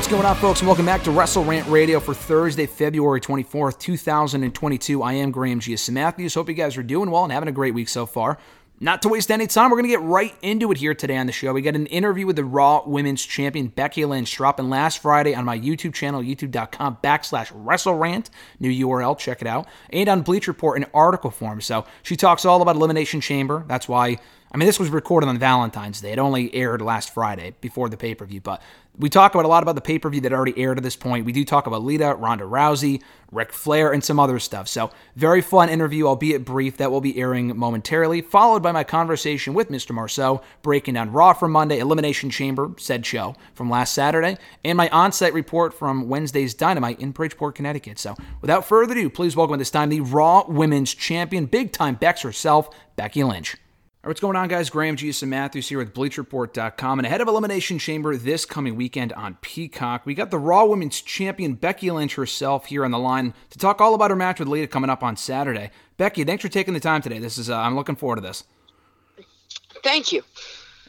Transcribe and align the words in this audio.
What's 0.00 0.08
going 0.08 0.24
on, 0.24 0.36
folks? 0.36 0.60
And 0.60 0.66
welcome 0.66 0.86
back 0.86 1.02
to 1.02 1.10
Wrestle 1.10 1.44
Rant 1.44 1.68
Radio 1.68 2.00
for 2.00 2.14
Thursday, 2.14 2.64
February 2.64 3.20
24th, 3.20 3.78
2022. 3.78 5.02
I 5.02 5.12
am 5.12 5.30
Graham 5.30 5.60
G. 5.60 5.76
Matthews. 5.90 6.32
Hope 6.32 6.48
you 6.48 6.54
guys 6.54 6.78
are 6.78 6.82
doing 6.82 7.10
well 7.10 7.24
and 7.24 7.30
having 7.30 7.50
a 7.50 7.52
great 7.52 7.74
week 7.74 7.90
so 7.90 8.06
far. 8.06 8.38
Not 8.80 9.02
to 9.02 9.10
waste 9.10 9.30
any 9.30 9.46
time, 9.46 9.70
we're 9.70 9.76
going 9.76 9.90
to 9.90 9.90
get 9.90 10.00
right 10.00 10.34
into 10.40 10.72
it 10.72 10.78
here 10.78 10.94
today 10.94 11.18
on 11.18 11.26
the 11.26 11.32
show. 11.32 11.52
We 11.52 11.60
got 11.60 11.76
an 11.76 11.84
interview 11.84 12.24
with 12.24 12.36
the 12.36 12.46
Raw 12.46 12.82
Women's 12.86 13.26
Champion 13.26 13.68
Becky 13.68 14.06
Lynch 14.06 14.34
dropping 14.34 14.70
last 14.70 15.00
Friday 15.00 15.34
on 15.34 15.44
my 15.44 15.58
YouTube 15.58 15.92
channel, 15.92 16.22
youtube.com 16.22 16.96
backslash 17.04 17.52
WrestleRant. 17.52 18.30
New 18.58 18.70
URL, 18.86 19.18
check 19.18 19.42
it 19.42 19.46
out. 19.46 19.68
And 19.90 20.08
on 20.08 20.22
Bleacher 20.22 20.52
Report 20.52 20.78
in 20.78 20.86
article 20.94 21.30
form. 21.30 21.60
So 21.60 21.84
she 22.02 22.16
talks 22.16 22.46
all 22.46 22.62
about 22.62 22.74
Elimination 22.74 23.20
Chamber. 23.20 23.64
That's 23.68 23.86
why 23.86 24.16
I 24.52 24.56
mean, 24.56 24.66
this 24.66 24.80
was 24.80 24.88
recorded 24.88 25.28
on 25.28 25.38
Valentine's 25.38 26.00
Day. 26.00 26.10
It 26.10 26.18
only 26.18 26.52
aired 26.52 26.82
last 26.82 27.14
Friday 27.14 27.54
before 27.60 27.88
the 27.88 27.96
pay 27.96 28.16
per 28.16 28.24
view, 28.26 28.40
but 28.40 28.60
we 28.98 29.08
talk 29.08 29.32
about 29.32 29.44
a 29.44 29.48
lot 29.48 29.62
about 29.62 29.76
the 29.76 29.80
pay 29.80 30.00
per 30.00 30.10
view 30.10 30.20
that 30.22 30.32
already 30.32 30.58
aired 30.60 30.76
at 30.76 30.82
this 30.82 30.96
point. 30.96 31.24
We 31.24 31.32
do 31.32 31.44
talk 31.44 31.68
about 31.68 31.84
Lita, 31.84 32.16
Ronda 32.16 32.44
Rousey, 32.44 33.00
Ric 33.30 33.52
Flair, 33.52 33.92
and 33.92 34.02
some 34.02 34.18
other 34.18 34.40
stuff. 34.40 34.66
So, 34.66 34.90
very 35.14 35.40
fun 35.40 35.68
interview, 35.68 36.08
albeit 36.08 36.44
brief, 36.44 36.78
that 36.78 36.90
will 36.90 37.00
be 37.00 37.16
airing 37.16 37.56
momentarily, 37.56 38.22
followed 38.22 38.60
by 38.60 38.72
my 38.72 38.82
conversation 38.82 39.54
with 39.54 39.68
Mr. 39.68 39.92
Marceau, 39.92 40.42
breaking 40.62 40.94
down 40.94 41.12
Raw 41.12 41.32
from 41.32 41.52
Monday, 41.52 41.78
Elimination 41.78 42.28
Chamber, 42.28 42.72
said 42.76 43.06
show 43.06 43.36
from 43.54 43.70
last 43.70 43.94
Saturday, 43.94 44.36
and 44.64 44.76
my 44.76 44.88
on 44.88 45.12
site 45.12 45.32
report 45.32 45.72
from 45.72 46.08
Wednesday's 46.08 46.54
Dynamite 46.54 46.98
in 46.98 47.12
Bridgeport, 47.12 47.54
Connecticut. 47.54 48.00
So, 48.00 48.16
without 48.40 48.66
further 48.66 48.94
ado, 48.94 49.10
please 49.10 49.36
welcome 49.36 49.54
at 49.54 49.58
this 49.58 49.70
time 49.70 49.90
the 49.90 50.00
Raw 50.00 50.44
Women's 50.48 50.92
Champion, 50.92 51.46
big 51.46 51.70
time 51.70 51.94
Bex 51.94 52.22
herself, 52.22 52.68
Becky 52.96 53.22
Lynch. 53.22 53.56
All 54.02 54.08
right, 54.08 54.12
what's 54.12 54.20
going 54.20 54.36
on, 54.36 54.48
guys? 54.48 54.70
Graham 54.70 54.96
G. 54.96 55.12
Matthews 55.26 55.68
here 55.68 55.76
with 55.76 55.92
BleacherReport.com. 55.92 57.00
And 57.00 57.04
ahead 57.04 57.20
of 57.20 57.28
Elimination 57.28 57.78
Chamber 57.78 58.16
this 58.16 58.46
coming 58.46 58.74
weekend 58.74 59.12
on 59.12 59.36
Peacock, 59.42 60.06
we 60.06 60.14
got 60.14 60.30
the 60.30 60.38
Raw 60.38 60.64
Women's 60.64 61.02
Champion 61.02 61.52
Becky 61.52 61.90
Lynch 61.90 62.14
herself 62.14 62.64
here 62.64 62.86
on 62.86 62.92
the 62.92 62.98
line 62.98 63.34
to 63.50 63.58
talk 63.58 63.78
all 63.82 63.94
about 63.94 64.08
her 64.08 64.16
match 64.16 64.38
with 64.38 64.48
Lita 64.48 64.68
coming 64.68 64.88
up 64.88 65.02
on 65.02 65.18
Saturday. 65.18 65.70
Becky, 65.98 66.24
thanks 66.24 66.40
for 66.40 66.48
taking 66.48 66.72
the 66.72 66.80
time 66.80 67.02
today. 67.02 67.18
This 67.18 67.36
is 67.36 67.50
uh, 67.50 67.58
I'm 67.58 67.76
looking 67.76 67.94
forward 67.94 68.16
to 68.16 68.22
this. 68.22 68.44
Thank 69.84 70.12
you. 70.12 70.22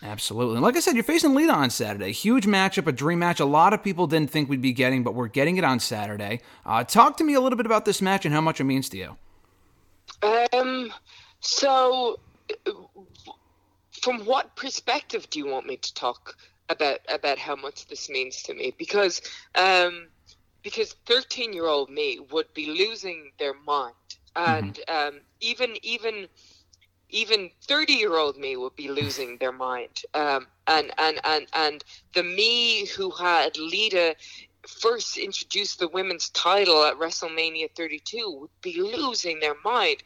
Absolutely. 0.01 0.55
And 0.55 0.63
like 0.63 0.77
I 0.77 0.79
said, 0.79 0.95
you're 0.95 1.03
facing 1.03 1.35
Lita 1.35 1.51
on 1.51 1.69
Saturday. 1.69 2.13
Huge 2.13 2.45
matchup, 2.45 2.87
a 2.87 2.93
dream 2.93 3.19
match. 3.19 3.41
A 3.41 3.45
lot 3.45 3.73
of 3.73 3.83
people 3.83 4.07
didn't 4.07 4.31
think 4.31 4.47
we'd 4.47 4.61
be 4.61 4.71
getting, 4.71 5.03
but 5.03 5.15
we're 5.15 5.27
getting 5.27 5.57
it 5.57 5.65
on 5.65 5.81
Saturday. 5.81 6.39
Uh, 6.65 6.85
talk 6.85 7.17
to 7.17 7.25
me 7.25 7.33
a 7.33 7.41
little 7.41 7.57
bit 7.57 7.65
about 7.65 7.83
this 7.83 8.01
match 8.01 8.23
and 8.23 8.33
how 8.33 8.39
much 8.39 8.61
it 8.61 8.63
means 8.63 8.88
to 8.88 8.97
you. 8.97 9.17
Um, 10.53 10.94
so, 11.41 12.17
from 14.01 14.25
what 14.25 14.56
perspective 14.56 15.29
do 15.29 15.39
you 15.39 15.47
want 15.47 15.67
me 15.67 15.78
to 15.78 15.94
talk 15.94 16.35
about 16.69 17.00
about 17.09 17.38
how 17.38 17.56
much 17.56 17.88
this 17.88 18.09
means 18.09 18.44
to 18.44 18.53
me? 18.53 18.73
Because, 18.78 19.22
um, 19.56 20.07
because 20.63 20.94
thirteen 21.06 21.53
year 21.53 21.67
old 21.67 21.89
me 21.89 22.19
would 22.31 22.53
be 22.53 22.67
losing 22.67 23.31
their 23.39 23.53
mind, 23.53 23.95
and 24.35 24.79
um, 24.88 25.22
even 25.39 25.75
even 25.84 26.28
even 27.09 27.50
30 27.67 27.94
year 27.94 28.16
old 28.16 28.38
me 28.38 28.56
would 28.56 28.75
be 28.75 28.89
losing 28.89 29.38
their 29.38 29.51
mind. 29.51 30.01
Um, 30.13 30.47
and, 30.68 30.91
and 30.97 31.19
and 31.23 31.47
and 31.53 31.83
the 32.13 32.23
me 32.23 32.85
who 32.85 33.12
had 33.12 33.57
lita 33.57 34.16
first 34.67 35.17
introduced 35.17 35.79
the 35.79 35.88
women's 35.88 36.29
title 36.29 36.83
at 36.83 36.97
wrestlemania 36.97 37.67
32 37.75 38.39
would 38.41 38.49
be 38.61 38.81
losing 38.81 39.39
their 39.39 39.55
mind. 39.63 40.03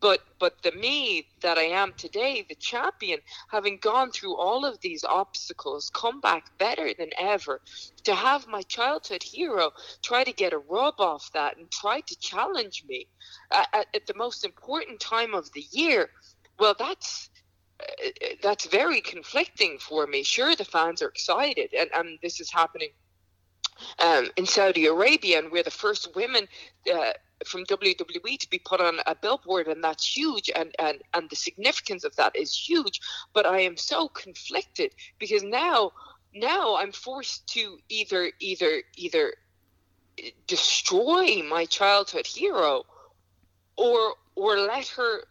But 0.00 0.20
but 0.38 0.62
the 0.62 0.72
me 0.72 1.28
that 1.40 1.58
i 1.58 1.64
am 1.64 1.92
today 1.94 2.44
the 2.48 2.54
champion 2.54 3.20
having 3.50 3.78
gone 3.78 4.10
through 4.10 4.36
all 4.36 4.64
of 4.64 4.80
these 4.80 5.04
obstacles 5.04 5.90
come 5.90 6.20
back 6.20 6.56
better 6.58 6.92
than 6.98 7.10
ever. 7.18 7.60
To 8.04 8.14
have 8.14 8.46
my 8.46 8.62
childhood 8.62 9.22
hero 9.22 9.72
try 10.02 10.24
to 10.24 10.32
get 10.32 10.52
a 10.52 10.58
rub 10.58 11.00
off 11.00 11.30
that 11.32 11.58
and 11.58 11.70
try 11.70 12.00
to 12.00 12.18
challenge 12.18 12.84
me 12.88 13.06
at, 13.50 13.86
at, 13.94 14.06
the 14.06 14.14
most 14.14 14.44
important 14.44 15.00
time 15.00 15.34
of 15.34 15.52
the 15.52 15.64
year 15.70 16.08
well 16.58 16.74
that's 16.78 17.28
uh, 17.80 18.08
that's 18.42 18.66
very 18.66 19.00
conflicting 19.00 19.78
for 19.78 20.06
me. 20.06 20.22
Sure 20.22 20.56
the 20.56 20.64
fans 20.64 21.02
are 21.02 21.08
excited 21.08 21.74
and, 21.74 21.90
and 21.94 22.18
this 22.22 22.40
is 22.40 22.50
happening 22.50 22.90
um, 23.98 24.28
in 24.36 24.46
saudi 24.46 24.86
arabia 24.86 25.38
and 25.38 25.50
we're 25.50 25.62
the 25.62 25.70
first 25.70 26.14
women 26.14 26.46
uh, 26.92 27.12
from 27.44 27.64
WWE 27.64 28.38
to 28.38 28.50
be 28.50 28.58
put 28.58 28.80
on 28.80 29.00
a 29.06 29.14
billboard, 29.14 29.68
and 29.68 29.82
that's 29.82 30.04
huge, 30.04 30.50
and, 30.54 30.74
and 30.78 30.98
and 31.14 31.30
the 31.30 31.36
significance 31.36 32.04
of 32.04 32.14
that 32.16 32.34
is 32.36 32.54
huge. 32.54 33.00
But 33.32 33.46
I 33.46 33.60
am 33.60 33.76
so 33.76 34.08
conflicted 34.08 34.92
because 35.18 35.42
now 35.42 35.92
now 36.34 36.76
I'm 36.76 36.92
forced 36.92 37.46
to 37.48 37.78
either 37.88 38.32
either 38.40 38.82
either 38.96 39.34
destroy 40.46 41.42
my 41.48 41.64
childhood 41.66 42.26
hero, 42.26 42.84
or 43.76 44.14
or 44.34 44.58
let 44.58 44.88
her 44.88 45.24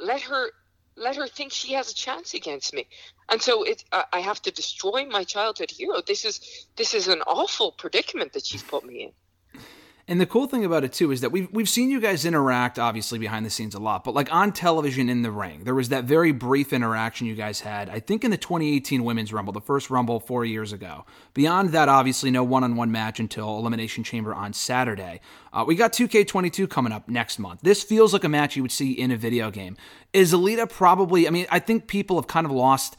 let 0.00 0.22
her 0.22 0.50
let 0.96 1.16
her 1.16 1.26
think 1.26 1.52
she 1.52 1.74
has 1.74 1.90
a 1.90 1.94
chance 1.94 2.34
against 2.34 2.74
me 2.74 2.86
and 3.32 3.42
so 3.42 3.64
it 3.64 3.84
I 4.12 4.20
have 4.20 4.40
to 4.42 4.52
destroy 4.52 5.06
my 5.06 5.24
childhood 5.24 5.72
hero 5.72 6.02
this 6.06 6.24
is 6.24 6.66
this 6.76 6.94
is 6.94 7.08
an 7.08 7.22
awful 7.22 7.72
predicament 7.72 8.34
that 8.34 8.46
she's 8.46 8.62
put 8.62 8.84
me 8.84 9.04
in 9.04 9.12
And 10.08 10.20
the 10.20 10.26
cool 10.26 10.48
thing 10.48 10.64
about 10.64 10.82
it 10.82 10.92
too 10.92 11.12
is 11.12 11.20
that 11.20 11.30
we've 11.30 11.48
we've 11.52 11.68
seen 11.68 11.88
you 11.88 12.00
guys 12.00 12.24
interact 12.24 12.78
obviously 12.78 13.18
behind 13.18 13.46
the 13.46 13.50
scenes 13.50 13.74
a 13.74 13.78
lot, 13.78 14.02
but 14.04 14.14
like 14.14 14.32
on 14.32 14.52
television 14.52 15.08
in 15.08 15.22
the 15.22 15.30
ring, 15.30 15.62
there 15.64 15.76
was 15.76 15.90
that 15.90 16.04
very 16.04 16.32
brief 16.32 16.72
interaction 16.72 17.26
you 17.28 17.36
guys 17.36 17.60
had. 17.60 17.88
I 17.88 18.00
think 18.00 18.24
in 18.24 18.32
the 18.32 18.36
2018 18.36 19.04
Women's 19.04 19.32
Rumble, 19.32 19.52
the 19.52 19.60
first 19.60 19.90
Rumble 19.90 20.18
four 20.18 20.44
years 20.44 20.72
ago. 20.72 21.06
Beyond 21.34 21.70
that, 21.70 21.88
obviously 21.88 22.32
no 22.32 22.42
one-on-one 22.42 22.90
match 22.90 23.20
until 23.20 23.56
Elimination 23.58 24.02
Chamber 24.02 24.34
on 24.34 24.52
Saturday. 24.52 25.20
Uh, 25.52 25.64
we 25.66 25.76
got 25.76 25.92
2K22 25.92 26.68
coming 26.68 26.92
up 26.92 27.08
next 27.08 27.38
month. 27.38 27.60
This 27.62 27.84
feels 27.84 28.12
like 28.12 28.24
a 28.24 28.28
match 28.28 28.56
you 28.56 28.62
would 28.62 28.72
see 28.72 28.92
in 28.92 29.12
a 29.12 29.16
video 29.16 29.52
game. 29.52 29.76
Is 30.12 30.32
Alita 30.32 30.68
probably? 30.68 31.28
I 31.28 31.30
mean, 31.30 31.46
I 31.48 31.60
think 31.60 31.86
people 31.86 32.16
have 32.16 32.26
kind 32.26 32.44
of 32.44 32.50
lost 32.50 32.96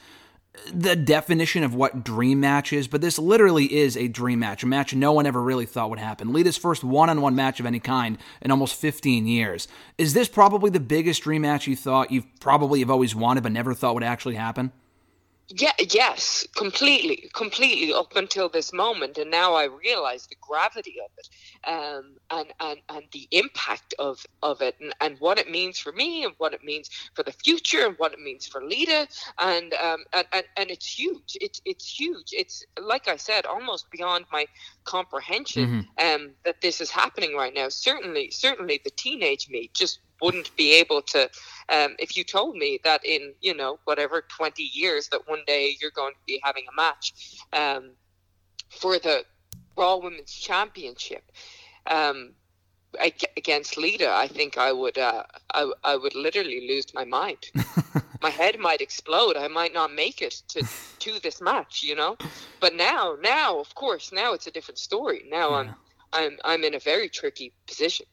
the 0.72 0.96
definition 0.96 1.64
of 1.64 1.74
what 1.74 2.04
dream 2.04 2.40
match 2.40 2.72
is, 2.72 2.88
but 2.88 3.02
this 3.02 3.18
literally 3.18 3.74
is 3.74 3.98
a 3.98 4.08
dream 4.08 4.40
match, 4.40 4.64
a 4.64 4.68
match 4.68 4.94
no 4.94 5.12
one 5.12 5.26
ever 5.26 5.42
really 5.42 5.66
thought 5.66 5.90
would 5.90 6.00
happen. 6.00 6.32
Lita's 6.32 6.58
first 6.58 6.84
one 6.84 7.10
on 7.10 7.22
one 7.22 7.36
match 7.36 7.60
of 7.60 7.66
any 7.66 7.80
kind 7.80 8.18
in 8.42 8.52
almost 8.52 8.76
15 8.76 9.26
years. 9.26 9.68
Is 9.98 10.14
this 10.14 10.30
probably 10.30 10.70
the 10.70 10.80
biggest 10.80 11.24
dream 11.24 11.42
match 11.42 11.68
you 11.68 11.76
thought 11.76 12.12
you 12.12 12.24
probably 12.40 12.80
have 12.80 12.92
always 12.92 13.16
wanted 13.16 13.44
but 13.44 13.52
never 13.52 13.74
thought 13.74 13.96
would 13.96 14.04
actually 14.04 14.36
happen? 14.36 14.72
Yeah, 15.50 15.74
yes, 15.78 16.48
completely, 16.56 17.30
completely 17.34 17.94
up 17.94 18.16
until 18.16 18.48
this 18.50 18.72
moment, 18.72 19.18
and 19.18 19.30
now 19.30 19.54
I 19.56 19.66
realize 19.66 20.26
the 20.26 20.38
gravity 20.42 20.96
of 21.04 21.12
it, 21.18 21.30
um, 21.70 22.16
and 22.32 22.54
and 22.62 22.80
and 22.90 23.04
the 23.12 23.28
impact 23.32 23.94
of 24.00 24.26
of 24.42 24.62
it, 24.62 24.76
and, 24.80 24.96
and 25.02 25.20
what 25.20 25.38
it 25.38 25.52
means 25.52 25.78
for 25.78 25.92
me, 25.92 26.24
and 26.24 26.34
what 26.38 26.54
it 26.54 26.64
means 26.64 26.90
for 27.14 27.24
the 27.24 27.34
future, 27.34 27.86
and 27.86 27.96
what 27.98 28.14
it 28.14 28.20
means 28.20 28.48
for 28.48 28.64
Lita, 28.64 29.08
and 29.38 29.74
um, 29.74 30.06
and, 30.14 30.26
and 30.32 30.46
and 30.56 30.72
it's 30.72 30.88
huge. 30.88 31.38
It's 31.42 31.62
it's 31.66 32.00
huge. 32.00 32.30
It's 32.32 32.66
like 32.82 33.10
I 33.10 33.18
said, 33.18 33.46
almost 33.46 33.92
beyond 33.92 34.26
my 34.32 34.46
comprehension, 34.86 35.88
um, 36.02 36.32
that 36.46 36.62
this 36.62 36.80
is 36.80 36.90
happening 36.90 37.36
right 37.36 37.54
now. 37.54 37.68
Certainly, 37.70 38.32
certainly, 38.32 38.80
the 38.84 38.92
teenage 38.92 39.50
me 39.50 39.70
just 39.74 40.00
wouldn't 40.22 40.56
be 40.56 40.74
able 40.74 41.02
to 41.02 41.24
um, 41.70 41.96
if 42.00 42.16
you 42.18 42.24
told 42.24 42.56
me 42.56 42.80
that 42.84 43.06
in 43.06 43.34
you 43.42 43.54
know 43.56 43.80
whatever 43.86 44.24
20 44.38 44.64
years 44.64 45.08
that 45.10 45.28
one 45.28 45.42
day 45.48 45.76
you're 45.82 45.92
going 45.92 46.14
to 46.14 46.20
be 46.26 46.40
having 46.44 46.64
a 46.72 46.76
match 46.76 47.14
um, 47.54 47.92
for 48.70 49.00
the 49.00 49.24
raw 49.76 49.98
women's 49.98 50.32
championship 50.32 51.24
um, 51.88 52.34
against 53.36 53.78
Lita, 53.78 54.12
I 54.12 54.28
think 54.28 54.58
I 54.58 54.72
would 54.72 54.98
uh, 54.98 55.24
I, 55.54 55.72
I 55.84 55.96
would 55.96 56.16
literally 56.16 56.68
lose 56.68 56.94
my 56.94 57.06
mind. 57.06 57.50
my 58.22 58.30
head 58.30 58.60
might 58.60 58.82
explode. 58.82 59.36
I 59.36 59.48
might 59.48 59.74
not 59.74 59.94
make 59.94 60.22
it 60.22 60.42
to 60.50 60.68
to 61.00 61.20
this 61.20 61.42
match, 61.42 61.84
you 61.84 61.96
know. 61.96 62.18
But 62.60 62.76
now, 62.76 63.18
now, 63.22 63.60
of 63.60 63.74
course, 63.76 64.12
now 64.12 64.34
it's 64.34 64.48
a 64.48 64.52
different 64.52 64.78
story. 64.78 65.26
Now 65.30 65.54
I'm 65.54 65.76
I'm 66.14 66.38
I'm 66.46 66.64
in 66.64 66.76
a 66.76 66.80
very 66.80 67.10
tricky 67.10 67.54
position. 67.68 68.06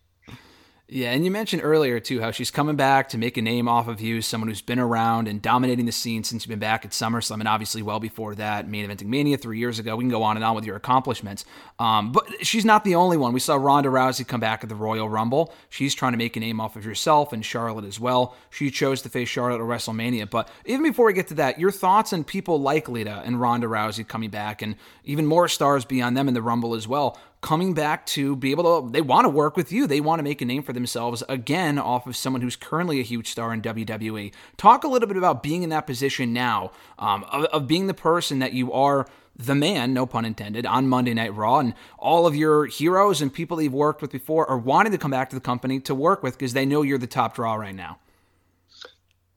Yeah, 0.92 1.12
and 1.12 1.24
you 1.24 1.30
mentioned 1.30 1.62
earlier 1.62 2.00
too 2.00 2.20
how 2.20 2.32
she's 2.32 2.50
coming 2.50 2.74
back 2.74 3.10
to 3.10 3.18
make 3.18 3.36
a 3.36 3.42
name 3.42 3.68
off 3.68 3.86
of 3.86 4.00
you, 4.00 4.20
someone 4.20 4.48
who's 4.48 4.60
been 4.60 4.80
around 4.80 5.28
and 5.28 5.40
dominating 5.40 5.86
the 5.86 5.92
scene 5.92 6.24
since 6.24 6.42
you've 6.42 6.50
been 6.50 6.58
back 6.58 6.84
at 6.84 6.90
SummerSlam, 6.90 7.38
and 7.38 7.46
obviously 7.46 7.80
well 7.80 8.00
before 8.00 8.34
that, 8.34 8.68
main 8.68 8.90
eventing 8.90 9.06
Mania 9.06 9.36
three 9.36 9.60
years 9.60 9.78
ago. 9.78 9.94
We 9.94 10.02
can 10.02 10.10
go 10.10 10.24
on 10.24 10.36
and 10.36 10.44
on 10.44 10.56
with 10.56 10.64
your 10.64 10.74
accomplishments, 10.74 11.44
um, 11.78 12.10
but 12.10 12.44
she's 12.44 12.64
not 12.64 12.82
the 12.82 12.96
only 12.96 13.16
one. 13.16 13.32
We 13.32 13.38
saw 13.38 13.54
Ronda 13.54 13.88
Rousey 13.88 14.26
come 14.26 14.40
back 14.40 14.64
at 14.64 14.68
the 14.68 14.74
Royal 14.74 15.08
Rumble. 15.08 15.54
She's 15.68 15.94
trying 15.94 16.10
to 16.10 16.18
make 16.18 16.36
a 16.36 16.40
name 16.40 16.60
off 16.60 16.74
of 16.74 16.84
yourself 16.84 17.32
and 17.32 17.44
Charlotte 17.44 17.84
as 17.84 18.00
well. 18.00 18.34
She 18.50 18.72
chose 18.72 19.00
to 19.02 19.08
face 19.08 19.28
Charlotte 19.28 19.62
at 19.62 19.68
WrestleMania. 19.68 20.28
But 20.28 20.48
even 20.64 20.82
before 20.82 21.06
we 21.06 21.12
get 21.12 21.28
to 21.28 21.34
that, 21.34 21.60
your 21.60 21.70
thoughts 21.70 22.12
on 22.12 22.24
people 22.24 22.60
like 22.60 22.88
Lita 22.88 23.22
and 23.24 23.40
Ronda 23.40 23.68
Rousey 23.68 24.08
coming 24.08 24.30
back, 24.30 24.60
and 24.60 24.74
even 25.04 25.24
more 25.24 25.46
stars 25.46 25.84
beyond 25.84 26.16
them 26.16 26.26
in 26.26 26.34
the 26.34 26.42
Rumble 26.42 26.74
as 26.74 26.88
well 26.88 27.16
coming 27.40 27.72
back 27.72 28.04
to 28.04 28.36
be 28.36 28.50
able 28.50 28.82
to 28.82 28.92
they 28.92 29.00
want 29.00 29.24
to 29.24 29.28
work 29.28 29.56
with 29.56 29.72
you 29.72 29.86
they 29.86 30.00
want 30.00 30.18
to 30.18 30.22
make 30.22 30.42
a 30.42 30.44
name 30.44 30.62
for 30.62 30.72
themselves 30.72 31.22
again 31.28 31.78
off 31.78 32.06
of 32.06 32.14
someone 32.14 32.42
who's 32.42 32.56
currently 32.56 33.00
a 33.00 33.02
huge 33.02 33.30
star 33.30 33.52
in 33.52 33.62
wwe 33.62 34.32
talk 34.58 34.84
a 34.84 34.88
little 34.88 35.08
bit 35.08 35.16
about 35.16 35.42
being 35.42 35.62
in 35.62 35.70
that 35.70 35.86
position 35.86 36.32
now 36.32 36.70
um, 36.98 37.24
of, 37.24 37.44
of 37.46 37.66
being 37.66 37.86
the 37.86 37.94
person 37.94 38.40
that 38.40 38.52
you 38.52 38.72
are 38.72 39.06
the 39.36 39.54
man, 39.54 39.94
no 39.94 40.06
pun 40.06 40.24
intended, 40.24 40.66
on 40.66 40.88
Monday 40.88 41.14
Night 41.14 41.34
Raw, 41.34 41.58
and 41.58 41.74
all 41.98 42.26
of 42.26 42.36
your 42.36 42.66
heroes 42.66 43.22
and 43.22 43.32
people 43.32 43.60
you've 43.60 43.72
worked 43.72 44.02
with 44.02 44.12
before 44.12 44.46
are 44.48 44.58
wanting 44.58 44.92
to 44.92 44.98
come 44.98 45.10
back 45.10 45.30
to 45.30 45.36
the 45.36 45.40
company 45.40 45.80
to 45.80 45.94
work 45.94 46.22
with 46.22 46.36
because 46.36 46.52
they 46.52 46.66
know 46.66 46.82
you're 46.82 46.98
the 46.98 47.06
top 47.06 47.34
draw 47.34 47.54
right 47.54 47.74
now. 47.74 47.98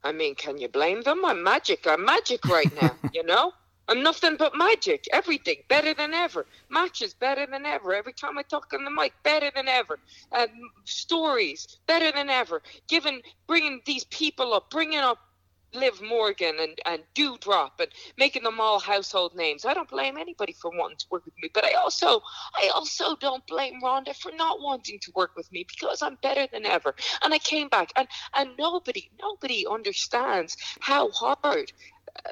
I 0.04 0.12
mean, 0.12 0.36
can 0.36 0.58
you 0.58 0.68
blame 0.68 1.02
them? 1.04 1.24
I'm 1.24 1.42
magic. 1.42 1.88
I'm 1.88 2.04
magic 2.04 2.46
right 2.46 2.70
now, 2.82 2.96
you 3.14 3.24
know? 3.24 3.54
I'm 3.88 4.04
nothing 4.04 4.38
but 4.38 4.56
magic. 4.56 5.06
Everything 5.12 5.58
better 5.70 5.94
than 5.94 6.14
ever. 6.14 6.46
Matches 6.70 7.14
better 7.14 7.46
than 7.46 7.66
ever. 7.66 7.94
Every 7.94 8.14
time 8.14 8.38
I 8.38 8.44
talk 8.44 8.72
on 8.74 8.84
the 8.84 8.92
mic, 8.92 9.14
better 9.24 9.52
than 9.56 9.68
ever. 9.68 10.00
Um, 10.32 10.48
stories 10.86 11.80
better 11.88 12.12
than 12.12 12.30
ever. 12.30 12.62
Giving, 12.88 13.22
bringing 13.48 13.82
these 13.86 14.06
people 14.06 14.54
up, 14.54 14.70
bringing 14.70 15.00
up 15.00 15.20
Liv 15.74 16.02
Morgan 16.02 16.58
and, 16.60 16.78
and 16.86 17.04
Doudrop 17.16 17.72
and 17.80 17.90
making 18.18 18.44
them 18.44 18.60
all 18.60 18.80
household 18.80 19.36
names. 19.36 19.66
I 19.66 19.74
don't 19.74 19.90
blame 19.90 20.18
anybody 20.18 20.54
for 20.54 20.72
wanting 20.72 20.98
to 20.98 21.06
work 21.10 21.26
with 21.26 21.34
me, 21.42 21.50
but 21.54 21.66
I 21.66 21.74
also 21.74 22.22
I 22.56 22.70
also 22.74 23.16
don't 23.16 23.46
blame 23.48 23.82
Ronda 23.84 24.14
for 24.14 24.32
not 24.32 24.62
wanting 24.62 25.00
to 25.00 25.12
work 25.16 25.32
with 25.36 25.52
me 25.52 25.66
because 25.68 26.02
I'm 26.02 26.18
better 26.22 26.48
than 26.52 26.66
ever. 26.66 26.96
And 27.24 27.34
I 27.34 27.40
came 27.40 27.70
back 27.70 27.92
and 27.96 28.08
and 28.36 28.52
nobody 28.58 29.10
nobody 29.20 29.66
understands 29.70 30.58
how 30.80 31.10
hard 31.12 31.72
uh, 32.26 32.32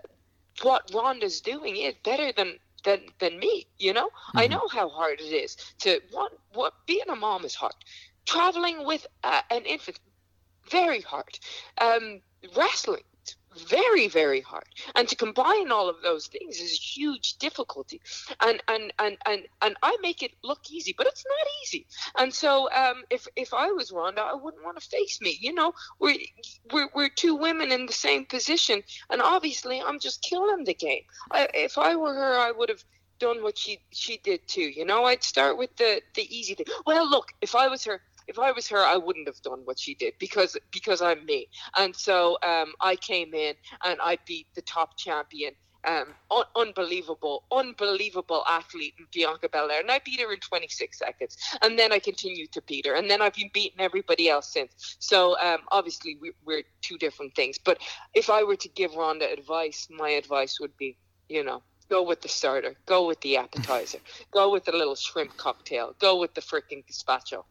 what 0.63 0.91
Ronda's 0.93 1.41
doing 1.41 1.75
is 1.77 1.95
better 2.03 2.31
than 2.31 2.59
than 2.83 3.01
than 3.19 3.39
me. 3.39 3.67
You 3.79 3.93
know, 3.93 4.09
I 4.35 4.47
know 4.47 4.67
how 4.71 4.89
hard 4.89 5.19
it 5.19 5.33
is 5.33 5.55
to 5.79 6.01
what 6.11 6.31
what 6.53 6.73
being 6.87 7.09
a 7.09 7.15
mom 7.15 7.45
is 7.45 7.55
hard. 7.55 7.75
Traveling 8.25 8.85
with 8.85 9.05
uh, 9.23 9.41
an 9.49 9.65
infant, 9.65 9.99
very 10.69 11.01
hard. 11.01 11.39
Um, 11.79 12.21
wrestling, 12.55 13.03
very 13.69 14.07
very 14.07 14.42
hard. 14.42 14.68
And 14.95 15.07
to 15.09 15.15
combine 15.15 15.71
all 15.71 15.89
of 15.89 16.01
those 16.01 16.27
things 16.27 16.59
is 16.59 16.71
huge 16.71 17.38
difficulty. 17.38 18.01
And 18.42 18.62
and 18.68 18.94
and 19.00 19.18
and, 19.25 19.44
and 19.62 19.75
i 19.83 19.98
make 20.01 20.24
it 20.24 20.31
look 20.44 20.59
easy 20.69 20.94
but 20.98 21.07
it's 21.07 21.25
not 21.27 21.48
easy. 21.63 21.88
And 22.18 22.33
so 22.33 22.71
um 22.71 23.03
if 23.09 23.27
if 23.36 23.53
i 23.53 23.71
was 23.71 23.92
Ronda, 23.92 24.21
i 24.21 24.33
wouldn't 24.33 24.63
want 24.63 24.80
to 24.80 24.88
face 24.88 25.19
me 25.21 25.38
you 25.42 25.53
know? 25.53 25.74
We're, 26.00 26.18
we're 26.71 26.89
we're 26.94 27.09
two 27.09 27.36
women 27.36 27.71
in 27.71 27.86
the 27.86 27.94
same 27.94 28.25
position 28.25 28.83
and 29.09 29.21
obviously 29.21 29.81
i'm 29.81 30.00
just 30.00 30.21
killing 30.21 30.63
the 30.63 30.74
game. 30.74 31.03
I, 31.31 31.48
if 31.53 31.77
i 31.77 31.95
were 31.95 32.13
her 32.13 32.38
i 32.39 32.51
would 32.51 32.69
have 32.69 32.83
done 33.19 33.44
what 33.44 33.57
she 33.57 33.80
she 33.92 34.18
did 34.18 34.48
too 34.48 34.62
you 34.62 34.86
know? 34.86 35.03
I'd 35.06 35.24
start 35.24 35.57
with 35.57 35.75
the 35.77 36.01
the 36.15 36.25
easy 36.36 36.56
thing. 36.56 36.68
Well 36.86 37.09
look 37.09 37.33
if 37.42 37.56
i 37.56 37.68
was 37.68 37.83
her 37.86 38.01
if 38.31 38.39
I 38.39 38.51
was 38.53 38.67
her, 38.69 38.77
I 38.79 38.95
wouldn't 38.95 39.27
have 39.27 39.41
done 39.41 39.61
what 39.65 39.77
she 39.77 39.93
did 39.93 40.13
because 40.17 40.57
because 40.71 41.01
I'm 41.01 41.25
me. 41.25 41.49
And 41.77 41.93
so 41.95 42.37
um, 42.43 42.73
I 42.79 42.95
came 42.95 43.33
in 43.33 43.55
and 43.85 43.99
I 44.01 44.17
beat 44.25 44.47
the 44.55 44.61
top 44.61 44.97
champion. 44.97 45.53
Um, 45.83 46.13
un- 46.29 46.43
unbelievable, 46.55 47.43
unbelievable 47.51 48.43
athlete 48.47 48.93
Bianca 49.11 49.49
Belair, 49.49 49.79
and 49.81 49.89
I 49.89 49.99
beat 50.05 50.21
her 50.21 50.31
in 50.31 50.39
26 50.39 50.99
seconds. 50.99 51.35
And 51.63 51.77
then 51.77 51.91
I 51.91 51.97
continued 51.97 52.51
to 52.51 52.61
beat 52.67 52.85
her, 52.85 52.93
and 52.93 53.09
then 53.09 53.19
I've 53.21 53.33
been 53.33 53.49
beating 53.51 53.81
everybody 53.81 54.29
else 54.29 54.53
since. 54.53 54.97
So 54.99 55.37
um, 55.39 55.61
obviously 55.71 56.19
we, 56.21 56.33
we're 56.45 56.63
two 56.83 56.99
different 56.99 57.35
things. 57.35 57.57
But 57.57 57.79
if 58.13 58.29
I 58.29 58.43
were 58.43 58.57
to 58.57 58.69
give 58.69 58.93
Ronda 58.95 59.27
advice, 59.31 59.87
my 59.89 60.09
advice 60.11 60.59
would 60.59 60.77
be, 60.77 60.97
you 61.29 61.43
know, 61.43 61.63
go 61.89 62.03
with 62.03 62.21
the 62.21 62.29
starter, 62.29 62.75
go 62.85 63.07
with 63.07 63.19
the 63.21 63.37
appetizer, 63.37 63.99
go 64.31 64.51
with 64.51 64.63
the 64.65 64.71
little 64.71 64.95
shrimp 64.95 65.35
cocktail, 65.35 65.95
go 65.99 66.19
with 66.19 66.35
the 66.35 66.41
freaking 66.41 66.83
gazpacho. 66.85 67.43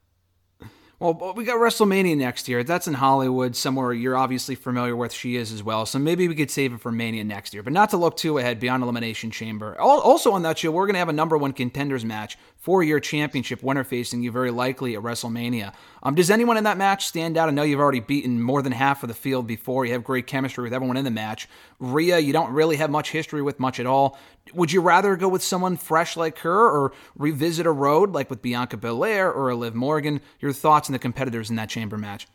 Well, 1.00 1.32
we 1.34 1.44
got 1.44 1.56
WrestleMania 1.56 2.14
next 2.14 2.46
year. 2.46 2.62
That's 2.62 2.86
in 2.86 2.92
Hollywood, 2.92 3.56
somewhere 3.56 3.94
you're 3.94 4.18
obviously 4.18 4.54
familiar 4.54 4.94
with. 4.94 5.14
She 5.14 5.36
is 5.36 5.50
as 5.50 5.62
well. 5.62 5.86
So 5.86 5.98
maybe 5.98 6.28
we 6.28 6.34
could 6.34 6.50
save 6.50 6.74
it 6.74 6.80
for 6.82 6.92
Mania 6.92 7.24
next 7.24 7.54
year. 7.54 7.62
But 7.62 7.72
not 7.72 7.88
to 7.90 7.96
look 7.96 8.18
too 8.18 8.36
ahead 8.36 8.60
beyond 8.60 8.82
Elimination 8.82 9.30
Chamber. 9.30 9.80
Also 9.80 10.32
on 10.32 10.42
that 10.42 10.58
show, 10.58 10.70
we're 10.70 10.84
going 10.84 10.94
to 10.94 10.98
have 10.98 11.08
a 11.08 11.14
number 11.14 11.38
one 11.38 11.54
contenders 11.54 12.04
match 12.04 12.36
for 12.60 12.82
your 12.82 13.00
championship 13.00 13.62
winner 13.62 13.82
facing 13.82 14.22
you 14.22 14.30
very 14.30 14.50
likely 14.50 14.94
at 14.94 15.02
WrestleMania. 15.02 15.72
Um, 16.02 16.14
does 16.14 16.30
anyone 16.30 16.58
in 16.58 16.64
that 16.64 16.76
match 16.76 17.06
stand 17.06 17.38
out? 17.38 17.48
I 17.48 17.52
know 17.52 17.62
you've 17.62 17.80
already 17.80 18.00
beaten 18.00 18.40
more 18.40 18.60
than 18.60 18.72
half 18.72 19.02
of 19.02 19.08
the 19.08 19.14
field 19.14 19.46
before. 19.46 19.86
You 19.86 19.94
have 19.94 20.04
great 20.04 20.26
chemistry 20.26 20.62
with 20.62 20.74
everyone 20.74 20.98
in 20.98 21.04
the 21.04 21.10
match. 21.10 21.48
Rhea, 21.78 22.18
you 22.18 22.34
don't 22.34 22.52
really 22.52 22.76
have 22.76 22.90
much 22.90 23.10
history 23.10 23.40
with 23.40 23.58
much 23.58 23.80
at 23.80 23.86
all. 23.86 24.18
Would 24.52 24.72
you 24.72 24.82
rather 24.82 25.16
go 25.16 25.28
with 25.28 25.42
someone 25.42 25.78
fresh 25.78 26.18
like 26.18 26.38
her 26.40 26.68
or 26.70 26.92
revisit 27.16 27.66
a 27.66 27.72
road 27.72 28.12
like 28.12 28.28
with 28.28 28.42
Bianca 28.42 28.76
Belair 28.76 29.32
or 29.32 29.54
Liv 29.54 29.74
Morgan? 29.74 30.20
Your 30.38 30.52
thoughts 30.52 30.88
on 30.88 30.92
the 30.92 30.98
competitors 30.98 31.48
in 31.48 31.56
that 31.56 31.70
chamber 31.70 31.96
match? 31.96 32.28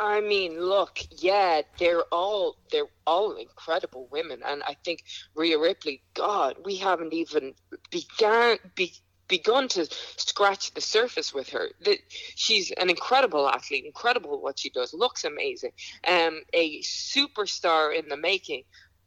I 0.00 0.20
mean, 0.20 0.60
look, 0.60 1.00
yeah, 1.10 1.62
they're 1.78 2.04
all 2.12 2.56
they're 2.70 2.86
all 3.04 3.32
incredible 3.32 4.06
women, 4.12 4.40
and 4.46 4.62
I 4.62 4.76
think 4.84 5.02
Rhea 5.34 5.58
Ripley. 5.58 6.02
God, 6.14 6.56
we 6.64 6.76
haven't 6.76 7.12
even 7.12 7.54
began 7.90 8.58
be, 8.76 8.92
begun 9.28 9.68
to 9.68 9.86
scratch 10.16 10.72
the 10.74 10.80
surface 10.80 11.32
with 11.32 11.50
her. 11.50 11.68
That 11.84 11.98
she's 12.34 12.70
an 12.72 12.90
incredible 12.90 13.48
athlete, 13.48 13.84
incredible 13.84 14.40
what 14.40 14.58
she 14.58 14.70
does, 14.70 14.92
looks 14.94 15.24
amazing, 15.24 15.72
um, 16.06 16.40
a 16.52 16.80
superstar 16.82 17.96
in 17.96 18.08
the 18.08 18.16
making. 18.16 18.62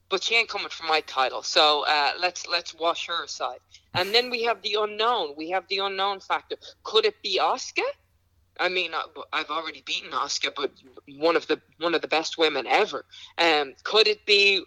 But 0.10 0.24
she 0.24 0.36
ain't 0.36 0.50
coming 0.50 0.68
for 0.70 0.84
my 0.88 1.00
title, 1.02 1.42
so 1.42 1.86
uh, 1.88 2.12
let's 2.20 2.46
let's 2.48 2.76
wash 2.76 3.08
her 3.08 3.24
aside. 3.24 3.60
And 3.94 4.14
then 4.14 4.30
we 4.30 4.44
have 4.44 4.62
the 4.62 4.76
unknown. 4.80 5.36
We 5.38 5.52
have 5.52 5.64
the 5.70 5.80
unknown 5.80 6.20
factor. 6.20 6.58
Could 6.84 7.06
it 7.06 7.16
be 7.24 7.40
Asuka? 7.42 7.84
I 8.60 8.70
mean, 8.70 8.92
I've 9.34 9.50
already 9.50 9.82
beaten 9.86 10.12
Asuka, 10.12 10.52
but 10.56 10.72
one 11.18 11.36
of 11.36 11.48
the 11.48 11.62
one 11.80 11.96
of 11.96 12.02
the 12.02 12.08
best 12.08 12.38
women 12.38 12.68
ever. 12.68 13.06
Um, 13.38 13.74
could 13.84 14.08
it 14.08 14.26
be 14.26 14.64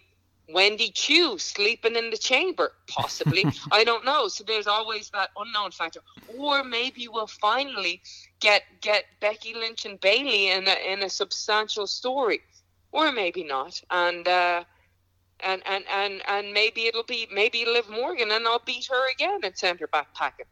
Wendy 0.49 0.91
Choo 0.91 1.37
sleeping 1.37 1.95
in 1.95 2.09
the 2.09 2.17
chamber? 2.17 2.73
Possibly. 2.87 3.45
I 3.71 3.83
don't 3.83 4.05
know. 4.05 4.27
So 4.27 4.43
there's 4.43 4.67
always 4.67 5.09
that 5.09 5.31
unknown 5.37 5.71
factor. 5.71 6.01
Or 6.37 6.63
maybe 6.63 7.07
we'll 7.07 7.27
finally 7.27 8.01
get 8.39 8.63
get 8.81 9.05
Becky 9.19 9.53
Lynch 9.53 9.85
and 9.85 9.99
Bayley 9.99 10.49
in 10.51 10.67
a 10.67 10.93
in 10.93 11.03
a 11.03 11.09
substantial 11.09 11.87
story, 11.87 12.41
or 12.91 13.11
maybe 13.11 13.43
not. 13.43 13.81
And 13.89 14.27
uh, 14.27 14.63
and 15.39 15.61
and 15.65 15.85
and 15.91 16.21
and 16.27 16.53
maybe 16.53 16.85
it'll 16.87 17.03
be 17.03 17.27
maybe 17.31 17.65
Liv 17.65 17.89
Morgan, 17.89 18.31
and 18.31 18.47
I'll 18.47 18.61
beat 18.65 18.87
her 18.87 19.11
again 19.11 19.39
and 19.43 19.57
send 19.57 19.79
her 19.79 19.87
back 19.87 20.13
packing. 20.13 20.45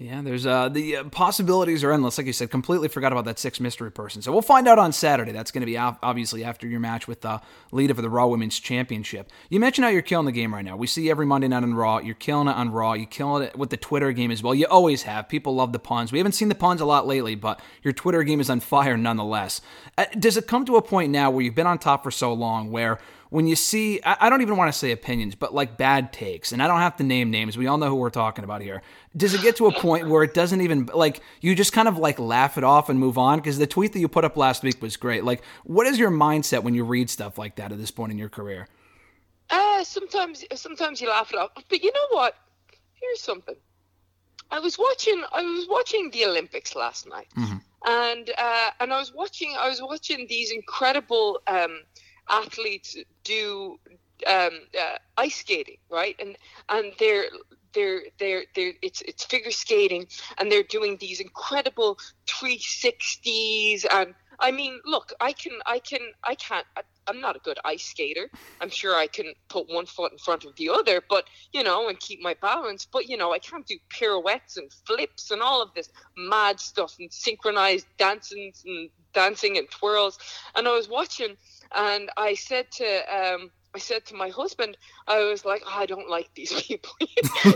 Yeah, 0.00 0.22
there's 0.22 0.46
uh, 0.46 0.68
the 0.68 0.98
uh, 0.98 1.04
possibilities 1.04 1.82
are 1.82 1.90
endless. 1.90 2.18
Like 2.18 2.28
you 2.28 2.32
said, 2.32 2.52
completely 2.52 2.86
forgot 2.86 3.10
about 3.10 3.24
that 3.24 3.40
six 3.40 3.58
mystery 3.58 3.90
person. 3.90 4.22
So 4.22 4.30
we'll 4.30 4.42
find 4.42 4.68
out 4.68 4.78
on 4.78 4.92
Saturday. 4.92 5.32
That's 5.32 5.50
going 5.50 5.62
to 5.62 5.66
be 5.66 5.76
ob- 5.76 5.98
obviously 6.04 6.44
after 6.44 6.68
your 6.68 6.78
match 6.78 7.08
with 7.08 7.24
uh, 7.24 7.40
Lita 7.72 7.96
for 7.96 8.02
the 8.02 8.08
Raw 8.08 8.28
Women's 8.28 8.60
Championship. 8.60 9.28
You 9.48 9.58
mentioned 9.58 9.84
how 9.84 9.90
you're 9.90 10.02
killing 10.02 10.26
the 10.26 10.32
game 10.32 10.54
right 10.54 10.64
now. 10.64 10.76
We 10.76 10.86
see 10.86 11.10
every 11.10 11.26
Monday 11.26 11.48
night 11.48 11.64
on 11.64 11.74
Raw. 11.74 11.98
You're 11.98 12.14
killing 12.14 12.46
it 12.46 12.54
on 12.54 12.70
Raw. 12.70 12.92
You're 12.92 13.06
killing 13.06 13.42
it 13.42 13.58
with 13.58 13.70
the 13.70 13.76
Twitter 13.76 14.12
game 14.12 14.30
as 14.30 14.40
well. 14.40 14.54
You 14.54 14.66
always 14.66 15.02
have. 15.02 15.28
People 15.28 15.56
love 15.56 15.72
the 15.72 15.80
puns. 15.80 16.12
We 16.12 16.18
haven't 16.18 16.32
seen 16.32 16.48
the 16.48 16.54
puns 16.54 16.80
a 16.80 16.84
lot 16.84 17.08
lately, 17.08 17.34
but 17.34 17.60
your 17.82 17.92
Twitter 17.92 18.22
game 18.22 18.38
is 18.38 18.48
on 18.48 18.60
fire 18.60 18.96
nonetheless. 18.96 19.60
Uh, 19.96 20.04
does 20.16 20.36
it 20.36 20.46
come 20.46 20.64
to 20.66 20.76
a 20.76 20.82
point 20.82 21.10
now 21.10 21.32
where 21.32 21.42
you've 21.42 21.56
been 21.56 21.66
on 21.66 21.78
top 21.78 22.04
for 22.04 22.12
so 22.12 22.32
long 22.32 22.70
where 22.70 23.00
when 23.30 23.46
you 23.46 23.56
see, 23.56 24.00
I 24.04 24.16
I 24.20 24.30
don't 24.30 24.42
even 24.42 24.56
want 24.56 24.72
to 24.72 24.78
say 24.78 24.92
opinions, 24.92 25.34
but 25.34 25.54
like 25.54 25.76
bad 25.76 26.12
takes, 26.12 26.52
and 26.52 26.62
I 26.62 26.66
don't 26.66 26.78
have 26.80 26.96
to 26.96 27.04
name 27.04 27.30
names. 27.30 27.56
We 27.56 27.66
all 27.66 27.78
know 27.78 27.88
who 27.88 27.96
we're 27.96 28.10
talking 28.10 28.44
about 28.44 28.62
here. 28.62 28.82
Does 29.16 29.34
it 29.34 29.42
get 29.42 29.56
to 29.56 29.66
a 29.66 29.72
point 29.72 30.08
where 30.08 30.22
it 30.22 30.34
doesn't 30.34 30.60
even 30.60 30.86
like 30.94 31.20
you 31.40 31.54
just 31.54 31.72
kind 31.72 31.88
of 31.88 31.98
like 31.98 32.18
laugh 32.18 32.58
it 32.58 32.64
off 32.64 32.88
and 32.88 32.98
move 32.98 33.18
on? 33.18 33.38
Because 33.38 33.58
the 33.58 33.66
tweet 33.66 33.92
that 33.92 34.00
you 34.00 34.08
put 34.08 34.24
up 34.24 34.36
last 34.36 34.62
week 34.62 34.80
was 34.80 34.96
great. 34.96 35.24
Like, 35.24 35.42
what 35.64 35.86
is 35.86 35.98
your 35.98 36.10
mindset 36.10 36.62
when 36.62 36.74
you 36.74 36.84
read 36.84 37.10
stuff 37.10 37.38
like 37.38 37.56
that 37.56 37.72
at 37.72 37.78
this 37.78 37.90
point 37.90 38.12
in 38.12 38.18
your 38.18 38.28
career? 38.28 38.68
Uh, 39.50 39.84
sometimes 39.84 40.44
sometimes 40.54 41.00
you 41.00 41.08
laugh 41.08 41.32
it 41.32 41.38
off, 41.38 41.50
but 41.68 41.82
you 41.82 41.92
know 41.92 42.06
what? 42.10 42.34
Here's 42.94 43.20
something. 43.20 43.56
I 44.50 44.60
was 44.60 44.78
watching 44.78 45.22
I 45.32 45.42
was 45.42 45.66
watching 45.68 46.10
the 46.10 46.24
Olympics 46.24 46.74
last 46.74 47.08
night, 47.08 47.28
and 47.86 48.30
uh, 48.38 48.70
and 48.80 48.92
I 48.92 48.98
was 48.98 49.12
watching 49.14 49.54
I 49.58 49.68
was 49.68 49.80
watching 49.82 50.26
these 50.28 50.50
incredible 50.50 51.40
um, 51.46 51.82
athletes 52.30 52.96
do 53.24 53.78
um, 54.26 54.50
uh, 54.78 54.98
ice 55.16 55.36
skating, 55.36 55.78
right? 55.90 56.16
And 56.18 56.36
and 56.68 56.92
they're 56.98 57.26
they're 57.74 58.02
they're 58.18 58.44
they're 58.54 58.72
it's 58.82 59.02
it's 59.02 59.24
figure 59.24 59.50
skating, 59.50 60.06
and 60.38 60.50
they're 60.50 60.62
doing 60.62 60.96
these 61.00 61.20
incredible 61.20 61.98
360s. 62.26 63.84
And 63.90 64.14
I 64.40 64.50
mean, 64.50 64.80
look, 64.84 65.12
I 65.20 65.32
can 65.32 65.52
I 65.66 65.78
can 65.78 66.00
I 66.24 66.34
can't. 66.34 66.66
I, 66.76 66.82
I'm 67.06 67.20
not 67.20 67.36
a 67.36 67.40
good 67.40 67.58
ice 67.64 67.84
skater. 67.84 68.28
I'm 68.60 68.68
sure 68.68 68.94
I 68.94 69.06
can 69.06 69.32
put 69.48 69.66
one 69.68 69.86
foot 69.86 70.12
in 70.12 70.18
front 70.18 70.44
of 70.44 70.54
the 70.56 70.68
other, 70.68 71.02
but 71.08 71.24
you 71.52 71.62
know, 71.62 71.88
and 71.88 71.98
keep 71.98 72.20
my 72.20 72.34
balance. 72.40 72.86
But 72.86 73.08
you 73.08 73.16
know, 73.16 73.32
I 73.32 73.38
can't 73.38 73.66
do 73.66 73.78
pirouettes 73.88 74.56
and 74.56 74.70
flips 74.86 75.30
and 75.30 75.40
all 75.40 75.62
of 75.62 75.72
this 75.74 75.88
mad 76.16 76.60
stuff 76.60 76.96
and 76.98 77.12
synchronized 77.12 77.86
dancing 77.98 78.52
and 78.64 78.90
dancing 79.14 79.58
and 79.58 79.70
twirls. 79.70 80.18
And 80.54 80.68
I 80.68 80.72
was 80.72 80.88
watching, 80.88 81.36
and 81.74 82.10
I 82.16 82.34
said 82.34 82.70
to 82.72 82.86
um, 83.14 83.50
I 83.74 83.78
said 83.78 84.06
to 84.06 84.14
my 84.14 84.30
husband, 84.30 84.76
I 85.06 85.20
was 85.24 85.44
like, 85.44 85.62
oh, 85.66 85.72
I 85.74 85.86
don't 85.86 86.08
like 86.08 86.30
these 86.34 86.52
people. 86.62 86.90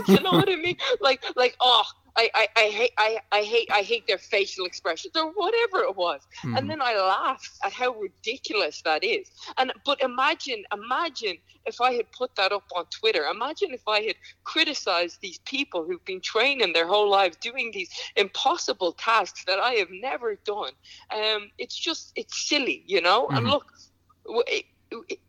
you 0.07 0.19
know 0.19 0.31
what 0.31 0.49
I 0.49 0.55
mean? 0.55 0.77
Like, 1.01 1.23
like, 1.35 1.55
oh, 1.59 1.83
I, 2.15 2.29
I, 2.35 2.47
I 2.55 2.65
hate, 2.69 2.91
I, 2.97 3.19
I 3.31 3.41
hate, 3.41 3.69
I 3.71 3.81
hate 3.81 4.05
their 4.07 4.19
facial 4.19 4.65
expressions 4.65 5.15
or 5.15 5.31
whatever 5.31 5.79
it 5.79 5.95
was. 5.95 6.21
And 6.43 6.69
then 6.69 6.81
I 6.81 6.95
laughed 6.95 7.49
at 7.63 7.73
how 7.73 7.93
ridiculous 7.93 8.81
that 8.83 9.03
is. 9.03 9.31
And 9.57 9.73
but 9.83 10.01
imagine, 10.01 10.63
imagine 10.71 11.37
if 11.65 11.81
I 11.81 11.93
had 11.93 12.11
put 12.11 12.35
that 12.35 12.51
up 12.51 12.65
on 12.75 12.85
Twitter. 12.91 13.23
Imagine 13.23 13.71
if 13.71 13.87
I 13.87 14.01
had 14.01 14.15
criticized 14.43 15.19
these 15.21 15.39
people 15.39 15.83
who've 15.83 16.05
been 16.05 16.21
training 16.21 16.73
their 16.73 16.87
whole 16.87 17.09
lives 17.09 17.37
doing 17.37 17.71
these 17.73 17.89
impossible 18.15 18.91
tasks 18.93 19.43
that 19.45 19.59
I 19.59 19.73
have 19.73 19.89
never 19.89 20.35
done. 20.45 20.73
Um, 21.11 21.49
it's 21.57 21.75
just, 21.75 22.11
it's 22.15 22.47
silly, 22.47 22.83
you 22.85 23.01
know. 23.01 23.27
And 23.29 23.47
look. 23.47 23.65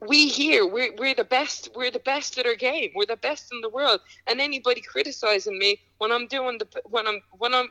We 0.01 0.29
here 0.29 0.67
we're, 0.67 0.95
we're 0.99 1.15
the 1.15 1.25
best 1.25 1.71
we're 1.75 1.91
the 1.91 1.99
best 2.01 2.39
at 2.39 2.47
our 2.47 2.55
game 2.55 2.91
we're 2.95 3.07
the 3.07 3.17
best 3.17 3.53
in 3.53 3.61
the 3.61 3.69
world 3.69 4.01
and 4.27 4.41
anybody 4.41 4.81
criticizing 4.81 5.59
me 5.59 5.81
when 5.99 6.13
i'm 6.13 6.27
doing 6.27 6.59
the 6.59 6.69
when 6.85 7.07
i'm 7.07 7.21
when 7.39 7.55
i'm 7.55 7.69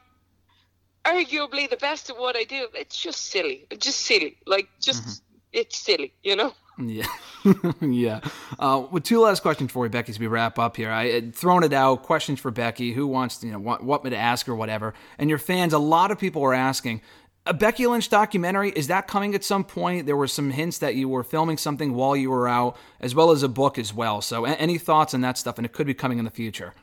arguably 1.05 1.69
the 1.69 1.77
best 1.77 2.09
at 2.09 2.17
what 2.17 2.35
i 2.35 2.43
do 2.43 2.67
it's 2.73 2.97
just 2.97 3.25
silly 3.25 3.67
it's 3.69 3.85
just 3.85 4.01
silly 4.01 4.37
like 4.47 4.67
just 4.81 5.21
it's 5.51 5.77
silly 5.77 6.13
you 6.23 6.35
know 6.35 6.53
Yeah, 6.79 7.05
yeah. 7.81 8.19
Uh, 8.57 8.87
with 8.89 9.03
two 9.03 9.19
last 9.19 9.41
questions 9.41 9.71
for 9.71 9.85
you, 9.85 9.91
Becky, 9.91 10.11
as 10.11 10.19
we 10.19 10.25
wrap 10.25 10.57
up 10.57 10.75
here. 10.75 10.89
I 10.89 11.11
had 11.11 11.35
thrown 11.35 11.63
it 11.63 11.71
out. 11.71 12.01
Questions 12.01 12.39
for 12.39 12.49
Becky. 12.49 12.93
Who 12.93 13.05
wants 13.05 13.37
to, 13.37 13.45
you 13.45 13.53
know, 13.53 13.59
want, 13.59 13.83
want 13.83 14.03
me 14.03 14.09
to 14.09 14.17
ask 14.17 14.49
or 14.49 14.55
whatever? 14.55 14.95
And 15.19 15.29
your 15.29 15.37
fans, 15.37 15.73
a 15.73 15.77
lot 15.77 16.09
of 16.09 16.17
people 16.17 16.41
were 16.41 16.53
asking. 16.53 17.01
A 17.45 17.53
Becky 17.53 17.85
Lynch 17.87 18.07
documentary 18.09 18.69
is 18.69 18.87
that 18.87 19.05
coming 19.07 19.35
at 19.35 19.43
some 19.43 19.65
point? 19.65 20.05
There 20.05 20.15
were 20.15 20.27
some 20.27 20.49
hints 20.49 20.77
that 20.77 20.95
you 20.95 21.09
were 21.09 21.23
filming 21.23 21.57
something 21.57 21.93
while 21.93 22.15
you 22.15 22.29
were 22.29 22.47
out, 22.47 22.77
as 23.01 23.13
well 23.13 23.31
as 23.31 23.43
a 23.43 23.49
book 23.49 23.77
as 23.77 23.93
well. 23.93 24.21
So, 24.21 24.45
any 24.45 24.77
thoughts 24.77 25.13
on 25.13 25.21
that 25.21 25.37
stuff? 25.37 25.57
And 25.57 25.65
it 25.65 25.73
could 25.73 25.85
be 25.85 25.93
coming 25.93 26.19
in 26.19 26.25
the 26.25 26.31
future. 26.31 26.73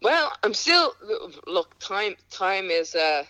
Well, 0.00 0.32
I'm 0.44 0.54
still 0.54 0.94
look. 1.48 1.76
Time 1.80 2.14
time 2.30 2.70
is 2.70 2.94
uh, 2.94 3.24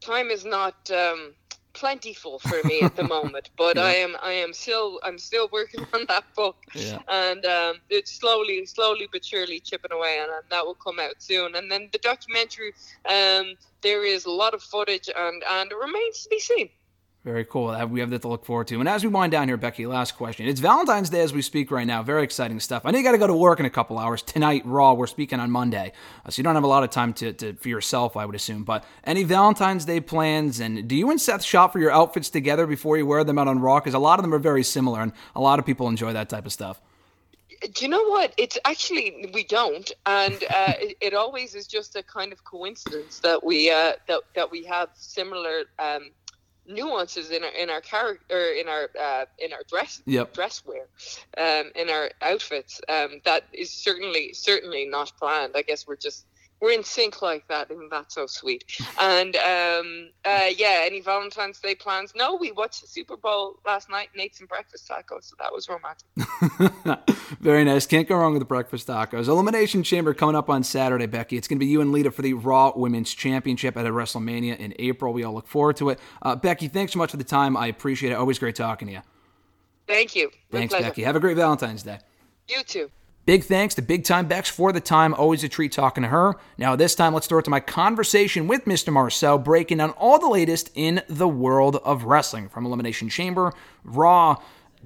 time 0.00 0.30
is 0.30 0.46
not 0.46 0.90
um, 0.90 1.34
plentiful 1.80 2.38
for 2.38 2.62
me 2.64 2.82
at 2.84 2.96
the 2.96 3.04
moment, 3.04 3.50
but 3.58 3.78
I 3.78 3.94
am 3.94 4.16
I 4.22 4.32
am 4.32 4.52
still 4.52 5.00
I'm 5.04 5.18
still 5.18 5.48
working 5.52 5.84
on 5.94 6.06
that 6.08 6.24
book, 6.36 6.56
Yeah. 6.74 7.00
and 7.08 7.44
um, 7.46 7.76
it's 7.90 8.12
slowly 8.12 8.66
slowly 8.66 9.08
but 9.12 9.24
surely 9.24 9.60
chipping 9.60 9.92
away, 9.92 10.18
and 10.22 10.30
uh, 10.30 10.42
that 10.50 10.66
will 10.66 10.76
come 10.86 11.00
out 11.00 11.22
soon. 11.22 11.56
And 11.56 11.70
then 11.72 11.88
the 11.92 11.98
documentary, 11.98 12.72
um, 13.08 13.56
there 13.82 14.04
is 14.04 14.26
a 14.26 14.30
lot 14.30 14.54
of 14.54 14.62
footage, 14.62 15.10
and 15.16 15.42
and 15.50 15.72
it 15.72 15.78
remains 15.78 16.22
to 16.24 16.28
be 16.30 16.40
seen. 16.40 16.70
Very 17.22 17.44
cool. 17.44 17.86
We 17.88 18.00
have 18.00 18.08
that 18.10 18.22
to 18.22 18.28
look 18.28 18.46
forward 18.46 18.68
to. 18.68 18.80
And 18.80 18.88
as 18.88 19.04
we 19.04 19.10
wind 19.10 19.30
down 19.30 19.46
here, 19.46 19.58
Becky, 19.58 19.84
last 19.84 20.12
question. 20.12 20.48
It's 20.48 20.58
Valentine's 20.58 21.10
Day 21.10 21.20
as 21.20 21.34
we 21.34 21.42
speak 21.42 21.70
right 21.70 21.86
now. 21.86 22.02
Very 22.02 22.24
exciting 22.24 22.58
stuff. 22.60 22.86
I 22.86 22.90
know 22.90 22.96
you 22.96 23.04
got 23.04 23.12
to 23.12 23.18
go 23.18 23.26
to 23.26 23.34
work 23.34 23.60
in 23.60 23.66
a 23.66 23.70
couple 23.70 23.98
hours 23.98 24.22
tonight. 24.22 24.62
Raw. 24.64 24.94
We're 24.94 25.06
speaking 25.06 25.38
on 25.38 25.50
Monday, 25.50 25.92
uh, 26.24 26.30
so 26.30 26.40
you 26.40 26.44
don't 26.44 26.54
have 26.54 26.64
a 26.64 26.68
lot 26.68 26.82
of 26.82 26.88
time 26.88 27.12
to, 27.14 27.34
to 27.34 27.52
for 27.54 27.68
yourself, 27.68 28.16
I 28.16 28.24
would 28.24 28.34
assume. 28.34 28.64
But 28.64 28.84
any 29.04 29.24
Valentine's 29.24 29.84
Day 29.84 30.00
plans? 30.00 30.60
And 30.60 30.88
do 30.88 30.96
you 30.96 31.10
and 31.10 31.20
Seth 31.20 31.42
shop 31.42 31.74
for 31.74 31.78
your 31.78 31.90
outfits 31.90 32.30
together 32.30 32.66
before 32.66 32.96
you 32.96 33.04
wear 33.04 33.22
them 33.22 33.38
out 33.38 33.48
on 33.48 33.58
Raw? 33.58 33.80
Because 33.80 33.92
a 33.92 33.98
lot 33.98 34.18
of 34.18 34.22
them 34.22 34.32
are 34.32 34.38
very 34.38 34.64
similar, 34.64 35.02
and 35.02 35.12
a 35.36 35.40
lot 35.42 35.58
of 35.58 35.66
people 35.66 35.88
enjoy 35.88 36.14
that 36.14 36.30
type 36.30 36.46
of 36.46 36.52
stuff. 36.54 36.80
Do 37.60 37.84
you 37.84 37.90
know 37.90 38.04
what? 38.04 38.32
It's 38.38 38.56
actually 38.64 39.30
we 39.34 39.44
don't, 39.44 39.92
and 40.06 40.42
uh, 40.48 40.72
it, 40.80 40.96
it 41.02 41.14
always 41.14 41.54
is 41.54 41.66
just 41.66 41.96
a 41.96 42.02
kind 42.02 42.32
of 42.32 42.44
coincidence 42.44 43.18
that 43.18 43.44
we 43.44 43.70
uh, 43.70 43.92
that 44.08 44.22
that 44.34 44.50
we 44.50 44.64
have 44.64 44.88
similar 44.94 45.64
um, 45.78 46.12
nuances 46.70 47.30
in 47.30 47.42
our 47.44 47.50
in 47.50 47.70
our 47.70 47.80
character 47.80 48.52
in 48.52 48.68
our 48.68 48.88
uh, 49.00 49.24
in 49.38 49.52
our 49.52 49.62
dress 49.68 50.02
Yep. 50.06 50.32
dress 50.34 50.62
wear 50.64 50.86
um, 51.38 51.70
in 51.74 51.90
our 51.90 52.10
outfits. 52.22 52.80
Um, 52.88 53.20
that 53.24 53.44
is 53.52 53.72
certainly 53.72 54.32
certainly 54.32 54.86
not 54.86 55.12
planned. 55.18 55.52
I 55.56 55.62
guess 55.62 55.86
we're 55.86 55.96
just 55.96 56.26
we're 56.60 56.72
in 56.72 56.84
sync 56.84 57.22
like 57.22 57.48
that, 57.48 57.70
and 57.70 57.90
that's 57.90 58.14
so 58.14 58.26
sweet. 58.26 58.64
And 59.00 59.34
um, 59.36 60.10
uh, 60.24 60.48
yeah, 60.56 60.82
any 60.82 61.00
Valentine's 61.00 61.58
Day 61.58 61.74
plans? 61.74 62.12
No, 62.14 62.36
we 62.36 62.52
watched 62.52 62.82
the 62.82 62.86
Super 62.86 63.16
Bowl 63.16 63.58
last 63.64 63.88
night 63.88 64.08
and 64.12 64.22
ate 64.22 64.36
some 64.36 64.46
breakfast 64.46 64.88
tacos, 64.88 65.24
so 65.24 65.36
that 65.38 65.52
was 65.52 65.68
romantic. 65.68 67.16
Very 67.40 67.64
nice. 67.64 67.86
Can't 67.86 68.06
go 68.06 68.16
wrong 68.16 68.32
with 68.32 68.40
the 68.40 68.46
breakfast 68.46 68.88
tacos. 68.88 69.28
Elimination 69.28 69.82
Chamber 69.82 70.12
coming 70.12 70.36
up 70.36 70.50
on 70.50 70.62
Saturday, 70.62 71.06
Becky. 71.06 71.36
It's 71.36 71.48
going 71.48 71.58
to 71.58 71.64
be 71.64 71.70
you 71.70 71.80
and 71.80 71.92
Lita 71.92 72.10
for 72.10 72.22
the 72.22 72.34
Raw 72.34 72.72
Women's 72.76 73.14
Championship 73.14 73.76
at 73.76 73.86
a 73.86 73.90
WrestleMania 73.90 74.58
in 74.58 74.74
April. 74.78 75.12
We 75.12 75.24
all 75.24 75.32
look 75.32 75.48
forward 75.48 75.76
to 75.76 75.88
it. 75.90 76.00
Uh, 76.20 76.36
Becky, 76.36 76.68
thanks 76.68 76.92
so 76.92 76.98
much 76.98 77.10
for 77.10 77.16
the 77.16 77.24
time. 77.24 77.56
I 77.56 77.68
appreciate 77.68 78.12
it. 78.12 78.16
Always 78.16 78.38
great 78.38 78.56
talking 78.56 78.88
to 78.88 78.94
you. 78.94 79.02
Thank 79.86 80.14
you. 80.14 80.30
My 80.52 80.60
Thanks, 80.60 80.74
pleasure. 80.74 80.88
Becky. 80.88 81.02
Have 81.02 81.16
a 81.16 81.20
great 81.20 81.36
Valentine's 81.36 81.82
Day. 81.82 81.98
You 82.48 82.62
too. 82.62 82.90
Big 83.26 83.44
thanks 83.44 83.74
to 83.74 83.82
Big 83.82 84.04
Time 84.04 84.26
Bex 84.26 84.48
for 84.48 84.72
the 84.72 84.80
time. 84.80 85.12
Always 85.14 85.44
a 85.44 85.48
treat 85.48 85.72
talking 85.72 86.02
to 86.02 86.08
her. 86.08 86.36
Now, 86.56 86.74
this 86.74 86.94
time, 86.94 87.12
let's 87.12 87.26
throw 87.26 87.38
it 87.38 87.44
to 87.44 87.50
my 87.50 87.60
conversation 87.60 88.48
with 88.48 88.64
Mr. 88.64 88.92
Marcel, 88.92 89.38
breaking 89.38 89.78
down 89.78 89.90
all 89.90 90.18
the 90.18 90.26
latest 90.26 90.70
in 90.74 91.02
the 91.06 91.28
world 91.28 91.76
of 91.84 92.04
wrestling 92.04 92.48
from 92.48 92.64
Elimination 92.64 93.10
Chamber, 93.10 93.52
Raw, 93.84 94.36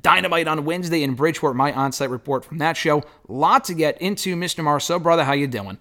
Dynamite 0.02 0.48
on 0.48 0.64
Wednesday 0.64 1.04
in 1.04 1.14
Bridgeport. 1.14 1.54
My 1.54 1.72
on-site 1.72 2.10
report 2.10 2.44
from 2.44 2.58
that 2.58 2.76
show. 2.76 3.04
Lot 3.28 3.64
to 3.64 3.74
get 3.74 4.02
into, 4.02 4.34
Mr. 4.34 4.64
Marcel. 4.64 4.98
Brother, 4.98 5.24
how 5.24 5.32
you 5.32 5.46
doing? 5.46 5.78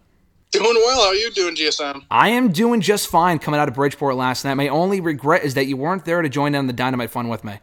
Doing 0.51 0.75
well. 0.75 1.01
How 1.01 1.09
are 1.09 1.15
you 1.15 1.31
doing, 1.31 1.55
GGM? 1.55 2.05
I 2.11 2.29
am 2.29 2.51
doing 2.51 2.81
just 2.81 3.07
fine 3.07 3.39
coming 3.39 3.59
out 3.59 3.67
of 3.67 3.73
Bridgeport 3.73 4.15
last 4.15 4.45
night. 4.45 4.53
My 4.53 4.67
only 4.67 5.01
regret 5.01 5.43
is 5.43 5.55
that 5.55 5.65
you 5.65 5.75
weren't 5.75 6.05
there 6.05 6.21
to 6.21 6.29
join 6.29 6.53
in 6.53 6.67
the 6.67 6.73
Dynamite 6.73 7.09
fun 7.09 7.27
with 7.27 7.43
me. 7.43 7.55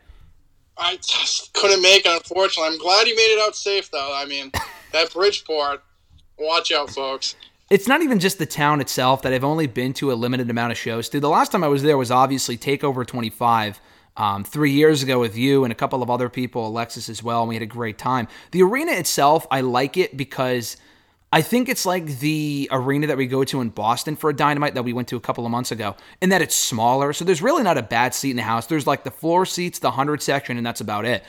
I 0.81 0.97
just 0.97 1.53
couldn't 1.53 1.83
make 1.83 2.07
it, 2.07 2.13
unfortunately. 2.13 2.73
I'm 2.73 2.79
glad 2.79 3.07
you 3.07 3.15
made 3.15 3.35
it 3.35 3.41
out 3.41 3.55
safe, 3.55 3.91
though. 3.91 4.13
I 4.15 4.25
mean, 4.25 4.51
that 4.93 5.13
Bridgeport, 5.13 5.83
watch 6.39 6.73
out, 6.73 6.91
folks. 6.91 7.37
it's 7.71 7.87
not 7.87 8.03
even 8.03 8.19
just 8.19 8.39
the 8.39 8.47
town 8.47 8.81
itself 8.81 9.23
that 9.23 9.33
I've 9.33 9.45
only 9.45 9.67
been 9.67 9.93
to 9.95 10.11
a 10.11 10.15
limited 10.15 10.49
amount 10.51 10.73
of 10.73 10.79
shows. 10.79 11.09
Dude, 11.09 11.23
the 11.23 11.29
last 11.29 11.53
time 11.53 11.63
I 11.63 11.69
was 11.69 11.83
there 11.83 11.99
was 11.99 12.11
obviously 12.11 12.57
Takeover 12.57 13.07
25 13.07 13.81
um, 14.17 14.43
three 14.43 14.73
years 14.73 15.03
ago 15.03 15.21
with 15.21 15.37
you 15.37 15.65
and 15.65 15.73
a 15.73 15.77
couple 15.77 16.03
of 16.03 16.11
other 16.11 16.29
people, 16.29 16.67
Alexis 16.67 17.09
as 17.09 17.23
well, 17.23 17.41
and 17.43 17.49
we 17.49 17.55
had 17.55 17.63
a 17.63 17.67
great 17.67 17.99
time. 17.99 18.27
The 18.51 18.63
arena 18.63 18.93
itself, 18.93 19.47
I 19.51 19.61
like 19.61 19.97
it 19.97 20.17
because 20.17 20.77
I 21.33 21.43
think 21.43 21.69
it's 21.69 21.87
like 21.87 22.19
the 22.19 22.69
arena 22.73 23.07
that 23.07 23.17
we 23.17 23.29
go 23.29 23.45
to 23.45 23.61
in 23.61 23.69
Boston 23.69 24.17
for 24.17 24.31
a 24.31 24.35
dynamite 24.35 24.75
that 24.75 24.83
we 24.83 24.93
went 24.93 25.07
to 25.09 25.17
a 25.17 25.21
couple 25.21 25.47
of 25.47 25.53
months 25.53 25.71
ago, 25.71 25.95
in 26.21 26.31
that 26.31 26.43
it's 26.43 26.57
smaller. 26.57 27.13
So 27.13 27.25
there's 27.25 27.41
really 27.41 27.63
not 27.63 27.79
a 27.79 27.83
bad 27.83 28.15
seat 28.15 28.31
in 28.31 28.37
the 28.37 28.43
house. 28.43 28.67
There's 28.67 28.87
like 28.87 29.05
the 29.05 29.13
floor 29.13 29.47
seats, 29.47 29.79
the 29.79 29.89
100 29.89 30.23
section, 30.23 30.57
and 30.57 30.67
that's 30.67 30.81
about 30.81 31.05
it. 31.05 31.25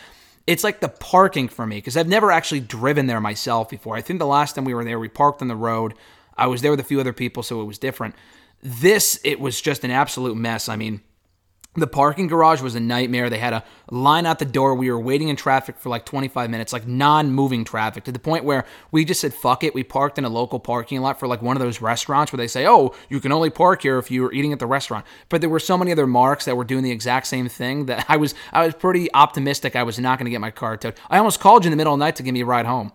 It's 0.48 0.64
like 0.64 0.80
the 0.80 0.90
parking 0.90 1.48
for 1.48 1.68
me 1.68 1.78
because 1.78 1.96
I've 1.96 2.08
never 2.08 2.32
actually 2.32 2.62
driven 2.62 3.06
there 3.06 3.22
myself 3.22 3.70
before. 3.70 3.96
I 3.96 4.02
think 4.02 4.18
the 4.18 4.26
last 4.26 4.56
time 4.56 4.66
we 4.66 4.74
were 4.74 4.84
there, 4.84 5.00
we 5.00 5.08
parked 5.08 5.44
on 5.44 5.48
the 5.48 5.56
road. 5.56 5.94
I 6.36 6.48
was 6.48 6.64
there 6.64 6.72
with 6.72 6.80
a 6.80 6.84
few 6.84 7.00
other 7.00 7.14
people, 7.14 7.44
so 7.44 7.62
it 7.62 7.66
was 7.66 7.78
different. 7.78 8.16
This, 8.64 9.20
it 9.24 9.40
was 9.40 9.62
just 9.62 9.84
an 9.84 9.92
absolute 9.92 10.36
mess. 10.36 10.68
I 10.68 10.78
mean, 10.78 11.02
the 11.74 11.88
parking 11.88 12.28
garage 12.28 12.62
was 12.62 12.76
a 12.76 12.82
nightmare. 12.82 13.30
They 13.30 13.38
had 13.38 13.54
a 13.54 13.64
line 13.90 14.26
out 14.26 14.40
the 14.40 14.46
door. 14.46 14.76
We 14.76 14.92
were 14.92 15.00
waiting 15.00 15.30
in 15.30 15.38
traffic 15.38 15.78
for 15.78 15.88
like 15.88 16.06
25 16.06 16.50
minutes, 16.50 16.74
like 16.74 16.86
non 16.86 17.32
moving 17.32 17.64
traffic, 17.64 18.04
to 18.06 18.12
the 18.12 18.20
point 18.20 18.44
where 18.44 18.66
we 18.92 19.06
just 19.06 19.22
said, 19.22 19.34
fuck 19.34 19.64
it. 19.64 19.74
We 19.74 19.84
parked 19.84 20.18
in 20.18 20.26
a 20.26 20.30
local 20.30 20.60
parking 20.60 21.00
lot 21.00 21.18
for 21.18 21.28
like 21.28 21.42
one 21.42 21.56
of 21.56 21.62
those 21.62 21.82
restaurants 21.82 22.34
where 22.34 22.38
they 22.38 22.48
say, 22.48 22.68
oh, 22.68 22.94
you 23.08 23.22
can 23.22 23.32
only 23.32 23.50
park 23.50 23.84
here 23.84 23.98
if 24.00 24.12
you 24.12 24.24
were 24.24 24.34
eating 24.34 24.52
at 24.52 24.60
the 24.60 24.68
restaurant. 24.68 25.06
But 25.30 25.40
there 25.40 25.50
were 25.50 25.62
so 25.62 25.78
many 25.78 25.94
other 25.94 26.08
marks 26.08 26.44
that 26.44 26.58
were 26.58 26.66
doing 26.66 26.84
the 26.84 26.92
exact 26.92 27.28
same 27.28 27.48
thing 27.48 27.86
that 27.86 28.06
I 28.10 28.18
was 28.18 28.36
I 28.52 28.66
was 28.66 28.76
pretty 28.76 29.12
optimistic 29.14 29.76
I 29.76 29.84
was 29.84 29.98
not 29.98 30.20
going 30.20 30.26
to 30.26 30.32
get 30.32 30.42
my 30.42 30.52
car 30.52 30.76
towed. 30.76 30.96
I 31.10 31.20
almost 31.20 31.40
called 31.40 31.64
you 31.64 31.70
in 31.70 31.72
the 31.72 31.78
middle 31.78 31.94
of 31.94 32.00
the 32.00 32.06
night 32.06 32.18
to 32.18 32.24
give 32.24 32.34
me 32.34 32.42
a 32.42 32.46
ride 32.46 32.66
home. 32.66 32.92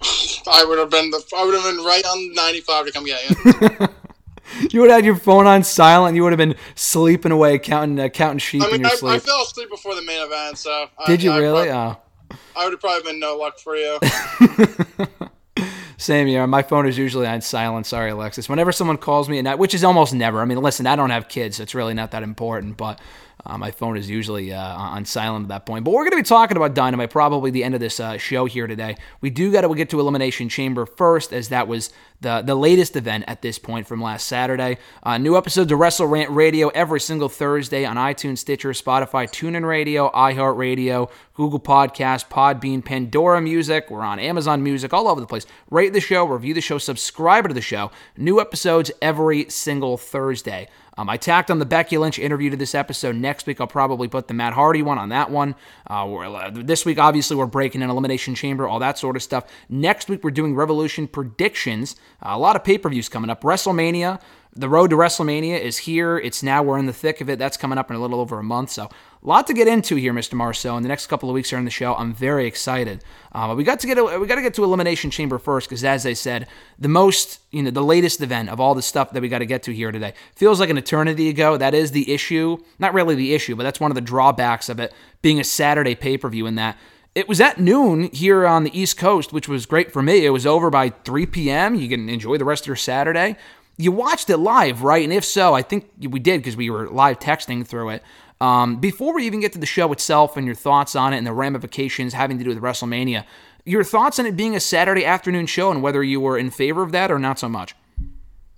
I 0.50 0.64
would 0.64 0.78
have 0.78 0.90
been 0.90 1.10
the, 1.10 1.22
I 1.36 1.44
would 1.44 1.54
have 1.54 1.64
been 1.64 1.84
right 1.84 2.04
on 2.04 2.32
95 2.34 2.86
to 2.86 2.92
come 2.92 3.04
get 3.04 3.30
you. 3.30 3.88
You 4.70 4.80
would 4.80 4.90
have 4.90 4.98
had 4.98 5.04
your 5.04 5.16
phone 5.16 5.46
on 5.46 5.62
silent. 5.62 6.16
You 6.16 6.22
would 6.24 6.32
have 6.32 6.38
been 6.38 6.54
sleeping 6.74 7.32
away, 7.32 7.58
counting 7.58 7.98
uh, 8.00 8.08
counting 8.08 8.38
sheep 8.38 8.62
I 8.62 8.70
in 8.74 8.80
your 8.80 8.90
I, 8.90 8.94
sleep. 8.94 9.12
I 9.14 9.18
fell 9.18 9.42
asleep 9.42 9.70
before 9.70 9.94
the 9.94 10.02
main 10.02 10.22
event, 10.24 10.58
so. 10.58 10.86
I- 10.98 11.06
Did 11.06 11.22
you 11.22 11.32
I 11.32 11.38
really? 11.38 11.68
prob- 11.68 12.00
Oh. 12.30 12.36
I 12.56 12.64
would 12.64 12.72
have 12.72 12.80
probably 12.80 13.10
been 13.12 13.20
no 13.20 13.36
luck 13.36 13.58
for 13.58 13.76
you. 13.76 13.98
Same 15.96 16.28
here. 16.28 16.46
My 16.46 16.62
phone 16.62 16.86
is 16.86 16.96
usually 16.96 17.26
on 17.26 17.40
silent. 17.40 17.86
Sorry, 17.86 18.10
Alexis. 18.10 18.48
Whenever 18.48 18.70
someone 18.70 18.96
calls 18.98 19.28
me 19.28 19.38
at 19.38 19.42
night, 19.44 19.58
which 19.58 19.74
is 19.74 19.82
almost 19.82 20.14
never. 20.14 20.40
I 20.40 20.44
mean, 20.44 20.58
listen, 20.58 20.86
I 20.86 20.94
don't 20.94 21.10
have 21.10 21.28
kids, 21.28 21.56
so 21.56 21.64
it's 21.64 21.74
really 21.74 21.94
not 21.94 22.12
that 22.12 22.22
important. 22.22 22.76
But 22.76 23.00
uh, 23.46 23.56
my 23.56 23.70
phone 23.70 23.96
is 23.96 24.10
usually 24.10 24.52
uh, 24.52 24.76
on 24.76 25.04
silent 25.04 25.44
at 25.44 25.48
that 25.48 25.66
point. 25.66 25.84
But 25.84 25.92
we're 25.92 26.02
going 26.02 26.12
to 26.12 26.16
be 26.16 26.22
talking 26.22 26.56
about 26.56 26.74
Dynamite 26.74 27.10
probably 27.10 27.50
the 27.50 27.64
end 27.64 27.74
of 27.74 27.80
this 27.80 28.00
uh, 28.00 28.18
show 28.18 28.44
here 28.46 28.66
today. 28.66 28.96
We 29.20 29.30
do 29.30 29.52
got 29.52 29.62
to 29.62 29.74
get 29.74 29.90
to 29.90 30.00
Elimination 30.00 30.48
Chamber 30.48 30.86
first, 30.86 31.32
as 31.32 31.48
that 31.48 31.68
was 31.68 31.90
the 32.20 32.42
the 32.42 32.54
latest 32.54 32.96
event 32.96 33.24
at 33.28 33.42
this 33.42 33.58
point 33.58 33.86
from 33.86 34.02
last 34.02 34.26
Saturday. 34.26 34.78
Uh, 35.02 35.18
new 35.18 35.36
episodes 35.36 35.70
of 35.70 35.78
Wrestle 35.78 36.06
Rant 36.06 36.30
Radio 36.30 36.68
every 36.68 37.00
single 37.00 37.28
Thursday 37.28 37.84
on 37.84 37.96
iTunes, 37.96 38.38
Stitcher, 38.38 38.70
Spotify, 38.70 39.28
TuneIn 39.28 39.66
Radio, 39.66 40.10
iHeartRadio, 40.10 41.10
Google 41.34 41.60
Podcast, 41.60 42.28
Podbean, 42.28 42.84
Pandora 42.84 43.40
Music. 43.40 43.88
We're 43.90 44.00
on 44.00 44.18
Amazon 44.18 44.62
Music, 44.62 44.92
all 44.92 45.08
over 45.08 45.20
the 45.20 45.26
place. 45.26 45.46
Rate 45.70 45.92
the 45.92 46.00
show, 46.00 46.24
review 46.24 46.54
the 46.54 46.60
show, 46.60 46.78
subscribe 46.78 47.46
to 47.46 47.54
the 47.54 47.60
show. 47.60 47.92
New 48.16 48.40
episodes 48.40 48.90
every 49.00 49.48
single 49.48 49.96
Thursday. 49.96 50.68
Um, 50.98 51.08
I 51.08 51.16
tacked 51.16 51.48
on 51.48 51.60
the 51.60 51.64
Becky 51.64 51.96
Lynch 51.96 52.18
interview 52.18 52.50
to 52.50 52.56
this 52.56 52.74
episode. 52.74 53.14
Next 53.14 53.46
week, 53.46 53.60
I'll 53.60 53.68
probably 53.68 54.08
put 54.08 54.26
the 54.26 54.34
Matt 54.34 54.52
Hardy 54.52 54.82
one 54.82 54.98
on 54.98 55.10
that 55.10 55.30
one. 55.30 55.54
Uh, 55.88 56.12
uh, 56.12 56.50
this 56.52 56.84
week, 56.84 56.98
obviously, 56.98 57.36
we're 57.36 57.46
breaking 57.46 57.82
an 57.82 57.88
Elimination 57.88 58.34
Chamber, 58.34 58.66
all 58.66 58.80
that 58.80 58.98
sort 58.98 59.14
of 59.14 59.22
stuff. 59.22 59.44
Next 59.68 60.08
week, 60.08 60.24
we're 60.24 60.32
doing 60.32 60.56
Revolution 60.56 61.06
predictions. 61.06 61.94
Uh, 62.20 62.30
a 62.32 62.38
lot 62.38 62.56
of 62.56 62.64
pay 62.64 62.78
per 62.78 62.88
views 62.88 63.08
coming 63.08 63.30
up. 63.30 63.42
WrestleMania, 63.42 64.20
the 64.56 64.68
road 64.68 64.90
to 64.90 64.96
WrestleMania 64.96 65.60
is 65.60 65.78
here. 65.78 66.18
It's 66.18 66.42
now, 66.42 66.64
we're 66.64 66.78
in 66.78 66.86
the 66.86 66.92
thick 66.92 67.20
of 67.20 67.30
it. 67.30 67.38
That's 67.38 67.56
coming 67.56 67.78
up 67.78 67.90
in 67.90 67.96
a 67.96 68.00
little 68.00 68.18
over 68.18 68.40
a 68.40 68.42
month. 68.42 68.70
So, 68.70 68.90
a 69.22 69.26
lot 69.26 69.46
to 69.48 69.54
get 69.54 69.66
into 69.66 69.96
here, 69.96 70.12
Mr. 70.12 70.34
Marceau. 70.34 70.76
In 70.76 70.82
the 70.82 70.88
next 70.88 71.08
couple 71.08 71.28
of 71.28 71.34
weeks 71.34 71.50
here 71.50 71.58
on 71.58 71.64
the 71.64 71.70
show, 71.70 71.94
I'm 71.94 72.14
very 72.14 72.46
excited. 72.46 73.02
Uh, 73.32 73.54
we 73.56 73.64
got 73.64 73.80
to 73.80 73.86
get 73.86 73.96
we 74.20 74.26
got 74.26 74.36
to 74.36 74.42
get 74.42 74.54
to 74.54 74.64
Elimination 74.64 75.10
Chamber 75.10 75.38
first 75.38 75.68
because, 75.68 75.82
as 75.84 76.06
I 76.06 76.12
said, 76.12 76.46
the 76.78 76.88
most 76.88 77.40
you 77.50 77.62
know 77.62 77.70
the 77.70 77.82
latest 77.82 78.20
event 78.20 78.48
of 78.48 78.60
all 78.60 78.74
the 78.74 78.82
stuff 78.82 79.10
that 79.12 79.20
we 79.20 79.28
got 79.28 79.40
to 79.40 79.46
get 79.46 79.64
to 79.64 79.74
here 79.74 79.90
today 79.90 80.14
feels 80.36 80.60
like 80.60 80.70
an 80.70 80.78
eternity 80.78 81.28
ago. 81.28 81.56
That 81.56 81.74
is 81.74 81.90
the 81.90 82.12
issue, 82.12 82.58
not 82.78 82.94
really 82.94 83.16
the 83.16 83.34
issue, 83.34 83.56
but 83.56 83.64
that's 83.64 83.80
one 83.80 83.90
of 83.90 83.96
the 83.96 84.00
drawbacks 84.00 84.68
of 84.68 84.78
it 84.78 84.92
being 85.20 85.40
a 85.40 85.44
Saturday 85.44 85.94
pay 85.94 86.16
per 86.16 86.28
view. 86.28 86.46
In 86.46 86.54
that 86.54 86.78
it 87.14 87.26
was 87.26 87.40
at 87.40 87.58
noon 87.58 88.10
here 88.12 88.46
on 88.46 88.62
the 88.62 88.78
East 88.78 88.96
Coast, 88.96 89.32
which 89.32 89.48
was 89.48 89.66
great 89.66 89.92
for 89.92 90.02
me. 90.02 90.24
It 90.24 90.30
was 90.30 90.46
over 90.46 90.70
by 90.70 90.90
3 90.90 91.26
p.m. 91.26 91.74
You 91.74 91.88
can 91.88 92.08
enjoy 92.08 92.38
the 92.38 92.44
rest 92.44 92.62
of 92.62 92.68
your 92.68 92.76
Saturday. 92.76 93.36
You 93.76 93.90
watched 93.90 94.30
it 94.30 94.36
live, 94.36 94.82
right? 94.82 95.02
And 95.02 95.12
if 95.12 95.24
so, 95.24 95.54
I 95.54 95.62
think 95.62 95.90
we 96.00 96.20
did 96.20 96.38
because 96.38 96.56
we 96.56 96.70
were 96.70 96.88
live 96.88 97.18
texting 97.18 97.66
through 97.66 97.90
it. 97.90 98.02
Um, 98.40 98.76
before 98.76 99.14
we 99.14 99.26
even 99.26 99.40
get 99.40 99.52
to 99.54 99.58
the 99.58 99.66
show 99.66 99.90
itself 99.92 100.36
and 100.36 100.46
your 100.46 100.54
thoughts 100.54 100.94
on 100.94 101.12
it 101.12 101.18
and 101.18 101.26
the 101.26 101.32
ramifications 101.32 102.12
having 102.12 102.38
to 102.38 102.44
do 102.44 102.50
with 102.50 102.60
WrestleMania, 102.60 103.24
your 103.64 103.84
thoughts 103.84 104.18
on 104.18 104.26
it 104.26 104.36
being 104.36 104.54
a 104.54 104.60
Saturday 104.60 105.04
afternoon 105.04 105.46
show 105.46 105.70
and 105.70 105.82
whether 105.82 106.02
you 106.02 106.20
were 106.20 106.38
in 106.38 106.50
favor 106.50 106.82
of 106.82 106.92
that 106.92 107.10
or 107.10 107.18
not 107.18 107.38
so 107.38 107.48
much. 107.48 107.74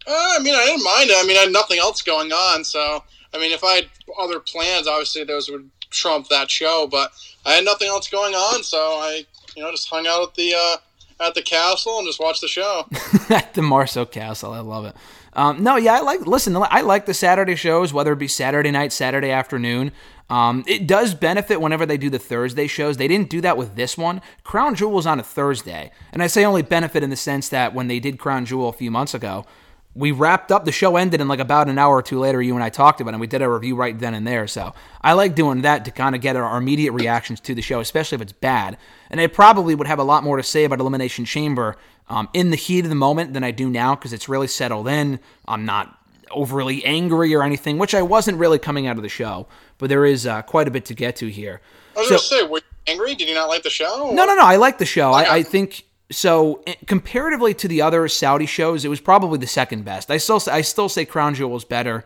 Uh, 0.06 0.12
I 0.12 0.38
mean, 0.42 0.54
I 0.54 0.66
didn't 0.66 0.84
mind 0.84 1.10
it. 1.10 1.16
I 1.16 1.26
mean, 1.26 1.36
I 1.36 1.40
had 1.40 1.52
nothing 1.52 1.78
else 1.78 2.02
going 2.02 2.32
on, 2.32 2.64
so 2.64 3.02
I 3.34 3.38
mean, 3.38 3.52
if 3.52 3.62
I 3.64 3.76
had 3.76 3.84
other 4.20 4.40
plans, 4.40 4.86
obviously 4.86 5.24
those 5.24 5.50
would 5.50 5.70
trump 5.90 6.28
that 6.28 6.50
show. 6.50 6.88
But 6.90 7.12
I 7.44 7.52
had 7.52 7.64
nothing 7.64 7.88
else 7.88 8.08
going 8.08 8.34
on, 8.34 8.62
so 8.62 8.78
I, 8.78 9.24
you 9.56 9.62
know, 9.62 9.70
just 9.70 9.88
hung 9.88 10.06
out 10.06 10.28
at 10.28 10.34
the 10.34 10.54
uh, 10.54 11.26
at 11.26 11.34
the 11.34 11.42
castle 11.42 11.98
and 11.98 12.06
just 12.06 12.20
watched 12.20 12.40
the 12.40 12.48
show. 12.48 12.86
at 13.30 13.54
the 13.54 13.62
Marceau 13.62 14.04
Castle. 14.04 14.52
I 14.52 14.60
love 14.60 14.84
it. 14.84 14.96
Um, 15.32 15.62
no, 15.62 15.76
yeah, 15.76 15.94
I 15.94 16.00
like. 16.00 16.26
Listen, 16.26 16.56
I 16.56 16.80
like 16.80 17.06
the 17.06 17.14
Saturday 17.14 17.54
shows, 17.54 17.92
whether 17.92 18.12
it 18.12 18.18
be 18.18 18.28
Saturday 18.28 18.70
night, 18.70 18.92
Saturday 18.92 19.30
afternoon. 19.30 19.92
Um, 20.28 20.64
it 20.66 20.86
does 20.86 21.14
benefit 21.14 21.60
whenever 21.60 21.84
they 21.84 21.96
do 21.96 22.08
the 22.08 22.18
Thursday 22.18 22.66
shows. 22.68 22.96
They 22.96 23.08
didn't 23.08 23.30
do 23.30 23.40
that 23.40 23.56
with 23.56 23.74
this 23.74 23.98
one. 23.98 24.22
Crown 24.44 24.74
Jewel 24.76 24.92
was 24.92 25.06
on 25.06 25.18
a 25.18 25.24
Thursday, 25.24 25.90
and 26.12 26.22
I 26.22 26.28
say 26.28 26.44
only 26.44 26.62
benefit 26.62 27.02
in 27.02 27.10
the 27.10 27.16
sense 27.16 27.48
that 27.48 27.74
when 27.74 27.88
they 27.88 28.00
did 28.00 28.18
Crown 28.18 28.44
Jewel 28.44 28.68
a 28.68 28.72
few 28.72 28.90
months 28.90 29.14
ago, 29.14 29.44
we 29.94 30.12
wrapped 30.12 30.52
up. 30.52 30.64
The 30.64 30.72
show 30.72 30.96
ended, 30.96 31.20
and 31.20 31.28
like 31.28 31.40
about 31.40 31.68
an 31.68 31.78
hour 31.78 31.96
or 31.96 32.02
two 32.02 32.18
later, 32.18 32.40
you 32.40 32.54
and 32.54 32.62
I 32.62 32.68
talked 32.70 33.00
about 33.00 33.10
it. 33.10 33.14
and 33.14 33.20
We 33.20 33.26
did 33.26 33.42
a 33.42 33.48
review 33.50 33.74
right 33.76 33.98
then 33.98 34.14
and 34.14 34.26
there. 34.26 34.46
So 34.46 34.72
I 35.02 35.14
like 35.14 35.34
doing 35.34 35.62
that 35.62 35.84
to 35.86 35.90
kind 35.90 36.14
of 36.14 36.20
get 36.20 36.36
our 36.36 36.56
immediate 36.56 36.92
reactions 36.92 37.40
to 37.40 37.54
the 37.54 37.62
show, 37.62 37.80
especially 37.80 38.16
if 38.16 38.22
it's 38.22 38.32
bad. 38.32 38.76
And 39.10 39.20
I 39.20 39.26
probably 39.26 39.74
would 39.74 39.86
have 39.88 39.98
a 39.98 40.04
lot 40.04 40.22
more 40.22 40.36
to 40.36 40.42
say 40.42 40.64
about 40.64 40.78
Elimination 40.80 41.24
Chamber 41.24 41.76
um, 42.08 42.28
in 42.32 42.50
the 42.50 42.56
heat 42.56 42.84
of 42.84 42.88
the 42.88 42.94
moment 42.94 43.34
than 43.34 43.42
I 43.44 43.50
do 43.50 43.68
now 43.68 43.94
because 43.96 44.12
it's 44.12 44.28
really 44.28 44.46
settled 44.46 44.86
in. 44.88 45.18
I'm 45.48 45.64
not 45.64 45.96
overly 46.30 46.84
angry 46.84 47.34
or 47.34 47.42
anything, 47.42 47.76
which 47.78 47.94
I 47.94 48.02
wasn't 48.02 48.38
really 48.38 48.58
coming 48.60 48.86
out 48.86 48.96
of 48.96 49.02
the 49.02 49.08
show. 49.08 49.48
But 49.78 49.88
there 49.88 50.04
is 50.06 50.26
uh, 50.26 50.42
quite 50.42 50.68
a 50.68 50.70
bit 50.70 50.84
to 50.86 50.94
get 50.94 51.16
to 51.16 51.26
here. 51.28 51.60
I 51.96 52.00
was 52.00 52.08
So- 52.08 52.14
gonna 52.14 52.42
say, 52.42 52.42
were 52.48 52.58
you 52.58 52.64
angry? 52.86 53.14
Did 53.16 53.28
you 53.28 53.34
not 53.34 53.48
like 53.48 53.64
the 53.64 53.70
show? 53.70 54.12
No, 54.14 54.24
no, 54.24 54.34
no. 54.36 54.44
I 54.44 54.54
like 54.56 54.78
the 54.78 54.86
show. 54.86 55.10
Okay. 55.14 55.28
I, 55.28 55.36
I 55.38 55.42
think 55.42 55.84
so. 56.10 56.62
eh, 56.66 56.74
Comparatively 56.86 57.54
to 57.54 57.68
the 57.68 57.82
other 57.82 58.06
Saudi 58.08 58.46
shows, 58.46 58.84
it 58.84 58.88
was 58.88 59.00
probably 59.00 59.38
the 59.38 59.46
second 59.46 59.84
best. 59.84 60.10
I 60.10 60.16
still, 60.16 60.40
I 60.50 60.60
still 60.62 60.88
say 60.88 61.04
Crown 61.04 61.34
Jewel 61.34 61.50
was 61.50 61.64
better. 61.64 62.04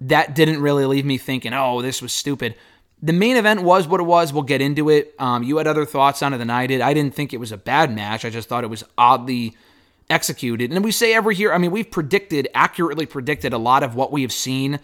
That 0.00 0.34
didn't 0.34 0.60
really 0.60 0.86
leave 0.86 1.04
me 1.04 1.18
thinking, 1.18 1.52
oh, 1.52 1.82
this 1.82 2.00
was 2.00 2.12
stupid. 2.12 2.54
The 3.02 3.12
main 3.12 3.36
event 3.36 3.62
was 3.62 3.88
what 3.88 4.00
it 4.00 4.04
was. 4.04 4.32
We'll 4.32 4.42
get 4.42 4.60
into 4.60 4.88
it. 4.90 5.14
Um, 5.18 5.42
you 5.42 5.56
had 5.56 5.66
other 5.66 5.84
thoughts 5.86 6.22
on 6.22 6.34
it 6.34 6.38
than 6.38 6.50
I 6.50 6.66
did. 6.66 6.80
I 6.80 6.94
didn't 6.94 7.14
think 7.14 7.32
it 7.32 7.40
was 7.40 7.52
a 7.52 7.56
bad 7.56 7.94
match. 7.94 8.24
I 8.24 8.30
just 8.30 8.48
thought 8.48 8.64
it 8.64 8.68
was 8.68 8.84
oddly 8.98 9.56
executed. 10.08 10.72
And 10.72 10.84
we 10.84 10.92
say 10.92 11.14
every 11.14 11.36
year, 11.36 11.52
I 11.52 11.58
mean, 11.58 11.70
we've 11.70 11.90
predicted, 11.90 12.48
accurately 12.54 13.06
predicted 13.06 13.52
a 13.52 13.58
lot 13.58 13.82
of 13.82 13.94
what 13.94 14.12
we 14.12 14.22
have 14.22 14.32
seen 14.32 14.80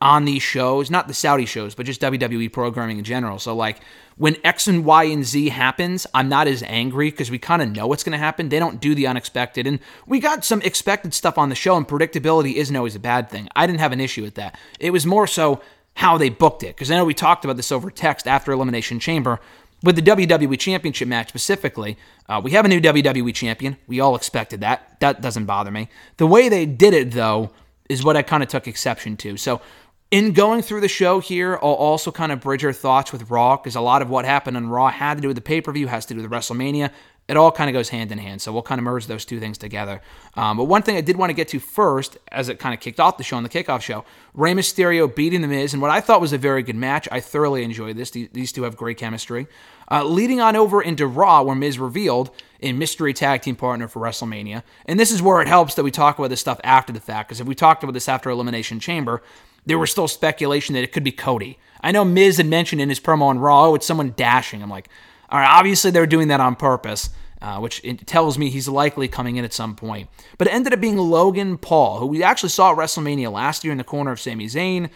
on 0.00 0.24
these 0.24 0.42
shows, 0.42 0.90
not 0.90 1.08
the 1.08 1.14
Saudi 1.14 1.44
shows, 1.44 1.74
but 1.74 1.84
just 1.84 2.00
WWE 2.00 2.52
programming 2.52 2.98
in 2.98 3.04
general. 3.04 3.38
So, 3.38 3.54
like, 3.54 3.80
when 4.16 4.36
X 4.44 4.66
and 4.66 4.84
Y 4.84 5.04
and 5.04 5.24
Z 5.24 5.50
happens, 5.50 6.06
I'm 6.14 6.28
not 6.28 6.48
as 6.48 6.62
angry 6.62 7.10
because 7.10 7.30
we 7.30 7.38
kind 7.38 7.60
of 7.60 7.70
know 7.70 7.86
what's 7.86 8.02
going 8.02 8.12
to 8.12 8.18
happen. 8.18 8.48
They 8.48 8.58
don't 8.58 8.80
do 8.80 8.94
the 8.94 9.06
unexpected. 9.06 9.66
And 9.66 9.78
we 10.06 10.18
got 10.18 10.44
some 10.44 10.62
expected 10.62 11.12
stuff 11.12 11.36
on 11.38 11.48
the 11.50 11.54
show, 11.54 11.76
and 11.76 11.86
predictability 11.86 12.54
isn't 12.54 12.74
always 12.74 12.94
a 12.94 13.00
bad 13.00 13.28
thing. 13.28 13.48
I 13.54 13.66
didn't 13.66 13.80
have 13.80 13.92
an 13.92 14.00
issue 14.00 14.22
with 14.22 14.34
that. 14.36 14.58
It 14.78 14.90
was 14.90 15.04
more 15.04 15.26
so 15.26 15.60
how 15.94 16.16
they 16.16 16.30
booked 16.30 16.62
it. 16.62 16.74
Because 16.74 16.90
I 16.90 16.96
know 16.96 17.04
we 17.04 17.14
talked 17.14 17.44
about 17.44 17.56
this 17.56 17.72
over 17.72 17.90
text 17.90 18.26
after 18.26 18.52
Elimination 18.52 19.00
Chamber. 19.00 19.40
With 19.82 19.96
the 19.96 20.02
WWE 20.02 20.58
Championship 20.58 21.08
match 21.08 21.28
specifically, 21.28 21.96
uh, 22.28 22.40
we 22.44 22.50
have 22.50 22.66
a 22.66 22.68
new 22.68 22.80
WWE 22.80 23.34
Champion. 23.34 23.78
We 23.86 24.00
all 24.00 24.14
expected 24.14 24.60
that. 24.60 25.00
That 25.00 25.22
doesn't 25.22 25.46
bother 25.46 25.70
me. 25.70 25.88
The 26.18 26.26
way 26.26 26.50
they 26.50 26.66
did 26.66 26.92
it, 26.92 27.12
though, 27.12 27.50
is 27.88 28.04
what 28.04 28.16
I 28.16 28.22
kind 28.22 28.42
of 28.42 28.50
took 28.50 28.68
exception 28.68 29.16
to. 29.18 29.38
So, 29.38 29.62
in 30.10 30.32
going 30.32 30.62
through 30.62 30.80
the 30.80 30.88
show 30.88 31.20
here, 31.20 31.54
I'll 31.54 31.70
also 31.70 32.10
kind 32.10 32.32
of 32.32 32.40
bridge 32.40 32.64
our 32.64 32.72
thoughts 32.72 33.12
with 33.12 33.30
Raw 33.30 33.56
because 33.56 33.76
a 33.76 33.80
lot 33.80 34.02
of 34.02 34.10
what 34.10 34.24
happened 34.24 34.56
on 34.56 34.68
Raw 34.68 34.88
had 34.88 35.14
to 35.14 35.20
do 35.20 35.28
with 35.28 35.36
the 35.36 35.42
pay 35.42 35.60
per 35.60 35.72
view, 35.72 35.86
has 35.86 36.06
to 36.06 36.14
do 36.14 36.22
with 36.22 36.30
WrestleMania. 36.30 36.90
It 37.28 37.36
all 37.36 37.52
kind 37.52 37.70
of 37.70 37.74
goes 37.74 37.90
hand 37.90 38.10
in 38.10 38.18
hand. 38.18 38.42
So 38.42 38.52
we'll 38.52 38.62
kind 38.62 38.80
of 38.80 38.84
merge 38.84 39.06
those 39.06 39.24
two 39.24 39.38
things 39.38 39.56
together. 39.56 40.02
Um, 40.34 40.56
but 40.56 40.64
one 40.64 40.82
thing 40.82 40.96
I 40.96 41.00
did 41.00 41.14
want 41.14 41.30
to 41.30 41.34
get 41.34 41.46
to 41.48 41.60
first, 41.60 42.18
as 42.32 42.48
it 42.48 42.58
kind 42.58 42.74
of 42.74 42.80
kicked 42.80 42.98
off 42.98 43.18
the 43.18 43.22
show 43.22 43.36
on 43.36 43.44
the 43.44 43.48
kickoff 43.48 43.82
show, 43.82 44.04
Rey 44.34 44.52
Mysterio 44.52 45.14
beating 45.14 45.40
The 45.40 45.46
Miz, 45.46 45.72
and 45.72 45.80
what 45.80 45.92
I 45.92 46.00
thought 46.00 46.20
was 46.20 46.32
a 46.32 46.38
very 46.38 46.64
good 46.64 46.74
match. 46.74 47.06
I 47.12 47.20
thoroughly 47.20 47.62
enjoyed 47.62 47.96
this. 47.96 48.10
These, 48.10 48.50
two 48.50 48.64
have 48.64 48.76
great 48.76 48.98
chemistry. 48.98 49.46
Uh, 49.88 50.02
leading 50.02 50.40
on 50.40 50.56
over 50.56 50.82
into 50.82 51.06
Raw, 51.06 51.42
where 51.42 51.54
Miz 51.54 51.78
revealed 51.78 52.30
a 52.62 52.72
mystery 52.72 53.14
tag 53.14 53.42
team 53.42 53.54
partner 53.54 53.86
for 53.86 54.00
WrestleMania. 54.02 54.64
And 54.86 54.98
this 54.98 55.12
is 55.12 55.22
where 55.22 55.40
it 55.40 55.46
helps 55.46 55.74
that 55.74 55.84
we 55.84 55.92
talk 55.92 56.18
about 56.18 56.30
this 56.30 56.40
stuff 56.40 56.60
after 56.64 56.92
the 56.92 57.00
fact, 57.00 57.28
because 57.28 57.40
if 57.40 57.46
we 57.46 57.54
talked 57.54 57.84
about 57.84 57.92
this 57.92 58.08
after 58.08 58.28
Elimination 58.28 58.80
Chamber, 58.80 59.22
there 59.70 59.78
was 59.78 59.92
still 59.92 60.08
speculation 60.08 60.74
that 60.74 60.82
it 60.82 60.90
could 60.90 61.04
be 61.04 61.12
Cody. 61.12 61.56
I 61.80 61.92
know 61.92 62.04
Miz 62.04 62.38
had 62.38 62.46
mentioned 62.46 62.80
in 62.80 62.88
his 62.88 62.98
promo 62.98 63.22
on 63.22 63.38
Raw, 63.38 63.68
oh, 63.68 63.76
it's 63.76 63.86
someone 63.86 64.14
dashing. 64.16 64.64
I'm 64.64 64.68
like, 64.68 64.88
all 65.28 65.38
right, 65.38 65.48
obviously 65.48 65.92
they're 65.92 66.08
doing 66.08 66.26
that 66.26 66.40
on 66.40 66.56
purpose, 66.56 67.10
uh, 67.40 67.58
which 67.58 67.80
tells 68.04 68.36
me 68.36 68.50
he's 68.50 68.66
likely 68.66 69.06
coming 69.06 69.36
in 69.36 69.44
at 69.44 69.52
some 69.52 69.76
point. 69.76 70.08
But 70.38 70.48
it 70.48 70.54
ended 70.54 70.72
up 70.72 70.80
being 70.80 70.96
Logan 70.98 71.56
Paul, 71.56 72.00
who 72.00 72.06
we 72.06 72.20
actually 72.24 72.48
saw 72.48 72.72
at 72.72 72.78
WrestleMania 72.78 73.30
last 73.30 73.62
year 73.62 73.70
in 73.70 73.78
the 73.78 73.84
corner 73.84 74.10
of 74.10 74.18
Sami 74.18 74.46
Zayn. 74.46 74.90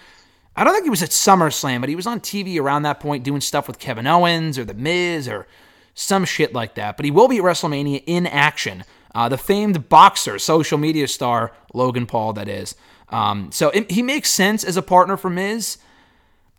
I 0.57 0.65
don't 0.65 0.73
think 0.73 0.87
he 0.87 0.91
was 0.91 1.05
at 1.05 1.11
SummerSlam, 1.11 1.79
but 1.79 1.89
he 1.89 1.95
was 1.95 2.09
on 2.09 2.19
TV 2.19 2.61
around 2.61 2.83
that 2.83 2.99
point 2.99 3.23
doing 3.23 3.41
stuff 3.41 3.69
with 3.69 3.79
Kevin 3.79 4.09
Owens 4.09 4.59
or 4.59 4.65
The 4.65 4.75
Miz 4.75 5.29
or 5.29 5.47
some 5.95 6.25
shit 6.25 6.53
like 6.53 6.75
that. 6.75 6.97
But 6.97 7.05
he 7.05 7.13
will 7.13 7.29
be 7.29 7.39
at 7.39 7.45
WrestleMania 7.45 8.03
in 8.07 8.27
action. 8.27 8.83
Uh, 9.15 9.29
the 9.29 9.39
famed 9.39 9.89
boxer, 9.89 10.41
social 10.41 10.79
media 10.79 11.07
star, 11.07 11.53
Logan 11.73 12.07
Paul, 12.07 12.33
that 12.33 12.49
is. 12.49 12.75
Um, 13.15 13.53
so 13.53 13.71
it, 13.71 13.93
he 13.93 14.03
makes 14.03 14.29
sense 14.29 14.65
as 14.65 14.77
a 14.77 14.83
partner 14.83 15.17
for 15.17 15.31
Miz. 15.31 15.79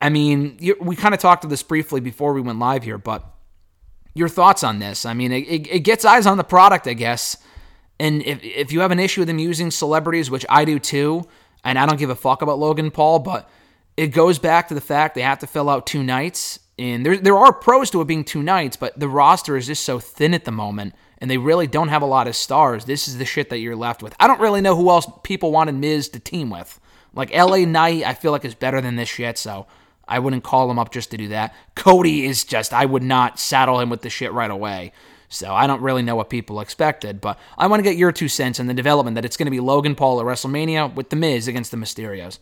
I 0.01 0.09
mean, 0.09 0.55
you, 0.59 0.77
we 0.79 0.95
kind 0.95 1.13
of 1.13 1.19
talked 1.19 1.41
to 1.41 1.49
this 1.49 1.63
briefly 1.63 1.99
before 1.99 2.31
we 2.31 2.39
went 2.39 2.59
live 2.59 2.83
here, 2.83 2.97
but 2.97 3.25
your 4.13 4.29
thoughts 4.29 4.63
on 4.63 4.79
this? 4.79 5.05
I 5.05 5.13
mean, 5.13 5.33
it, 5.33 5.47
it, 5.47 5.67
it 5.67 5.79
gets 5.79 6.05
eyes 6.05 6.25
on 6.25 6.37
the 6.37 6.45
product, 6.45 6.87
I 6.87 6.93
guess. 6.93 7.35
And 7.99 8.23
if, 8.23 8.41
if 8.41 8.71
you 8.71 8.79
have 8.79 8.91
an 8.91 8.99
issue 8.99 9.21
with 9.21 9.27
them 9.27 9.37
using 9.39 9.69
celebrities, 9.69 10.31
which 10.31 10.45
I 10.49 10.63
do 10.63 10.79
too, 10.79 11.27
and 11.65 11.77
I 11.77 11.85
don't 11.85 11.99
give 11.99 12.09
a 12.09 12.15
fuck 12.15 12.41
about 12.41 12.57
Logan 12.57 12.89
Paul, 12.89 13.19
but 13.19 13.49
it 13.97 14.07
goes 14.07 14.39
back 14.39 14.69
to 14.69 14.73
the 14.73 14.81
fact 14.81 15.15
they 15.15 15.21
have 15.21 15.39
to 15.39 15.47
fill 15.47 15.69
out 15.69 15.85
two 15.85 16.03
nights. 16.03 16.59
And 16.79 17.05
there, 17.05 17.17
there 17.17 17.37
are 17.37 17.51
pros 17.51 17.89
to 17.91 17.99
it 17.99 18.05
being 18.05 18.23
two 18.23 18.43
nights, 18.43 18.77
but 18.77 18.97
the 18.97 19.09
roster 19.09 19.57
is 19.57 19.67
just 19.67 19.83
so 19.83 19.99
thin 19.99 20.33
at 20.33 20.45
the 20.45 20.51
moment, 20.51 20.93
and 21.19 21.29
they 21.29 21.37
really 21.37 21.67
don't 21.67 21.89
have 21.89 22.01
a 22.01 22.07
lot 22.07 22.27
of 22.27 22.35
stars. 22.35 22.85
This 22.85 23.07
is 23.07 23.17
the 23.17 23.25
shit 23.25 23.49
that 23.49 23.59
you're 23.59 23.75
left 23.75 24.03
with. 24.03 24.15
I 24.19 24.27
don't 24.27 24.39
really 24.41 24.61
know 24.61 24.75
who 24.75 24.89
else 24.89 25.07
people 25.23 25.51
wanted 25.51 25.75
Miz 25.75 26.09
to 26.09 26.19
team 26.19 26.49
with. 26.49 26.79
Like 27.13 27.33
LA 27.33 27.59
Knight, 27.59 28.03
I 28.03 28.13
feel 28.13 28.31
like 28.31 28.43
is 28.43 28.55
better 28.55 28.81
than 28.81 28.97
this 28.97 29.09
shit, 29.09 29.37
so 29.37 29.67
I 30.07 30.19
wouldn't 30.19 30.43
call 30.43 30.69
him 30.69 30.77
up 30.77 30.91
just 30.91 31.11
to 31.11 31.17
do 31.17 31.29
that. 31.29 31.55
Cody 31.75 32.25
is 32.25 32.43
just, 32.43 32.73
I 32.73 32.85
would 32.85 33.03
not 33.03 33.39
saddle 33.39 33.79
him 33.79 33.89
with 33.89 34.01
the 34.01 34.09
shit 34.09 34.33
right 34.33 34.51
away. 34.51 34.91
So 35.29 35.53
I 35.53 35.67
don't 35.67 35.81
really 35.81 36.03
know 36.03 36.15
what 36.15 36.29
people 36.29 36.59
expected, 36.59 37.19
but 37.19 37.39
I 37.57 37.67
want 37.67 37.79
to 37.79 37.89
get 37.89 37.97
your 37.97 38.11
two 38.11 38.27
cents 38.27 38.59
on 38.59 38.67
the 38.67 38.73
development 38.73 39.15
that 39.15 39.25
it's 39.25 39.37
going 39.37 39.47
to 39.47 39.51
be 39.51 39.59
Logan 39.59 39.95
Paul 39.95 40.19
at 40.19 40.25
WrestleMania 40.25 40.93
with 40.93 41.09
The 41.09 41.15
Miz 41.15 41.47
against 41.47 41.71
the 41.71 41.77
Mysterios. 41.77 42.39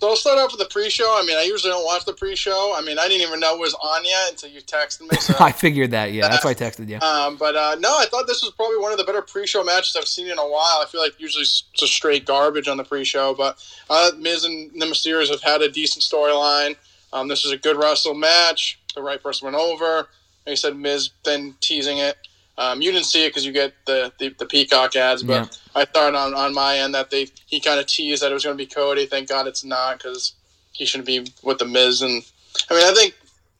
So 0.00 0.08
I'll 0.08 0.16
start 0.16 0.38
off 0.38 0.50
with 0.50 0.60
the 0.60 0.72
pre-show. 0.72 1.14
I 1.20 1.26
mean, 1.26 1.36
I 1.36 1.42
usually 1.42 1.70
don't 1.70 1.84
watch 1.84 2.06
the 2.06 2.14
pre-show. 2.14 2.72
I 2.74 2.80
mean, 2.80 2.98
I 2.98 3.06
didn't 3.06 3.20
even 3.20 3.38
know 3.38 3.54
it 3.56 3.60
was 3.60 3.74
on 3.74 4.02
yet 4.02 4.30
until 4.30 4.48
you 4.48 4.62
texted 4.62 5.02
me. 5.02 5.18
So. 5.18 5.34
I 5.40 5.52
figured 5.52 5.90
that, 5.90 6.12
yeah. 6.12 6.26
That's 6.26 6.42
why 6.42 6.52
I 6.52 6.54
texted 6.54 6.88
you. 6.88 6.98
Um, 7.06 7.36
but 7.36 7.54
uh, 7.54 7.76
no, 7.78 7.98
I 7.98 8.06
thought 8.06 8.26
this 8.26 8.42
was 8.42 8.50
probably 8.52 8.78
one 8.78 8.92
of 8.92 8.98
the 8.98 9.04
better 9.04 9.20
pre-show 9.20 9.62
matches 9.62 9.94
I've 9.98 10.08
seen 10.08 10.28
in 10.28 10.38
a 10.38 10.48
while. 10.48 10.80
I 10.82 10.86
feel 10.90 11.02
like 11.02 11.20
usually 11.20 11.42
it's 11.42 11.64
just 11.74 11.92
straight 11.92 12.24
garbage 12.24 12.66
on 12.66 12.78
the 12.78 12.84
pre-show, 12.84 13.34
but 13.34 13.62
uh, 13.90 14.12
Miz 14.16 14.44
and 14.44 14.70
the 14.80 14.86
Mysterios 14.86 15.28
have 15.28 15.42
had 15.42 15.60
a 15.60 15.70
decent 15.70 16.02
storyline. 16.02 16.76
Um, 17.12 17.28
this 17.28 17.44
was 17.44 17.52
a 17.52 17.58
good 17.58 17.76
wrestle 17.76 18.14
match. 18.14 18.80
The 18.94 19.02
right 19.02 19.22
person 19.22 19.52
went 19.52 19.56
over. 19.56 20.08
Like 20.46 20.52
I 20.52 20.54
said, 20.54 20.76
Miz 20.76 21.10
then 21.24 21.56
teasing 21.60 21.98
it. 21.98 22.16
Um, 22.58 22.82
you 22.82 22.92
didn't 22.92 23.06
see 23.06 23.24
it 23.24 23.30
because 23.30 23.46
you 23.46 23.52
get 23.52 23.72
the, 23.86 24.12
the, 24.18 24.34
the 24.38 24.46
Peacock 24.46 24.94
ads, 24.96 25.22
but 25.22 25.32
Yeah. 25.32 25.46
I 25.74 25.84
thought 25.86 26.14
on, 26.14 26.34
on 26.34 26.52
my 26.52 26.78
end 26.78 26.94
that 26.94 27.10
they 27.10 27.28
he 27.46 27.60
kind 27.60 27.80
of 27.80 27.86
teased 27.86 28.22
that 28.22 28.30
it 28.30 28.34
was 28.34 28.44
going 28.44 28.56
to 28.56 28.62
be 28.62 28.66
Cody. 28.66 29.06
Thank 29.06 29.28
God 29.28 29.46
it's 29.46 29.64
not 29.64 29.98
because 29.98 30.34
he 30.72 30.84
shouldn't 30.84 31.06
be 31.06 31.26
with 31.42 31.58
the 31.58 31.64
Miz. 31.64 32.02
And 32.02 32.22
I 32.70 32.74
mean, 32.74 32.84
I 32.84 32.92
think 32.92 33.14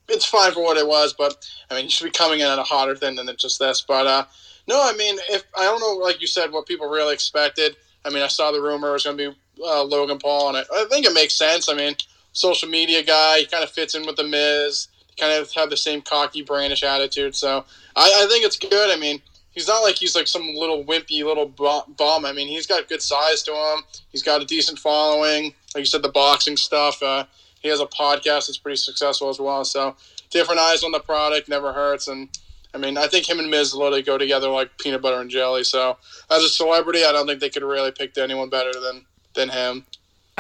it's 0.09 0.27
fine 0.27 0.53
for 0.53 0.63
what 0.63 0.77
it 0.77 0.87
was, 0.87 1.15
but 1.17 1.37
I 1.71 1.75
mean, 1.75 1.85
he 1.85 1.91
should 1.91 2.05
be 2.05 2.11
coming 2.11 2.41
in 2.41 2.47
at 2.47 2.59
a 2.59 2.63
hotter 2.63 2.97
thing 2.97 3.17
than 3.17 3.29
just 3.39 3.59
this. 3.59 3.81
But 3.81 4.07
uh, 4.07 4.25
no, 4.67 4.81
I 4.83 4.95
mean, 4.97 5.17
if 5.31 5.45
I 5.59 5.65
don't 5.65 5.81
know, 5.81 6.05
like 6.05 6.21
you 6.21 6.27
said, 6.27 6.53
what 6.53 6.67
people 6.67 6.89
really 6.89 7.15
expected. 7.15 7.77
I 8.05 8.11
mean, 8.11 8.23
I 8.23 8.29
saw 8.29 8.51
the 8.51 8.61
rumor 8.61 8.91
it 8.91 8.93
was 8.93 9.05
going 9.05 9.17
to 9.17 9.31
be 9.31 9.37
uh, 9.63 9.85
Logan 9.85 10.19
Paul, 10.19 10.49
and 10.49 10.57
I, 10.57 10.61
I 10.75 10.87
think 10.91 11.07
it 11.07 11.13
makes 11.13 11.35
sense. 11.35 11.69
I 11.69 11.75
mean, 11.75 11.95
social 12.33 12.69
media 12.69 13.03
guy, 13.03 13.41
he 13.41 13.47
kind 13.47 13.63
of 13.65 13.71
fits 13.71 13.95
in 13.95 14.07
with 14.07 14.17
the 14.17 14.25
Miz. 14.25 14.89
Kind 15.21 15.41
of 15.41 15.53
have 15.53 15.69
the 15.69 15.77
same 15.77 16.01
cocky, 16.01 16.43
brandish 16.43 16.83
attitude. 16.83 17.37
So 17.37 17.65
I, 17.95 18.23
I 18.25 18.27
think 18.27 18.45
it's 18.45 18.57
good. 18.57 18.91
I 18.91 18.99
mean, 18.99 19.21
he's 19.51 19.69
not 19.69 19.81
like 19.81 19.97
he's 19.97 20.15
like 20.17 20.27
some 20.27 20.55
little 20.55 20.85
wimpy 20.85 21.23
little 21.25 21.47
bu- 21.47 21.93
bum. 21.97 22.25
I 22.25 22.33
mean, 22.33 22.49
he's 22.49 22.67
got 22.67 22.89
good 22.89 23.03
size 23.03 23.43
to 23.43 23.53
him. 23.53 23.85
He's 24.11 24.23
got 24.23 24.41
a 24.41 24.47
decent 24.47 24.79
following. 24.79 25.55
Like 25.75 25.83
you 25.83 25.87
said, 25.87 26.03
the 26.03 26.09
boxing 26.09 26.57
stuff. 26.57 27.03
Uh, 27.03 27.25
he 27.61 27.69
has 27.69 27.81
a 27.81 27.87
podcast 27.87 28.47
that's 28.47 28.59
pretty 28.59 28.77
successful 28.77 29.29
as 29.29 29.39
well. 29.39 29.65
So 29.65 29.95
different 30.31 30.61
eyes 30.61 30.83
on 30.83 30.93
the 30.93 31.01
product 31.01 31.49
never 31.49 31.73
hurts. 31.73 32.09
And 32.09 32.29
I 32.73 32.79
mean, 32.79 32.97
I 32.97 33.07
think 33.07 33.29
him 33.29 33.39
and 33.39 33.51
Miz 33.51 33.75
literally 33.75 34.03
go 34.03 34.17
together 34.17 34.49
like 34.49 34.79
peanut 34.79 35.03
butter 35.03 35.21
and 35.21 35.31
jelly. 35.31 35.65
So 35.65 35.99
as 36.31 36.43
a 36.43 36.49
celebrity, 36.49 37.05
I 37.05 37.13
don't 37.13 37.27
think 37.27 37.41
they 37.41 37.51
could 37.51 37.63
really 37.63 37.93
pick 37.93 38.17
anyone 38.17 38.49
better 38.49 38.73
than 38.73 39.05
than 39.35 39.49
him. 39.51 39.87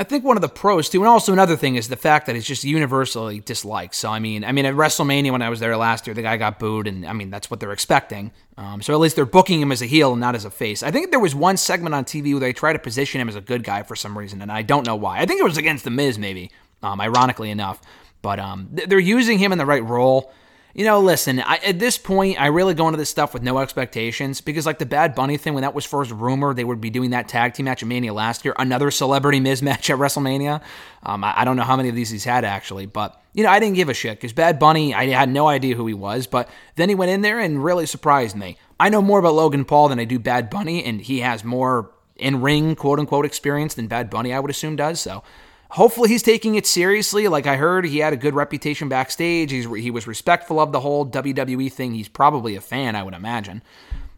I 0.01 0.03
think 0.03 0.25
one 0.25 0.39
of 0.39 0.41
the 0.41 0.49
pros 0.49 0.89
too, 0.89 1.03
and 1.03 1.09
also 1.09 1.31
another 1.31 1.59
thing 1.59 1.77
is 1.77 1.89
the 1.89 1.95
fact 1.95 2.25
that 2.25 2.35
it's 2.35 2.47
just 2.47 2.65
universally 2.65 3.41
disliked. 3.41 3.95
So 3.95 4.09
I 4.09 4.19
mean, 4.19 4.45
I 4.45 4.53
mean 4.53 4.65
at 4.65 4.73
WrestleMania 4.73 5.31
when 5.31 5.43
I 5.43 5.51
was 5.51 5.61
there 5.61 5.77
last 5.77 6.07
year, 6.07 6.15
the 6.15 6.23
guy 6.23 6.39
got 6.39 6.59
booed, 6.59 6.87
and 6.87 7.05
I 7.05 7.13
mean 7.13 7.29
that's 7.29 7.51
what 7.51 7.61
they're 7.61 7.71
expecting. 7.71 8.33
Um, 8.57 8.81
so 8.81 8.95
at 8.95 8.99
least 8.99 9.15
they're 9.15 9.27
booking 9.27 9.61
him 9.61 9.71
as 9.71 9.83
a 9.83 9.87
heel 9.87 10.13
and 10.13 10.21
not 10.21 10.35
as 10.35 10.47
a 10.47 10.51
face. 10.51 10.83
I 10.83 10.91
think 10.91 11.11
there 11.11 11.21
was 11.21 11.35
one 11.35 11.59
segment 11.59 11.95
on 11.95 12.07
TV 12.07 12.33
where 12.33 12.41
they 12.41 12.55
tried 12.55 12.73
to 12.73 12.79
position 12.79 13.21
him 13.21 13.29
as 13.29 13.37
a 13.37 13.43
good 13.43 13.63
guy 13.63 13.83
for 13.83 13.95
some 13.95 14.17
reason, 14.17 14.41
and 14.41 14.51
I 14.51 14.63
don't 14.63 14.87
know 14.87 14.97
why. 14.97 15.19
I 15.19 15.27
think 15.27 15.39
it 15.39 15.45
was 15.45 15.59
against 15.59 15.85
the 15.85 15.91
Miz, 15.91 16.19
maybe. 16.19 16.51
Um, 16.83 16.99
ironically 16.99 17.51
enough, 17.51 17.79
but 18.23 18.39
um, 18.39 18.71
they're 18.71 18.99
using 18.99 19.39
him 19.39 19.53
in 19.53 19.59
the 19.59 19.67
right 19.67 19.85
role. 19.85 20.33
You 20.73 20.85
know, 20.85 21.01
listen, 21.01 21.41
I, 21.41 21.57
at 21.57 21.79
this 21.81 21.99
point, 21.99 22.41
I 22.41 22.47
really 22.47 22.75
go 22.75 22.87
into 22.87 22.97
this 22.97 23.11
stuff 23.11 23.35
with 23.35 23.43
no 23.43 23.59
expectations 23.59 24.41
because, 24.41 24.67
like 24.67 24.79
the 24.79 24.87
Bad 24.87 25.15
Bunny 25.15 25.37
thing, 25.37 25.55
when 25.55 25.63
that 25.63 25.75
was 25.75 25.85
first 25.85 26.13
rumored, 26.13 26.57
they 26.57 26.65
would 26.65 26.81
be 26.81 26.91
doing 26.91 27.11
that 27.11 27.27
tag 27.27 27.55
team 27.55 27.65
match 27.65 27.83
at 27.83 27.89
Mania 27.89 28.15
last 28.15 28.45
year, 28.45 28.55
another 28.59 28.91
celebrity 28.91 29.41
Miz 29.41 29.63
match 29.63 29.91
at 29.91 29.99
WrestleMania. 29.99 30.63
Um, 31.03 31.25
I, 31.25 31.41
I 31.41 31.45
don't 31.45 31.57
know 31.57 31.65
how 31.65 31.77
many 31.77 31.89
of 31.89 31.95
these 31.95 32.11
he's 32.11 32.25
had 32.25 32.45
actually, 32.45 32.87
but 32.87 33.21
you 33.33 33.43
know, 33.43 33.51
I 33.51 33.59
didn't 33.59 33.77
give 33.77 33.89
a 33.89 33.95
shit 33.95 34.19
because 34.19 34.33
Bad 34.33 34.59
Bunny, 34.59 34.95
I 34.95 35.07
had 35.07 35.29
no 35.29 35.49
idea 35.49 35.75
who 35.75 35.87
he 35.87 35.95
was, 35.95 36.27
but 36.27 36.49
then 36.77 36.89
he 36.89 36.95
went 36.95 37.11
in 37.11 37.23
there 37.23 37.41
and 37.41 37.65
really 37.65 37.87
surprised 37.87 38.37
me. 38.37 38.57
I 38.79 38.89
know 38.89 39.03
more 39.03 39.19
about 39.19 39.35
Logan 39.35 39.65
Paul 39.65 39.89
than 39.89 39.99
I 39.99 40.05
do 40.05 40.19
Bad 40.19 40.51
Bunny, 40.51 40.85
and 40.85 41.01
he 41.01 41.21
has 41.21 41.45
more 41.45 41.91
in 42.17 42.41
ring 42.41 42.77
quote 42.77 42.99
unquote 42.99 43.25
experience 43.25 43.75
than 43.75 43.89
Bad 43.89 44.09
Bunny, 44.09 44.33
I 44.33 44.41
would 44.41 44.51
assume, 44.51 44.77
does. 44.77 45.01
So 45.01 45.23
hopefully 45.71 46.09
he's 46.09 46.23
taking 46.23 46.55
it 46.55 46.67
seriously. 46.67 47.29
Like 47.29 47.47
I 47.47 47.57
heard, 47.57 47.85
he 47.85 47.99
had 47.99 48.13
a 48.13 48.17
good 48.17 48.35
reputation 48.35 48.89
backstage. 48.89 49.51
He's, 49.51 49.67
he 49.67 49.91
was 49.91 50.07
respectful 50.07 50.61
of 50.61 50.73
the 50.73 50.81
whole 50.81 51.07
WWE 51.07 51.73
thing. 51.73 51.95
He's 51.95 52.09
probably 52.09 52.57
a 52.57 52.61
fan, 52.61 52.97
I 52.97 53.03
would 53.03 53.15
imagine. 53.15 53.63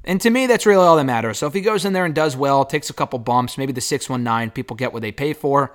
And 0.05 0.21
to 0.23 0.31
me, 0.31 0.47
that's 0.47 0.67
really 0.67 0.85
all 0.85 0.97
that 0.97 1.05
matters. 1.05 1.39
So 1.39 1.47
if 1.47 1.55
he 1.55 1.61
goes 1.61 1.85
in 1.85 1.93
there 1.93 2.05
and 2.05 2.15
does 2.15 2.37
well, 2.37 2.65
takes 2.65 2.91
a 2.91 2.95
couple 2.95 3.19
bumps, 3.19 3.57
maybe 3.57 3.73
the 3.73 3.81
619, 3.81 4.51
people 4.51 4.77
get 4.77 4.93
what 4.93 5.03
they 5.03 5.13
pay 5.13 5.33
for, 5.33 5.75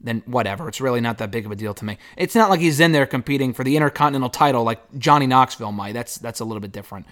then 0.00 0.22
whatever. 0.26 0.68
It's 0.68 0.80
really 0.80 1.00
not 1.00 1.18
that 1.18 1.30
big 1.30 1.46
of 1.46 1.52
a 1.52 1.56
deal 1.56 1.74
to 1.74 1.84
me. 1.84 1.98
It's 2.16 2.34
not 2.34 2.50
like 2.50 2.60
he's 2.60 2.80
in 2.80 2.92
there 2.92 3.06
competing 3.06 3.52
for 3.52 3.62
the 3.62 3.76
Intercontinental 3.76 4.30
title 4.30 4.64
like 4.64 4.80
Johnny 4.98 5.26
Knoxville 5.26 5.72
might. 5.72 5.92
That's 5.92 6.16
that's 6.16 6.40
a 6.40 6.44
little 6.44 6.60
bit 6.60 6.72
different. 6.72 7.06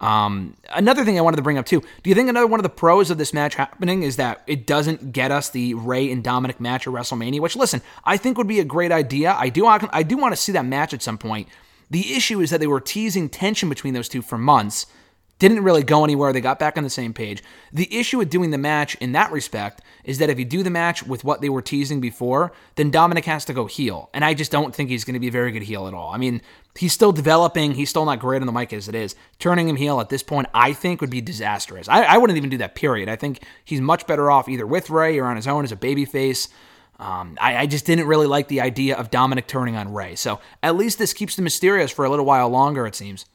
Um, 0.00 0.56
another 0.74 1.04
thing 1.04 1.18
I 1.18 1.22
wanted 1.22 1.36
to 1.36 1.42
bring 1.42 1.56
up 1.56 1.66
too. 1.66 1.80
Do 1.80 2.10
you 2.10 2.14
think 2.14 2.28
another 2.28 2.46
one 2.46 2.60
of 2.60 2.64
the 2.64 2.68
pros 2.68 3.10
of 3.10 3.18
this 3.18 3.32
match 3.32 3.54
happening 3.54 4.02
is 4.02 4.16
that 4.16 4.42
it 4.46 4.66
doesn't 4.66 5.12
get 5.12 5.30
us 5.30 5.50
the 5.50 5.74
Rey 5.74 6.10
and 6.10 6.22
Dominic 6.22 6.60
match 6.60 6.86
at 6.86 6.92
WrestleMania? 6.92 7.40
Which, 7.40 7.56
listen, 7.56 7.80
I 8.04 8.16
think 8.16 8.36
would 8.36 8.48
be 8.48 8.60
a 8.60 8.64
great 8.64 8.92
idea. 8.92 9.34
I 9.38 9.48
do, 9.48 9.66
I 9.66 10.02
do 10.02 10.16
want 10.16 10.32
to 10.32 10.40
see 10.40 10.52
that 10.52 10.66
match 10.66 10.92
at 10.92 11.02
some 11.02 11.18
point. 11.18 11.48
The 11.90 12.14
issue 12.14 12.40
is 12.40 12.50
that 12.50 12.60
they 12.60 12.66
were 12.66 12.80
teasing 12.80 13.28
tension 13.28 13.68
between 13.68 13.94
those 13.94 14.08
two 14.08 14.22
for 14.22 14.36
months. 14.36 14.86
Didn't 15.44 15.62
really 15.62 15.82
go 15.82 16.04
anywhere. 16.04 16.32
They 16.32 16.40
got 16.40 16.58
back 16.58 16.78
on 16.78 16.84
the 16.84 16.88
same 16.88 17.12
page. 17.12 17.42
The 17.70 17.94
issue 17.94 18.16
with 18.16 18.30
doing 18.30 18.50
the 18.50 18.56
match 18.56 18.94
in 18.94 19.12
that 19.12 19.30
respect 19.30 19.82
is 20.02 20.16
that 20.16 20.30
if 20.30 20.38
you 20.38 20.46
do 20.46 20.62
the 20.62 20.70
match 20.70 21.02
with 21.02 21.22
what 21.22 21.42
they 21.42 21.50
were 21.50 21.60
teasing 21.60 22.00
before, 22.00 22.50
then 22.76 22.90
Dominic 22.90 23.26
has 23.26 23.44
to 23.44 23.52
go 23.52 23.66
heel. 23.66 24.08
And 24.14 24.24
I 24.24 24.32
just 24.32 24.50
don't 24.50 24.74
think 24.74 24.88
he's 24.88 25.04
going 25.04 25.12
to 25.12 25.20
be 25.20 25.28
a 25.28 25.30
very 25.30 25.52
good 25.52 25.64
heel 25.64 25.86
at 25.86 25.92
all. 25.92 26.14
I 26.14 26.16
mean, 26.16 26.40
he's 26.78 26.94
still 26.94 27.12
developing. 27.12 27.74
He's 27.74 27.90
still 27.90 28.06
not 28.06 28.20
great 28.20 28.40
on 28.40 28.46
the 28.46 28.54
mic 28.54 28.72
as 28.72 28.88
it 28.88 28.94
is. 28.94 29.16
Turning 29.38 29.68
him 29.68 29.76
heel 29.76 30.00
at 30.00 30.08
this 30.08 30.22
point, 30.22 30.48
I 30.54 30.72
think, 30.72 31.02
would 31.02 31.10
be 31.10 31.20
disastrous. 31.20 31.90
I, 31.90 32.04
I 32.04 32.16
wouldn't 32.16 32.38
even 32.38 32.48
do 32.48 32.56
that, 32.56 32.74
period. 32.74 33.10
I 33.10 33.16
think 33.16 33.44
he's 33.66 33.82
much 33.82 34.06
better 34.06 34.30
off 34.30 34.48
either 34.48 34.66
with 34.66 34.88
Rey 34.88 35.18
or 35.18 35.26
on 35.26 35.36
his 35.36 35.46
own 35.46 35.62
as 35.62 35.72
a 35.72 35.76
babyface. 35.76 36.48
Um, 36.98 37.36
I, 37.38 37.58
I 37.58 37.66
just 37.66 37.84
didn't 37.84 38.06
really 38.06 38.26
like 38.26 38.48
the 38.48 38.62
idea 38.62 38.96
of 38.96 39.10
Dominic 39.10 39.46
turning 39.46 39.76
on 39.76 39.92
Rey. 39.92 40.14
So 40.14 40.40
at 40.62 40.74
least 40.74 40.98
this 40.98 41.12
keeps 41.12 41.36
the 41.36 41.42
Mysterios 41.42 41.92
for 41.92 42.06
a 42.06 42.08
little 42.08 42.24
while 42.24 42.48
longer, 42.48 42.86
it 42.86 42.94
seems. 42.94 43.26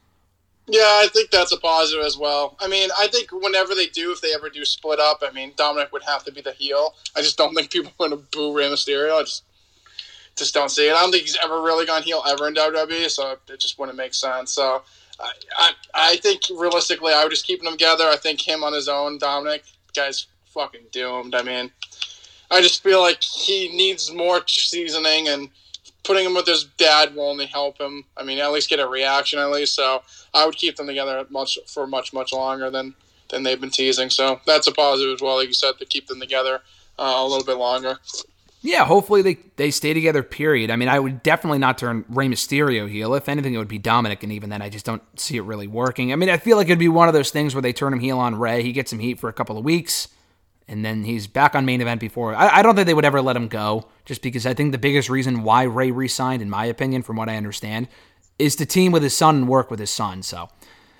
Yeah, 0.71 0.82
I 0.82 1.08
think 1.12 1.32
that's 1.32 1.51
a 1.51 1.58
positive 1.58 2.05
as 2.05 2.17
well. 2.17 2.55
I 2.60 2.67
mean, 2.67 2.89
I 2.97 3.08
think 3.08 3.32
whenever 3.32 3.73
they 3.73 3.88
do, 3.88 4.12
if 4.12 4.21
they 4.21 4.34
ever 4.34 4.49
do 4.49 4.63
split 4.65 4.99
up, 4.99 5.23
I 5.23 5.32
mean, 5.32 5.53
Dominic 5.55 5.91
would 5.91 6.03
have 6.03 6.23
to 6.25 6.32
be 6.32 6.41
the 6.41 6.51
heel. 6.51 6.95
I 7.15 7.21
just 7.21 7.38
don't 7.38 7.53
think 7.55 7.71
people 7.71 7.91
are 7.91 8.10
going 8.10 8.12
to 8.12 8.27
boo 8.32 8.55
Rey 8.55 8.65
Mysterio. 8.65 9.19
I 9.19 9.23
just, 9.23 9.43
just 10.36 10.53
don't 10.53 10.69
see 10.69 10.88
it. 10.88 10.93
I 10.93 11.01
don't 11.01 11.12
think 11.12 11.23
he's 11.23 11.38
ever 11.43 11.62
really 11.62 11.86
gone 11.86 12.03
heel 12.03 12.23
ever 12.27 12.47
in 12.47 12.53
WWE, 12.53 13.10
so 13.10 13.36
it 13.47 13.60
just 13.60 13.79
wouldn't 13.79 13.97
make 13.97 14.13
sense. 14.13 14.51
So, 14.51 14.84
I, 15.19 15.32
I, 15.58 15.71
I 15.93 16.15
think 16.17 16.41
realistically, 16.55 17.13
I 17.13 17.23
would 17.23 17.32
just 17.32 17.45
keep 17.45 17.62
them 17.62 17.73
together. 17.73 18.05
I 18.05 18.15
think 18.15 18.47
him 18.47 18.63
on 18.63 18.73
his 18.73 18.88
own, 18.88 19.17
Dominic, 19.17 19.63
guy's 19.95 20.27
fucking 20.45 20.86
doomed. 20.91 21.36
I 21.36 21.41
mean, 21.41 21.71
I 22.51 22.62
just 22.62 22.84
feel 22.84 23.01
like 23.01 23.21
he 23.21 23.75
needs 23.75 24.13
more 24.13 24.41
seasoning 24.47 25.27
and 25.27 25.49
putting 26.03 26.25
him 26.25 26.33
with 26.33 26.47
his 26.47 26.65
dad 26.77 27.15
will 27.15 27.29
only 27.29 27.45
help 27.45 27.79
him. 27.79 28.05
I 28.17 28.23
mean, 28.23 28.39
at 28.39 28.51
least 28.51 28.69
get 28.69 28.79
a 28.79 28.88
reaction 28.88 29.39
at 29.39 29.49
least. 29.51 29.75
So 29.75 30.01
I 30.33 30.45
would 30.45 30.55
keep 30.55 30.75
them 30.75 30.88
together 30.88 31.25
much 31.29 31.57
for 31.67 31.88
much 31.88 32.13
much 32.13 32.33
longer 32.33 32.69
than 32.69 32.95
than 33.29 33.43
they've 33.43 33.62
been 33.62 33.69
teasing. 33.69 34.09
So 34.09 34.41
that's 34.45 34.67
a 34.67 34.71
positive 34.71 35.15
as 35.15 35.21
well, 35.21 35.35
like 35.35 35.47
you 35.47 35.53
said, 35.53 35.77
to 35.79 35.85
keep 35.85 36.07
them 36.07 36.19
together 36.19 36.62
uh, 36.97 37.13
a 37.17 37.25
little 37.25 37.45
bit 37.45 37.57
longer. 37.57 37.99
Yeah, 38.62 38.83
hopefully 38.83 39.21
they, 39.21 39.38
they 39.55 39.71
stay 39.71 39.93
together, 39.93 40.21
period. 40.21 40.69
I 40.69 40.75
mean, 40.75 40.89
I 40.89 40.99
would 40.99 41.23
definitely 41.23 41.59
not 41.59 41.77
turn 41.77 42.03
Rey 42.09 42.27
Mysterio 42.27 42.89
heel. 42.89 43.13
If 43.13 43.29
anything, 43.29 43.53
it 43.53 43.57
would 43.57 43.69
be 43.69 43.77
Dominic, 43.77 44.21
and 44.21 44.33
even 44.33 44.49
then, 44.49 44.62
I 44.62 44.67
just 44.67 44.85
don't 44.85 45.01
see 45.17 45.38
it 45.38 45.43
really 45.43 45.67
working. 45.67 46.12
I 46.12 46.17
mean, 46.17 46.29
I 46.29 46.38
feel 46.38 46.57
like 46.57 46.67
it'd 46.67 46.77
be 46.77 46.89
one 46.89 47.07
of 47.07 47.13
those 47.13 47.31
things 47.31 47.55
where 47.55 47.62
they 47.62 47.71
turn 47.71 47.93
him 47.93 48.01
heel 48.01 48.19
on 48.19 48.35
Rey, 48.35 48.62
he 48.62 48.73
gets 48.73 48.89
some 48.89 48.99
heat 48.99 49.17
for 49.17 49.29
a 49.29 49.33
couple 49.33 49.57
of 49.57 49.63
weeks, 49.63 50.09
and 50.69 50.86
then 50.86 51.03
he's 51.03 51.25
back 51.25 51.55
on 51.55 51.65
main 51.65 51.82
event 51.82 51.99
before. 51.99 52.36
I, 52.36 52.60
I 52.60 52.62
don't 52.62 52.75
think 52.75 52.86
they 52.86 52.93
would 52.93 53.03
ever 53.03 53.21
let 53.21 53.36
him 53.36 53.47
go, 53.47 53.88
just 54.05 54.21
because 54.21 54.45
I 54.45 54.53
think 54.53 54.71
the 54.71 54.77
biggest 54.77 55.10
reason 55.10 55.43
why 55.43 55.63
Rey 55.63 55.89
re 55.89 56.08
signed, 56.08 56.43
in 56.43 56.49
my 56.49 56.65
opinion, 56.65 57.01
from 57.01 57.15
what 57.15 57.27
I 57.27 57.38
understand, 57.38 57.88
is 58.38 58.55
to 58.58 58.65
team 58.65 58.91
with 58.91 59.01
his 59.01 59.17
son 59.17 59.36
and 59.36 59.47
work 59.47 59.71
with 59.71 59.79
his 59.79 59.89
son. 59.89 60.21
So, 60.21 60.47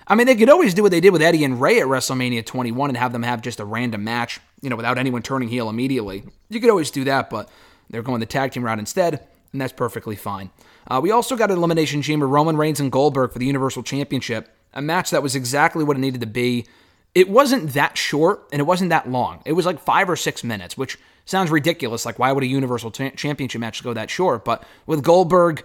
I 0.08 0.16
mean, 0.16 0.26
they 0.26 0.34
could 0.34 0.50
always 0.50 0.74
do 0.74 0.82
what 0.82 0.90
they 0.90 1.00
did 1.00 1.12
with 1.12 1.22
Eddie 1.22 1.44
and 1.44 1.60
Rey 1.60 1.80
at 1.80 1.86
WrestleMania 1.86 2.44
21 2.44 2.90
and 2.90 2.96
have 2.96 3.12
them 3.12 3.22
have 3.22 3.42
just 3.42 3.60
a 3.60 3.64
random 3.64 4.02
match, 4.02 4.40
you 4.60 4.68
know, 4.68 4.76
without 4.76 4.98
anyone 4.98 5.22
turning 5.22 5.48
heel 5.48 5.70
immediately. 5.70 6.24
You 6.48 6.60
could 6.60 6.70
always 6.70 6.90
do 6.90 7.04
that, 7.04 7.30
but 7.30 7.48
they're 7.88 8.02
going 8.02 8.20
the 8.20 8.26
tag 8.26 8.50
team 8.50 8.64
route 8.64 8.80
instead, 8.80 9.24
and 9.52 9.60
that's 9.60 9.72
perfectly 9.72 10.16
fine. 10.16 10.50
Uh, 10.88 11.00
we 11.00 11.12
also 11.12 11.36
got 11.36 11.52
an 11.52 11.58
Elimination 11.58 12.02
Chamber 12.02 12.26
Roman 12.26 12.56
Reigns 12.56 12.80
and 12.80 12.90
Goldberg 12.90 13.32
for 13.32 13.38
the 13.38 13.46
Universal 13.46 13.84
Championship, 13.84 14.48
a 14.74 14.82
match 14.82 15.10
that 15.10 15.22
was 15.22 15.36
exactly 15.36 15.84
what 15.84 15.96
it 15.96 16.00
needed 16.00 16.20
to 16.22 16.26
be. 16.26 16.66
It 17.14 17.28
wasn't 17.28 17.72
that 17.72 17.98
short, 17.98 18.46
and 18.52 18.60
it 18.60 18.64
wasn't 18.64 18.90
that 18.90 19.10
long. 19.10 19.42
It 19.44 19.52
was 19.52 19.66
like 19.66 19.80
five 19.80 20.08
or 20.08 20.16
six 20.16 20.44
minutes, 20.44 20.76
which 20.78 20.98
sounds 21.24 21.50
ridiculous. 21.50 22.06
Like, 22.06 22.18
why 22.18 22.30
would 22.32 22.44
a 22.44 22.46
Universal 22.46 22.92
Cha- 22.92 23.10
Championship 23.10 23.60
match 23.60 23.82
go 23.82 23.92
that 23.94 24.10
short? 24.10 24.44
But 24.44 24.64
with 24.86 25.02
Goldberg, 25.02 25.64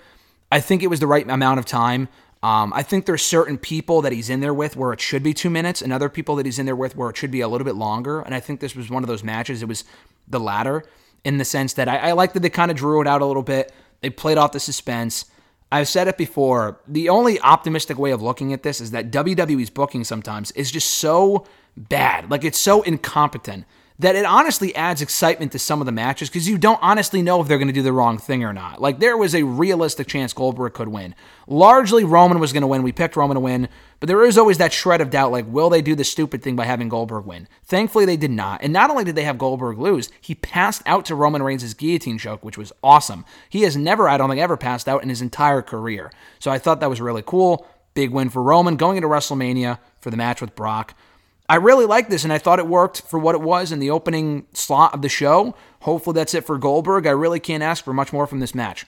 I 0.51 0.59
think 0.59 0.81
it 0.81 0.87
was 0.87 0.99
the 0.99 1.07
right 1.07 1.29
amount 1.29 1.59
of 1.59 1.65
time. 1.65 2.07
Um, 2.41 2.73
I 2.73 2.83
think 2.83 3.05
there's 3.05 3.23
certain 3.23 3.57
people 3.57 4.01
that 4.01 4.11
he's 4.11 4.29
in 4.29 4.39
there 4.39 4.53
with 4.53 4.75
where 4.75 4.93
it 4.93 5.01
should 5.01 5.23
be 5.23 5.33
two 5.33 5.49
minutes, 5.49 5.81
and 5.81 5.93
other 5.93 6.09
people 6.09 6.35
that 6.35 6.45
he's 6.45 6.59
in 6.59 6.65
there 6.65 6.75
with 6.75 6.95
where 6.95 7.09
it 7.09 7.17
should 7.17 7.31
be 7.31 7.41
a 7.41 7.47
little 7.47 7.65
bit 7.65 7.75
longer. 7.75 8.21
And 8.21 8.33
I 8.33 8.39
think 8.39 8.59
this 8.59 8.75
was 8.75 8.89
one 8.89 9.03
of 9.03 9.07
those 9.07 9.23
matches. 9.23 9.61
It 9.61 9.67
was 9.67 9.83
the 10.27 10.39
latter 10.39 10.83
in 11.23 11.37
the 11.37 11.45
sense 11.45 11.73
that 11.73 11.87
I, 11.87 11.97
I 11.97 12.11
like 12.13 12.33
that 12.33 12.41
they 12.41 12.49
kind 12.49 12.71
of 12.71 12.77
drew 12.77 13.01
it 13.01 13.07
out 13.07 13.21
a 13.21 13.25
little 13.25 13.43
bit. 13.43 13.71
They 14.01 14.09
played 14.09 14.37
off 14.37 14.51
the 14.51 14.59
suspense. 14.59 15.25
I've 15.75 15.89
said 15.89 16.07
it 16.07 16.17
before. 16.17 16.79
The 16.87 17.09
only 17.09 17.37
optimistic 17.41 17.99
way 17.99 18.11
of 18.11 18.21
looking 18.21 18.53
at 18.53 18.63
this 18.63 18.79
is 18.79 18.91
that 18.91 19.11
WWE's 19.11 19.69
booking 19.69 20.05
sometimes 20.05 20.51
is 20.51 20.71
just 20.71 20.89
so 20.89 21.45
bad. 21.75 22.31
Like 22.31 22.45
it's 22.45 22.57
so 22.57 22.81
incompetent 22.83 23.65
that 23.99 24.15
it 24.15 24.25
honestly 24.25 24.75
adds 24.75 25.01
excitement 25.01 25.53
to 25.53 25.59
some 25.59 25.81
of 25.81 25.85
the 25.85 25.91
matches 25.91 26.29
because 26.29 26.49
you 26.49 26.57
don't 26.57 26.79
honestly 26.81 27.21
know 27.21 27.41
if 27.41 27.47
they're 27.47 27.57
going 27.57 27.69
to 27.69 27.73
do 27.73 27.81
the 27.81 27.93
wrong 27.93 28.17
thing 28.17 28.43
or 28.43 28.51
not. 28.51 28.81
Like 28.81 28.99
there 28.99 29.15
was 29.15 29.33
a 29.33 29.43
realistic 29.43 30.07
chance 30.07 30.33
Goldberg 30.33 30.73
could 30.73 30.89
win. 30.89 31.15
Largely 31.47 32.03
Roman 32.03 32.39
was 32.39 32.51
going 32.51 32.61
to 32.61 32.67
win. 32.67 32.83
We 32.83 32.91
picked 32.91 33.15
Roman 33.15 33.35
to 33.35 33.41
win, 33.41 33.69
but 33.99 34.07
there 34.07 34.25
is 34.25 34.37
always 34.37 34.57
that 34.57 34.73
shred 34.73 34.99
of 34.99 35.09
doubt 35.09 35.31
like 35.31 35.45
will 35.47 35.69
they 35.69 35.81
do 35.81 35.95
the 35.95 36.03
stupid 36.03 36.43
thing 36.43 36.57
by 36.57 36.65
having 36.65 36.89
Goldberg 36.89 37.25
win? 37.25 37.47
Thankfully 37.63 38.05
they 38.05 38.17
did 38.17 38.31
not. 38.31 38.61
And 38.61 38.73
not 38.73 38.89
only 38.89 39.05
did 39.05 39.15
they 39.15 39.23
have 39.23 39.37
Goldberg 39.37 39.77
lose, 39.77 40.11
he 40.19 40.35
passed 40.35 40.81
out 40.85 41.05
to 41.05 41.15
Roman 41.15 41.41
Reigns' 41.41 41.73
guillotine 41.73 42.17
choke, 42.17 42.43
which 42.43 42.57
was 42.57 42.73
awesome. 42.83 43.23
He 43.49 43.61
has 43.61 43.77
never 43.77 44.09
I 44.09 44.17
don't 44.17 44.29
think 44.29 44.41
ever 44.41 44.57
passed 44.57 44.89
out 44.89 45.03
in 45.03 45.09
his 45.09 45.21
entire 45.21 45.61
career. 45.61 46.11
So 46.39 46.51
I 46.51 46.59
thought 46.59 46.81
that 46.81 46.89
was 46.89 46.99
really 46.99 47.23
cool. 47.25 47.65
Big 47.93 48.11
win 48.11 48.29
for 48.29 48.43
Roman 48.43 48.75
going 48.75 48.97
into 48.97 49.07
WrestleMania 49.07 49.79
for 49.99 50.11
the 50.11 50.17
match 50.17 50.41
with 50.41 50.53
Brock. 50.53 50.95
I 51.47 51.55
really 51.55 51.85
like 51.85 52.09
this, 52.09 52.23
and 52.23 52.33
I 52.33 52.37
thought 52.37 52.59
it 52.59 52.67
worked 52.67 53.01
for 53.01 53.19
what 53.19 53.35
it 53.35 53.41
was 53.41 53.71
in 53.71 53.79
the 53.79 53.91
opening 53.91 54.47
slot 54.53 54.93
of 54.93 55.01
the 55.01 55.09
show. 55.09 55.55
Hopefully, 55.81 56.15
that's 56.15 56.33
it 56.33 56.45
for 56.45 56.57
Goldberg. 56.57 57.05
I 57.05 57.11
really 57.11 57.39
can't 57.39 57.61
ask 57.61 57.83
for 57.83 57.93
much 57.93 58.11
more 58.11 58.25
from 58.25 58.39
this 58.39 58.55
match. 58.55 58.85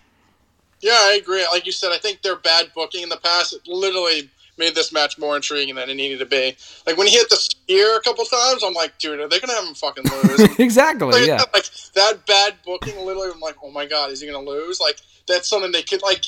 Yeah, 0.81 0.93
I 0.93 1.19
agree. 1.21 1.45
Like 1.51 1.65
you 1.65 1.71
said, 1.71 1.91
I 1.91 1.97
think 1.97 2.21
their 2.21 2.35
bad 2.35 2.71
booking 2.75 3.03
in 3.03 3.09
the 3.09 3.17
past 3.17 3.53
it 3.53 3.67
literally 3.67 4.29
made 4.57 4.73
this 4.73 4.91
match 4.91 5.17
more 5.17 5.35
intriguing 5.35 5.75
than 5.75 5.89
it 5.89 5.95
needed 5.95 6.19
to 6.19 6.25
be. 6.25 6.55
Like 6.85 6.97
when 6.97 7.07
he 7.07 7.13
hit 7.13 7.29
the 7.29 7.35
spear 7.35 7.97
a 7.97 8.01
couple 8.01 8.25
times, 8.25 8.63
I'm 8.63 8.73
like, 8.73 8.97
dude, 8.97 9.19
are 9.19 9.27
they 9.27 9.39
gonna 9.39 9.53
have 9.53 9.67
him 9.67 9.75
fucking 9.75 10.05
lose? 10.05 10.39
exactly, 10.59 11.07
like, 11.07 11.27
yeah. 11.27 11.43
like 11.53 11.65
that 11.93 12.25
bad 12.25 12.55
booking, 12.65 12.97
literally, 13.05 13.29
I'm 13.33 13.39
like, 13.39 13.55
oh 13.63 13.71
my 13.71 13.85
god, 13.85 14.11
is 14.11 14.21
he 14.21 14.27
gonna 14.27 14.47
lose? 14.47 14.79
Like 14.79 14.99
that's 15.27 15.47
something 15.47 15.71
they 15.71 15.83
could 15.83 16.01
like 16.01 16.25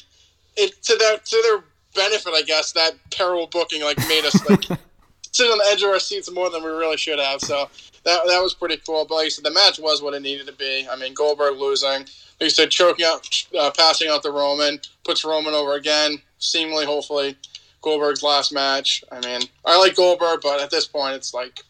it 0.58 0.82
to 0.84 0.96
their 0.96 1.18
to 1.18 1.42
their 1.44 1.64
benefit, 1.96 2.34
I 2.36 2.44
guess. 2.44 2.72
That 2.74 2.94
terrible 3.10 3.48
booking 3.48 3.84
like 3.84 3.98
made 4.08 4.26
us 4.26 4.50
like 4.50 4.80
sit 5.32 5.50
on 5.50 5.58
the 5.58 5.66
edge 5.72 5.84
of 5.84 5.90
our 5.90 6.00
seats 6.00 6.32
more 6.32 6.50
than 6.50 6.64
we 6.64 6.70
really 6.70 6.98
should 6.98 7.20
have. 7.20 7.42
So 7.42 7.70
that 8.04 8.22
that 8.28 8.42
was 8.42 8.54
pretty 8.54 8.78
cool. 8.86 9.06
But 9.08 9.16
like 9.16 9.26
you 9.26 9.32
said, 9.32 9.46
the 9.46 9.52
match 9.52 9.80
was 9.80 10.02
what 10.02 10.14
it 10.14 10.22
needed 10.22 10.48
to 10.48 10.54
be. 10.54 10.88
I 10.90 10.96
mean, 10.96 11.14
Goldberg 11.14 11.58
losing, 11.58 11.90
like 11.90 12.08
you 12.40 12.50
said, 12.50 12.72
choking 12.72 13.06
out, 13.06 13.28
uh, 13.58 13.72
passing 13.76 14.10
out 14.10 14.24
the 14.24 14.32
Roman, 14.32 14.80
puts 15.04 15.24
Roman 15.24 15.54
over 15.54 15.74
again. 15.74 16.22
Seemingly, 16.40 16.86
hopefully, 16.86 17.36
Goldberg's 17.82 18.24
last 18.24 18.54
match. 18.54 19.04
I 19.12 19.20
mean, 19.26 19.42
I 19.66 19.78
like 19.78 19.96
Goldberg, 19.96 20.40
but 20.42 20.62
at 20.62 20.72
this 20.72 20.88
point, 20.88 21.16
it's 21.16 21.34
like 21.34 21.64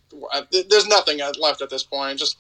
there's 0.51 0.87
nothing 0.87 1.19
left 1.39 1.61
at 1.61 1.69
this 1.69 1.83
point. 1.83 2.13
It 2.13 2.17
just 2.17 2.37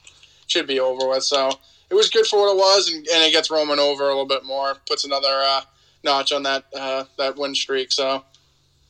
should 0.47 0.67
be 0.67 0.79
over 0.79 1.07
with. 1.07 1.23
So 1.23 1.51
it 1.89 1.95
was 1.95 2.09
good 2.09 2.25
for 2.25 2.39
what 2.39 2.53
it 2.53 2.57
was, 2.57 2.89
and, 2.89 3.07
and 3.07 3.23
it 3.23 3.31
gets 3.31 3.51
Roman 3.51 3.79
over 3.79 4.03
a 4.03 4.07
little 4.07 4.25
bit 4.25 4.45
more. 4.45 4.75
Puts 4.87 5.05
another 5.05 5.27
uh, 5.27 5.61
notch 6.03 6.31
on 6.31 6.43
that 6.43 6.65
uh, 6.75 7.05
that 7.17 7.37
win 7.37 7.55
streak. 7.55 7.91
So 7.91 8.23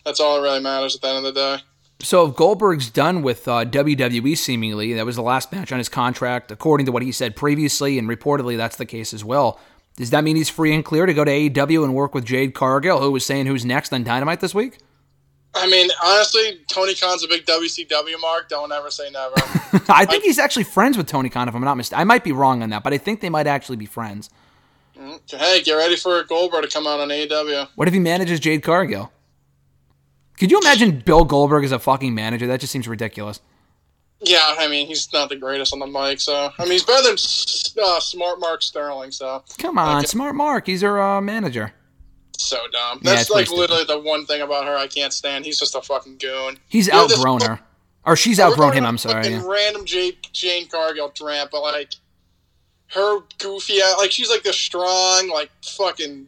that's 0.05 0.19
all 0.19 0.35
that 0.35 0.41
really 0.41 0.61
matters 0.61 0.95
at 0.95 1.01
the 1.01 1.07
end 1.07 1.25
of 1.25 1.33
the 1.33 1.57
day. 1.57 1.63
So 2.01 2.27
if 2.27 2.35
Goldberg's 2.35 2.89
done 2.89 3.21
with 3.21 3.47
uh, 3.47 3.65
WWE, 3.65 4.38
seemingly 4.38 4.93
that 4.93 5.05
was 5.05 5.17
the 5.17 5.21
last 5.21 5.51
match 5.51 5.71
on 5.71 5.79
his 5.79 5.89
contract, 5.89 6.49
according 6.49 6.85
to 6.85 6.91
what 6.93 7.03
he 7.03 7.12
said 7.12 7.35
previously, 7.35 7.99
and 7.99 8.07
reportedly 8.07 8.55
that's 8.55 8.77
the 8.77 8.85
case 8.85 9.13
as 9.13 9.23
well. 9.25 9.59
Does 9.97 10.12
that 10.12 10.23
mean 10.23 10.38
he's 10.38 10.49
free 10.49 10.73
and 10.73 10.85
clear 10.85 11.05
to 11.05 11.13
go 11.13 11.25
to 11.25 11.31
AEW 11.31 11.83
and 11.83 11.93
work 11.93 12.15
with 12.15 12.23
Jade 12.23 12.53
Cargill, 12.53 13.01
who 13.01 13.12
was 13.12 13.25
saying 13.25 13.47
who's 13.47 13.65
next 13.65 13.91
on 13.91 14.05
Dynamite 14.05 14.39
this 14.39 14.55
week? 14.55 14.77
I 15.53 15.67
mean, 15.67 15.89
honestly, 16.01 16.62
Tony 16.71 16.95
Khan's 16.95 17.23
a 17.23 17.27
big 17.27 17.45
WCW 17.45 18.21
mark. 18.21 18.47
Don't 18.47 18.71
ever 18.71 18.91
say 18.91 19.09
never. 19.12 19.33
I 19.89 20.05
think 20.05 20.23
he's 20.23 20.39
actually 20.39 20.63
friends 20.63 20.95
with 20.95 21.07
Tony 21.07 21.27
Khan, 21.27 21.49
if 21.49 21.55
I'm 21.55 21.63
not 21.63 21.75
mistaken. 21.75 21.99
I 21.99 22.05
might 22.05 22.23
be 22.23 22.31
wrong 22.31 22.63
on 22.63 22.69
that, 22.69 22.83
but 22.83 22.93
I 22.93 22.97
think 22.97 23.19
they 23.19 23.29
might 23.29 23.47
actually 23.47 23.77
be 23.77 23.88
friends. 23.88 24.29
hey, 24.95 25.62
get 25.63 25.73
ready 25.73 25.97
for 25.97 26.23
Goldberg 26.23 26.63
to 26.63 26.69
come 26.69 26.88
out 26.88 27.01
on 27.01 27.09
AEW. 27.09 27.67
What 27.75 27.88
if 27.89 27.93
he 27.93 27.99
manages 27.99 28.39
Jade 28.39 28.63
Cargill? 28.63 29.12
Could 30.39 30.52
you 30.52 30.60
imagine 30.60 30.99
Bill 30.99 31.25
Goldberg 31.25 31.63
as 31.65 31.71
a 31.71 31.80
fucking 31.80 32.15
manager? 32.15 32.47
That 32.47 32.60
just 32.62 32.71
seems 32.71 32.88
ridiculous. 32.88 33.41
Yeah, 34.21 34.56
I 34.58 34.67
mean, 34.67 34.88
he's 34.88 35.12
not 35.13 35.30
the 35.30 35.36
greatest 35.36 35.71
on 35.73 35.80
the 35.80 35.86
mic, 35.88 36.19
so 36.19 36.52
I 36.58 36.63
mean, 36.63 36.71
he's 36.73 36.84
better 36.84 37.04
than 37.08 37.13
uh, 37.84 37.99
Smart 37.99 38.39
Mark 38.39 38.62
Sterling. 38.62 39.12
So 39.12 39.43
Come 39.58 39.78
on, 39.78 40.06
smart 40.06 40.36
Mark. 40.36 40.65
He's 40.67 40.84
our 40.84 41.02
uh, 41.02 41.21
manager. 41.21 41.71
so 42.38 42.58
dumb. 42.71 42.99
That's 43.04 43.21
it's 43.23 43.30
like 43.30 43.49
literally 43.49 43.86
the 43.86 43.99
one 43.99 44.25
thing 44.25 44.41
about 44.41 44.65
her 44.65 44.75
I 44.75 44.88
can't 44.88 45.13
stand. 45.13 45.45
He's 45.45 45.58
just 45.60 45.73
a 45.75 45.82
fucking 45.82 46.17
goon. 46.17 46.58
He's 46.67 46.88
You 46.88 46.93
know, 46.93 47.06
outgrown 47.06 47.41
her. 47.41 47.60
Or 48.06 48.15
she's 48.15 48.39
outgrown 48.39 48.73
him, 48.73 48.86
I'm 48.86 48.97
sorry. 48.97 49.28
yeah. 49.28 49.43
Random 49.45 49.86
Jade, 49.86 50.17
Jane 50.34 50.67
Cargill 50.67 51.10
tramp, 51.10 51.52
but 51.52 51.62
like 51.62 51.93
her 52.88 53.19
goofy, 53.38 53.82
ass- 53.82 53.97
like 53.99 54.12
she's 54.12 54.30
like 54.30 54.43
this 54.43 54.58
strong, 54.58 55.30
like 55.30 55.49
fucking 55.63 56.28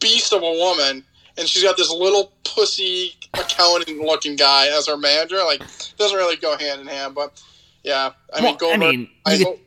beast 0.00 0.32
of 0.32 0.42
a 0.42 0.50
woman, 0.50 1.04
and 1.38 1.48
she's 1.48 1.62
got 1.62 1.76
this 1.76 1.90
little 1.90 2.32
pussy 2.44 3.14
accounting 3.34 4.04
looking 4.04 4.36
guy 4.36 4.68
as 4.68 4.86
her 4.86 4.96
manager. 4.96 5.36
Like 5.38 5.60
doesn't 5.96 6.16
really 6.16 6.36
go 6.36 6.56
hand 6.56 6.80
in 6.80 6.86
hand, 6.86 7.14
but 7.14 7.42
yeah, 7.82 8.10
I 8.34 8.40
Well, 8.40 8.50
mean, 8.50 8.56
Goldberg. 8.58 8.82
I 8.82 8.90
mean, 8.90 9.10
I, 9.26 9.58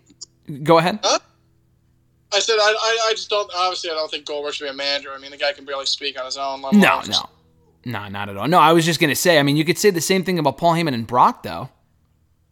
Go 0.63 0.79
ahead. 0.79 0.99
I 2.31 2.39
said 2.39 2.55
I, 2.59 2.71
I, 2.71 3.07
I 3.09 3.11
just 3.11 3.29
don't. 3.29 3.49
Obviously, 3.55 3.89
I 3.89 3.93
don't 3.93 4.09
think 4.09 4.25
Goldberg 4.25 4.53
should 4.53 4.65
be 4.65 4.69
a 4.69 4.73
manager. 4.73 5.11
I 5.13 5.19
mean, 5.19 5.31
the 5.31 5.37
guy 5.37 5.53
can 5.53 5.65
barely 5.65 5.85
speak 5.85 6.19
on 6.19 6.25
his 6.25 6.37
own. 6.37 6.61
No, 6.61 7.01
no. 7.07 7.29
No, 7.85 8.07
not 8.07 8.29
at 8.29 8.37
all. 8.37 8.47
No, 8.47 8.59
I 8.59 8.73
was 8.73 8.85
just 8.85 8.99
going 8.99 9.09
to 9.09 9.15
say, 9.15 9.39
I 9.39 9.43
mean, 9.43 9.55
you 9.57 9.63
could 9.63 9.77
say 9.77 9.89
the 9.89 10.01
same 10.01 10.23
thing 10.23 10.37
about 10.37 10.57
Paul 10.57 10.73
Heyman 10.73 10.93
and 10.93 11.07
Brock, 11.07 11.43
though. 11.43 11.69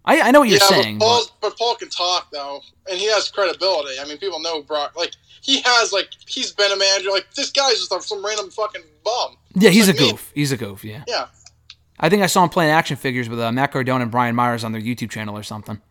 I, 0.08 0.22
I 0.22 0.32
know 0.32 0.40
what 0.40 0.50
you're 0.50 0.60
yeah, 0.60 0.68
saying. 0.68 0.98
but, 1.00 1.06
Paul, 1.06 1.24
but- 1.26 1.50
but 1.50 1.58
Paul 1.58 1.76
can 1.76 1.90
talk 1.90 2.32
though, 2.32 2.62
and 2.90 2.98
he 2.98 3.06
has 3.12 3.30
credibility. 3.30 4.00
I 4.00 4.06
mean, 4.06 4.18
people 4.18 4.40
know 4.40 4.62
Brock. 4.64 4.96
Like 4.96 5.12
he 5.42 5.62
has, 5.62 5.92
like 5.94 6.10
he's 6.28 6.52
been 6.54 6.72
a 6.72 6.78
manager. 6.78 7.10
Like 7.12 7.28
this 7.36 7.52
guy's 7.52 7.76
just 7.76 7.92
a, 7.92 8.02
some 8.02 8.26
random 8.26 8.50
fucking 8.50 8.82
bum. 9.04 9.38
yeah, 9.54 9.70
he's 9.70 9.88
a 9.88 9.92
like 9.92 10.00
me. 10.00 10.12
goof. 10.12 10.32
He's 10.34 10.52
a 10.52 10.58
goof, 10.58 10.84
yeah. 10.84 11.04
Yeah, 11.08 11.28
I 12.00 12.10
think 12.10 12.24
I 12.24 12.28
saw 12.28 12.44
him 12.44 12.50
playing 12.50 12.72
action 12.72 12.96
figures 12.98 13.28
with 13.30 13.40
uh, 13.40 13.52
Matt 13.52 13.72
Cardona 13.72 14.04
and 14.04 14.12
Brian 14.12 14.34
Myers 14.36 14.64
on 14.64 14.72
their 14.72 14.82
YouTube 14.82 15.10
channel 15.12 15.38
or 15.38 15.44
something. 15.44 15.82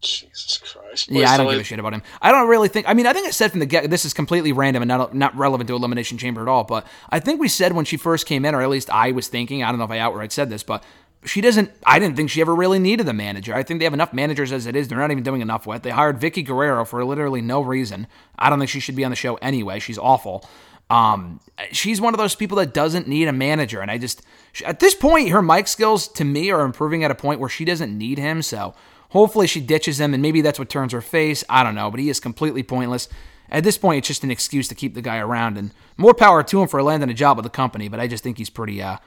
Jesus 0.00 0.58
Christ. 0.58 1.10
Yeah, 1.10 1.30
I 1.30 1.38
don't 1.38 1.50
give 1.50 1.60
a 1.60 1.64
shit 1.64 1.78
about 1.78 1.94
him. 1.94 2.02
I 2.20 2.30
don't 2.30 2.46
really 2.48 2.68
think. 2.68 2.86
I 2.86 2.92
mean, 2.92 3.06
I 3.06 3.14
think 3.14 3.26
I 3.26 3.30
said 3.30 3.50
from 3.50 3.60
the 3.60 3.66
get. 3.66 3.88
This 3.88 4.04
is 4.04 4.12
completely 4.12 4.52
random 4.52 4.82
and 4.82 4.88
not 4.88 5.14
not 5.14 5.34
relevant 5.34 5.68
to 5.68 5.74
Elimination 5.74 6.18
Chamber 6.18 6.42
at 6.42 6.48
all. 6.48 6.64
But 6.64 6.86
I 7.08 7.20
think 7.20 7.40
we 7.40 7.48
said 7.48 7.72
when 7.72 7.86
she 7.86 7.96
first 7.96 8.26
came 8.26 8.44
in, 8.44 8.54
or 8.54 8.60
at 8.60 8.68
least 8.68 8.90
I 8.90 9.12
was 9.12 9.28
thinking. 9.28 9.62
I 9.62 9.70
don't 9.70 9.78
know 9.78 9.84
if 9.86 9.90
I 9.90 9.98
outright 9.98 10.30
said 10.30 10.50
this, 10.50 10.62
but 10.62 10.84
she 11.24 11.40
doesn't. 11.40 11.70
I 11.86 11.98
didn't 11.98 12.16
think 12.16 12.30
she 12.30 12.40
ever 12.40 12.54
really 12.54 12.78
needed 12.78 13.08
a 13.08 13.12
manager. 13.12 13.54
I 13.54 13.62
think 13.62 13.80
they 13.80 13.84
have 13.84 13.94
enough 13.94 14.12
managers 14.12 14.52
as 14.52 14.66
it 14.66 14.76
is. 14.76 14.88
They're 14.88 14.98
not 14.98 15.10
even 15.10 15.24
doing 15.24 15.40
enough 15.40 15.66
with. 15.66 15.82
They 15.82 15.90
hired 15.90 16.20
Vickie 16.20 16.44
Guerrero 16.44 16.84
for 16.84 17.04
literally 17.04 17.40
no 17.40 17.60
reason. 17.60 18.06
I 18.38 18.50
don't 18.50 18.58
think 18.58 18.70
she 18.70 18.80
should 18.80 18.96
be 18.96 19.04
on 19.04 19.10
the 19.10 19.16
show 19.16 19.36
anyway. 19.36 19.78
She's 19.78 19.98
awful. 19.98 20.48
Um, 20.90 21.40
she's 21.72 22.00
one 22.00 22.12
of 22.12 22.18
those 22.18 22.34
people 22.34 22.58
that 22.58 22.74
doesn't 22.74 23.08
need 23.08 23.26
a 23.26 23.32
manager, 23.32 23.80
and 23.80 23.90
I 23.90 23.98
just 23.98 24.22
at 24.64 24.80
this 24.80 24.94
point, 24.94 25.30
her 25.30 25.42
mic 25.42 25.66
skills 25.66 26.08
to 26.08 26.24
me 26.24 26.50
are 26.50 26.62
improving 26.62 27.02
at 27.04 27.10
a 27.10 27.14
point 27.14 27.40
where 27.40 27.48
she 27.48 27.64
doesn't 27.64 27.96
need 27.96 28.18
him. 28.18 28.42
So 28.42 28.74
hopefully, 29.10 29.46
she 29.46 29.60
ditches 29.60 29.98
him, 29.98 30.14
and 30.14 30.22
maybe 30.22 30.40
that's 30.40 30.58
what 30.58 30.68
turns 30.68 30.92
her 30.92 31.00
face. 31.00 31.42
I 31.48 31.62
don't 31.62 31.74
know, 31.74 31.90
but 31.90 32.00
he 32.00 32.10
is 32.10 32.20
completely 32.20 32.62
pointless. 32.62 33.08
At 33.50 33.64
this 33.64 33.78
point, 33.78 33.98
it's 33.98 34.08
just 34.08 34.24
an 34.24 34.30
excuse 34.30 34.68
to 34.68 34.74
keep 34.74 34.94
the 34.94 35.02
guy 35.02 35.18
around, 35.18 35.56
and 35.56 35.72
more 35.96 36.14
power 36.14 36.42
to 36.42 36.62
him 36.62 36.68
for 36.68 36.82
landing 36.82 37.10
a 37.10 37.14
job 37.14 37.36
with 37.36 37.44
the 37.44 37.50
company. 37.50 37.88
But 37.88 38.00
I 38.00 38.06
just 38.06 38.22
think 38.22 38.38
he's 38.38 38.50
pretty, 38.50 38.82
uh, 38.82 38.98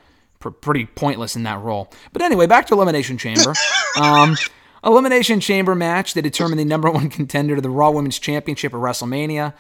pretty 0.52 0.86
pointless 0.86 1.36
in 1.36 1.44
that 1.44 1.60
role. 1.60 1.92
But 2.14 2.22
anyway, 2.22 2.48
back 2.48 2.68
to 2.68 2.74
Elimination 2.74 3.18
Chamber. 3.18 3.54
um, 4.02 4.36
Elimination 4.84 5.40
Chamber 5.40 5.76
match 5.76 6.14
that 6.14 6.22
determined 6.22 6.60
the 6.60 6.66
number 6.66 6.90
one 6.90 7.10
contender 7.10 7.56
to 7.56 7.62
the 7.62 7.70
Raw 7.70 7.92
Women's 7.92 8.20
Championship 8.20 8.74
at 8.74 8.80
WrestleMania. 8.80 9.54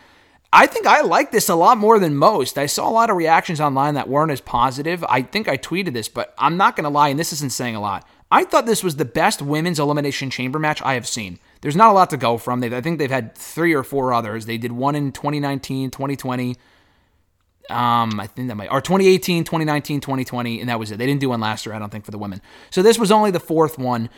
I 0.53 0.65
think 0.65 0.87
I 0.87 1.01
like 1.01 1.31
this 1.31 1.49
a 1.49 1.55
lot 1.55 1.77
more 1.77 1.99
than 1.99 2.15
most. 2.15 2.57
I 2.57 2.67
saw 2.67 2.89
a 2.89 2.91
lot 2.91 3.09
of 3.09 3.17
reactions 3.17 3.59
online 3.59 3.95
that 3.95 4.07
weren't 4.07 4.31
as 4.31 4.39
positive. 4.39 5.03
I 5.09 5.21
think 5.21 5.47
I 5.47 5.57
tweeted 5.57 5.93
this, 5.93 6.07
but 6.07 6.33
I'm 6.37 6.55
not 6.55 6.75
going 6.75 6.85
to 6.85 6.89
lie, 6.89 7.09
and 7.09 7.19
this 7.19 7.33
isn't 7.33 7.51
saying 7.51 7.75
a 7.75 7.81
lot. 7.81 8.07
I 8.31 8.43
thought 8.43 8.65
this 8.65 8.83
was 8.83 8.95
the 8.95 9.05
best 9.05 9.41
women's 9.41 9.79
elimination 9.79 10.29
chamber 10.29 10.59
match 10.59 10.81
I 10.81 10.93
have 10.93 11.07
seen. 11.07 11.39
There's 11.61 11.75
not 11.75 11.91
a 11.91 11.93
lot 11.93 12.09
to 12.11 12.17
go 12.17 12.37
from. 12.37 12.59
They, 12.59 12.75
I 12.75 12.81
think 12.81 12.97
they've 12.97 13.09
had 13.09 13.35
three 13.35 13.73
or 13.73 13.83
four 13.83 14.13
others. 14.13 14.45
They 14.45 14.57
did 14.57 14.71
one 14.71 14.95
in 14.95 15.11
2019, 15.11 15.91
2020. 15.91 16.55
Um, 17.69 18.19
I 18.19 18.27
think 18.27 18.47
that 18.47 18.55
might, 18.55 18.71
or 18.71 18.81
2018, 18.81 19.43
2019, 19.43 19.99
2020, 19.99 20.61
and 20.61 20.69
that 20.69 20.79
was 20.79 20.91
it. 20.91 20.97
They 20.97 21.05
didn't 21.05 21.19
do 21.19 21.29
one 21.29 21.41
last 21.41 21.65
year, 21.65 21.75
I 21.75 21.79
don't 21.79 21.91
think, 21.91 22.05
for 22.05 22.11
the 22.11 22.17
women. 22.17 22.41
So 22.69 22.81
this 22.81 22.97
was 22.97 23.11
only 23.11 23.31
the 23.31 23.39
fourth 23.39 23.77
one. 23.77 24.09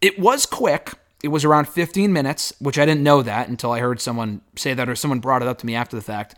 It 0.00 0.18
was 0.18 0.46
quick. 0.46 0.92
It 1.22 1.28
was 1.28 1.44
around 1.44 1.68
15 1.68 2.12
minutes, 2.12 2.52
which 2.60 2.78
I 2.78 2.86
didn't 2.86 3.02
know 3.02 3.22
that 3.22 3.48
until 3.48 3.72
I 3.72 3.80
heard 3.80 4.00
someone 4.00 4.40
say 4.56 4.74
that 4.74 4.88
or 4.88 4.94
someone 4.94 5.20
brought 5.20 5.42
it 5.42 5.48
up 5.48 5.58
to 5.58 5.66
me 5.66 5.74
after 5.74 5.96
the 5.96 6.02
fact. 6.02 6.34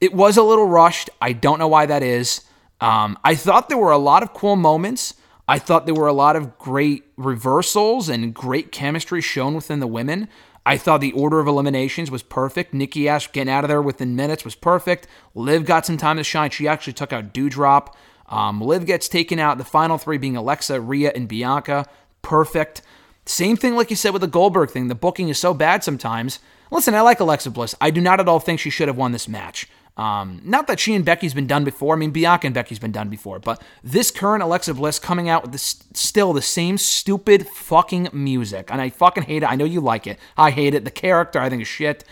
It 0.00 0.14
was 0.14 0.36
a 0.36 0.42
little 0.42 0.66
rushed. 0.66 1.10
I 1.20 1.32
don't 1.32 1.58
know 1.58 1.68
why 1.68 1.86
that 1.86 2.02
is. 2.02 2.42
Um, 2.80 3.18
I 3.24 3.34
thought 3.34 3.68
there 3.68 3.78
were 3.78 3.92
a 3.92 3.98
lot 3.98 4.22
of 4.22 4.32
cool 4.32 4.56
moments. 4.56 5.14
I 5.46 5.58
thought 5.58 5.84
there 5.84 5.94
were 5.94 6.06
a 6.06 6.12
lot 6.12 6.36
of 6.36 6.58
great 6.58 7.04
reversals 7.16 8.08
and 8.08 8.34
great 8.34 8.72
chemistry 8.72 9.20
shown 9.20 9.54
within 9.54 9.80
the 9.80 9.86
women. 9.86 10.28
I 10.66 10.76
thought 10.78 11.00
the 11.00 11.12
order 11.12 11.40
of 11.40 11.46
eliminations 11.46 12.10
was 12.10 12.22
perfect. 12.22 12.72
Nikki 12.72 13.08
Ash 13.08 13.30
getting 13.30 13.52
out 13.52 13.64
of 13.64 13.68
there 13.68 13.82
within 13.82 14.16
minutes 14.16 14.44
was 14.44 14.54
perfect. 14.54 15.06
Liv 15.34 15.66
got 15.66 15.84
some 15.84 15.96
time 15.96 16.16
to 16.16 16.24
shine. 16.24 16.50
She 16.50 16.66
actually 16.66 16.94
took 16.94 17.12
out 17.12 17.34
Doudrop. 17.34 17.94
Um, 18.28 18.60
Liv 18.60 18.86
gets 18.86 19.08
taken 19.08 19.38
out. 19.38 19.58
The 19.58 19.64
final 19.64 19.98
three 19.98 20.16
being 20.16 20.36
Alexa, 20.36 20.80
Rhea, 20.80 21.12
and 21.14 21.28
Bianca. 21.28 21.86
Perfect. 22.22 22.80
Same 23.26 23.56
thing 23.56 23.74
like 23.74 23.90
you 23.90 23.96
said 23.96 24.12
with 24.12 24.22
the 24.22 24.28
Goldberg 24.28 24.70
thing. 24.70 24.88
The 24.88 24.94
booking 24.94 25.28
is 25.28 25.38
so 25.38 25.52
bad 25.52 25.84
sometimes. 25.84 26.38
Listen, 26.70 26.94
I 26.94 27.02
like 27.02 27.20
Alexa 27.20 27.50
Bliss. 27.50 27.74
I 27.80 27.90
do 27.90 28.00
not 28.00 28.20
at 28.20 28.28
all 28.28 28.40
think 28.40 28.60
she 28.60 28.70
should 28.70 28.88
have 28.88 28.96
won 28.96 29.12
this 29.12 29.28
match. 29.28 29.68
Um, 29.96 30.40
not 30.44 30.66
that 30.66 30.80
she 30.80 30.94
and 30.94 31.04
Becky's 31.04 31.34
been 31.34 31.46
done 31.46 31.62
before. 31.62 31.94
I 31.94 31.98
mean, 31.98 32.10
Bianca 32.10 32.46
and 32.46 32.54
Becky's 32.54 32.80
been 32.80 32.90
done 32.90 33.08
before, 33.08 33.38
but 33.38 33.62
this 33.82 34.10
current 34.10 34.42
Alexa 34.42 34.74
Bliss 34.74 34.98
coming 34.98 35.28
out 35.28 35.42
with 35.42 35.52
this, 35.52 35.84
still 35.92 36.32
the 36.32 36.42
same 36.42 36.78
stupid 36.78 37.46
fucking 37.46 38.08
music, 38.12 38.70
and 38.72 38.80
I 38.80 38.90
fucking 38.90 39.24
hate 39.24 39.44
it. 39.44 39.46
I 39.46 39.54
know 39.54 39.64
you 39.64 39.80
like 39.80 40.06
it. 40.06 40.18
I 40.36 40.50
hate 40.50 40.74
it. 40.74 40.84
The 40.84 40.90
character 40.90 41.38
I 41.38 41.48
think 41.48 41.62
is 41.62 41.68
shit. 41.68 42.04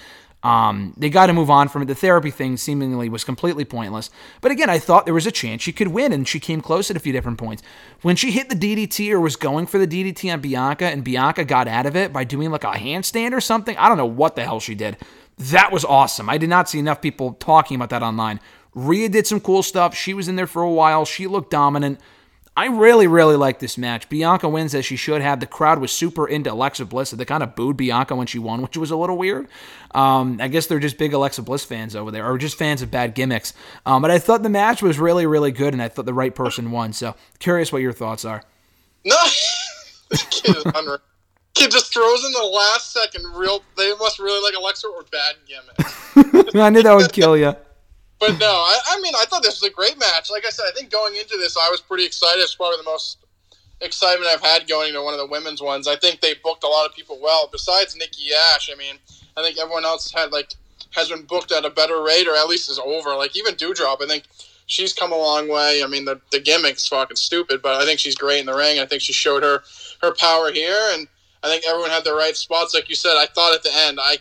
Um, 0.42 0.92
they 0.96 1.08
got 1.08 1.26
to 1.26 1.32
move 1.32 1.50
on 1.50 1.68
from 1.68 1.82
it. 1.82 1.84
The 1.86 1.94
therapy 1.94 2.30
thing 2.30 2.56
seemingly 2.56 3.08
was 3.08 3.22
completely 3.22 3.64
pointless. 3.64 4.10
But 4.40 4.50
again, 4.50 4.68
I 4.68 4.80
thought 4.80 5.04
there 5.04 5.14
was 5.14 5.26
a 5.26 5.32
chance 5.32 5.62
she 5.62 5.72
could 5.72 5.88
win, 5.88 6.12
and 6.12 6.26
she 6.26 6.40
came 6.40 6.60
close 6.60 6.90
at 6.90 6.96
a 6.96 7.00
few 7.00 7.12
different 7.12 7.38
points. 7.38 7.62
When 8.02 8.16
she 8.16 8.32
hit 8.32 8.48
the 8.48 8.56
DDT 8.56 9.12
or 9.12 9.20
was 9.20 9.36
going 9.36 9.66
for 9.66 9.78
the 9.78 9.86
DDT 9.86 10.32
on 10.32 10.40
Bianca, 10.40 10.86
and 10.86 11.04
Bianca 11.04 11.44
got 11.44 11.68
out 11.68 11.86
of 11.86 11.94
it 11.94 12.12
by 12.12 12.24
doing 12.24 12.50
like 12.50 12.64
a 12.64 12.72
handstand 12.72 13.32
or 13.32 13.40
something, 13.40 13.76
I 13.76 13.88
don't 13.88 13.98
know 13.98 14.06
what 14.06 14.34
the 14.34 14.42
hell 14.42 14.58
she 14.58 14.74
did. 14.74 14.96
That 15.38 15.72
was 15.72 15.84
awesome. 15.84 16.28
I 16.28 16.38
did 16.38 16.48
not 16.48 16.68
see 16.68 16.78
enough 16.78 17.00
people 17.00 17.32
talking 17.34 17.74
about 17.74 17.90
that 17.90 18.02
online. 18.02 18.40
Rhea 18.74 19.08
did 19.08 19.26
some 19.26 19.40
cool 19.40 19.62
stuff. 19.62 19.94
She 19.94 20.14
was 20.14 20.28
in 20.28 20.36
there 20.36 20.46
for 20.46 20.62
a 20.62 20.70
while. 20.70 21.04
She 21.04 21.26
looked 21.26 21.50
dominant. 21.50 22.00
I 22.54 22.66
really, 22.66 23.06
really 23.06 23.36
like 23.36 23.60
this 23.60 23.78
match. 23.78 24.10
Bianca 24.10 24.46
wins 24.46 24.74
as 24.74 24.84
she 24.84 24.96
should 24.96 25.22
have. 25.22 25.40
The 25.40 25.46
crowd 25.46 25.78
was 25.78 25.90
super 25.90 26.28
into 26.28 26.52
Alexa 26.52 26.84
Bliss. 26.84 27.10
They 27.10 27.24
kind 27.24 27.42
of 27.42 27.54
booed 27.54 27.78
Bianca 27.78 28.14
when 28.14 28.26
she 28.26 28.38
won, 28.38 28.60
which 28.60 28.76
was 28.76 28.90
a 28.90 28.96
little 28.96 29.16
weird. 29.16 29.48
Um, 29.94 30.38
I 30.38 30.48
guess 30.48 30.66
they're 30.66 30.78
just 30.78 30.98
big 30.98 31.14
Alexa 31.14 31.42
Bliss 31.42 31.64
fans 31.64 31.96
over 31.96 32.10
there, 32.10 32.30
or 32.30 32.36
just 32.36 32.58
fans 32.58 32.82
of 32.82 32.90
bad 32.90 33.14
gimmicks. 33.14 33.54
Um, 33.86 34.02
but 34.02 34.10
I 34.10 34.18
thought 34.18 34.42
the 34.42 34.50
match 34.50 34.82
was 34.82 34.98
really, 34.98 35.24
really 35.24 35.50
good, 35.50 35.72
and 35.72 35.82
I 35.82 35.88
thought 35.88 36.04
the 36.04 36.12
right 36.12 36.34
person 36.34 36.70
won. 36.70 36.92
So 36.92 37.14
curious 37.38 37.72
what 37.72 37.80
your 37.80 37.94
thoughts 37.94 38.26
are. 38.26 38.42
No, 39.04 39.16
this 41.54 41.64
kid 41.64 41.68
is 41.68 41.70
unreal. 41.70 41.70
Kid 41.70 41.70
just 41.70 41.92
throws 41.92 42.24
in 42.24 42.32
the 42.32 42.44
last 42.44 42.92
second. 42.92 43.24
Real, 43.34 43.62
they 43.76 43.94
must 43.96 44.18
really 44.18 44.42
like 44.42 44.54
Alexa 44.54 44.86
or 44.88 45.04
bad 45.10 45.36
gimmick. 45.46 46.54
I 46.56 46.70
knew 46.70 46.82
that 46.82 46.96
would 46.96 47.12
kill 47.12 47.36
you. 47.36 47.54
But 48.18 48.38
no, 48.38 48.46
I, 48.46 48.78
I 48.90 49.00
mean, 49.00 49.14
I 49.16 49.24
thought 49.24 49.42
this 49.42 49.60
was 49.60 49.68
a 49.68 49.72
great 49.72 49.98
match. 49.98 50.30
Like 50.30 50.46
I 50.46 50.50
said, 50.50 50.66
I 50.68 50.72
think 50.72 50.90
going 50.90 51.16
into 51.16 51.36
this, 51.38 51.56
I 51.56 51.68
was 51.70 51.80
pretty 51.80 52.04
excited. 52.06 52.40
It's 52.40 52.54
probably 52.54 52.76
the 52.76 52.84
most 52.84 53.18
excitement 53.80 54.30
I've 54.32 54.40
had 54.40 54.68
going 54.68 54.90
into 54.90 55.02
one 55.02 55.12
of 55.12 55.18
the 55.18 55.26
women's 55.26 55.60
ones. 55.60 55.88
I 55.88 55.96
think 55.96 56.20
they 56.20 56.34
booked 56.34 56.62
a 56.62 56.68
lot 56.68 56.86
of 56.88 56.94
people 56.94 57.18
well. 57.20 57.48
Besides 57.50 57.96
Nikki 57.96 58.32
Ash, 58.54 58.70
I 58.72 58.76
mean, 58.76 58.96
I 59.36 59.42
think 59.42 59.58
everyone 59.58 59.84
else 59.84 60.12
had 60.12 60.30
like 60.30 60.54
has 60.92 61.08
been 61.08 61.22
booked 61.22 61.50
at 61.50 61.64
a 61.64 61.70
better 61.70 62.00
rate, 62.02 62.28
or 62.28 62.36
at 62.36 62.46
least 62.46 62.70
is 62.70 62.78
over. 62.78 63.14
Like 63.16 63.36
even 63.36 63.54
Doudrop, 63.54 64.02
I 64.02 64.06
think 64.06 64.24
she's 64.66 64.92
come 64.92 65.12
a 65.12 65.16
long 65.16 65.48
way. 65.48 65.82
I 65.82 65.88
mean, 65.88 66.04
the 66.04 66.20
the 66.30 66.40
gimmick's 66.40 66.86
fucking 66.86 67.16
stupid, 67.16 67.60
but 67.60 67.80
I 67.80 67.84
think 67.84 67.98
she's 67.98 68.14
great 68.14 68.40
in 68.40 68.46
the 68.46 68.54
ring. 68.54 68.78
I 68.78 68.86
think 68.86 69.02
she 69.02 69.12
showed 69.12 69.42
her 69.42 69.62
her 70.00 70.14
power 70.14 70.52
here, 70.52 70.90
and 70.92 71.08
I 71.42 71.48
think 71.48 71.64
everyone 71.66 71.90
had 71.90 72.04
the 72.04 72.14
right 72.14 72.36
spots. 72.36 72.74
Like 72.74 72.88
you 72.88 72.94
said, 72.94 73.16
I 73.16 73.26
thought 73.26 73.54
at 73.54 73.62
the 73.62 73.70
end, 73.74 73.98
I 74.00 74.18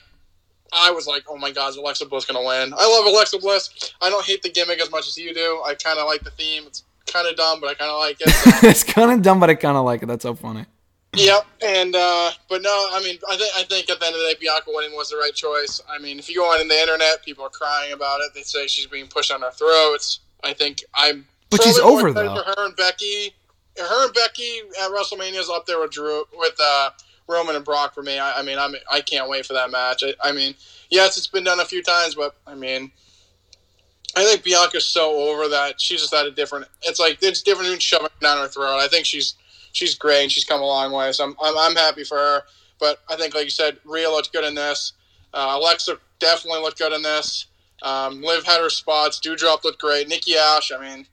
I 0.73 0.91
was 0.91 1.07
like, 1.07 1.23
oh 1.29 1.38
my 1.38 1.51
god, 1.51 1.69
is 1.69 1.77
Alexa 1.77 2.05
Bliss 2.05 2.25
gonna 2.25 2.45
win? 2.45 2.73
I 2.77 2.88
love 2.88 3.05
Alexa 3.05 3.39
Bliss. 3.39 3.93
I 4.01 4.10
don't 4.10 4.25
hate 4.25 4.41
the 4.41 4.49
gimmick 4.49 4.81
as 4.81 4.89
much 4.91 5.07
as 5.07 5.17
you 5.17 5.34
do. 5.34 5.62
I 5.65 5.75
kind 5.75 5.99
of 5.99 6.07
like 6.07 6.23
the 6.23 6.31
theme. 6.31 6.63
It's 6.65 6.84
kind 7.07 7.27
of 7.27 7.36
dumb, 7.36 7.60
but 7.60 7.69
I 7.69 7.73
kind 7.73 7.91
of 7.91 7.99
like 7.99 8.17
it. 8.21 8.27
it's 8.63 8.84
kind 8.84 9.12
of 9.12 9.21
dumb, 9.21 9.39
but 9.39 9.49
I 9.49 9.55
kind 9.55 9.77
of 9.77 9.86
like 9.86 10.01
it. 10.03 10.05
That's 10.07 10.23
so 10.23 10.34
funny. 10.34 10.65
Yep, 11.13 11.45
and 11.62 11.93
uh, 11.93 12.31
but 12.47 12.62
no, 12.62 12.69
I 12.69 13.01
mean, 13.03 13.17
I 13.29 13.36
think 13.36 13.51
I 13.57 13.63
think 13.63 13.89
at 13.89 13.99
the 13.99 14.05
end 14.05 14.15
of 14.15 14.21
the 14.21 14.27
day, 14.27 14.36
Bianca 14.39 14.71
winning 14.73 14.95
was 14.95 15.10
the 15.10 15.17
right 15.17 15.34
choice. 15.36 15.81
I 15.89 15.99
mean, 15.99 16.19
if 16.19 16.29
you 16.29 16.38
go 16.38 16.45
on 16.45 16.62
in 16.62 16.69
the 16.69 16.79
internet, 16.79 17.23
people 17.25 17.43
are 17.43 17.49
crying 17.49 17.91
about 17.91 18.21
it. 18.21 18.34
They 18.34 18.43
say 18.43 18.67
she's 18.67 18.88
being 18.88 19.07
pushed 19.07 19.31
on 19.31 19.43
our 19.43 19.51
throats. 19.51 20.21
I 20.43 20.53
think 20.53 20.84
I'm. 20.93 21.27
But 21.49 21.63
she's 21.63 21.79
over, 21.79 22.13
though. 22.13 22.34
For 22.34 22.43
her 22.43 22.65
and 22.65 22.75
Becky, 22.77 23.34
her 23.77 24.05
and 24.05 24.13
Becky 24.13 24.60
at 24.81 24.89
WrestleMania 24.89 25.39
is 25.39 25.49
up 25.49 25.65
there 25.65 25.81
with 25.81 25.91
Drew 25.91 26.23
with 26.34 26.55
uh, 26.63 26.91
Roman 27.27 27.55
and 27.55 27.65
Brock 27.65 27.93
for 27.93 28.03
me. 28.03 28.19
I, 28.19 28.39
I 28.39 28.43
mean, 28.43 28.57
I'm 28.57 28.73
I 28.91 29.01
can't 29.01 29.29
wait 29.29 29.45
for 29.45 29.53
that 29.53 29.71
match. 29.71 30.03
I, 30.03 30.13
I 30.23 30.31
mean, 30.31 30.55
yes, 30.89 31.17
it's 31.17 31.27
been 31.27 31.43
done 31.43 31.60
a 31.60 31.65
few 31.65 31.81
times, 31.81 32.15
but 32.15 32.36
I 32.45 32.55
mean, 32.55 32.91
I 34.15 34.23
think 34.23 34.43
Bianca's 34.43 34.86
so 34.86 35.29
over 35.29 35.47
that 35.49 35.79
she's 35.79 36.01
just 36.01 36.13
at 36.13 36.25
a 36.25 36.31
different. 36.31 36.67
It's 36.84 36.99
like 36.99 37.19
it's 37.21 37.41
different 37.41 37.69
than 37.69 37.79
shoving 37.79 38.10
down 38.21 38.38
her 38.39 38.47
throat. 38.47 38.79
I 38.79 38.88
think 38.88 39.05
she's 39.05 39.36
she's 39.71 39.95
great 39.95 40.23
and 40.23 40.31
she's 40.31 40.45
come 40.45 40.62
a 40.62 40.65
long 40.65 40.91
way. 40.91 41.12
So 41.12 41.23
I'm 41.23 41.36
I'm, 41.41 41.57
I'm 41.57 41.75
happy 41.75 42.03
for 42.03 42.17
her. 42.17 42.43
But 42.79 42.99
I 43.10 43.15
think, 43.15 43.36
like 43.36 43.43
you 43.43 43.51
said, 43.51 43.77
Rhea 43.86 44.10
looked 44.10 44.34
good 44.34 44.43
in 44.43 44.55
this. 44.55 44.93
Uh, 45.34 45.53
Alexa 45.57 45.97
definitely 46.19 46.62
looked 46.62 46.79
good 46.79 46.91
in 46.91 47.03
this. 47.03 47.45
Um, 47.84 48.21
Liv 48.21 48.43
had 48.43 48.60
her 48.60 48.69
spots. 48.69 49.19
Doudrop 49.19 49.63
looked 49.63 49.79
great. 49.79 50.07
Nikki 50.07 50.36
Ash, 50.36 50.71
I 50.71 50.81
mean, 50.81 51.05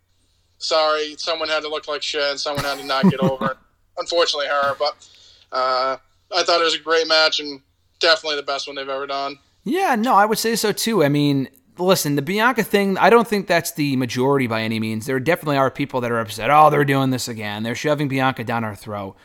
sorry, 0.59 1.15
someone 1.19 1.49
had 1.49 1.63
to 1.63 1.69
look 1.69 1.87
like 1.87 2.03
shit 2.03 2.23
and 2.23 2.41
someone 2.41 2.65
had 2.65 2.79
to 2.79 2.85
not 2.85 3.09
get 3.11 3.21
over. 3.21 3.47
it. 3.51 3.57
Unfortunately, 3.99 4.47
her. 4.47 4.75
But 4.79 5.09
uh, 5.53 5.97
I 6.35 6.43
thought 6.43 6.61
it 6.61 6.65
was 6.65 6.75
a 6.75 6.81
great 6.81 7.07
match 7.07 7.41
and 7.41 7.61
definitely 8.01 8.37
the 8.37 8.43
best 8.43 8.67
one 8.67 8.77
they've 8.77 8.89
ever 8.89 9.07
done. 9.07 9.39
Yeah, 9.65 9.97
no, 9.97 10.15
I 10.15 10.25
would 10.25 10.39
say 10.39 10.57
so 10.57 10.73
too. 10.73 11.05
I 11.05 11.09
mean, 11.09 11.49
listen, 11.79 12.17
the 12.17 12.23
Bianca 12.23 12.63
thing, 12.63 12.97
I 12.99 13.11
don't 13.11 13.29
think 13.29 13.47
that's 13.47 13.73
the 13.73 13.97
majority 13.97 14.47
by 14.47 14.63
any 14.63 14.81
means. 14.81 15.07
There 15.07 15.21
definitely 15.21 15.57
are 15.57 15.71
people 15.71 16.01
that 16.01 16.11
are 16.11 16.21
upset. 16.21 16.51
Oh, 16.51 16.71
they're 16.71 16.85
doing 16.85 17.11
this 17.11 17.29
again. 17.29 17.63
They're 17.63 17.75
shoving 17.75 18.09
Bianca 18.09 18.45
down 18.45 18.65
our 18.65 18.75
throat. 18.75 19.17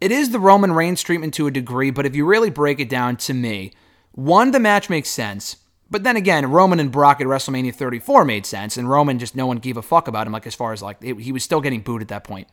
It 0.00 0.10
is 0.10 0.30
the 0.30 0.40
Roman 0.40 0.72
Reigns 0.72 1.02
treatment 1.02 1.34
to 1.34 1.46
a 1.46 1.52
degree, 1.52 1.90
but 1.90 2.06
if 2.06 2.16
you 2.16 2.26
really 2.26 2.50
break 2.50 2.80
it 2.80 2.88
down 2.88 3.16
to 3.18 3.34
me, 3.34 3.72
one, 4.12 4.50
the 4.50 4.58
match 4.58 4.90
makes 4.90 5.08
sense. 5.08 5.56
But 5.90 6.04
then 6.04 6.16
again, 6.16 6.50
Roman 6.50 6.80
and 6.80 6.90
Brock 6.90 7.20
at 7.20 7.26
WrestleMania 7.26 7.74
34 7.74 8.24
made 8.24 8.46
sense, 8.46 8.76
and 8.76 8.88
Roman 8.88 9.18
just 9.18 9.36
no 9.36 9.46
one 9.46 9.58
gave 9.58 9.76
a 9.76 9.82
fuck 9.82 10.08
about 10.08 10.26
him. 10.26 10.32
Like 10.32 10.46
as 10.46 10.54
far 10.54 10.72
as 10.72 10.82
like 10.82 10.96
it, 11.02 11.20
he 11.20 11.32
was 11.32 11.44
still 11.44 11.60
getting 11.60 11.82
booed 11.82 12.02
at 12.02 12.08
that 12.08 12.24
point. 12.24 12.48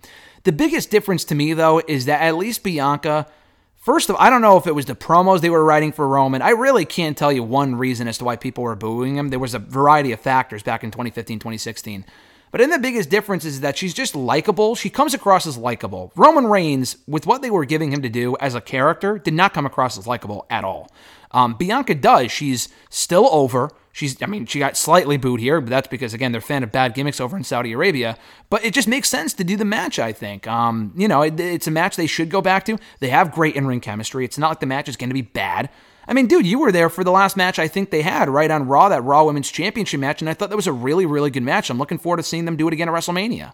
The 0.50 0.54
biggest 0.54 0.90
difference 0.90 1.26
to 1.26 1.36
me 1.36 1.54
though 1.54 1.80
is 1.88 2.06
that 2.06 2.22
at 2.24 2.36
least 2.36 2.64
Bianca 2.64 3.28
First 3.76 4.10
of 4.10 4.16
all, 4.16 4.22
I 4.24 4.32
don't 4.32 4.42
know 4.42 4.58
if 4.58 4.66
it 4.66 4.74
was 4.74 4.88
the 4.88 4.96
promos 4.96 5.42
they 5.42 5.50
were 5.52 5.64
writing 5.64 5.92
for 5.92 6.08
Roman. 6.08 6.42
I 6.42 6.50
really 6.50 6.86
can't 6.86 7.16
tell 7.16 7.32
you 7.32 7.44
one 7.44 7.76
reason 7.76 8.08
as 8.08 8.18
to 8.18 8.26
why 8.26 8.36
people 8.36 8.64
were 8.64 8.76
booing 8.76 9.16
him. 9.16 9.30
There 9.30 9.38
was 9.38 9.54
a 9.54 9.60
variety 9.60 10.12
of 10.12 10.20
factors 10.20 10.64
back 10.64 10.84
in 10.84 10.90
2015, 10.90 11.38
2016. 11.38 12.04
But 12.52 12.62
then 12.62 12.72
the 12.72 12.80
biggest 12.80 13.12
difference 13.12 13.46
is 13.46 13.62
that 13.62 13.78
she's 13.78 13.94
just 13.94 14.16
likable. 14.16 14.74
She 14.74 14.90
comes 14.90 15.14
across 15.14 15.46
as 15.46 15.56
likable. 15.56 16.12
Roman 16.16 16.48
Reigns, 16.48 16.98
with 17.08 17.28
what 17.28 17.44
they 17.44 17.52
were 17.52 17.66
giving 17.66 17.94
him 17.94 18.02
to 18.02 18.10
do 18.10 18.36
as 18.40 18.56
a 18.56 18.62
character, 18.62 19.20
did 19.20 19.36
not 19.36 19.54
come 19.54 19.68
across 19.68 20.00
as 20.00 20.08
likable 20.08 20.48
at 20.50 20.64
all. 20.64 20.92
Um, 21.32 21.54
Bianca 21.56 21.96
does. 21.96 22.32
She's 22.32 22.70
still 22.90 23.28
over. 23.32 23.70
She's, 23.92 24.22
I 24.22 24.28
mean, 24.28 24.46
she 24.46 24.60
got 24.60 24.78
slightly 24.78 25.18
booed 25.18 25.40
here, 25.40 25.60
but 25.60 25.70
that's 25.70 25.88
because 25.88 26.14
again 26.14 26.32
they're 26.32 26.40
a 26.40 26.42
fan 26.42 26.64
of 26.64 26.72
bad 26.72 26.94
gimmicks 26.94 27.20
over 27.20 27.36
in 27.36 27.44
Saudi 27.44 27.74
Arabia. 27.74 28.18
But 28.50 28.64
it 28.64 28.74
just 28.74 28.88
makes 28.88 29.10
sense 29.10 29.34
to 29.34 29.44
do 29.44 29.58
the 29.58 29.66
match. 29.66 30.00
I 30.00 30.14
think, 30.14 30.48
um, 30.48 30.94
you 30.96 31.08
know, 31.08 31.22
it, 31.24 31.40
it's 31.40 31.68
a 31.68 31.72
match 31.72 31.96
they 31.96 32.08
should 32.08 32.30
go 32.30 32.42
back 32.42 32.66
to. 32.66 32.78
They 33.00 33.10
have 33.10 33.32
great 33.32 33.56
in-ring 33.56 33.82
chemistry. 33.82 34.24
It's 34.26 34.38
not 34.38 34.50
like 34.50 34.60
the 34.60 34.66
match 34.68 34.88
is 34.88 34.96
going 34.96 35.10
to 35.10 35.14
be 35.14 35.22
bad. 35.24 35.70
I 36.08 36.14
mean, 36.14 36.28
dude, 36.28 36.48
you 36.48 36.58
were 36.60 36.72
there 36.72 36.90
for 36.90 37.04
the 37.04 37.12
last 37.12 37.38
match 37.38 37.60
I 37.60 37.68
think 37.68 37.92
they 37.92 38.02
had 38.02 38.30
right 38.30 38.50
on 38.50 38.68
Raw, 38.68 38.90
that 38.90 39.04
Raw 39.04 39.26
Women's 39.26 39.52
Championship 39.52 40.00
match, 40.00 40.22
and 40.22 40.30
I 40.30 40.34
thought 40.34 40.50
that 40.50 40.56
was 40.56 40.66
a 40.68 40.74
really, 40.74 41.06
really 41.06 41.30
good 41.30 41.44
match. 41.44 41.70
I'm 41.70 41.78
looking 41.78 42.00
forward 42.00 42.18
to 42.18 42.24
seeing 42.24 42.46
them 42.46 42.56
do 42.58 42.68
it 42.68 42.74
again 42.74 42.90
at 42.90 42.96
WrestleMania. 42.96 43.54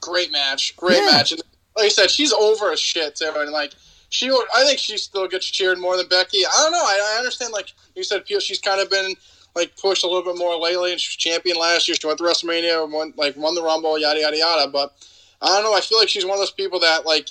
Great 0.00 0.32
match, 0.32 0.74
great 0.76 0.98
Yeah. 0.98 1.06
match. 1.12 1.32
And 1.32 1.42
like 1.76 1.86
I 1.86 1.88
said, 1.88 2.10
she's 2.10 2.32
over 2.32 2.72
as 2.72 2.80
shit 2.80 3.16
too, 3.16 3.30
and 3.36 3.50
like 3.50 3.72
she, 4.12 4.30
I 4.30 4.64
think 4.66 4.78
she 4.78 4.98
still 4.98 5.26
gets 5.26 5.46
cheered 5.46 5.78
more 5.78 5.96
than 5.96 6.06
Becky. 6.06 6.44
I 6.44 6.62
don't 6.62 6.72
know. 6.72 6.78
I, 6.78 7.14
I 7.14 7.18
understand. 7.18 7.54
Like 7.54 7.72
you 7.96 8.04
said, 8.04 8.24
she's 8.26 8.60
kind 8.60 8.78
of 8.78 8.90
been 8.90 9.14
like 9.56 9.74
pushed 9.80 10.04
a 10.04 10.06
little 10.06 10.22
bit 10.22 10.38
more 10.38 10.54
lately, 10.56 10.92
and 10.92 11.00
she 11.00 11.08
was 11.08 11.16
champion 11.16 11.56
last 11.56 11.88
year. 11.88 11.96
She 11.98 12.06
went 12.06 12.18
to 12.18 12.24
WrestleMania, 12.24 12.84
and 12.84 12.92
won 12.92 13.14
like 13.16 13.38
won 13.38 13.54
the 13.54 13.62
Rumble, 13.62 13.98
yada 13.98 14.20
yada 14.20 14.36
yada. 14.36 14.70
But 14.70 14.92
I 15.40 15.46
don't 15.46 15.64
know. 15.64 15.74
I 15.74 15.80
feel 15.80 15.98
like 15.98 16.10
she's 16.10 16.26
one 16.26 16.34
of 16.34 16.40
those 16.40 16.50
people 16.50 16.78
that 16.80 17.06
like 17.06 17.30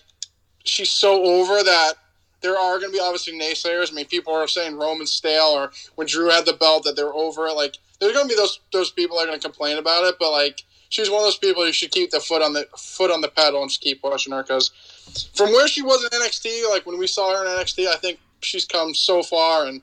she's 0.64 0.90
so 0.90 1.24
over 1.24 1.64
that 1.64 1.94
there 2.42 2.58
are 2.58 2.80
going 2.80 2.92
to 2.92 2.98
be 2.98 3.00
obviously 3.00 3.40
naysayers. 3.40 3.92
I 3.92 3.96
mean, 3.96 4.08
people 4.08 4.34
are 4.34 4.48
saying 4.48 4.76
Roman's 4.76 5.12
stale, 5.12 5.52
or 5.54 5.72
when 5.96 6.08
Drew 6.08 6.30
had 6.30 6.48
the 6.48 6.54
belt 6.54 6.84
that 6.86 6.96
they're 6.96 7.14
over 7.14 7.46
it. 7.46 7.54
Like, 7.54 7.78
there's 8.00 8.14
going 8.14 8.28
to 8.28 8.34
be 8.34 8.36
those 8.36 8.60
those 8.74 8.90
people 8.90 9.18
that 9.18 9.26
are 9.26 9.28
going 9.28 9.40
to 9.40 9.48
complain 9.48 9.78
about 9.78 10.04
it. 10.06 10.16
But 10.20 10.32
like, 10.32 10.64
she's 10.90 11.12
one 11.12 11.20
of 11.20 11.26
those 11.26 11.38
people 11.38 11.68
you 11.68 11.74
should 11.74 11.92
keep 11.92 12.10
the 12.10 12.20
foot 12.20 12.42
on 12.42 12.54
the 12.54 12.68
foot 12.76 13.12
on 13.12 13.22
the 13.22 13.30
pedal 13.30 13.62
and 13.62 13.70
just 13.70 13.82
keep 13.82 14.02
pushing 14.02 14.34
her 14.34 14.42
because 14.42 14.72
from 15.36 15.52
where 15.52 15.68
she 15.68 15.82
was 15.82 16.04
in 16.04 16.10
NXT, 16.10 16.70
like 16.70 16.86
when 16.86 16.98
we 16.98 17.08
saw 17.08 17.36
her 17.36 17.46
in 17.46 17.52
NXT, 17.52 17.88
I 17.88 17.96
think 17.96 18.20
she's 18.42 18.66
come 18.66 18.94
so 18.94 19.24
far, 19.24 19.66
and 19.66 19.82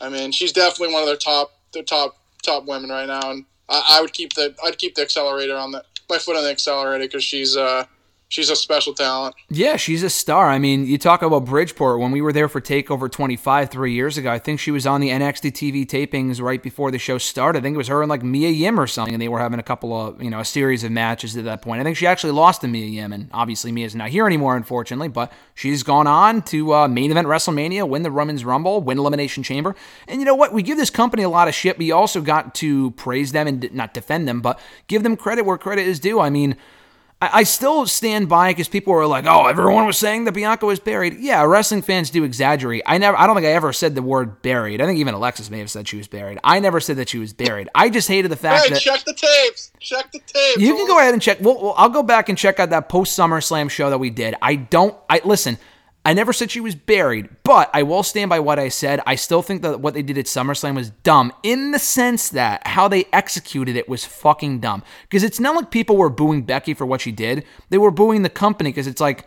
I 0.00 0.08
mean, 0.08 0.32
she's 0.32 0.52
definitely 0.52 0.94
one 0.94 1.02
of 1.02 1.08
their 1.08 1.16
top 1.16 1.52
their 1.72 1.82
top 1.82 2.16
top 2.42 2.66
women 2.66 2.90
right 2.90 3.06
now. 3.06 3.30
And 3.30 3.44
I, 3.68 3.98
I 3.98 4.00
would 4.00 4.12
keep 4.12 4.34
the 4.34 4.54
I'd 4.64 4.78
keep 4.78 4.94
the 4.94 5.02
accelerator 5.02 5.56
on 5.56 5.72
the 5.72 5.84
my 6.08 6.18
foot 6.18 6.36
on 6.36 6.44
the 6.44 6.50
accelerator 6.50 7.04
because 7.04 7.24
she's 7.24 7.56
uh 7.56 7.84
she's 8.28 8.50
a 8.50 8.56
special 8.56 8.94
talent. 8.94 9.34
Yeah, 9.48 9.76
she's 9.76 10.02
a 10.02 10.10
star. 10.10 10.48
I 10.48 10.58
mean, 10.58 10.86
you 10.86 10.98
talk 10.98 11.22
about 11.22 11.46
Bridgeport. 11.46 11.98
When 11.98 12.12
we 12.12 12.20
were 12.20 12.32
there 12.32 12.48
for 12.48 12.60
Takeover 12.60 13.10
25 13.10 13.70
three 13.70 13.92
years 13.92 14.18
ago, 14.18 14.30
I 14.30 14.38
think 14.38 14.60
she 14.60 14.70
was 14.70 14.86
on 14.86 15.00
the 15.00 15.08
NXT 15.08 15.52
TV 15.52 15.86
tapings 15.86 16.40
right 16.40 16.62
before 16.62 16.90
the 16.90 16.98
show 16.98 17.18
started. 17.18 17.58
I 17.58 17.62
think 17.62 17.74
it 17.74 17.78
was 17.78 17.88
her 17.88 18.02
and 18.02 18.08
like 18.08 18.22
Mia 18.22 18.50
Yim 18.50 18.78
or 18.78 18.86
something, 18.86 19.14
and 19.14 19.22
they 19.22 19.28
were 19.28 19.38
having 19.38 19.58
a 19.58 19.62
couple 19.62 19.98
of, 19.98 20.22
you 20.22 20.30
know, 20.30 20.40
a 20.40 20.44
series 20.44 20.84
of 20.84 20.92
matches 20.92 21.36
at 21.36 21.44
that 21.44 21.62
point. 21.62 21.80
I 21.80 21.84
think 21.84 21.96
she 21.96 22.06
actually 22.06 22.32
lost 22.32 22.60
to 22.60 22.68
Mia 22.68 22.86
Yim, 22.86 23.12
and 23.12 23.28
obviously 23.32 23.72
Mia's 23.72 23.94
not 23.94 24.10
here 24.10 24.26
anymore, 24.26 24.56
unfortunately, 24.56 25.08
but 25.08 25.32
she's 25.54 25.82
gone 25.82 26.06
on 26.06 26.42
to 26.42 26.74
uh, 26.74 26.88
main 26.88 27.10
event 27.10 27.26
WrestleMania, 27.26 27.88
win 27.88 28.02
the 28.02 28.12
Women's 28.12 28.44
Rumble, 28.44 28.82
win 28.82 28.98
Elimination 28.98 29.42
Chamber. 29.42 29.74
And 30.06 30.20
you 30.20 30.26
know 30.26 30.34
what? 30.34 30.52
We 30.52 30.62
give 30.62 30.76
this 30.76 30.90
company 30.90 31.22
a 31.22 31.28
lot 31.28 31.48
of 31.48 31.54
shit, 31.54 31.76
but 31.76 31.86
you 31.86 31.94
also 31.94 32.20
got 32.20 32.54
to 32.56 32.90
praise 32.92 33.32
them 33.32 33.46
and 33.46 33.72
not 33.72 33.94
defend 33.94 34.28
them, 34.28 34.40
but 34.40 34.60
give 34.86 35.02
them 35.02 35.16
credit 35.16 35.44
where 35.44 35.58
credit 35.58 35.86
is 35.86 35.98
due. 35.98 36.20
I 36.20 36.30
mean, 36.30 36.56
I, 37.20 37.30
I 37.40 37.42
still 37.42 37.84
stand 37.86 38.28
by 38.28 38.50
because 38.50 38.68
people 38.68 38.92
were 38.92 39.06
like, 39.06 39.24
"Oh, 39.26 39.46
everyone 39.46 39.86
was 39.86 39.98
saying 39.98 40.24
that 40.24 40.32
Bianca 40.32 40.66
was 40.66 40.78
buried." 40.78 41.18
Yeah, 41.18 41.42
wrestling 41.44 41.82
fans 41.82 42.10
do 42.10 42.22
exaggerate. 42.24 42.82
I 42.86 42.98
never, 42.98 43.16
I 43.18 43.26
don't 43.26 43.34
think 43.34 43.46
I 43.46 43.50
ever 43.52 43.72
said 43.72 43.94
the 43.94 44.02
word 44.02 44.40
buried. 44.42 44.80
I 44.80 44.86
think 44.86 44.98
even 44.98 45.14
Alexis 45.14 45.50
may 45.50 45.58
have 45.58 45.70
said 45.70 45.88
she 45.88 45.96
was 45.96 46.06
buried. 46.06 46.38
I 46.44 46.60
never 46.60 46.80
said 46.80 46.96
that 46.96 47.08
she 47.08 47.18
was 47.18 47.32
buried. 47.32 47.68
I 47.74 47.90
just 47.90 48.08
hated 48.08 48.30
the 48.30 48.36
fact 48.36 48.64
Hey, 48.66 48.74
that 48.74 48.80
check 48.80 49.04
the 49.04 49.14
tapes. 49.14 49.72
Check 49.80 50.12
the 50.12 50.20
tapes. 50.20 50.60
you 50.60 50.74
can 50.76 50.86
go 50.86 50.98
ahead 50.98 51.12
and 51.12 51.20
check. 51.22 51.38
Well, 51.40 51.60
well, 51.60 51.74
I'll 51.76 51.88
go 51.88 52.02
back 52.02 52.28
and 52.28 52.38
check 52.38 52.60
out 52.60 52.70
that 52.70 52.88
post 52.88 53.18
SummerSlam 53.18 53.68
show 53.70 53.90
that 53.90 53.98
we 53.98 54.10
did. 54.10 54.34
I 54.40 54.54
don't. 54.56 54.96
I 55.10 55.20
listen. 55.24 55.58
I 56.08 56.14
never 56.14 56.32
said 56.32 56.50
she 56.50 56.62
was 56.62 56.74
buried, 56.74 57.28
but 57.42 57.68
I 57.74 57.82
will 57.82 58.02
stand 58.02 58.30
by 58.30 58.40
what 58.40 58.58
I 58.58 58.70
said. 58.70 59.02
I 59.04 59.14
still 59.14 59.42
think 59.42 59.60
that 59.60 59.80
what 59.80 59.92
they 59.92 60.00
did 60.00 60.16
at 60.16 60.24
SummerSlam 60.24 60.74
was 60.74 60.88
dumb 60.88 61.34
in 61.42 61.72
the 61.72 61.78
sense 61.78 62.30
that 62.30 62.66
how 62.66 62.88
they 62.88 63.04
executed 63.12 63.76
it 63.76 63.90
was 63.90 64.06
fucking 64.06 64.60
dumb. 64.60 64.82
Because 65.02 65.22
it's 65.22 65.38
not 65.38 65.54
like 65.54 65.70
people 65.70 65.98
were 65.98 66.08
booing 66.08 66.44
Becky 66.44 66.72
for 66.72 66.86
what 66.86 67.02
she 67.02 67.12
did; 67.12 67.44
they 67.68 67.76
were 67.76 67.90
booing 67.90 68.22
the 68.22 68.30
company 68.30 68.70
because 68.70 68.86
it's 68.86 69.02
like 69.02 69.26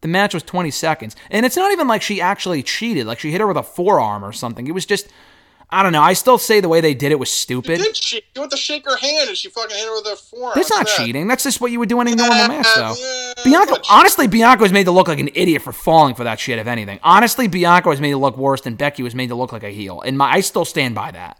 the 0.00 0.08
match 0.08 0.32
was 0.32 0.42
20 0.42 0.70
seconds, 0.70 1.16
and 1.30 1.44
it's 1.44 1.58
not 1.58 1.70
even 1.70 1.86
like 1.86 2.00
she 2.00 2.22
actually 2.22 2.62
cheated. 2.62 3.04
Like 3.04 3.18
she 3.18 3.30
hit 3.30 3.42
her 3.42 3.46
with 3.46 3.58
a 3.58 3.62
forearm 3.62 4.24
or 4.24 4.32
something. 4.32 4.66
It 4.66 4.72
was 4.72 4.86
just. 4.86 5.08
I 5.70 5.82
don't 5.82 5.92
know. 5.92 6.02
I 6.02 6.12
still 6.12 6.38
say 6.38 6.60
the 6.60 6.68
way 6.68 6.80
they 6.80 6.94
did 6.94 7.12
it 7.12 7.18
was 7.18 7.30
stupid. 7.30 7.78
Did 7.78 7.96
she? 7.96 8.16
She 8.16 8.38
went 8.38 8.50
to 8.50 8.56
shake 8.56 8.84
her 8.84 8.96
hand 8.96 9.28
and 9.28 9.36
she 9.36 9.48
fucking 9.48 9.76
hit 9.76 9.86
her 9.86 9.94
with 9.94 10.06
her 10.06 10.16
forearm. 10.16 10.52
That's 10.54 10.70
not 10.70 10.86
that? 10.86 10.96
cheating. 10.96 11.28
That's 11.28 11.44
just 11.44 11.60
what 11.60 11.70
you 11.70 11.78
would 11.78 11.88
do 11.88 12.00
in 12.00 12.08
a 12.08 12.14
normal 12.14 12.48
match, 12.48 12.66
though. 12.76 12.94
yeah, 12.98 13.32
Bianca, 13.44 13.80
honestly, 13.90 14.26
Bianca 14.26 14.62
was 14.62 14.72
made 14.72 14.84
to 14.84 14.90
look 14.90 15.08
like 15.08 15.18
an 15.20 15.30
idiot 15.34 15.62
for 15.62 15.72
falling 15.72 16.14
for 16.14 16.24
that 16.24 16.38
shit. 16.40 16.58
If 16.58 16.66
anything, 16.66 17.00
honestly, 17.02 17.48
Bianca 17.48 17.88
was 17.88 18.00
made 18.00 18.10
to 18.10 18.18
look 18.18 18.36
worse 18.36 18.60
than 18.60 18.74
Becky 18.74 19.02
was 19.02 19.14
made 19.14 19.28
to 19.28 19.34
look 19.34 19.52
like 19.52 19.62
a 19.62 19.70
heel, 19.70 20.00
and 20.02 20.16
my, 20.18 20.32
I 20.32 20.40
still 20.40 20.64
stand 20.64 20.94
by 20.94 21.10
that. 21.10 21.38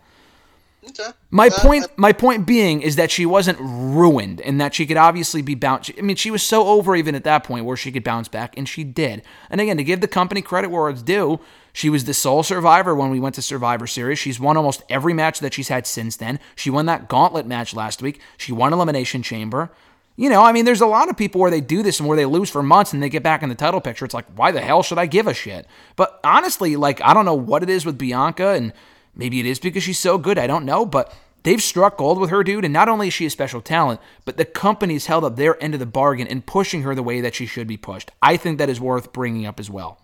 Okay. 0.89 1.11
My 1.31 1.47
Uh, 1.47 1.61
point, 1.61 1.87
my 1.97 2.13
point 2.13 2.45
being, 2.45 2.83
is 2.83 2.97
that 2.97 3.11
she 3.11 3.25
wasn't 3.25 3.59
ruined, 3.61 4.41
and 4.41 4.61
that 4.61 4.75
she 4.75 4.85
could 4.85 4.97
obviously 4.97 5.41
be 5.41 5.55
bounced. 5.55 5.93
I 5.97 6.01
mean, 6.03 6.17
she 6.17 6.31
was 6.31 6.43
so 6.43 6.67
over 6.67 6.97
even 6.97 7.15
at 7.15 7.25
that 7.25 7.45
point 7.45 7.65
where 7.65 7.77
she 7.77 7.93
could 7.93 8.03
bounce 8.03 8.29
back, 8.29 8.57
and 8.59 8.69
she 8.69 8.83
did. 8.83 9.23
And 9.49 9.61
again, 9.61 9.77
to 9.77 9.85
give 9.85 10.01
the 10.01 10.09
company 10.09 10.43
credit 10.43 10.71
where 10.71 10.91
it's 10.91 11.03
due, 11.03 11.39
she 11.73 11.89
was 11.89 12.05
the 12.05 12.15
sole 12.15 12.43
survivor 12.43 12.95
when 12.95 13.11
we 13.11 13.21
went 13.21 13.37
to 13.37 13.43
Survivor 13.43 13.87
Series. 13.87 14.19
She's 14.19 14.41
won 14.41 14.57
almost 14.57 14.83
every 14.89 15.15
match 15.15 15.39
that 15.39 15.55
she's 15.55 15.69
had 15.69 15.87
since 15.87 16.17
then. 16.17 16.41
She 16.57 16.69
won 16.69 16.87
that 16.87 17.09
gauntlet 17.09 17.47
match 17.47 17.75
last 17.75 18.03
week. 18.03 18.21
She 18.37 18.53
won 18.53 18.73
Elimination 18.73 19.23
Chamber. 19.23 19.71
You 20.17 20.29
know, 20.29 20.43
I 20.43 20.53
mean, 20.53 20.67
there's 20.67 20.83
a 20.83 20.87
lot 20.87 21.09
of 21.09 21.17
people 21.17 21.41
where 21.41 21.51
they 21.51 21.63
do 21.63 21.83
this 21.83 21.99
and 21.99 22.07
where 22.07 22.17
they 22.17 22.27
lose 22.27 22.51
for 22.51 22.63
months 22.63 22.93
and 22.93 23.03
they 23.03 23.09
get 23.09 23.23
back 23.23 23.43
in 23.43 23.49
the 23.49 23.55
title 23.55 23.81
picture. 23.81 24.05
It's 24.05 24.13
like, 24.13 24.27
why 24.35 24.51
the 24.51 24.61
hell 24.61 24.83
should 24.83 24.99
I 24.99 25.07
give 25.07 25.27
a 25.27 25.33
shit? 25.33 25.67
But 25.97 26.21
honestly, 26.23 26.77
like, 26.77 27.01
I 27.01 27.15
don't 27.15 27.25
know 27.25 27.35
what 27.35 27.63
it 27.63 27.71
is 27.71 27.87
with 27.87 27.97
Bianca, 27.97 28.49
and 28.51 28.75
maybe 29.15 29.41
it 29.41 29.47
is 29.47 29.59
because 29.59 29.83
she's 29.83 29.99
so 29.99 30.19
good. 30.19 30.39
I 30.39 30.47
don't 30.47 30.65
know, 30.65 30.85
but 30.87 31.13
they've 31.43 31.63
struck 31.63 31.97
gold 31.99 32.19
with 32.19 32.31
her, 32.31 32.43
dude. 32.45 32.65
And 32.65 32.73
not 32.73 32.89
only 32.89 33.09
is 33.09 33.15
she 33.15 33.27
a 33.27 33.31
special 33.31 33.61
talent, 33.61 34.01
but 34.25 34.37
the 34.37 34.45
company's 34.45 35.07
held 35.07 35.25
up 35.25 35.37
their 35.37 35.63
end 35.63 35.75
of 35.75 35.81
the 35.81 35.87
bargain 35.87 36.27
in 36.27 36.43
pushing 36.43 36.83
her 36.83 36.95
the 36.95 37.03
way 37.03 37.21
that 37.21 37.35
she 37.35 37.47
should 37.47 37.67
be 37.67 37.77
pushed. 37.77 38.11
I 38.23 38.37
think 38.37 38.59
that 38.59 38.69
is 38.69 38.81
worth 38.81 39.13
bringing 39.13 39.47
up 39.47 39.59
as 39.61 39.71
well. 39.71 39.99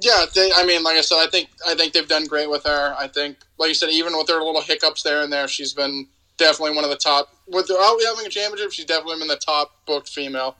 Yeah, 0.00 0.24
they, 0.34 0.50
I 0.54 0.64
mean, 0.64 0.82
like 0.82 0.96
I 0.96 1.02
said, 1.02 1.18
I 1.18 1.26
think 1.26 1.50
I 1.66 1.74
think 1.74 1.92
they've 1.92 2.08
done 2.08 2.24
great 2.26 2.48
with 2.48 2.64
her. 2.64 2.94
I 2.98 3.08
think, 3.08 3.36
like 3.58 3.68
you 3.68 3.74
said, 3.74 3.90
even 3.90 4.16
with 4.16 4.26
their 4.26 4.38
little 4.42 4.62
hiccups 4.62 5.02
there 5.02 5.20
and 5.20 5.32
there, 5.32 5.46
she's 5.46 5.74
been 5.74 6.08
definitely 6.38 6.74
one 6.74 6.84
of 6.84 6.90
the 6.90 6.96
top. 6.96 7.28
Without 7.46 7.98
having 8.06 8.26
a 8.26 8.30
championship, 8.30 8.72
she's 8.72 8.86
definitely 8.86 9.18
been 9.18 9.28
the 9.28 9.36
top 9.36 9.84
booked 9.86 10.08
female 10.08 10.56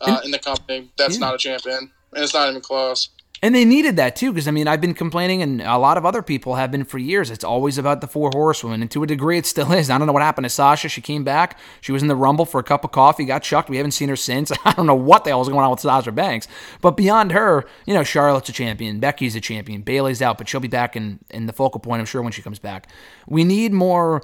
uh, 0.00 0.20
in 0.24 0.32
the 0.32 0.38
company. 0.38 0.90
That's 0.98 1.14
Yeah. 1.14 1.20
not 1.20 1.34
a 1.36 1.38
champion, 1.38 1.92
and 2.12 2.24
it's 2.24 2.34
not 2.34 2.48
even 2.50 2.60
close. 2.60 3.08
And 3.44 3.56
they 3.56 3.64
needed 3.64 3.96
that 3.96 4.14
too, 4.14 4.32
because 4.32 4.46
I 4.46 4.52
mean, 4.52 4.68
I've 4.68 4.80
been 4.80 4.94
complaining, 4.94 5.42
and 5.42 5.60
a 5.60 5.76
lot 5.76 5.98
of 5.98 6.06
other 6.06 6.22
people 6.22 6.54
have 6.54 6.70
been 6.70 6.84
for 6.84 6.98
years. 6.98 7.28
It's 7.28 7.42
always 7.42 7.76
about 7.76 8.00
the 8.00 8.06
four 8.06 8.30
horsewomen, 8.32 8.82
and 8.82 8.90
to 8.92 9.02
a 9.02 9.06
degree, 9.06 9.36
it 9.36 9.46
still 9.46 9.72
is. 9.72 9.90
I 9.90 9.98
don't 9.98 10.06
know 10.06 10.12
what 10.12 10.22
happened 10.22 10.44
to 10.44 10.48
Sasha. 10.48 10.88
She 10.88 11.00
came 11.00 11.24
back. 11.24 11.58
She 11.80 11.90
was 11.90 12.02
in 12.02 12.08
the 12.08 12.14
Rumble 12.14 12.46
for 12.46 12.60
a 12.60 12.62
cup 12.62 12.84
of 12.84 12.92
coffee, 12.92 13.24
got 13.24 13.42
chucked. 13.42 13.68
We 13.68 13.78
haven't 13.78 13.92
seen 13.92 14.08
her 14.10 14.16
since. 14.16 14.52
I 14.64 14.72
don't 14.72 14.86
know 14.86 14.94
what 14.94 15.24
the 15.24 15.30
hell 15.30 15.42
is 15.42 15.48
going 15.48 15.60
on 15.60 15.72
with 15.72 15.80
Sasha 15.80 16.12
Banks. 16.12 16.46
But 16.80 16.96
beyond 16.96 17.32
her, 17.32 17.64
you 17.84 17.94
know, 17.94 18.04
Charlotte's 18.04 18.48
a 18.48 18.52
champion, 18.52 19.00
Becky's 19.00 19.34
a 19.34 19.40
champion, 19.40 19.82
Bayley's 19.82 20.22
out, 20.22 20.38
but 20.38 20.48
she'll 20.48 20.60
be 20.60 20.68
back 20.68 20.94
in 20.94 21.18
in 21.30 21.46
the 21.46 21.52
focal 21.52 21.80
point. 21.80 21.98
I'm 21.98 22.06
sure 22.06 22.22
when 22.22 22.32
she 22.32 22.42
comes 22.42 22.60
back. 22.60 22.86
We 23.26 23.42
need 23.42 23.72
more 23.72 24.22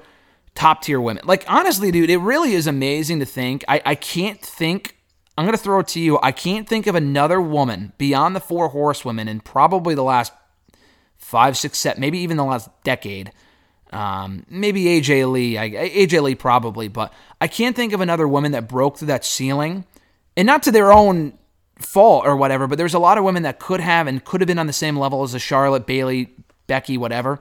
top 0.54 0.82
tier 0.82 1.00
women. 1.00 1.24
Like 1.26 1.44
honestly, 1.48 1.90
dude, 1.90 2.10
it 2.10 2.18
really 2.18 2.52
is 2.52 2.68
amazing 2.68 3.18
to 3.18 3.26
think. 3.26 3.64
I, 3.66 3.82
I 3.84 3.94
can't 3.96 4.40
think. 4.40 4.94
I'm 5.38 5.44
gonna 5.44 5.56
throw 5.56 5.78
it 5.78 5.86
to 5.88 6.00
you. 6.00 6.18
I 6.20 6.32
can't 6.32 6.68
think 6.68 6.88
of 6.88 6.96
another 6.96 7.40
woman 7.40 7.92
beyond 7.96 8.34
the 8.34 8.40
four 8.40 8.70
horsewomen 8.70 9.28
in 9.28 9.38
probably 9.38 9.94
the 9.94 10.02
last 10.02 10.32
five, 11.16 11.56
six, 11.56 11.78
seven, 11.78 12.00
maybe 12.00 12.18
even 12.18 12.36
the 12.36 12.44
last 12.44 12.68
decade. 12.82 13.30
Um, 13.92 14.44
maybe 14.50 14.86
AJ 14.86 15.30
Lee. 15.30 15.56
I, 15.56 15.70
AJ 15.70 16.22
Lee 16.22 16.34
probably, 16.34 16.88
but 16.88 17.12
I 17.40 17.46
can't 17.46 17.76
think 17.76 17.92
of 17.92 18.00
another 18.00 18.26
woman 18.26 18.50
that 18.50 18.68
broke 18.68 18.98
through 18.98 19.06
that 19.06 19.24
ceiling, 19.24 19.84
and 20.36 20.44
not 20.44 20.64
to 20.64 20.72
their 20.72 20.92
own 20.92 21.38
fault 21.78 22.26
or 22.26 22.36
whatever. 22.36 22.66
But 22.66 22.76
there's 22.76 22.94
a 22.94 22.98
lot 22.98 23.16
of 23.16 23.22
women 23.22 23.44
that 23.44 23.60
could 23.60 23.80
have 23.80 24.08
and 24.08 24.24
could 24.24 24.40
have 24.40 24.48
been 24.48 24.58
on 24.58 24.66
the 24.66 24.72
same 24.72 24.98
level 24.98 25.22
as 25.22 25.34
a 25.34 25.38
Charlotte, 25.38 25.86
Bayley, 25.86 26.34
Becky, 26.66 26.98
whatever, 26.98 27.38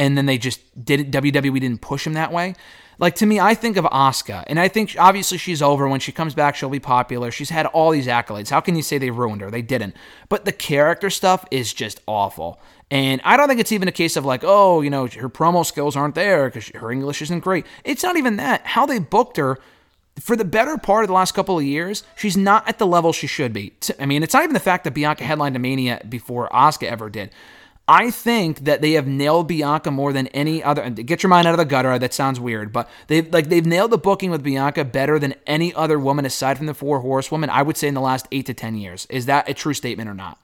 and 0.00 0.18
then 0.18 0.26
they 0.26 0.36
just 0.36 0.84
did 0.84 1.12
WWE 1.12 1.60
didn't 1.60 1.80
push 1.80 2.02
them 2.02 2.14
that 2.14 2.32
way. 2.32 2.56
Like 2.98 3.14
to 3.16 3.26
me, 3.26 3.38
I 3.38 3.54
think 3.54 3.76
of 3.76 3.84
Asuka, 3.84 4.44
and 4.46 4.58
I 4.58 4.68
think 4.68 4.96
obviously 4.98 5.38
she's 5.38 5.60
over. 5.60 5.88
When 5.88 6.00
she 6.00 6.12
comes 6.12 6.34
back, 6.34 6.56
she'll 6.56 6.70
be 6.70 6.80
popular. 6.80 7.30
She's 7.30 7.50
had 7.50 7.66
all 7.66 7.90
these 7.90 8.06
accolades. 8.06 8.50
How 8.50 8.60
can 8.60 8.74
you 8.74 8.82
say 8.82 8.98
they 8.98 9.10
ruined 9.10 9.42
her? 9.42 9.50
They 9.50 9.62
didn't. 9.62 9.96
But 10.28 10.44
the 10.44 10.52
character 10.52 11.10
stuff 11.10 11.44
is 11.50 11.74
just 11.74 12.00
awful. 12.06 12.58
And 12.90 13.20
I 13.24 13.36
don't 13.36 13.48
think 13.48 13.60
it's 13.60 13.72
even 13.72 13.88
a 13.88 13.92
case 13.92 14.16
of 14.16 14.24
like, 14.24 14.42
oh, 14.44 14.80
you 14.80 14.90
know, 14.90 15.06
her 15.08 15.28
promo 15.28 15.66
skills 15.66 15.96
aren't 15.96 16.14
there 16.14 16.48
because 16.48 16.68
her 16.68 16.90
English 16.90 17.20
isn't 17.22 17.40
great. 17.40 17.66
It's 17.84 18.02
not 18.02 18.16
even 18.16 18.36
that. 18.36 18.64
How 18.64 18.86
they 18.86 18.98
booked 18.98 19.36
her 19.36 19.58
for 20.20 20.36
the 20.36 20.44
better 20.44 20.78
part 20.78 21.04
of 21.04 21.08
the 21.08 21.14
last 21.14 21.32
couple 21.32 21.58
of 21.58 21.64
years, 21.64 22.04
she's 22.16 22.36
not 22.36 22.66
at 22.68 22.78
the 22.78 22.86
level 22.86 23.12
she 23.12 23.26
should 23.26 23.52
be. 23.52 23.74
I 23.98 24.06
mean, 24.06 24.22
it's 24.22 24.32
not 24.32 24.44
even 24.44 24.54
the 24.54 24.60
fact 24.60 24.84
that 24.84 24.94
Bianca 24.94 25.24
headlined 25.24 25.56
a 25.56 25.58
Mania 25.58 26.00
before 26.08 26.48
Asuka 26.50 26.84
ever 26.84 27.10
did. 27.10 27.30
I 27.88 28.10
think 28.10 28.64
that 28.64 28.80
they 28.80 28.92
have 28.92 29.06
nailed 29.06 29.46
Bianca 29.46 29.92
more 29.92 30.12
than 30.12 30.26
any 30.28 30.62
other. 30.62 30.82
and 30.82 31.06
Get 31.06 31.22
your 31.22 31.30
mind 31.30 31.46
out 31.46 31.54
of 31.54 31.58
the 31.58 31.64
gutter. 31.64 31.96
That 31.98 32.12
sounds 32.12 32.40
weird, 32.40 32.72
but 32.72 32.88
they've 33.06 33.32
like 33.32 33.48
they've 33.48 33.64
nailed 33.64 33.92
the 33.92 33.98
booking 33.98 34.30
with 34.30 34.42
Bianca 34.42 34.84
better 34.84 35.18
than 35.18 35.34
any 35.46 35.72
other 35.74 35.98
woman 35.98 36.26
aside 36.26 36.56
from 36.56 36.66
the 36.66 36.74
four 36.74 37.00
horsewomen. 37.00 37.48
I 37.48 37.62
would 37.62 37.76
say 37.76 37.86
in 37.86 37.94
the 37.94 38.00
last 38.00 38.26
eight 38.32 38.46
to 38.46 38.54
ten 38.54 38.76
years. 38.76 39.06
Is 39.08 39.26
that 39.26 39.48
a 39.48 39.54
true 39.54 39.74
statement 39.74 40.10
or 40.10 40.14
not? 40.14 40.38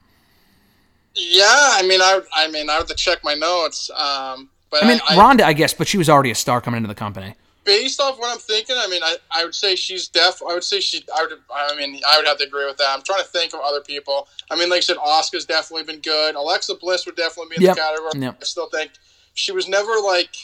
Yeah, 1.14 1.44
I 1.48 1.82
mean, 1.82 2.00
I, 2.00 2.20
I 2.32 2.48
mean, 2.48 2.70
I 2.70 2.74
have 2.74 2.86
to 2.86 2.94
check 2.94 3.22
my 3.22 3.34
notes. 3.34 3.90
Um, 3.90 4.48
but 4.70 4.84
I 4.84 4.88
mean, 4.88 5.00
I, 5.08 5.16
Ronda, 5.16 5.44
I 5.44 5.52
guess, 5.52 5.74
but 5.74 5.88
she 5.88 5.98
was 5.98 6.08
already 6.08 6.30
a 6.30 6.34
star 6.34 6.60
coming 6.60 6.78
into 6.78 6.88
the 6.88 6.94
company. 6.94 7.34
Based 7.64 8.00
off 8.00 8.18
what 8.18 8.32
I'm 8.32 8.38
thinking, 8.38 8.74
I 8.78 8.88
mean, 8.88 9.02
I, 9.04 9.16
I 9.30 9.44
would 9.44 9.54
say 9.54 9.76
she's 9.76 10.08
def. 10.08 10.42
I 10.42 10.54
would 10.54 10.64
say 10.64 10.80
she. 10.80 11.04
I 11.16 11.22
would. 11.22 11.38
I 11.54 11.76
mean, 11.76 12.00
I 12.10 12.16
would 12.18 12.26
have 12.26 12.38
to 12.38 12.44
agree 12.44 12.66
with 12.66 12.76
that. 12.78 12.88
I'm 12.92 13.02
trying 13.02 13.20
to 13.20 13.28
think 13.28 13.54
of 13.54 13.60
other 13.60 13.80
people. 13.80 14.26
I 14.50 14.56
mean, 14.56 14.68
like 14.68 14.78
I 14.78 14.80
said, 14.80 14.96
Asuka's 14.96 15.44
definitely 15.46 15.84
been 15.84 16.00
good. 16.00 16.34
Alexa 16.34 16.74
Bliss 16.76 17.06
would 17.06 17.14
definitely 17.14 17.50
be 17.50 17.56
in 17.56 17.68
Yep. 17.68 17.76
the 17.76 17.80
category. 17.80 18.10
Yep. 18.20 18.38
I 18.40 18.44
still 18.44 18.68
think 18.70 18.90
she 19.34 19.52
was 19.52 19.68
never 19.68 19.92
like. 20.04 20.34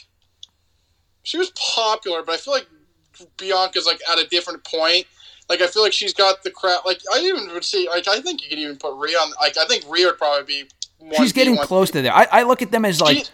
She 1.25 1.39
was 1.39 1.51
popular, 1.75 2.23
but 2.23 2.35
I 2.35 2.37
feel 2.39 2.55
like 2.55 2.67
Bianca's 3.37 3.85
like 3.87 4.01
at 4.11 4.19
a 4.19 4.27
different 4.29 4.65
point. 4.65 5.07
Like 5.49 5.61
I 5.61 5.67
feel 5.67 5.83
like 5.83 5.93
she's 5.93 6.15
got 6.15 6.43
the 6.43 6.51
crowd. 6.51 6.83
Like 6.87 7.01
I 7.13 7.19
even 7.21 7.49
would 7.53 7.65
see. 7.65 7.89
like 7.89 8.07
I 8.07 8.21
think 8.21 8.43
you 8.43 8.49
could 8.49 8.59
even 8.59 8.77
put 8.77 8.95
Rhea 8.97 9.17
on. 9.17 9.33
Like 9.41 9.57
I 9.59 9.67
think 9.67 9.85
Rhea 9.89 10.07
would 10.07 10.19
probably 10.19 10.45
be. 10.45 10.69
She's 11.17 11.33
getting 11.33 11.57
one 11.57 11.67
close 11.67 11.91
to 11.93 12.03
there. 12.03 12.13
I, 12.13 12.27
I 12.31 12.43
look 12.43 12.61
at 12.61 12.71
them 12.73 12.85
as 12.85 13.01
like, 13.01 13.19
She- 13.19 13.25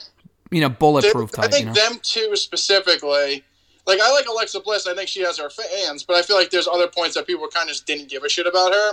you 0.51 0.61
know, 0.61 0.69
bulletproof 0.69 1.31
I 1.39 1.43
type. 1.43 1.51
think 1.51 1.67
You 1.69 1.73
know? 1.75 1.91
them 1.91 1.99
two 2.03 2.37
specifically. 2.37 3.43
Like 3.87 4.01
I 4.01 4.11
like 4.13 4.27
Alexa 4.27 4.61
Bliss. 4.61 4.87
I 4.87 4.95
think 4.95 5.09
she 5.09 5.21
has 5.23 5.39
her 5.39 5.51
fans, 5.51 6.03
but 6.03 6.17
I 6.17 6.23
feel 6.23 6.37
like 6.37 6.51
there's 6.51 6.69
other 6.69 6.89
points 6.89 7.15
that 7.17 7.27
people 7.27 7.47
kind 7.49 7.69
of 7.69 7.75
just 7.75 7.87
didn't 7.87 8.09
give 8.09 8.25
a 8.25 8.29
shit 8.29 8.47
about 8.47 8.73
her. 8.73 8.93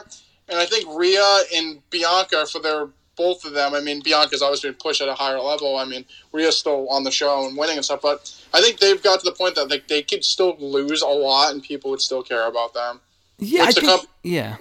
And 0.50 0.60
I 0.60 0.66
think 0.66 0.86
Rhea 0.98 1.40
and 1.56 1.82
Bianca 1.90 2.46
for 2.46 2.60
their 2.60 2.90
both 3.16 3.46
of 3.46 3.54
them. 3.54 3.74
I 3.74 3.82
mean, 3.82 4.02
Bianca's 4.02 4.42
always 4.42 4.62
been 4.62 4.74
pushed 4.74 5.02
at 5.02 5.08
a 5.08 5.14
higher 5.14 5.40
level. 5.40 5.78
I 5.78 5.86
mean, 5.86 6.06
Rhea's 6.32 6.58
still 6.58 6.90
on 6.90 7.04
the 7.04 7.12
show 7.12 7.48
and 7.48 7.58
winning 7.58 7.76
and 7.78 7.86
stuff, 7.86 8.02
but 8.02 8.34
I 8.54 8.62
think 8.62 8.80
they've 8.80 9.02
got 9.02 9.20
to 9.20 9.26
the 9.26 9.32
point 9.32 9.56
that 9.56 9.70
like 9.70 9.88
they 9.88 10.02
could 10.02 10.26
still 10.26 10.56
lose 10.60 11.02
a 11.02 11.08
lot 11.08 11.54
and 11.54 11.62
people 11.62 11.92
would 11.92 12.02
still 12.02 12.24
care 12.24 12.48
about 12.48 12.74
them. 12.74 13.00
yeah, 13.38 13.64
I 13.64 13.72
think, 13.72 14.08
yeah. 14.24 14.58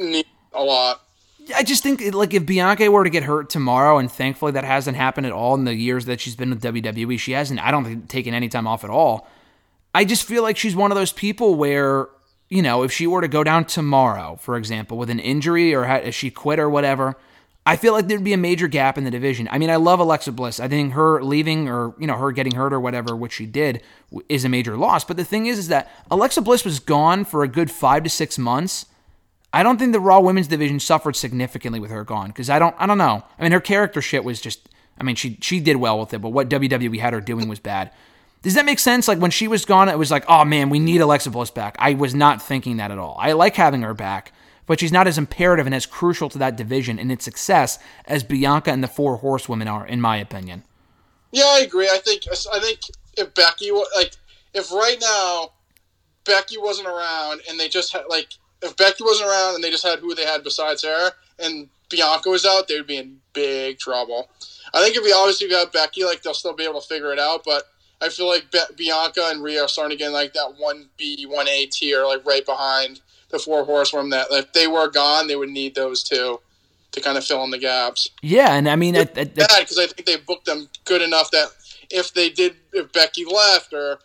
A 0.52 0.62
lot. 0.62 1.02
I 1.56 1.62
just 1.62 1.82
think 1.82 2.14
like 2.14 2.34
if 2.34 2.44
Bianca 2.44 2.90
were 2.90 3.04
to 3.04 3.10
get 3.10 3.22
hurt 3.22 3.50
tomorrow, 3.50 3.98
and 3.98 4.10
thankfully 4.10 4.52
that 4.52 4.64
hasn't 4.64 4.96
happened 4.96 5.26
at 5.26 5.32
all 5.32 5.54
in 5.54 5.64
the 5.64 5.74
years 5.74 6.04
that 6.06 6.20
she's 6.20 6.36
been 6.36 6.50
with 6.50 6.62
WWE, 6.62 7.18
she 7.18 7.32
hasn't. 7.32 7.60
I 7.60 7.70
don't 7.70 7.84
think 7.84 8.08
taken 8.08 8.34
any 8.34 8.48
time 8.48 8.66
off 8.66 8.84
at 8.84 8.90
all. 8.90 9.28
I 9.94 10.04
just 10.04 10.24
feel 10.24 10.42
like 10.42 10.56
she's 10.56 10.76
one 10.76 10.92
of 10.92 10.96
those 10.96 11.12
people 11.12 11.54
where 11.54 12.08
you 12.48 12.62
know 12.62 12.82
if 12.82 12.92
she 12.92 13.06
were 13.06 13.20
to 13.20 13.28
go 13.28 13.44
down 13.44 13.64
tomorrow, 13.64 14.36
for 14.40 14.56
example, 14.56 14.98
with 14.98 15.10
an 15.10 15.20
injury 15.20 15.74
or 15.74 15.84
ha- 15.84 15.96
if 15.96 16.14
she 16.14 16.30
quit 16.30 16.58
or 16.58 16.68
whatever. 16.68 17.16
I 17.66 17.76
feel 17.76 17.92
like 17.92 18.08
there'd 18.08 18.24
be 18.24 18.32
a 18.32 18.38
major 18.38 18.68
gap 18.68 18.96
in 18.96 19.04
the 19.04 19.10
division. 19.10 19.46
I 19.50 19.58
mean, 19.58 19.68
I 19.68 19.76
love 19.76 20.00
Alexa 20.00 20.32
Bliss. 20.32 20.58
I 20.58 20.66
think 20.66 20.94
her 20.94 21.22
leaving 21.22 21.68
or 21.68 21.94
you 21.98 22.06
know 22.06 22.16
her 22.16 22.32
getting 22.32 22.54
hurt 22.54 22.72
or 22.72 22.80
whatever, 22.80 23.14
which 23.14 23.34
she 23.34 23.46
did, 23.46 23.82
is 24.28 24.44
a 24.44 24.48
major 24.48 24.76
loss. 24.76 25.04
But 25.04 25.18
the 25.18 25.24
thing 25.24 25.46
is, 25.46 25.58
is 25.58 25.68
that 25.68 25.90
Alexa 26.10 26.40
Bliss 26.40 26.64
was 26.64 26.80
gone 26.80 27.24
for 27.24 27.42
a 27.44 27.48
good 27.48 27.70
five 27.70 28.02
to 28.04 28.10
six 28.10 28.38
months. 28.38 28.86
I 29.52 29.62
don't 29.62 29.78
think 29.78 29.92
the 29.92 30.00
Raw 30.00 30.20
Women's 30.20 30.48
division 30.48 30.80
suffered 30.80 31.16
significantly 31.16 31.80
with 31.80 31.90
her 31.90 32.02
gone 32.04 32.28
because 32.28 32.48
I 32.48 32.58
don't 32.58 32.74
I 32.78 32.86
don't 32.86 32.98
know. 32.98 33.24
I 33.38 33.42
mean, 33.42 33.52
her 33.52 33.60
character 33.60 34.00
shit 34.00 34.24
was 34.24 34.40
just. 34.40 34.68
I 34.98 35.02
mean, 35.02 35.16
she 35.16 35.38
she 35.40 35.60
did 35.60 35.76
well 35.76 35.98
with 35.98 36.12
it, 36.12 36.20
but 36.20 36.30
what 36.30 36.48
WWE 36.48 36.98
had 36.98 37.12
her 37.12 37.20
doing 37.20 37.48
was 37.48 37.58
bad. 37.58 37.90
Does 38.42 38.54
that 38.54 38.64
make 38.64 38.78
sense? 38.78 39.06
Like 39.06 39.18
when 39.18 39.30
she 39.30 39.48
was 39.48 39.64
gone, 39.64 39.88
it 39.88 39.98
was 39.98 40.10
like, 40.10 40.24
oh 40.28 40.44
man, 40.44 40.70
we 40.70 40.78
need 40.78 41.00
Alexa 41.00 41.30
Bliss 41.30 41.50
back. 41.50 41.76
I 41.78 41.94
was 41.94 42.14
not 42.14 42.42
thinking 42.42 42.78
that 42.78 42.90
at 42.90 42.98
all. 42.98 43.16
I 43.20 43.32
like 43.32 43.56
having 43.56 43.82
her 43.82 43.94
back, 43.94 44.32
but 44.66 44.80
she's 44.80 44.92
not 44.92 45.06
as 45.06 45.18
imperative 45.18 45.66
and 45.66 45.74
as 45.74 45.84
crucial 45.84 46.28
to 46.30 46.38
that 46.38 46.56
division 46.56 46.98
and 46.98 47.12
its 47.12 47.24
success 47.24 47.78
as 48.06 48.24
Bianca 48.24 48.70
and 48.70 48.82
the 48.82 48.88
four 48.88 49.16
horsewomen 49.16 49.68
are, 49.68 49.86
in 49.86 50.00
my 50.00 50.16
opinion. 50.16 50.64
Yeah, 51.32 51.44
I 51.46 51.60
agree. 51.60 51.88
I 51.92 51.98
think 51.98 52.22
I 52.52 52.60
think 52.60 52.80
if 53.16 53.34
Becky 53.34 53.70
like 53.94 54.12
if 54.54 54.72
right 54.72 54.96
now 55.00 55.52
Becky 56.24 56.56
wasn't 56.58 56.88
around 56.88 57.40
and 57.48 57.58
they 57.60 57.68
just 57.68 57.92
had 57.92 58.04
like 58.08 58.28
if 58.62 58.76
Becky 58.76 59.04
wasn't 59.04 59.28
around 59.28 59.56
and 59.56 59.64
they 59.64 59.70
just 59.70 59.86
had 59.86 59.98
who 60.00 60.14
they 60.14 60.24
had 60.24 60.42
besides 60.42 60.82
her 60.82 61.10
and 61.38 61.68
Bianca 61.88 62.30
was 62.30 62.46
out, 62.46 62.68
they 62.68 62.76
would 62.76 62.86
be 62.86 62.96
in 62.96 63.18
big 63.32 63.78
trouble. 63.78 64.28
I 64.72 64.82
think 64.82 64.96
if 64.96 65.04
we 65.04 65.12
obviously 65.12 65.48
got 65.48 65.72
Becky, 65.72 66.04
like 66.04 66.22
they'll 66.22 66.34
still 66.34 66.54
be 66.54 66.64
able 66.64 66.80
to 66.80 66.86
figure 66.86 67.12
it 67.12 67.18
out, 67.18 67.42
but 67.44 67.64
I 68.00 68.08
feel 68.08 68.28
like 68.28 68.50
Be- 68.50 68.74
Bianca 68.76 69.28
and 69.30 69.42
Rhea 69.42 69.62
are 69.62 69.68
starting 69.68 69.96
to 69.96 70.02
get 70.02 70.12
like 70.12 70.32
that 70.34 70.54
one 70.58 70.88
B, 70.96 71.26
one 71.28 71.48
A 71.48 71.66
tier, 71.66 72.04
like 72.04 72.24
right 72.26 72.44
behind 72.44 73.00
the 73.30 73.38
four 73.38 73.64
horsewomen. 73.64 74.10
That 74.10 74.26
if 74.30 74.52
they 74.52 74.66
were 74.66 74.90
gone, 74.90 75.26
they 75.26 75.36
would 75.36 75.50
need 75.50 75.74
those 75.74 76.02
two 76.02 76.40
to 76.92 77.00
kind 77.00 77.16
of 77.16 77.24
fill 77.24 77.44
in 77.44 77.50
the 77.50 77.58
gaps. 77.58 78.08
Yeah, 78.22 78.54
and 78.54 78.68
I 78.68 78.76
mean, 78.76 78.96
at, 78.96 79.16
at, 79.16 79.34
Bad 79.34 79.60
because 79.60 79.78
I 79.78 79.86
think 79.86 80.06
they 80.06 80.16
booked 80.16 80.46
them 80.46 80.68
good 80.84 81.02
enough 81.02 81.30
that 81.30 81.48
if 81.90 82.12
they 82.14 82.30
did, 82.30 82.56
if 82.72 82.92
Becky 82.92 83.24
left 83.24 83.72
or 83.72 83.98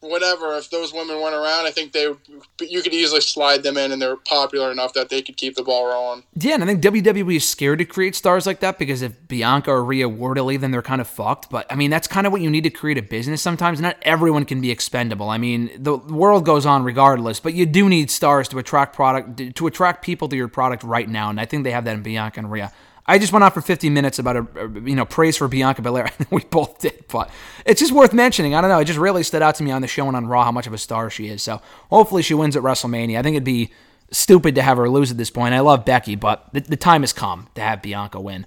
whatever, 0.00 0.56
if 0.56 0.70
those 0.70 0.92
women 0.92 1.20
weren't 1.20 1.34
around, 1.34 1.66
I 1.66 1.70
think 1.70 1.92
they 1.92 2.14
you 2.60 2.82
could 2.82 2.92
easily 2.92 3.20
slide 3.20 3.62
them 3.62 3.76
in, 3.76 3.92
and 3.92 4.00
they're 4.00 4.16
popular 4.16 4.70
enough 4.70 4.92
that 4.94 5.08
they 5.08 5.22
could 5.22 5.36
keep 5.36 5.56
the 5.56 5.62
ball 5.62 5.86
rolling. 5.86 6.24
Yeah, 6.34 6.54
and 6.54 6.62
I 6.62 6.66
think 6.66 6.82
WWE 6.82 7.36
is 7.36 7.48
scared 7.48 7.78
to 7.80 7.84
create 7.84 8.14
stars 8.14 8.46
like 8.46 8.60
that 8.60 8.78
because 8.78 9.02
if 9.02 9.26
Bianca 9.28 9.70
or 9.70 9.84
Rhea 9.84 10.08
were 10.08 10.34
to 10.34 10.42
leave, 10.42 10.60
then 10.60 10.70
they're 10.70 10.82
kind 10.82 11.00
of 11.00 11.08
fucked. 11.08 11.50
But 11.50 11.66
I 11.70 11.74
mean, 11.74 11.90
that's 11.90 12.06
kind 12.06 12.26
of 12.26 12.32
what 12.32 12.42
you 12.42 12.50
need 12.50 12.64
to 12.64 12.70
create 12.70 12.98
a 12.98 13.02
business 13.02 13.42
sometimes. 13.42 13.80
Not 13.80 13.96
everyone 14.02 14.44
can 14.44 14.60
be 14.60 14.70
expendable. 14.70 15.28
I 15.28 15.38
mean, 15.38 15.70
the 15.76 15.96
world 15.96 16.44
goes 16.44 16.66
on 16.66 16.84
regardless, 16.84 17.40
but 17.40 17.54
you 17.54 17.66
do 17.66 17.88
need 17.88 18.10
stars 18.10 18.48
to 18.48 18.58
attract 18.58 18.94
product 18.94 19.56
to 19.56 19.66
attract 19.66 20.04
people 20.04 20.28
to 20.28 20.36
your 20.36 20.48
product 20.48 20.84
right 20.84 21.08
now. 21.08 21.30
And 21.30 21.40
I 21.40 21.44
think 21.44 21.64
they 21.64 21.72
have 21.72 21.84
that 21.84 21.94
in 21.94 22.02
Bianca 22.02 22.40
and 22.40 22.50
Rhea. 22.50 22.72
I 23.08 23.18
just 23.18 23.32
went 23.32 23.42
on 23.42 23.50
for 23.50 23.60
15 23.62 23.92
minutes 23.92 24.18
about 24.18 24.36
a, 24.36 24.46
a- 24.56 24.80
you 24.80 24.94
know 24.94 25.04
praise 25.04 25.36
for 25.36 25.48
Bianca 25.48 25.82
Belair. 25.82 26.10
we 26.30 26.44
both 26.44 26.78
did, 26.78 27.04
but 27.08 27.30
it's 27.64 27.80
just 27.80 27.92
worth 27.92 28.12
mentioning. 28.12 28.54
I 28.54 28.60
don't 28.60 28.70
know. 28.70 28.78
It 28.78 28.84
just 28.84 28.98
really 28.98 29.22
stood 29.22 29.42
out 29.42 29.54
to 29.56 29.62
me 29.64 29.70
on 29.70 29.82
the 29.82 29.88
show 29.88 30.06
and 30.06 30.16
on 30.16 30.26
Raw 30.26 30.44
how 30.44 30.52
much 30.52 30.66
of 30.66 30.72
a 30.74 30.78
star 30.78 31.10
she 31.10 31.28
is. 31.28 31.42
So 31.42 31.60
hopefully 31.90 32.22
she 32.22 32.34
wins 32.34 32.54
at 32.54 32.62
WrestleMania. 32.62 33.18
I 33.18 33.22
think 33.22 33.34
it'd 33.34 33.44
be 33.44 33.72
stupid 34.10 34.54
to 34.54 34.62
have 34.62 34.76
her 34.76 34.88
lose 34.88 35.10
at 35.10 35.16
this 35.16 35.30
point. 35.30 35.54
I 35.54 35.60
love 35.60 35.84
Becky, 35.84 36.14
but 36.14 36.52
the, 36.52 36.60
the 36.60 36.76
time 36.76 37.02
has 37.02 37.12
come 37.12 37.48
to 37.54 37.60
have 37.62 37.82
Bianca 37.82 38.20
win. 38.20 38.46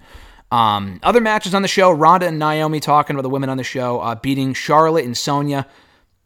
Um, 0.51 0.99
other 1.01 1.21
matches 1.21 1.55
on 1.55 1.61
the 1.61 1.67
show: 1.67 1.91
Ronda 1.91 2.27
and 2.27 2.37
Naomi 2.37 2.79
talking 2.79 3.15
about 3.15 3.23
the 3.23 3.29
women 3.29 3.49
on 3.49 3.57
the 3.57 3.63
show, 3.63 3.99
uh, 3.99 4.15
beating 4.15 4.53
Charlotte 4.53 5.05
and 5.05 5.17
Sonya. 5.17 5.65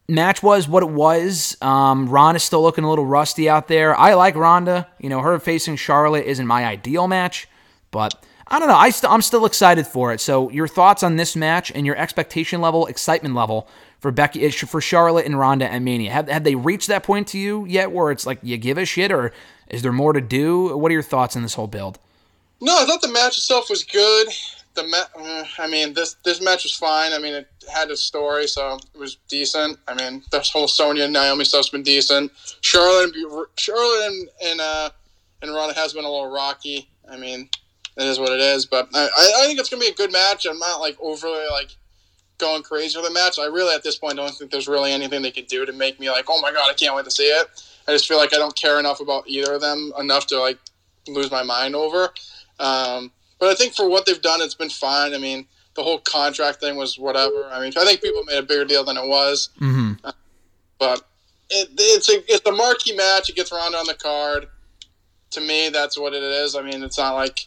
Match 0.07 0.43
was 0.43 0.67
what 0.67 0.83
it 0.83 0.89
was. 0.89 1.57
Um, 1.61 2.07
Ronda's 2.09 2.43
still 2.43 2.61
looking 2.61 2.83
a 2.83 2.89
little 2.89 3.05
rusty 3.05 3.49
out 3.49 3.67
there. 3.67 3.95
I 3.95 4.13
like 4.13 4.35
Ronda. 4.35 4.87
You 4.99 5.09
know, 5.09 5.19
her 5.21 5.39
facing 5.39 5.77
Charlotte 5.77 6.25
isn't 6.25 6.45
my 6.45 6.65
ideal 6.65 7.07
match, 7.07 7.47
but 7.95 8.13
I 8.47 8.59
don't 8.59 8.67
know. 8.67 8.75
I 8.75 8.89
st- 8.89 9.09
I'm 9.09 9.21
still 9.21 9.45
excited 9.45 9.87
for 9.87 10.11
it. 10.11 10.19
So, 10.19 10.49
your 10.49 10.67
thoughts 10.67 11.01
on 11.01 11.15
this 11.15 11.33
match 11.33 11.71
and 11.73 11.85
your 11.85 11.95
expectation 11.95 12.59
level, 12.59 12.87
excitement 12.87 13.35
level 13.35 13.69
for 13.99 14.11
Becky, 14.11 14.51
for 14.51 14.81
Charlotte 14.81 15.25
and 15.25 15.39
Ronda 15.39 15.65
and 15.71 15.85
Mania? 15.85 16.11
Have 16.11 16.27
have 16.27 16.43
they 16.43 16.55
reached 16.55 16.89
that 16.89 17.03
point 17.03 17.29
to 17.29 17.39
you 17.39 17.65
yet, 17.65 17.93
where 17.93 18.11
it's 18.11 18.25
like 18.25 18.39
you 18.43 18.57
give 18.57 18.77
a 18.77 18.83
shit, 18.83 19.13
or 19.13 19.31
is 19.69 19.81
there 19.81 19.93
more 19.93 20.11
to 20.11 20.19
do? 20.19 20.77
What 20.77 20.91
are 20.91 20.93
your 20.93 21.03
thoughts 21.03 21.37
on 21.37 21.41
this 21.41 21.53
whole 21.53 21.67
build? 21.67 21.97
No, 22.59 22.77
I 22.77 22.85
thought 22.85 23.01
the 23.01 23.07
match 23.07 23.37
itself 23.37 23.69
was 23.69 23.85
good. 23.85 24.27
The 24.73 24.83
ma- 24.83 25.23
uh, 25.23 25.45
I 25.57 25.67
mean, 25.67 25.93
this 25.93 26.17
this 26.25 26.41
match 26.41 26.63
was 26.63 26.75
fine. 26.75 27.13
I 27.13 27.19
mean, 27.19 27.33
it 27.33 27.47
had 27.73 27.91
a 27.91 27.97
story, 27.97 28.45
so 28.47 28.77
it 28.93 28.99
was 28.99 29.15
decent. 29.29 29.79
I 29.87 29.93
mean, 29.93 30.21
this 30.31 30.49
whole 30.49 30.67
Sonya 30.67 31.05
and 31.05 31.13
Naomi 31.13 31.45
stuff's 31.45 31.69
been 31.69 31.83
decent. 31.83 32.29
Charlotte 32.59 33.15
and 33.15 33.47
Charlotte 33.55 34.07
and 34.07 34.29
and, 34.43 34.59
uh, 34.59 34.89
and 35.41 35.55
Ronda 35.55 35.73
has 35.75 35.93
been 35.93 36.03
a 36.03 36.11
little 36.11 36.29
rocky. 36.31 36.89
I 37.09 37.17
mean, 37.17 37.49
it 37.97 38.05
is 38.05 38.19
what 38.19 38.31
it 38.31 38.39
is. 38.39 38.65
But 38.65 38.89
I, 38.93 39.09
I 39.39 39.45
think 39.45 39.59
it's 39.59 39.69
gonna 39.69 39.81
be 39.81 39.87
a 39.87 39.93
good 39.93 40.11
match. 40.11 40.45
I'm 40.45 40.59
not 40.59 40.79
like 40.79 40.97
overly 40.99 41.45
like 41.51 41.75
going 42.37 42.63
crazy 42.63 42.97
with 42.97 43.07
the 43.07 43.13
match. 43.13 43.39
I 43.39 43.45
really 43.45 43.73
at 43.73 43.83
this 43.83 43.97
point 43.97 44.17
don't 44.17 44.29
think 44.31 44.51
there's 44.51 44.67
really 44.67 44.91
anything 44.91 45.21
they 45.21 45.31
could 45.31 45.47
do 45.47 45.65
to 45.65 45.73
make 45.73 45.99
me 45.99 46.09
like, 46.09 46.25
oh 46.27 46.41
my 46.41 46.51
god, 46.51 46.69
I 46.69 46.73
can't 46.73 46.95
wait 46.95 47.05
to 47.05 47.11
see 47.11 47.23
it. 47.23 47.47
I 47.87 47.91
just 47.91 48.07
feel 48.07 48.17
like 48.17 48.33
I 48.33 48.37
don't 48.37 48.55
care 48.55 48.79
enough 48.79 48.99
about 48.99 49.27
either 49.27 49.53
of 49.53 49.61
them 49.61 49.93
enough 49.99 50.27
to 50.27 50.39
like 50.39 50.57
lose 51.07 51.31
my 51.31 51.43
mind 51.43 51.75
over. 51.75 52.09
Um, 52.59 53.11
but 53.39 53.49
I 53.49 53.55
think 53.55 53.73
for 53.73 53.87
what 53.89 54.05
they've 54.05 54.21
done, 54.21 54.41
it's 54.41 54.55
been 54.55 54.69
fine. 54.69 55.13
I 55.13 55.17
mean, 55.17 55.45
the 55.75 55.83
whole 55.83 55.99
contract 55.99 56.61
thing 56.61 56.77
was 56.77 56.97
whatever. 56.97 57.49
I 57.51 57.59
mean, 57.59 57.73
I 57.77 57.85
think 57.85 58.01
people 58.01 58.23
made 58.23 58.37
a 58.37 58.43
bigger 58.43 58.65
deal 58.65 58.83
than 58.83 58.97
it 58.97 59.07
was. 59.07 59.49
Mm-hmm. 59.59 60.09
But 60.79 61.01
it, 61.49 61.69
it's 61.77 62.09
a 62.09 62.23
it's 62.27 62.45
a 62.45 62.51
marquee 62.51 62.95
match. 62.95 63.29
It 63.29 63.35
gets 63.35 63.51
Ronda 63.51 63.77
on 63.77 63.87
the 63.87 63.93
card. 63.93 64.47
To 65.31 65.41
me, 65.41 65.69
that's 65.69 65.97
what 65.97 66.13
it 66.13 66.23
is. 66.23 66.55
I 66.55 66.61
mean, 66.61 66.81
it's 66.81 66.97
not 66.97 67.15
like 67.15 67.45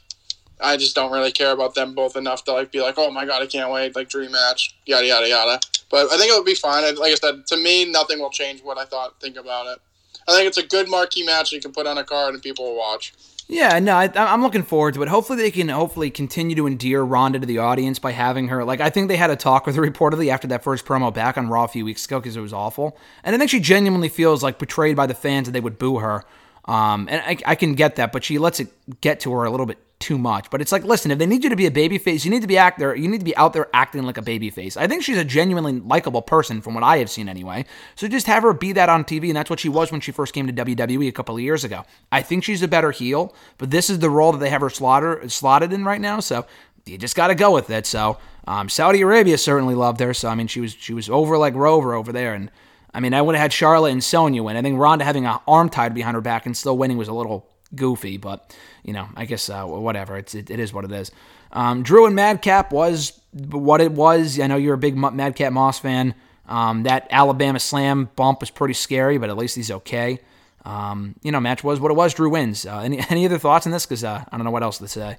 I 0.60 0.76
just 0.76 0.94
don't 0.94 1.12
really 1.12 1.32
care 1.32 1.52
about 1.52 1.74
them 1.74 1.94
both 1.94 2.16
enough 2.16 2.44
to 2.44 2.52
like 2.52 2.72
be 2.72 2.80
like, 2.80 2.94
oh 2.98 3.10
my 3.10 3.24
god, 3.24 3.42
I 3.42 3.46
can't 3.46 3.70
wait, 3.70 3.94
like 3.94 4.08
dream 4.08 4.32
match, 4.32 4.76
yada 4.86 5.06
yada 5.06 5.28
yada. 5.28 5.60
But 5.90 6.12
I 6.12 6.18
think 6.18 6.30
it 6.30 6.36
would 6.36 6.44
be 6.44 6.54
fine. 6.54 6.82
Like 6.96 7.12
I 7.12 7.14
said, 7.14 7.46
to 7.46 7.56
me, 7.56 7.90
nothing 7.90 8.18
will 8.18 8.30
change 8.30 8.62
what 8.62 8.78
I 8.78 8.84
thought 8.84 9.20
think 9.20 9.36
about 9.36 9.66
it. 9.66 9.78
I 10.26 10.32
think 10.32 10.48
it's 10.48 10.58
a 10.58 10.66
good 10.66 10.88
marquee 10.88 11.24
match 11.24 11.52
you 11.52 11.60
can 11.60 11.72
put 11.72 11.86
on 11.86 11.96
a 11.96 12.04
card 12.04 12.34
and 12.34 12.42
people 12.42 12.66
will 12.66 12.76
watch. 12.76 13.14
Yeah, 13.50 13.78
no, 13.78 13.96
I, 13.96 14.10
I'm 14.14 14.42
looking 14.42 14.62
forward 14.62 14.92
to 14.94 15.02
it. 15.02 15.08
Hopefully, 15.08 15.38
they 15.40 15.50
can 15.50 15.70
hopefully 15.70 16.10
continue 16.10 16.54
to 16.56 16.66
endear 16.66 17.02
Ronda 17.02 17.38
to 17.38 17.46
the 17.46 17.56
audience 17.56 17.98
by 17.98 18.12
having 18.12 18.48
her. 18.48 18.62
Like, 18.62 18.82
I 18.82 18.90
think 18.90 19.08
they 19.08 19.16
had 19.16 19.30
a 19.30 19.36
talk 19.36 19.64
with 19.64 19.74
her 19.76 19.82
reportedly 19.82 20.30
after 20.30 20.46
that 20.48 20.62
first 20.62 20.84
promo 20.84 21.12
back 21.12 21.38
on 21.38 21.48
Raw 21.48 21.64
a 21.64 21.68
few 21.68 21.82
weeks 21.82 22.04
ago 22.04 22.20
because 22.20 22.36
it 22.36 22.42
was 22.42 22.52
awful, 22.52 22.98
and 23.24 23.34
I 23.34 23.38
think 23.38 23.50
she 23.50 23.58
genuinely 23.58 24.10
feels 24.10 24.42
like 24.42 24.58
betrayed 24.58 24.96
by 24.96 25.06
the 25.06 25.14
fans 25.14 25.46
that 25.46 25.52
they 25.52 25.60
would 25.60 25.78
boo 25.78 25.96
her. 25.96 26.24
Um, 26.66 27.08
and 27.10 27.22
I, 27.24 27.38
I 27.52 27.54
can 27.54 27.74
get 27.74 27.96
that, 27.96 28.12
but 28.12 28.22
she 28.22 28.38
lets 28.38 28.60
it 28.60 28.68
get 29.00 29.20
to 29.20 29.32
her 29.32 29.44
a 29.44 29.50
little 29.50 29.64
bit 29.64 29.78
too 30.00 30.18
much. 30.18 30.50
But 30.50 30.60
it's 30.60 30.70
like, 30.70 30.84
listen, 30.84 31.10
if 31.10 31.18
they 31.18 31.26
need 31.26 31.42
you 31.42 31.50
to 31.50 31.56
be 31.56 31.66
a 31.66 31.70
babyface, 31.70 32.24
you 32.24 32.30
need 32.30 32.42
to 32.42 32.46
be 32.46 32.56
act 32.56 32.78
there. 32.78 32.94
You 32.94 33.08
need 33.08 33.18
to 33.18 33.24
be 33.24 33.36
out 33.36 33.52
there 33.52 33.68
acting 33.74 34.04
like 34.04 34.18
a 34.18 34.22
babyface. 34.22 34.76
I 34.76 34.86
think 34.86 35.02
she's 35.02 35.18
a 35.18 35.24
genuinely 35.24 35.80
likable 35.80 36.22
person, 36.22 36.60
from 36.60 36.74
what 36.74 36.84
I 36.84 36.98
have 36.98 37.10
seen 37.10 37.28
anyway. 37.28 37.64
So 37.96 38.06
just 38.06 38.26
have 38.26 38.42
her 38.42 38.52
be 38.52 38.72
that 38.72 38.88
on 38.88 39.04
TV, 39.04 39.28
and 39.28 39.36
that's 39.36 39.50
what 39.50 39.60
she 39.60 39.68
was 39.68 39.90
when 39.90 40.00
she 40.00 40.12
first 40.12 40.34
came 40.34 40.46
to 40.46 40.52
WWE 40.52 41.08
a 41.08 41.12
couple 41.12 41.34
of 41.34 41.40
years 41.40 41.64
ago. 41.64 41.84
I 42.12 42.22
think 42.22 42.44
she's 42.44 42.62
a 42.62 42.68
better 42.68 42.90
heel, 42.90 43.34
but 43.58 43.70
this 43.70 43.90
is 43.90 43.98
the 43.98 44.10
role 44.10 44.32
that 44.32 44.38
they 44.38 44.50
have 44.50 44.60
her 44.60 44.70
slaughter, 44.70 45.28
slotted 45.28 45.72
in 45.72 45.84
right 45.84 46.00
now. 46.00 46.20
So 46.20 46.46
you 46.86 46.96
just 46.96 47.16
got 47.16 47.28
to 47.28 47.34
go 47.34 47.52
with 47.52 47.70
it. 47.70 47.86
So 47.86 48.18
um, 48.46 48.68
Saudi 48.68 49.00
Arabia 49.00 49.36
certainly 49.36 49.74
loved 49.74 50.00
her. 50.00 50.14
So 50.14 50.28
I 50.28 50.34
mean, 50.34 50.46
she 50.46 50.60
was 50.60 50.72
she 50.72 50.94
was 50.94 51.10
over 51.10 51.36
like 51.36 51.54
Rover 51.54 51.94
over 51.94 52.12
there, 52.12 52.34
and 52.34 52.50
I 52.94 53.00
mean, 53.00 53.14
I 53.14 53.22
would 53.22 53.34
have 53.34 53.42
had 53.42 53.52
Charlotte 53.52 53.92
and 53.92 54.02
Sonya 54.02 54.42
win. 54.42 54.56
I 54.56 54.62
think 54.62 54.78
Ronda 54.78 55.04
having 55.04 55.26
an 55.26 55.38
arm 55.46 55.68
tied 55.68 55.94
behind 55.94 56.14
her 56.14 56.20
back 56.20 56.46
and 56.46 56.56
still 56.56 56.78
winning 56.78 56.96
was 56.96 57.08
a 57.08 57.12
little 57.12 57.48
goofy, 57.74 58.16
but 58.16 58.56
you 58.88 58.94
know, 58.94 59.06
I 59.14 59.26
guess 59.26 59.50
uh, 59.50 59.66
whatever. 59.66 60.16
It's 60.16 60.34
it, 60.34 60.48
it 60.48 60.58
is 60.58 60.72
what 60.72 60.86
it 60.86 60.92
is. 60.92 61.10
Um, 61.52 61.82
Drew 61.82 62.06
and 62.06 62.16
Madcap 62.16 62.72
was 62.72 63.20
what 63.34 63.82
it 63.82 63.92
was. 63.92 64.40
I 64.40 64.46
know 64.46 64.56
you're 64.56 64.74
a 64.74 64.78
big 64.78 64.96
Madcap 64.96 65.52
Moss 65.52 65.78
fan. 65.78 66.14
Um, 66.46 66.84
that 66.84 67.06
Alabama 67.10 67.60
Slam 67.60 68.08
bump 68.16 68.40
was 68.40 68.48
pretty 68.48 68.72
scary, 68.72 69.18
but 69.18 69.28
at 69.28 69.36
least 69.36 69.56
he's 69.56 69.70
okay. 69.70 70.20
Um, 70.64 71.16
you 71.22 71.30
know, 71.30 71.38
match 71.38 71.62
was 71.62 71.80
what 71.80 71.90
it 71.90 71.94
was. 71.94 72.14
Drew 72.14 72.30
wins. 72.30 72.64
Uh, 72.64 72.78
any 72.78 72.98
any 73.10 73.26
other 73.26 73.38
thoughts 73.38 73.66
on 73.66 73.72
this? 73.72 73.84
Because 73.84 74.04
uh, 74.04 74.24
I 74.26 74.36
don't 74.38 74.46
know 74.46 74.50
what 74.50 74.62
else 74.62 74.78
to 74.78 74.88
say. 74.88 75.18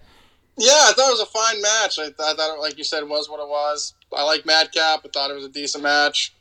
Yeah, 0.58 0.72
I 0.72 0.94
thought 0.96 1.10
it 1.10 1.20
was 1.20 1.22
a 1.22 1.26
fine 1.28 1.62
match. 1.62 2.00
I, 2.00 2.08
I 2.28 2.34
thought, 2.34 2.58
it, 2.58 2.60
like 2.60 2.78
you 2.80 2.84
said, 2.84 3.04
it 3.04 3.08
was 3.08 3.30
what 3.30 3.40
it 3.40 3.48
was. 3.48 3.94
I 4.18 4.24
like 4.24 4.48
Madcap. 4.48 5.02
I 5.06 5.10
thought 5.14 5.30
it 5.30 5.36
was 5.36 5.46
a 5.46 5.50
decent 5.50 5.84
match. 5.84 6.34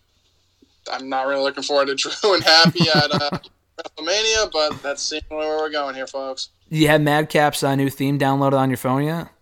I'm 0.90 1.10
not 1.10 1.26
really 1.26 1.42
looking 1.42 1.62
forward 1.62 1.88
to 1.88 1.94
Drew 2.22 2.34
and 2.34 2.42
Happy 2.42 2.88
at 2.88 3.12
uh, 3.12 3.38
WrestleMania, 3.78 4.50
but 4.52 4.82
that's 4.82 5.02
seemingly 5.02 5.46
where 5.46 5.58
we're 5.58 5.70
going 5.70 5.94
here, 5.94 6.06
folks. 6.06 6.50
You 6.68 6.88
have 6.88 7.00
Madcap's 7.00 7.62
uh, 7.62 7.74
new 7.74 7.88
theme 7.90 8.18
downloaded 8.18 8.58
on 8.58 8.70
your 8.70 8.76
phone 8.76 9.04
yet? 9.04 9.28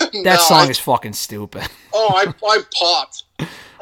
That 0.00 0.24
No, 0.24 0.36
song 0.36 0.66
I- 0.66 0.70
is 0.70 0.78
fucking 0.78 1.12
stupid. 1.14 1.62
Oh, 1.92 2.08
I, 2.14 2.32
I 2.46 2.58
popped. 2.76 3.22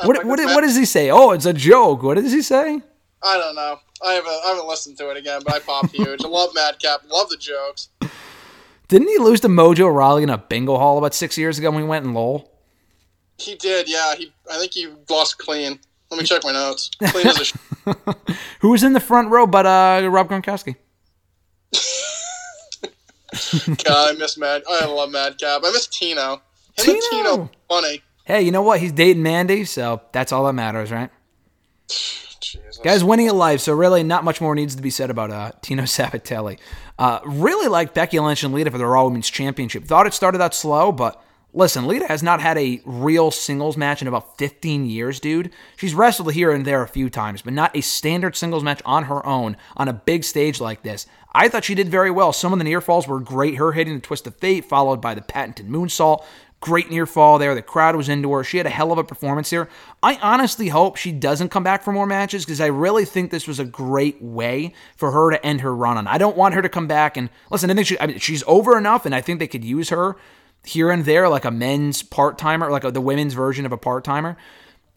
What 0.04 0.16
Like, 0.18 0.26
what, 0.26 0.38
what 0.54 0.60
does 0.62 0.76
he 0.76 0.84
say? 0.84 1.10
Oh, 1.10 1.30
it's 1.32 1.46
a 1.46 1.52
joke. 1.52 2.02
What 2.02 2.14
does 2.16 2.32
he 2.32 2.42
say? 2.42 2.80
I 3.22 3.36
don't 3.38 3.54
know. 3.54 3.78
I 4.04 4.12
haven't, 4.14 4.30
I 4.30 4.48
haven't 4.48 4.66
listened 4.68 4.96
to 4.98 5.10
it 5.10 5.16
again, 5.16 5.40
but 5.44 5.54
I 5.54 5.58
popped 5.60 5.90
huge. 5.94 6.22
I 6.24 6.28
love 6.28 6.50
Madcap. 6.54 7.00
Love 7.10 7.28
the 7.30 7.36
jokes. 7.36 7.88
Didn't 8.88 9.08
he 9.08 9.18
lose 9.18 9.40
to 9.40 9.48
Mojo 9.48 9.92
Rawley 9.94 10.22
in 10.22 10.30
a 10.30 10.38
bingo 10.38 10.76
hall 10.76 10.98
about 10.98 11.14
six 11.14 11.36
years 11.38 11.58
ago 11.58 11.70
when 11.70 11.82
we 11.82 11.88
went 11.88 12.04
in 12.04 12.12
Lowell? 12.14 12.50
He 13.38 13.54
did, 13.56 13.88
yeah. 13.88 14.14
He, 14.14 14.32
I 14.50 14.58
think 14.58 14.72
he 14.72 14.88
lost 15.08 15.38
clean. 15.38 15.78
Let 16.10 16.18
me 16.20 16.24
check 16.26 16.42
my 16.44 16.52
notes. 16.52 16.90
Clean 17.08 17.26
as 17.26 17.40
a 17.54 17.69
Who 18.60 18.70
was 18.70 18.82
in 18.82 18.92
the 18.92 19.00
front 19.00 19.30
row 19.30 19.46
but 19.46 19.66
uh, 19.66 20.08
Rob 20.08 20.28
Gronkowski? 20.28 20.76
God, 23.84 24.10
I 24.10 24.12
miss 24.18 24.36
Mad. 24.36 24.62
I 24.68 24.86
love 24.86 25.10
Madcap. 25.10 25.62
I 25.64 25.70
miss 25.70 25.86
Tino. 25.86 26.42
Him 26.76 26.84
Tino! 26.84 27.00
Tino, 27.10 27.50
funny. 27.68 28.02
Hey, 28.24 28.42
you 28.42 28.50
know 28.50 28.62
what? 28.62 28.80
He's 28.80 28.92
dating 28.92 29.22
Mandy, 29.22 29.64
so 29.64 30.02
that's 30.12 30.32
all 30.32 30.44
that 30.44 30.52
matters, 30.52 30.90
right? 30.90 31.10
Jesus. 32.40 32.78
Guys 32.82 33.04
winning 33.04 33.28
at 33.28 33.34
life, 33.34 33.60
so 33.60 33.72
really 33.72 34.02
not 34.02 34.24
much 34.24 34.40
more 34.40 34.54
needs 34.54 34.74
to 34.74 34.82
be 34.82 34.90
said 34.90 35.10
about 35.10 35.30
uh, 35.30 35.52
Tino 35.62 35.82
Sabatelli. 35.84 36.58
Uh, 36.98 37.20
really 37.24 37.68
liked 37.68 37.94
Becky 37.94 38.18
Lynch 38.18 38.42
and 38.42 38.54
Lita 38.54 38.70
for 38.70 38.78
the 38.78 38.86
Raw 38.86 39.04
Women's 39.04 39.30
Championship. 39.30 39.84
Thought 39.84 40.06
it 40.06 40.14
started 40.14 40.40
out 40.40 40.54
slow, 40.54 40.90
but 40.90 41.22
Listen, 41.52 41.88
Lita 41.88 42.06
has 42.06 42.22
not 42.22 42.40
had 42.40 42.56
a 42.58 42.80
real 42.84 43.32
singles 43.32 43.76
match 43.76 44.00
in 44.00 44.06
about 44.06 44.38
15 44.38 44.86
years, 44.86 45.18
dude. 45.18 45.50
She's 45.76 45.94
wrestled 45.94 46.32
here 46.32 46.52
and 46.52 46.64
there 46.64 46.82
a 46.82 46.88
few 46.88 47.10
times, 47.10 47.42
but 47.42 47.52
not 47.52 47.76
a 47.76 47.80
standard 47.80 48.36
singles 48.36 48.62
match 48.62 48.80
on 48.84 49.04
her 49.04 49.24
own 49.26 49.56
on 49.76 49.88
a 49.88 49.92
big 49.92 50.22
stage 50.22 50.60
like 50.60 50.82
this. 50.82 51.06
I 51.32 51.48
thought 51.48 51.64
she 51.64 51.74
did 51.74 51.88
very 51.88 52.10
well. 52.10 52.32
Some 52.32 52.52
of 52.52 52.58
the 52.58 52.64
near 52.64 52.80
falls 52.80 53.08
were 53.08 53.18
great. 53.18 53.56
Her 53.56 53.72
hitting 53.72 53.94
the 53.94 54.00
twist 54.00 54.28
of 54.28 54.36
fate, 54.36 54.64
followed 54.64 55.00
by 55.00 55.14
the 55.14 55.22
patented 55.22 55.66
moonsault. 55.66 56.24
Great 56.60 56.90
near 56.90 57.06
fall 57.06 57.38
there. 57.38 57.54
The 57.54 57.62
crowd 57.62 57.96
was 57.96 58.08
into 58.08 58.30
her. 58.32 58.44
She 58.44 58.58
had 58.58 58.66
a 58.66 58.70
hell 58.70 58.92
of 58.92 58.98
a 58.98 59.04
performance 59.04 59.50
here. 59.50 59.68
I 60.02 60.16
honestly 60.16 60.68
hope 60.68 60.96
she 60.96 61.10
doesn't 61.10 61.48
come 61.48 61.64
back 61.64 61.82
for 61.82 61.90
more 61.90 62.06
matches 62.06 62.44
because 62.44 62.60
I 62.60 62.66
really 62.66 63.06
think 63.06 63.30
this 63.30 63.48
was 63.48 63.58
a 63.58 63.64
great 63.64 64.20
way 64.20 64.74
for 64.94 65.10
her 65.10 65.30
to 65.30 65.44
end 65.44 65.62
her 65.62 65.74
run 65.74 65.96
on. 65.96 66.06
I 66.06 66.18
don't 66.18 66.36
want 66.36 66.54
her 66.54 66.62
to 66.62 66.68
come 66.68 66.86
back 66.86 67.16
and 67.16 67.30
listen. 67.50 67.70
I 67.70 67.74
think 67.74 67.86
she, 67.86 67.98
I 67.98 68.06
mean, 68.06 68.18
she's 68.18 68.44
over 68.46 68.76
enough, 68.76 69.06
and 69.06 69.14
I 69.14 69.20
think 69.22 69.38
they 69.38 69.48
could 69.48 69.64
use 69.64 69.88
her 69.88 70.16
here 70.64 70.90
and 70.90 71.04
there, 71.04 71.28
like 71.28 71.44
a 71.44 71.50
men's 71.50 72.02
part 72.02 72.38
timer, 72.38 72.70
like 72.70 72.84
a, 72.84 72.90
the 72.90 73.00
women's 73.00 73.34
version 73.34 73.66
of 73.66 73.72
a 73.72 73.78
part 73.78 74.04
timer. 74.04 74.36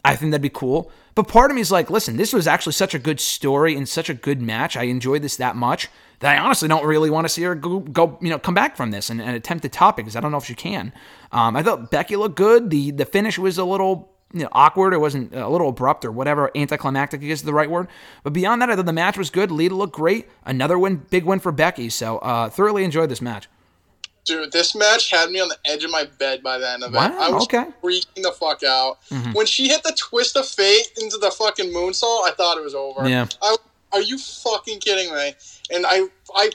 I 0.05 0.15
think 0.15 0.31
that'd 0.31 0.41
be 0.41 0.49
cool. 0.49 0.91
But 1.15 1.27
part 1.27 1.49
of 1.49 1.55
me 1.55 1.61
is 1.61 1.71
like, 1.71 1.89
listen, 1.89 2.17
this 2.17 2.33
was 2.33 2.47
actually 2.47 2.73
such 2.73 2.93
a 2.93 2.99
good 2.99 3.19
story 3.19 3.75
and 3.75 3.87
such 3.87 4.09
a 4.09 4.13
good 4.13 4.41
match. 4.41 4.75
I 4.75 4.83
enjoyed 4.83 5.21
this 5.21 5.37
that 5.37 5.55
much 5.55 5.87
that 6.19 6.35
I 6.35 6.39
honestly 6.39 6.67
don't 6.67 6.85
really 6.85 7.09
want 7.09 7.25
to 7.25 7.29
see 7.29 7.43
her 7.43 7.55
go, 7.55 7.79
go 7.79 8.17
you 8.21 8.29
know, 8.29 8.39
come 8.39 8.53
back 8.53 8.75
from 8.75 8.91
this 8.91 9.09
and, 9.09 9.21
and 9.21 9.35
attempt 9.35 9.61
the 9.61 9.69
top 9.69 9.99
it 9.99 10.03
because 10.03 10.15
I 10.15 10.19
don't 10.19 10.31
know 10.31 10.37
if 10.37 10.45
she 10.45 10.55
can. 10.55 10.91
Um, 11.31 11.55
I 11.55 11.63
thought 11.63 11.91
Becky 11.91 12.15
looked 12.15 12.35
good. 12.35 12.69
The 12.69 12.91
the 12.91 13.05
finish 13.05 13.37
was 13.37 13.57
a 13.57 13.63
little 13.63 14.13
you 14.33 14.41
know, 14.41 14.49
awkward. 14.51 14.93
It 14.93 14.97
wasn't 14.97 15.33
a 15.33 15.47
little 15.47 15.69
abrupt 15.69 16.03
or 16.03 16.11
whatever, 16.11 16.51
anticlimactic, 16.55 17.21
is 17.21 17.43
the 17.43 17.53
right 17.53 17.69
word. 17.69 17.87
But 18.23 18.33
beyond 18.33 18.61
that, 18.61 18.69
I 18.69 18.75
thought 18.75 18.87
the 18.87 18.93
match 18.93 19.17
was 19.17 19.29
good. 19.29 19.51
Lita 19.51 19.75
looked 19.75 19.95
great. 19.95 20.27
Another 20.43 20.77
win, 20.77 21.05
big 21.09 21.23
win 21.23 21.39
for 21.39 21.51
Becky. 21.51 21.89
So 21.89 22.17
uh, 22.17 22.49
thoroughly 22.49 22.83
enjoyed 22.83 23.09
this 23.09 23.21
match. 23.21 23.47
Dude, 24.25 24.51
this 24.53 24.73
match 24.73 25.11
had 25.11 25.31
me 25.31 25.41
on 25.41 25.49
the 25.49 25.57
edge 25.65 25.83
of 25.83 25.91
my 25.91 26.05
bed 26.05 26.41
by 26.41 26.57
the 26.57 26.69
end 26.69 26.83
of 26.83 26.93
it. 26.93 26.97
Wow, 26.97 27.17
I 27.19 27.29
was 27.29 27.43
okay. 27.43 27.65
freaking 27.83 28.21
the 28.21 28.31
fuck 28.31 28.63
out. 28.63 28.99
Mm-hmm. 29.09 29.33
When 29.33 29.45
she 29.45 29.67
hit 29.67 29.83
the 29.83 29.93
twist 29.97 30.37
of 30.37 30.47
fate 30.47 30.87
into 31.01 31.17
the 31.17 31.29
fucking 31.29 31.71
moonsault, 31.73 32.25
I 32.25 32.31
thought 32.37 32.57
it 32.57 32.63
was 32.63 32.73
over. 32.73 33.07
Yeah. 33.07 33.27
I, 33.41 33.57
are 33.91 34.01
you 34.01 34.17
fucking 34.17 34.79
kidding 34.79 35.13
me? 35.13 35.33
And 35.71 35.85
I, 35.85 36.07
I, 36.35 36.49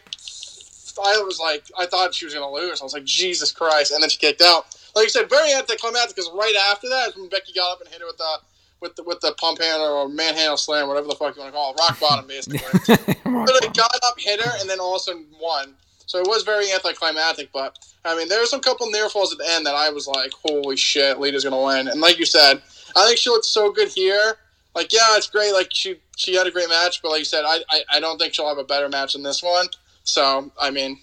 I 1.04 1.22
was 1.22 1.38
like, 1.38 1.64
I 1.78 1.86
thought 1.86 2.14
she 2.14 2.24
was 2.24 2.34
gonna 2.34 2.50
lose. 2.50 2.80
I 2.80 2.84
was 2.84 2.94
like, 2.94 3.04
Jesus 3.04 3.52
Christ! 3.52 3.92
And 3.92 4.02
then 4.02 4.10
she 4.10 4.18
kicked 4.18 4.42
out. 4.42 4.74
Like 4.96 5.04
you 5.04 5.10
said, 5.10 5.28
very 5.28 5.52
anticlimactic. 5.52 6.16
Because 6.16 6.30
right 6.34 6.54
after 6.70 6.88
that, 6.88 7.12
when 7.16 7.28
Becky 7.28 7.52
got 7.52 7.72
up 7.72 7.80
and 7.80 7.88
hit 7.90 8.00
her 8.00 8.06
with 8.06 8.16
the, 8.16 8.38
with 8.80 8.96
the, 8.96 9.02
with 9.04 9.20
the 9.20 9.32
pump 9.32 9.60
handle 9.60 9.86
or 9.86 10.08
manhandle 10.08 10.56
slam, 10.56 10.88
whatever 10.88 11.06
the 11.06 11.14
fuck 11.14 11.36
you 11.36 11.42
want 11.42 11.52
to 11.52 11.56
call 11.56 11.74
it, 11.74 11.78
rock 11.78 12.00
bottom 12.00 12.26
basically. 12.26 12.60
But 13.24 13.64
it 13.64 13.74
got 13.74 13.94
up, 14.02 14.14
hit 14.18 14.40
her, 14.40 14.52
and 14.60 14.68
then 14.68 14.80
all 14.80 14.96
of 14.96 15.00
a 15.00 15.04
sudden 15.04 15.26
won. 15.40 15.74
So 16.08 16.18
it 16.18 16.26
was 16.26 16.42
very 16.42 16.72
anticlimactic, 16.72 17.50
but 17.52 17.78
I 18.02 18.16
mean, 18.16 18.28
there 18.28 18.40
were 18.40 18.46
some 18.46 18.60
couple 18.62 18.90
near 18.90 19.10
falls 19.10 19.30
at 19.30 19.38
the 19.38 19.48
end 19.48 19.66
that 19.66 19.74
I 19.74 19.90
was 19.90 20.08
like, 20.08 20.32
"Holy 20.42 20.76
shit, 20.76 21.20
Lita's 21.20 21.44
gonna 21.44 21.62
win!" 21.62 21.86
And 21.86 22.00
like 22.00 22.18
you 22.18 22.24
said, 22.24 22.62
I 22.96 23.06
think 23.06 23.18
she 23.18 23.28
looked 23.28 23.44
so 23.44 23.70
good 23.70 23.88
here. 23.88 24.38
Like, 24.74 24.90
yeah, 24.90 25.16
it's 25.16 25.28
great. 25.28 25.52
Like 25.52 25.68
she 25.70 26.00
she 26.16 26.34
had 26.34 26.46
a 26.46 26.50
great 26.50 26.70
match, 26.70 27.02
but 27.02 27.10
like 27.10 27.18
you 27.18 27.26
said, 27.26 27.44
I 27.46 27.60
I, 27.70 27.82
I 27.92 28.00
don't 28.00 28.18
think 28.18 28.32
she'll 28.32 28.48
have 28.48 28.56
a 28.56 28.64
better 28.64 28.88
match 28.88 29.12
than 29.12 29.22
this 29.22 29.42
one. 29.42 29.66
So 30.04 30.50
I 30.58 30.70
mean, 30.70 30.98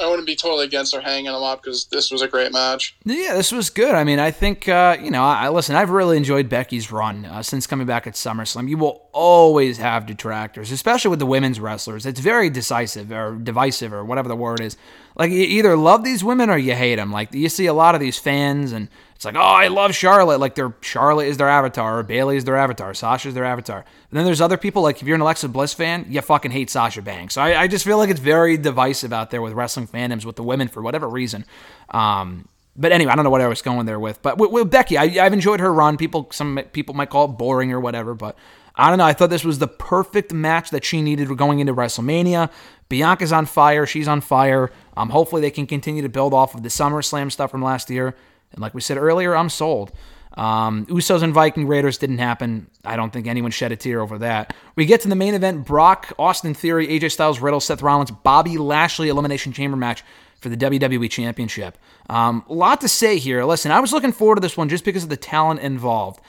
I 0.00 0.08
wouldn't 0.08 0.26
be 0.26 0.36
totally 0.36 0.64
against 0.64 0.94
her 0.94 1.00
hanging 1.00 1.32
them 1.32 1.42
up 1.42 1.62
because 1.62 1.86
this 1.86 2.10
was 2.10 2.22
a 2.22 2.28
great 2.28 2.52
match. 2.52 2.96
Yeah, 3.04 3.34
this 3.34 3.50
was 3.50 3.70
good. 3.70 3.94
I 3.94 4.04
mean, 4.04 4.18
I 4.18 4.30
think 4.30 4.68
uh, 4.68 4.96
you 5.00 5.10
know. 5.10 5.24
I, 5.24 5.48
listen. 5.48 5.76
I've 5.76 5.90
really 5.90 6.16
enjoyed 6.16 6.48
Becky's 6.48 6.92
run 6.92 7.24
uh, 7.24 7.42
since 7.42 7.66
coming 7.66 7.86
back 7.86 8.06
at 8.06 8.14
SummerSlam. 8.14 8.68
You 8.68 8.78
will 8.78 9.08
always 9.12 9.78
have 9.78 10.06
detractors, 10.06 10.70
especially 10.70 11.10
with 11.10 11.18
the 11.18 11.26
women's 11.26 11.58
wrestlers. 11.58 12.06
It's 12.06 12.20
very 12.20 12.50
decisive 12.50 13.10
or 13.10 13.36
divisive 13.36 13.92
or 13.92 14.04
whatever 14.04 14.28
the 14.28 14.36
word 14.36 14.60
is. 14.60 14.76
Like 15.16 15.32
you 15.32 15.42
either 15.42 15.76
love 15.76 16.04
these 16.04 16.22
women 16.22 16.48
or 16.48 16.58
you 16.58 16.74
hate 16.74 16.96
them. 16.96 17.10
Like 17.10 17.34
you 17.34 17.48
see 17.48 17.66
a 17.66 17.74
lot 17.74 17.94
of 17.94 18.00
these 18.00 18.18
fans, 18.18 18.72
and 18.72 18.88
it's 19.18 19.24
like, 19.24 19.34
oh, 19.34 19.40
I 19.40 19.66
love 19.66 19.96
Charlotte. 19.96 20.38
Like 20.38 20.54
their 20.54 20.72
Charlotte 20.80 21.26
is 21.26 21.38
their 21.38 21.48
avatar, 21.48 21.98
or 21.98 22.04
Bayley 22.04 22.36
is 22.36 22.44
their 22.44 22.56
avatar, 22.56 22.94
Sasha's 22.94 23.34
their 23.34 23.44
avatar. 23.44 23.78
And 23.78 24.16
then 24.16 24.24
there's 24.24 24.40
other 24.40 24.56
people 24.56 24.80
like 24.80 25.02
if 25.02 25.08
you're 25.08 25.16
an 25.16 25.20
Alexa 25.20 25.48
Bliss 25.48 25.74
fan, 25.74 26.06
you 26.08 26.20
fucking 26.20 26.52
hate 26.52 26.70
Sasha 26.70 27.02
Banks. 27.02 27.34
So 27.34 27.42
I, 27.42 27.62
I 27.62 27.66
just 27.66 27.84
feel 27.84 27.98
like 27.98 28.10
it's 28.10 28.20
very 28.20 28.56
divisive 28.56 29.12
out 29.12 29.32
there 29.32 29.42
with 29.42 29.54
wrestling 29.54 29.88
fandoms 29.88 30.24
with 30.24 30.36
the 30.36 30.44
women 30.44 30.68
for 30.68 30.82
whatever 30.82 31.08
reason. 31.08 31.44
Um, 31.88 32.46
but 32.76 32.92
anyway, 32.92 33.10
I 33.10 33.16
don't 33.16 33.24
know 33.24 33.30
what 33.30 33.40
I 33.40 33.48
was 33.48 33.60
going 33.60 33.86
there 33.86 33.98
with. 33.98 34.22
But 34.22 34.38
with, 34.38 34.52
with 34.52 34.70
Becky, 34.70 34.96
I, 34.96 35.26
I've 35.26 35.32
enjoyed 35.32 35.58
her 35.58 35.74
run. 35.74 35.96
People, 35.96 36.28
some 36.30 36.56
people 36.72 36.94
might 36.94 37.10
call 37.10 37.24
it 37.24 37.38
boring 37.38 37.72
or 37.72 37.80
whatever, 37.80 38.14
but 38.14 38.38
I 38.76 38.88
don't 38.88 38.98
know. 38.98 39.04
I 39.04 39.14
thought 39.14 39.30
this 39.30 39.44
was 39.44 39.58
the 39.58 39.66
perfect 39.66 40.32
match 40.32 40.70
that 40.70 40.84
she 40.84 41.02
needed 41.02 41.36
going 41.36 41.58
into 41.58 41.74
WrestleMania. 41.74 42.52
Bianca's 42.88 43.32
on 43.32 43.46
fire. 43.46 43.84
She's 43.84 44.06
on 44.06 44.20
fire. 44.20 44.70
Um, 44.96 45.10
hopefully 45.10 45.42
they 45.42 45.50
can 45.50 45.66
continue 45.66 46.02
to 46.02 46.08
build 46.08 46.32
off 46.32 46.54
of 46.54 46.62
the 46.62 46.68
SummerSlam 46.68 47.32
stuff 47.32 47.50
from 47.50 47.62
last 47.62 47.90
year. 47.90 48.14
And 48.52 48.60
like 48.60 48.74
we 48.74 48.80
said 48.80 48.98
earlier, 48.98 49.36
I'm 49.36 49.48
sold. 49.48 49.92
Um, 50.34 50.86
Usos 50.86 51.22
and 51.22 51.34
Viking 51.34 51.66
Raiders 51.66 51.98
didn't 51.98 52.18
happen. 52.18 52.70
I 52.84 52.94
don't 52.96 53.12
think 53.12 53.26
anyone 53.26 53.50
shed 53.50 53.72
a 53.72 53.76
tear 53.76 54.00
over 54.00 54.18
that. 54.18 54.54
We 54.76 54.86
get 54.86 55.00
to 55.00 55.08
the 55.08 55.16
main 55.16 55.34
event: 55.34 55.66
Brock, 55.66 56.12
Austin 56.18 56.54
Theory, 56.54 56.86
AJ 56.86 57.12
Styles, 57.12 57.40
Riddle, 57.40 57.60
Seth 57.60 57.82
Rollins, 57.82 58.12
Bobby 58.12 58.56
Lashley 58.56 59.08
Elimination 59.08 59.52
Chamber 59.52 59.76
match 59.76 60.04
for 60.40 60.48
the 60.48 60.56
WWE 60.56 61.10
Championship. 61.10 61.76
Um, 62.08 62.44
a 62.48 62.54
lot 62.54 62.80
to 62.82 62.88
say 62.88 63.18
here. 63.18 63.44
Listen, 63.44 63.72
I 63.72 63.80
was 63.80 63.92
looking 63.92 64.12
forward 64.12 64.36
to 64.36 64.40
this 64.40 64.56
one 64.56 64.68
just 64.68 64.84
because 64.84 65.02
of 65.02 65.08
the 65.08 65.16
talent 65.16 65.60
involved. 65.60 66.20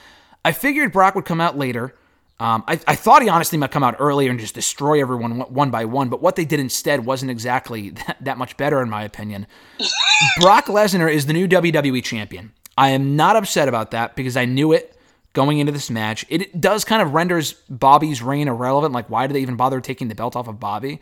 I 0.44 0.52
figured 0.52 0.92
Brock 0.92 1.14
would 1.14 1.24
come 1.24 1.40
out 1.40 1.56
later. 1.56 1.94
Um, 2.40 2.64
I, 2.66 2.80
I 2.88 2.96
thought 2.96 3.20
he 3.22 3.28
honestly 3.28 3.58
might 3.58 3.70
come 3.70 3.84
out 3.84 3.96
earlier 3.98 4.30
and 4.30 4.40
just 4.40 4.54
destroy 4.54 5.00
everyone 5.00 5.40
one- 5.40 5.70
by 5.70 5.84
one, 5.84 6.08
but 6.08 6.22
what 6.22 6.36
they 6.36 6.46
did 6.46 6.58
instead 6.58 7.04
wasn't 7.04 7.30
exactly 7.30 7.90
that, 8.06 8.16
that 8.22 8.38
much 8.38 8.56
better, 8.56 8.82
in 8.82 8.88
my 8.88 9.04
opinion. 9.04 9.46
Brock 10.40 10.66
Lesnar 10.66 11.12
is 11.12 11.26
the 11.26 11.34
new 11.34 11.46
WWE 11.46 12.02
champion. 12.02 12.52
I 12.78 12.90
am 12.90 13.14
not 13.14 13.36
upset 13.36 13.68
about 13.68 13.90
that 13.90 14.16
because 14.16 14.36
I 14.36 14.46
knew 14.46 14.72
it 14.72 14.96
going 15.34 15.58
into 15.58 15.70
this 15.70 15.90
match. 15.90 16.24
It 16.30 16.58
does 16.60 16.84
kind 16.84 17.02
of 17.02 17.12
renders 17.12 17.52
Bobby's 17.68 18.22
reign 18.22 18.48
irrelevant. 18.48 18.94
Like, 18.94 19.10
why 19.10 19.26
did 19.26 19.34
they 19.34 19.42
even 19.42 19.56
bother 19.56 19.80
taking 19.80 20.08
the 20.08 20.14
belt 20.14 20.34
off 20.34 20.48
of 20.48 20.58
Bobby? 20.58 21.00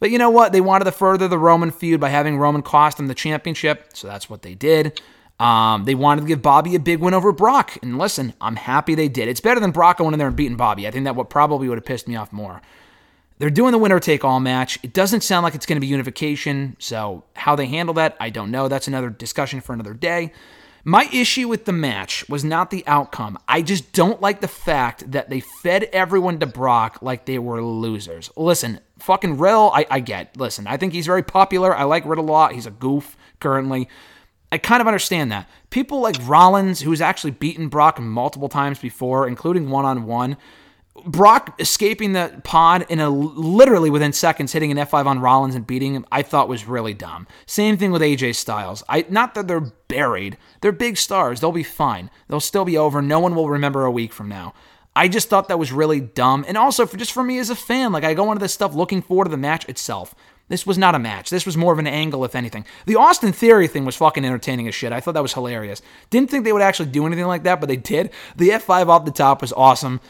But 0.00 0.12
you 0.12 0.18
know 0.18 0.30
what? 0.30 0.52
They 0.52 0.60
wanted 0.60 0.84
to 0.84 0.92
further 0.92 1.26
the 1.26 1.38
Roman 1.38 1.72
feud 1.72 2.00
by 2.00 2.10
having 2.10 2.38
Roman 2.38 2.62
cost 2.62 2.98
them 2.98 3.08
the 3.08 3.14
championship, 3.16 3.90
so 3.94 4.06
that's 4.06 4.30
what 4.30 4.42
they 4.42 4.54
did. 4.54 5.00
Um, 5.38 5.84
they 5.84 5.94
wanted 5.94 6.22
to 6.22 6.26
give 6.26 6.42
Bobby 6.42 6.74
a 6.74 6.80
big 6.80 6.98
win 6.98 7.14
over 7.14 7.30
Brock, 7.30 7.78
and 7.80 7.96
listen, 7.96 8.34
I'm 8.40 8.56
happy 8.56 8.94
they 8.94 9.08
did. 9.08 9.28
It's 9.28 9.40
better 9.40 9.60
than 9.60 9.70
Brock 9.70 9.98
going 9.98 10.12
in 10.12 10.18
there 10.18 10.28
and 10.28 10.36
beating 10.36 10.56
Bobby. 10.56 10.88
I 10.88 10.90
think 10.90 11.04
that 11.04 11.14
what 11.14 11.30
probably 11.30 11.68
would 11.68 11.78
have 11.78 11.84
pissed 11.84 12.08
me 12.08 12.16
off 12.16 12.32
more. 12.32 12.60
They're 13.38 13.50
doing 13.50 13.70
the 13.70 13.78
winner 13.78 14.00
take 14.00 14.24
all 14.24 14.40
match. 14.40 14.80
It 14.82 14.92
doesn't 14.92 15.20
sound 15.20 15.44
like 15.44 15.54
it's 15.54 15.64
going 15.66 15.76
to 15.76 15.80
be 15.80 15.86
unification, 15.86 16.76
so 16.80 17.22
how 17.36 17.54
they 17.54 17.66
handle 17.66 17.94
that, 17.94 18.16
I 18.18 18.30
don't 18.30 18.50
know. 18.50 18.66
That's 18.66 18.88
another 18.88 19.10
discussion 19.10 19.60
for 19.60 19.72
another 19.72 19.94
day. 19.94 20.32
My 20.84 21.08
issue 21.12 21.46
with 21.48 21.64
the 21.64 21.72
match 21.72 22.28
was 22.28 22.44
not 22.44 22.70
the 22.70 22.82
outcome. 22.86 23.38
I 23.46 23.62
just 23.62 23.92
don't 23.92 24.20
like 24.20 24.40
the 24.40 24.48
fact 24.48 25.10
that 25.12 25.28
they 25.28 25.40
fed 25.40 25.84
everyone 25.92 26.38
to 26.40 26.46
Brock 26.46 26.98
like 27.02 27.26
they 27.26 27.38
were 27.38 27.62
losers. 27.62 28.30
Listen, 28.36 28.80
fucking 28.98 29.38
Riddle, 29.38 29.70
I, 29.72 29.86
I 29.90 30.00
get. 30.00 30.36
Listen, 30.36 30.66
I 30.66 30.76
think 30.76 30.92
he's 30.92 31.06
very 31.06 31.22
popular. 31.22 31.76
I 31.76 31.84
like 31.84 32.06
Riddle 32.06 32.24
a 32.24 32.32
lot. 32.32 32.52
He's 32.52 32.66
a 32.66 32.70
goof 32.70 33.16
currently. 33.38 33.88
I 34.50 34.58
kind 34.58 34.80
of 34.80 34.86
understand 34.86 35.30
that. 35.32 35.48
People 35.70 36.00
like 36.00 36.16
Rollins, 36.22 36.80
who's 36.80 37.00
actually 37.00 37.32
beaten 37.32 37.68
Brock 37.68 38.00
multiple 38.00 38.48
times 38.48 38.78
before, 38.78 39.28
including 39.28 39.68
one 39.68 39.84
on 39.84 40.06
one, 40.06 40.36
Brock 41.04 41.54
escaping 41.60 42.12
the 42.12 42.40
pod 42.44 42.86
in 42.88 43.00
a 43.00 43.10
literally 43.10 43.90
within 43.90 44.12
seconds, 44.12 44.52
hitting 44.52 44.70
an 44.70 44.78
F5 44.78 45.06
on 45.06 45.20
Rollins 45.20 45.54
and 45.54 45.66
beating 45.66 45.94
him, 45.94 46.06
I 46.10 46.22
thought 46.22 46.48
was 46.48 46.66
really 46.66 46.94
dumb. 46.94 47.26
Same 47.46 47.76
thing 47.76 47.92
with 47.92 48.02
AJ 48.02 48.34
Styles. 48.34 48.82
I 48.88 49.04
not 49.08 49.34
that 49.34 49.48
they're 49.48 49.60
buried. 49.60 50.36
They're 50.60 50.72
big 50.72 50.96
stars. 50.96 51.40
They'll 51.40 51.52
be 51.52 51.62
fine. 51.62 52.10
They'll 52.28 52.40
still 52.40 52.64
be 52.64 52.78
over. 52.78 53.00
No 53.00 53.20
one 53.20 53.34
will 53.34 53.48
remember 53.48 53.84
a 53.84 53.90
week 53.90 54.12
from 54.12 54.28
now. 54.28 54.54
I 54.96 55.06
just 55.06 55.28
thought 55.28 55.48
that 55.48 55.58
was 55.58 55.70
really 55.70 56.00
dumb. 56.00 56.44
And 56.48 56.56
also 56.56 56.84
for 56.84 56.96
just 56.96 57.12
for 57.12 57.22
me 57.22 57.38
as 57.38 57.50
a 57.50 57.54
fan, 57.54 57.92
like 57.92 58.04
I 58.04 58.14
go 58.14 58.32
into 58.32 58.40
this 58.40 58.54
stuff 58.54 58.74
looking 58.74 59.02
forward 59.02 59.24
to 59.24 59.30
the 59.30 59.36
match 59.36 59.68
itself. 59.68 60.14
This 60.48 60.66
was 60.66 60.78
not 60.78 60.94
a 60.94 60.98
match. 60.98 61.30
This 61.30 61.44
was 61.44 61.56
more 61.56 61.72
of 61.72 61.78
an 61.78 61.86
angle, 61.86 62.24
if 62.24 62.34
anything. 62.34 62.64
The 62.86 62.96
Austin 62.96 63.32
Theory 63.32 63.68
thing 63.68 63.84
was 63.84 63.96
fucking 63.96 64.24
entertaining 64.24 64.66
as 64.66 64.74
shit. 64.74 64.92
I 64.92 65.00
thought 65.00 65.12
that 65.12 65.22
was 65.22 65.34
hilarious. 65.34 65.82
Didn't 66.10 66.30
think 66.30 66.44
they 66.44 66.52
would 66.52 66.62
actually 66.62 66.90
do 66.90 67.06
anything 67.06 67.26
like 67.26 67.42
that, 67.42 67.60
but 67.60 67.68
they 67.68 67.76
did. 67.76 68.10
The 68.36 68.50
F5 68.50 68.88
off 68.88 69.04
the 69.04 69.10
top 69.10 69.42
was 69.42 69.52
awesome 69.52 70.00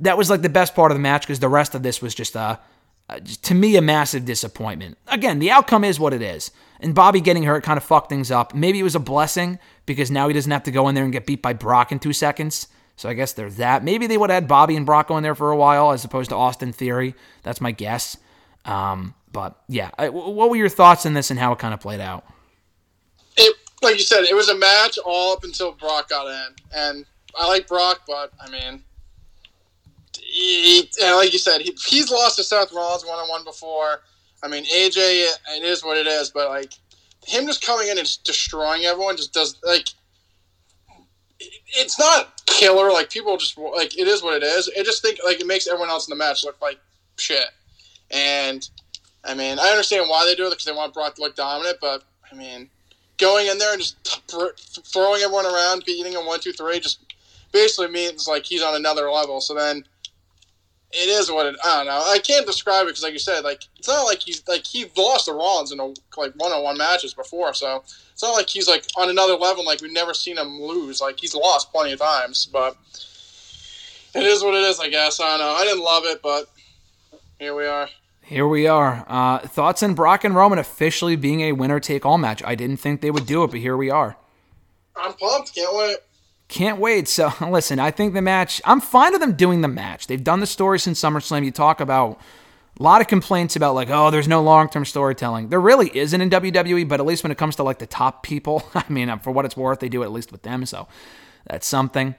that 0.00 0.18
was 0.18 0.30
like 0.30 0.42
the 0.42 0.48
best 0.48 0.74
part 0.74 0.90
of 0.90 0.96
the 0.96 1.02
match 1.02 1.22
because 1.22 1.40
the 1.40 1.48
rest 1.48 1.74
of 1.74 1.82
this 1.82 2.02
was 2.02 2.14
just 2.14 2.36
uh, 2.36 2.56
uh, 3.08 3.20
to 3.42 3.54
me 3.54 3.76
a 3.76 3.82
massive 3.82 4.24
disappointment. 4.24 4.98
Again, 5.08 5.38
the 5.38 5.50
outcome 5.50 5.84
is 5.84 6.00
what 6.00 6.12
it 6.12 6.22
is, 6.22 6.50
and 6.80 6.94
Bobby 6.94 7.20
getting 7.20 7.44
hurt 7.44 7.62
kind 7.62 7.76
of 7.76 7.84
fucked 7.84 8.08
things 8.08 8.30
up. 8.30 8.54
Maybe 8.54 8.80
it 8.80 8.84
was 8.84 8.94
a 8.94 9.00
blessing 9.00 9.58
because 9.86 10.10
now 10.10 10.28
he 10.28 10.34
doesn't 10.34 10.50
have 10.50 10.64
to 10.64 10.70
go 10.70 10.88
in 10.88 10.94
there 10.94 11.04
and 11.04 11.12
get 11.12 11.26
beat 11.26 11.42
by 11.42 11.52
Brock 11.52 11.92
in 11.92 11.98
two 11.98 12.12
seconds. 12.12 12.68
So 12.96 13.08
I 13.08 13.14
guess 13.14 13.32
there's 13.32 13.56
that. 13.56 13.82
Maybe 13.82 14.06
they 14.06 14.16
would 14.16 14.30
have 14.30 14.42
had 14.42 14.48
Bobby 14.48 14.76
and 14.76 14.86
Brock 14.86 15.10
in 15.10 15.22
there 15.24 15.34
for 15.34 15.50
a 15.50 15.56
while 15.56 15.90
as 15.90 16.04
opposed 16.04 16.30
to 16.30 16.36
Austin 16.36 16.72
Theory. 16.72 17.16
That's 17.42 17.60
my 17.60 17.72
guess. 17.72 18.16
Um, 18.64 19.14
but 19.34 19.60
yeah, 19.68 19.90
I, 19.98 20.08
what 20.08 20.48
were 20.48 20.56
your 20.56 20.70
thoughts 20.70 21.04
on 21.04 21.12
this 21.12 21.30
and 21.30 21.38
how 21.38 21.52
it 21.52 21.58
kind 21.58 21.74
of 21.74 21.80
played 21.80 22.00
out? 22.00 22.24
It, 23.36 23.54
like 23.82 23.96
you 23.96 24.02
said, 24.02 24.22
it 24.22 24.34
was 24.34 24.48
a 24.48 24.56
match 24.56 24.96
all 25.04 25.34
up 25.34 25.44
until 25.44 25.72
Brock 25.72 26.08
got 26.08 26.28
in, 26.28 26.54
and 26.74 27.04
I 27.38 27.48
like 27.48 27.66
Brock, 27.66 28.02
but 28.06 28.32
I 28.40 28.48
mean, 28.48 28.82
he, 30.16 30.88
like 31.02 31.32
you 31.32 31.38
said, 31.38 31.60
he, 31.60 31.76
he's 31.86 32.10
lost 32.10 32.36
to 32.36 32.44
Seth 32.44 32.72
Rollins 32.72 33.04
one 33.04 33.18
on 33.18 33.28
one 33.28 33.44
before. 33.44 34.02
I 34.42 34.48
mean, 34.48 34.64
AJ, 34.64 34.94
it 34.96 35.62
is 35.64 35.84
what 35.84 35.98
it 35.98 36.06
is, 36.06 36.30
but 36.30 36.48
like 36.48 36.72
him 37.26 37.46
just 37.46 37.64
coming 37.64 37.88
in 37.88 37.98
and 37.98 38.06
just 38.06 38.24
destroying 38.24 38.84
everyone 38.84 39.16
just 39.16 39.32
does 39.32 39.56
like 39.64 39.88
it's 41.40 41.98
not 41.98 42.40
killer. 42.46 42.92
Like 42.92 43.10
people 43.10 43.36
just 43.36 43.58
like 43.58 43.98
it 43.98 44.06
is 44.06 44.22
what 44.22 44.36
it 44.36 44.44
is. 44.44 44.70
I 44.78 44.84
just 44.84 45.02
think 45.02 45.18
like 45.24 45.40
it 45.40 45.46
makes 45.46 45.66
everyone 45.66 45.90
else 45.90 46.06
in 46.06 46.16
the 46.16 46.22
match 46.24 46.44
look 46.44 46.60
like 46.62 46.78
shit. 47.18 47.46
And 48.10 48.68
i 49.26 49.34
mean 49.34 49.58
i 49.58 49.68
understand 49.68 50.08
why 50.08 50.24
they 50.24 50.34
do 50.34 50.46
it 50.46 50.50
because 50.50 50.64
they 50.64 50.72
want 50.72 50.94
brock 50.94 51.14
to 51.14 51.22
look 51.22 51.36
dominant 51.36 51.78
but 51.80 52.02
i 52.30 52.34
mean 52.34 52.68
going 53.18 53.46
in 53.46 53.58
there 53.58 53.72
and 53.72 53.80
just 53.80 53.96
throwing 54.92 55.22
everyone 55.22 55.46
around 55.46 55.84
beating 55.84 56.12
him 56.12 56.26
one 56.26 56.40
two 56.40 56.52
three 56.52 56.80
just 56.80 57.00
basically 57.52 57.88
means 57.88 58.26
like 58.26 58.44
he's 58.44 58.62
on 58.62 58.74
another 58.74 59.10
level 59.10 59.40
so 59.40 59.54
then 59.54 59.84
it 60.94 61.08
is 61.08 61.30
what 61.30 61.46
it. 61.46 61.56
I 61.64 61.78
don't 61.78 61.86
know. 61.86 62.02
I 62.06 62.18
can't 62.20 62.46
describe 62.46 62.84
it 62.84 62.90
because, 62.90 63.02
like 63.02 63.12
you 63.12 63.18
said, 63.18 63.42
like 63.42 63.64
it's 63.76 63.88
not 63.88 64.04
like 64.04 64.20
he's 64.20 64.46
like 64.46 64.64
he 64.64 64.86
lost 64.96 65.24
to 65.26 65.32
Rollins 65.32 65.72
in 65.72 65.80
a, 65.80 65.86
like 66.16 66.32
one-on-one 66.36 66.78
matches 66.78 67.14
before, 67.14 67.52
so 67.52 67.82
it's 68.12 68.22
not 68.22 68.32
like 68.32 68.48
he's 68.48 68.68
like 68.68 68.84
on 68.96 69.10
another 69.10 69.34
level. 69.34 69.64
Like 69.64 69.80
we've 69.80 69.92
never 69.92 70.14
seen 70.14 70.38
him 70.38 70.60
lose. 70.60 71.00
Like 71.00 71.18
he's 71.18 71.34
lost 71.34 71.72
plenty 71.72 71.92
of 71.92 71.98
times, 71.98 72.46
but 72.46 72.76
it 74.14 74.22
is 74.22 74.44
what 74.44 74.54
it 74.54 74.62
is. 74.62 74.78
I 74.78 74.88
guess 74.88 75.20
I 75.20 75.36
don't 75.36 75.40
know. 75.40 75.52
I 75.52 75.64
didn't 75.64 75.82
love 75.82 76.04
it, 76.06 76.22
but 76.22 76.48
here 77.40 77.56
we 77.56 77.66
are. 77.66 77.88
Here 78.24 78.48
we 78.48 78.66
are. 78.66 79.04
Uh, 79.06 79.40
thoughts 79.40 79.82
on 79.82 79.92
Brock 79.92 80.24
and 80.24 80.34
Roman 80.34 80.58
officially 80.58 81.14
being 81.14 81.42
a 81.42 81.52
winner 81.52 81.78
take 81.78 82.06
all 82.06 82.16
match. 82.16 82.42
I 82.42 82.54
didn't 82.54 82.78
think 82.78 83.02
they 83.02 83.10
would 83.10 83.26
do 83.26 83.44
it, 83.44 83.50
but 83.50 83.60
here 83.60 83.76
we 83.76 83.90
are. 83.90 84.16
I'm 84.96 85.12
pumped. 85.12 85.54
Can't 85.54 85.76
wait. 85.76 85.96
Can't 86.48 86.78
wait. 86.78 87.06
So, 87.06 87.30
listen, 87.50 87.78
I 87.78 87.90
think 87.90 88.14
the 88.14 88.22
match, 88.22 88.62
I'm 88.64 88.80
fine 88.80 89.12
with 89.12 89.20
them 89.20 89.34
doing 89.34 89.60
the 89.60 89.68
match. 89.68 90.06
They've 90.06 90.24
done 90.24 90.40
the 90.40 90.46
story 90.46 90.78
since 90.78 90.98
SummerSlam. 91.02 91.44
You 91.44 91.50
talk 91.50 91.80
about 91.80 92.18
a 92.80 92.82
lot 92.82 93.02
of 93.02 93.08
complaints 93.08 93.56
about, 93.56 93.74
like, 93.74 93.90
oh, 93.90 94.10
there's 94.10 94.26
no 94.26 94.42
long 94.42 94.70
term 94.70 94.86
storytelling. 94.86 95.50
There 95.50 95.60
really 95.60 95.94
isn't 95.94 96.18
in 96.18 96.30
WWE, 96.30 96.88
but 96.88 97.00
at 97.00 97.06
least 97.06 97.24
when 97.24 97.30
it 97.30 97.36
comes 97.36 97.56
to, 97.56 97.62
like, 97.62 97.78
the 97.78 97.86
top 97.86 98.22
people, 98.22 98.66
I 98.74 98.84
mean, 98.88 99.18
for 99.18 99.32
what 99.32 99.44
it's 99.44 99.56
worth, 99.56 99.80
they 99.80 99.90
do 99.90 100.02
it 100.02 100.06
at 100.06 100.12
least 100.12 100.32
with 100.32 100.42
them. 100.42 100.64
So, 100.64 100.88
that's 101.46 101.66
something. 101.66 102.14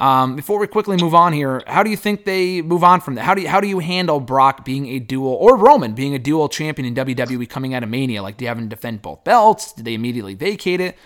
Um, 0.00 0.34
before 0.34 0.58
we 0.58 0.66
quickly 0.66 0.96
move 0.96 1.14
on 1.14 1.34
here, 1.34 1.62
how 1.66 1.82
do 1.82 1.90
you 1.90 1.96
think 1.96 2.24
they 2.24 2.62
move 2.62 2.82
on 2.82 3.02
from 3.02 3.16
that? 3.16 3.22
How 3.22 3.34
do 3.34 3.42
you, 3.42 3.48
how 3.48 3.60
do 3.60 3.68
you 3.68 3.80
handle 3.80 4.18
Brock 4.18 4.64
being 4.64 4.86
a 4.88 4.98
dual 4.98 5.34
or 5.34 5.56
Roman 5.56 5.92
being 5.92 6.14
a 6.14 6.18
dual 6.18 6.48
champion 6.48 6.88
in 6.88 6.94
WWE 6.94 7.48
coming 7.50 7.74
out 7.74 7.82
of 7.82 7.90
Mania? 7.90 8.22
Like, 8.22 8.38
do 8.38 8.46
you 8.46 8.48
have 8.48 8.58
him 8.58 8.68
defend 8.68 9.02
both 9.02 9.24
belts? 9.24 9.74
Do 9.74 9.82
they 9.82 9.92
immediately 9.92 10.34
vacate 10.34 10.80
it? 10.80 10.96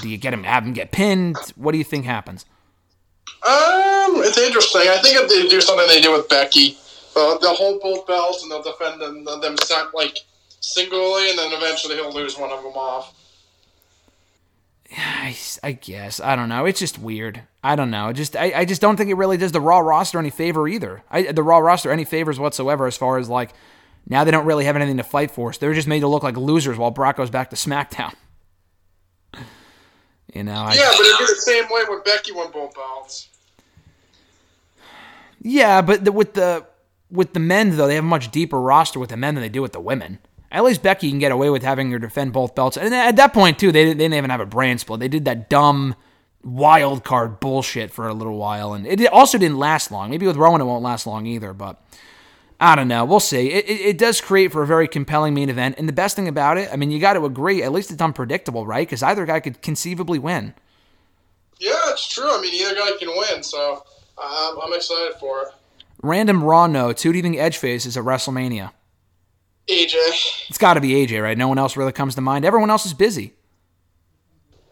Do 0.00 0.08
you 0.08 0.16
get 0.16 0.32
him 0.32 0.44
have 0.44 0.64
him 0.64 0.72
get 0.72 0.90
pinned? 0.90 1.36
What 1.56 1.72
do 1.72 1.78
you 1.78 1.84
think 1.84 2.06
happens? 2.06 2.46
Um, 3.46 4.22
it's 4.24 4.38
interesting. 4.38 4.82
I 4.82 4.98
think 5.02 5.16
if 5.16 5.28
they 5.28 5.46
do 5.48 5.60
something 5.60 5.86
they 5.86 6.00
do 6.00 6.12
with 6.12 6.28
Becky, 6.28 6.78
uh, 7.16 7.36
they'll 7.38 7.54
hold 7.54 7.82
both 7.82 8.06
belts 8.06 8.42
and 8.42 8.50
they'll 8.50 8.62
defend 8.62 9.02
them, 9.02 9.24
them 9.24 9.56
set, 9.64 9.94
like 9.94 10.16
singly, 10.60 11.30
and 11.30 11.38
then 11.38 11.52
eventually 11.52 11.96
he'll 11.96 12.12
lose 12.12 12.38
one 12.38 12.50
of 12.50 12.62
them 12.62 12.72
off. 12.72 13.14
I, 14.96 15.36
I 15.62 15.72
guess 15.72 16.20
I 16.20 16.36
don't 16.36 16.48
know. 16.48 16.64
It's 16.66 16.80
just 16.80 16.98
weird. 16.98 17.42
I 17.62 17.76
don't 17.76 17.90
know. 17.90 18.12
Just 18.12 18.36
I, 18.36 18.52
I 18.54 18.64
just 18.64 18.80
don't 18.80 18.96
think 18.96 19.10
it 19.10 19.14
really 19.14 19.36
does 19.36 19.52
the 19.52 19.60
Raw 19.60 19.78
roster 19.78 20.18
any 20.18 20.30
favor 20.30 20.66
either. 20.66 21.02
I, 21.10 21.32
the 21.32 21.42
Raw 21.42 21.58
roster 21.58 21.90
any 21.90 22.04
favors 22.04 22.38
whatsoever 22.38 22.86
as 22.86 22.96
far 22.96 23.18
as 23.18 23.28
like 23.28 23.50
now 24.08 24.24
they 24.24 24.30
don't 24.30 24.46
really 24.46 24.64
have 24.64 24.76
anything 24.76 24.96
to 24.96 25.02
fight 25.02 25.30
for. 25.30 25.52
So 25.52 25.60
they're 25.60 25.74
just 25.74 25.88
made 25.88 26.00
to 26.00 26.08
look 26.08 26.22
like 26.22 26.36
losers 26.36 26.78
while 26.78 26.90
Brock 26.90 27.16
goes 27.16 27.30
back 27.30 27.50
to 27.50 27.56
SmackDown. 27.56 28.14
You 30.32 30.44
know, 30.44 30.52
I, 30.52 30.74
Yeah, 30.74 30.92
but 30.96 31.00
it'd 31.00 31.18
be 31.18 31.26
the 31.26 31.40
same 31.40 31.64
way 31.64 31.82
when 31.88 32.02
Becky 32.04 32.30
won 32.30 32.52
both 32.52 32.72
belts. 32.72 33.28
Yeah, 35.42 35.82
but 35.82 36.04
the, 36.04 36.12
with 36.12 36.34
the 36.34 36.66
with 37.10 37.32
the 37.32 37.40
men 37.40 37.76
though, 37.76 37.88
they 37.88 37.96
have 37.96 38.04
a 38.04 38.06
much 38.06 38.30
deeper 38.30 38.60
roster 38.60 39.00
with 39.00 39.10
the 39.10 39.16
men 39.16 39.34
than 39.34 39.42
they 39.42 39.48
do 39.48 39.60
with 39.60 39.72
the 39.72 39.80
women. 39.80 40.20
At 40.52 40.64
least 40.64 40.82
Becky 40.82 41.10
can 41.10 41.20
get 41.20 41.30
away 41.30 41.48
with 41.48 41.62
having 41.62 41.90
her 41.92 41.98
defend 41.98 42.32
both 42.32 42.54
belts, 42.54 42.76
and 42.76 42.92
at 42.92 43.16
that 43.16 43.32
point 43.32 43.58
too, 43.58 43.70
they 43.70 43.84
didn't, 43.84 43.98
they 43.98 44.04
didn't 44.04 44.16
even 44.16 44.30
have 44.30 44.40
a 44.40 44.46
brand 44.46 44.80
split. 44.80 44.98
They 45.00 45.08
did 45.08 45.24
that 45.26 45.48
dumb 45.48 45.94
wild 46.42 47.04
card 47.04 47.38
bullshit 47.38 47.90
for 47.92 48.08
a 48.08 48.14
little 48.14 48.36
while, 48.36 48.72
and 48.72 48.86
it 48.86 49.06
also 49.08 49.38
didn't 49.38 49.58
last 49.58 49.92
long. 49.92 50.10
Maybe 50.10 50.26
with 50.26 50.36
Roman 50.36 50.60
it 50.60 50.64
won't 50.64 50.82
last 50.82 51.06
long 51.06 51.26
either, 51.26 51.52
but 51.52 51.80
I 52.58 52.74
don't 52.74 52.88
know. 52.88 53.04
We'll 53.04 53.20
see. 53.20 53.50
It, 53.50 53.68
it, 53.68 53.80
it 53.80 53.98
does 53.98 54.20
create 54.20 54.50
for 54.50 54.62
a 54.62 54.66
very 54.66 54.88
compelling 54.88 55.34
main 55.34 55.50
event, 55.50 55.76
and 55.78 55.88
the 55.88 55.92
best 55.92 56.16
thing 56.16 56.28
about 56.28 56.58
it, 56.58 56.68
I 56.72 56.76
mean, 56.76 56.90
you 56.90 56.98
got 56.98 57.12
to 57.14 57.24
agree, 57.24 57.62
at 57.62 57.72
least 57.72 57.90
it's 57.90 58.02
unpredictable, 58.02 58.66
right? 58.66 58.86
Because 58.86 59.02
either 59.02 59.24
guy 59.26 59.40
could 59.40 59.62
conceivably 59.62 60.18
win. 60.18 60.54
Yeah, 61.58 61.72
it's 61.88 62.08
true. 62.08 62.30
I 62.30 62.40
mean, 62.40 62.54
either 62.54 62.74
guy 62.74 62.90
can 62.98 63.08
win, 63.08 63.42
so 63.42 63.84
um, 64.18 64.58
I'm 64.62 64.72
excited 64.72 65.14
for 65.20 65.42
it. 65.42 65.48
Random 66.02 66.42
Raw 66.42 66.66
notes. 66.66 67.02
Who 67.02 67.12
do 67.12 67.18
you 67.18 67.22
think 67.22 67.36
Edge 67.36 67.58
faces 67.58 67.96
at 67.96 68.04
WrestleMania? 68.04 68.72
AJ, 69.68 70.48
It's 70.48 70.58
got 70.58 70.74
to 70.74 70.80
be 70.80 70.90
AJ, 71.06 71.22
right? 71.22 71.38
No 71.38 71.48
one 71.48 71.58
else 71.58 71.76
really 71.76 71.92
comes 71.92 72.14
to 72.16 72.20
mind. 72.20 72.44
Everyone 72.44 72.70
else 72.70 72.86
is 72.86 72.94
busy. 72.94 73.34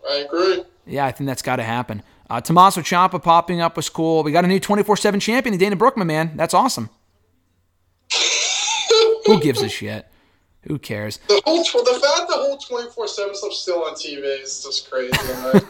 I 0.09 0.17
agree. 0.17 0.65
Yeah, 0.87 1.05
I 1.07 1.13
think 1.13 1.29
that's 1.29 1.43
got 1.43 1.57
to 1.57 1.63
happen. 1.63 2.03
Uh, 2.31 2.41
Tommaso 2.41 2.81
Ciampa 2.81 3.23
popping 3.23 3.61
up 3.61 3.77
was 3.77 3.89
cool. 3.89 4.23
We 4.23 4.33
got 4.33 4.45
a 4.45 4.49
new 4.49 4.61
24 4.61 4.97
7 4.97 5.21
champion 5.21 5.55
in 5.55 5.61
Dana 5.61 5.77
Brooke, 5.77 5.97
my 5.97 6.05
man. 6.05 6.37
That's 6.37 6.55
awesome. 6.55 6.91
Who 9.27 9.41
gives 9.43 9.63
a 9.63 9.69
shit? 9.69 10.07
Who 10.63 10.79
cares? 10.79 11.19
The 11.29 11.41
whole 11.45 11.63
tw- 11.63 11.85
the 11.85 12.01
fact 12.03 12.29
the 12.29 12.35
whole 12.35 12.59
24 12.59 13.09
seven 13.09 13.35
stuff's 13.35 13.61
still 13.61 13.85
on 13.85 13.95
TV 13.95 14.43
is 14.43 14.63
just 14.63 14.91
crazy. 14.91 15.13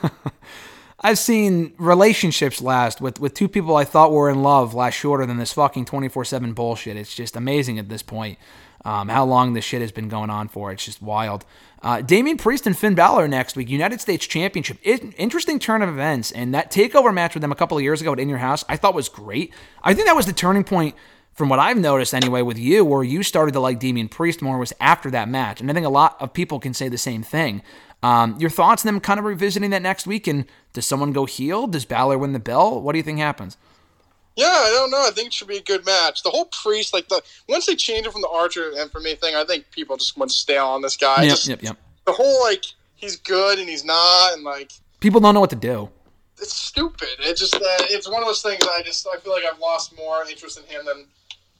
I've 1.01 1.19
seen 1.19 1.75
relationships 1.79 2.61
last 2.61 3.01
with, 3.01 3.21
with 3.21 3.35
two 3.35 3.49
people 3.49 3.77
I 3.77 3.85
thought 3.85 4.11
were 4.11 4.29
in 4.31 4.43
love 4.43 4.75
last 4.75 4.95
shorter 4.95 5.27
than 5.27 5.37
this 5.37 5.53
fucking 5.53 5.85
24 5.85 6.25
7 6.25 6.53
bullshit. 6.55 6.97
It's 6.97 7.15
just 7.15 7.37
amazing 7.37 7.79
at 7.79 7.89
this 7.89 8.03
point 8.03 8.39
um, 8.85 9.09
how 9.09 9.25
long 9.25 9.53
this 9.53 9.65
shit 9.65 9.81
has 9.81 9.93
been 9.93 10.09
going 10.09 10.31
on 10.31 10.49
for. 10.49 10.73
It's 10.73 10.85
just 10.85 11.03
wild. 11.03 11.45
Uh, 11.83 12.01
Damian 12.01 12.37
Priest 12.37 12.67
and 12.67 12.77
Finn 12.77 12.95
Balor 12.95 13.29
next 13.29 13.57
week, 13.57 13.69
United 13.69 14.01
States 14.01 14.27
Championship. 14.27 14.79
In- 14.83 15.13
interesting 15.13 15.59
turn 15.59 15.83
of 15.83 15.89
events. 15.89 16.33
And 16.33 16.55
that 16.55 16.71
takeover 16.71 17.15
match 17.15 17.35
with 17.35 17.41
them 17.41 17.53
a 17.53 17.57
couple 17.57 17.77
of 17.77 17.83
years 17.83 18.01
ago 18.01 18.13
at 18.13 18.21
In 18.21 18.29
Your 18.29 18.39
House, 18.39 18.65
I 18.69 18.77
thought 18.77 18.95
was 18.95 19.09
great. 19.09 19.53
I 19.83 19.95
think 19.95 20.07
that 20.07 20.17
was 20.17 20.27
the 20.27 20.33
turning 20.33 20.65
point 20.65 20.95
from 21.35 21.49
what 21.49 21.61
I've 21.61 21.79
noticed 21.79 22.15
anyway 22.15 22.43
with 22.43 22.59
you, 22.59 22.85
where 22.85 23.05
you 23.05 23.23
started 23.23 23.53
to 23.53 23.61
like 23.61 23.79
Damian 23.79 24.09
Priest 24.09 24.43
more 24.43 24.59
was 24.59 24.73
after 24.81 25.09
that 25.13 25.29
match. 25.29 25.61
And 25.61 25.71
I 25.71 25.75
think 25.75 25.87
a 25.87 25.91
lot 25.91 26.17
of 26.21 26.33
people 26.33 26.59
can 26.59 26.75
say 26.75 26.89
the 26.89 26.99
same 26.99 27.23
thing. 27.23 27.63
Um, 28.03 28.37
your 28.41 28.51
thoughts 28.51 28.85
on 28.85 28.93
them 28.93 29.01
kind 29.01 29.21
of 29.21 29.25
revisiting 29.25 29.71
that 29.71 29.83
next 29.83 30.07
week? 30.07 30.27
And 30.27 30.47
does 30.73 30.87
someone 30.87 31.13
go 31.13 31.27
heel? 31.27 31.69
Does 31.69 31.85
Balor 31.85 32.19
win 32.19 32.33
the 32.33 32.41
bell? 32.41 32.81
What 32.81 32.93
do 32.93 32.99
you 32.99 33.05
think 33.05 33.19
happens? 33.19 33.57
Yeah, 34.39 34.47
I 34.47 34.71
don't 34.77 34.91
know. 34.91 35.05
I 35.07 35.11
think 35.11 35.27
it 35.29 35.33
should 35.33 35.49
be 35.49 35.57
a 35.57 35.63
good 35.63 35.85
match. 35.85 36.23
The 36.23 36.31
whole 36.31 36.45
priest, 36.47 36.95
like 36.95 37.09
the 37.09 37.21
once 37.49 37.67
they 37.67 37.75
change 37.75 38.07
it 38.07 38.13
from 38.13 38.23
the 38.23 38.29
Archer 38.29 38.71
of 38.71 38.77
Infamy 38.79 39.15
thing, 39.17 39.35
I 39.35 39.45
think 39.45 39.71
people 39.73 39.97
just 39.97 40.17
went 40.17 40.31
stale 40.31 40.67
on 40.67 40.81
this 40.83 40.97
guy. 40.97 41.23
yep, 41.23 41.31
Just 41.31 41.49
yep, 41.49 41.63
yep. 41.63 41.77
The 42.07 42.13
whole 42.13 42.41
like 42.43 42.65
he's 42.95 43.17
good 43.17 43.59
and 43.59 43.69
he's 43.69 43.85
not, 43.85 44.35
and 44.35 44.45
like 44.45 44.71
People 45.01 45.21
don't 45.21 45.35
know 45.35 45.41
what 45.41 45.51
to 45.51 45.57
do. 45.57 45.89
it's 46.41 46.55
stupid. 46.55 47.09
It's 47.21 47.41
just 47.41 47.53
that 47.53 47.87
it's 47.91 48.09
one 48.09 48.23
of 48.23 48.29
those 48.29 48.43
things. 48.43 48.63
I 48.63 48.83
just 48.83 49.07
I 49.13 49.19
feel 49.19 49.33
like 49.33 49.45
I've 49.45 49.59
lost 49.59 49.97
more 49.97 50.25
interest 50.25 50.57
in 50.59 50.65
him 50.67 50.85
than 50.87 51.07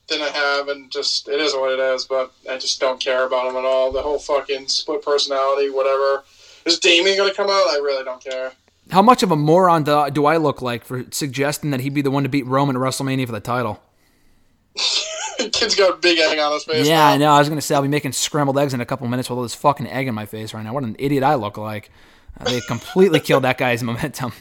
than 0.09 0.23
I 0.23 0.29
have, 0.29 0.69
and 0.69 0.91
just 0.91 1.29
it 1.29 1.41
is 1.41 1.55
what 1.55 1.73
it 1.73 1.81
is. 1.81 2.05
But 2.05 2.33
I 2.49 2.59
just 2.59 2.81
don't 2.81 3.01
care 3.01 3.27
about 3.27 3.49
him 3.51 3.57
at 3.57 3.65
all. 3.65 3.91
The 3.91 4.03
whole 4.03 4.19
fucking 4.21 4.69
split 4.69 5.03
personality, 5.03 5.69
whatever. 5.69 6.23
Is 6.65 6.79
Damien 6.79 7.17
gonna 7.17 7.35
come 7.35 7.49
out? 7.51 7.69
I 7.71 7.81
really 7.83 8.05
don't 8.05 8.23
care. 8.23 8.53
How 8.91 9.03
much 9.03 9.23
of 9.23 9.31
a 9.31 9.37
moron 9.37 9.85
do, 9.85 10.11
do 10.11 10.27
I 10.27 10.39
look 10.39 10.63
like 10.63 10.85
for 10.85 11.05
suggesting 11.11 11.71
that 11.71 11.81
he'd 11.81 11.95
be 11.95 12.03
the 12.03 12.11
one 12.11 12.23
to 12.23 12.29
beat 12.29 12.47
Roman 12.47 12.77
at 12.77 12.81
WrestleMania 12.83 13.27
for 13.27 13.33
the 13.33 13.41
title? 13.41 13.83
Kid's 15.53 15.77
got 15.77 15.95
a 15.95 15.97
big 15.97 16.19
egg 16.19 16.39
on 16.39 16.53
his 16.53 16.65
face. 16.65 16.87
Yeah, 16.87 16.97
now. 16.97 17.07
I 17.09 17.17
know. 17.17 17.33
I 17.33 17.39
was 17.39 17.49
going 17.49 17.59
to 17.59 17.63
say 17.63 17.75
I'll 17.75 17.83
be 17.83 17.89
making 17.89 18.13
scrambled 18.13 18.59
eggs 18.59 18.75
in 18.75 18.81
a 18.81 18.87
couple 18.87 19.07
minutes 19.07 19.31
with 19.31 19.37
all 19.37 19.43
this 19.43 19.55
fucking 19.55 19.87
egg 19.87 20.09
in 20.09 20.15
my 20.15 20.27
face 20.27 20.53
right 20.53 20.65
now. 20.65 20.73
What 20.73 20.83
an 20.83 20.97
idiot 20.99 21.23
I 21.23 21.35
look 21.35 21.57
like. 21.57 21.91
Uh, 22.41 22.45
they 22.45 22.61
completely 22.63 23.21
killed 23.21 23.45
that 23.45 23.59
guy's 23.59 23.83
momentum. 23.85 24.33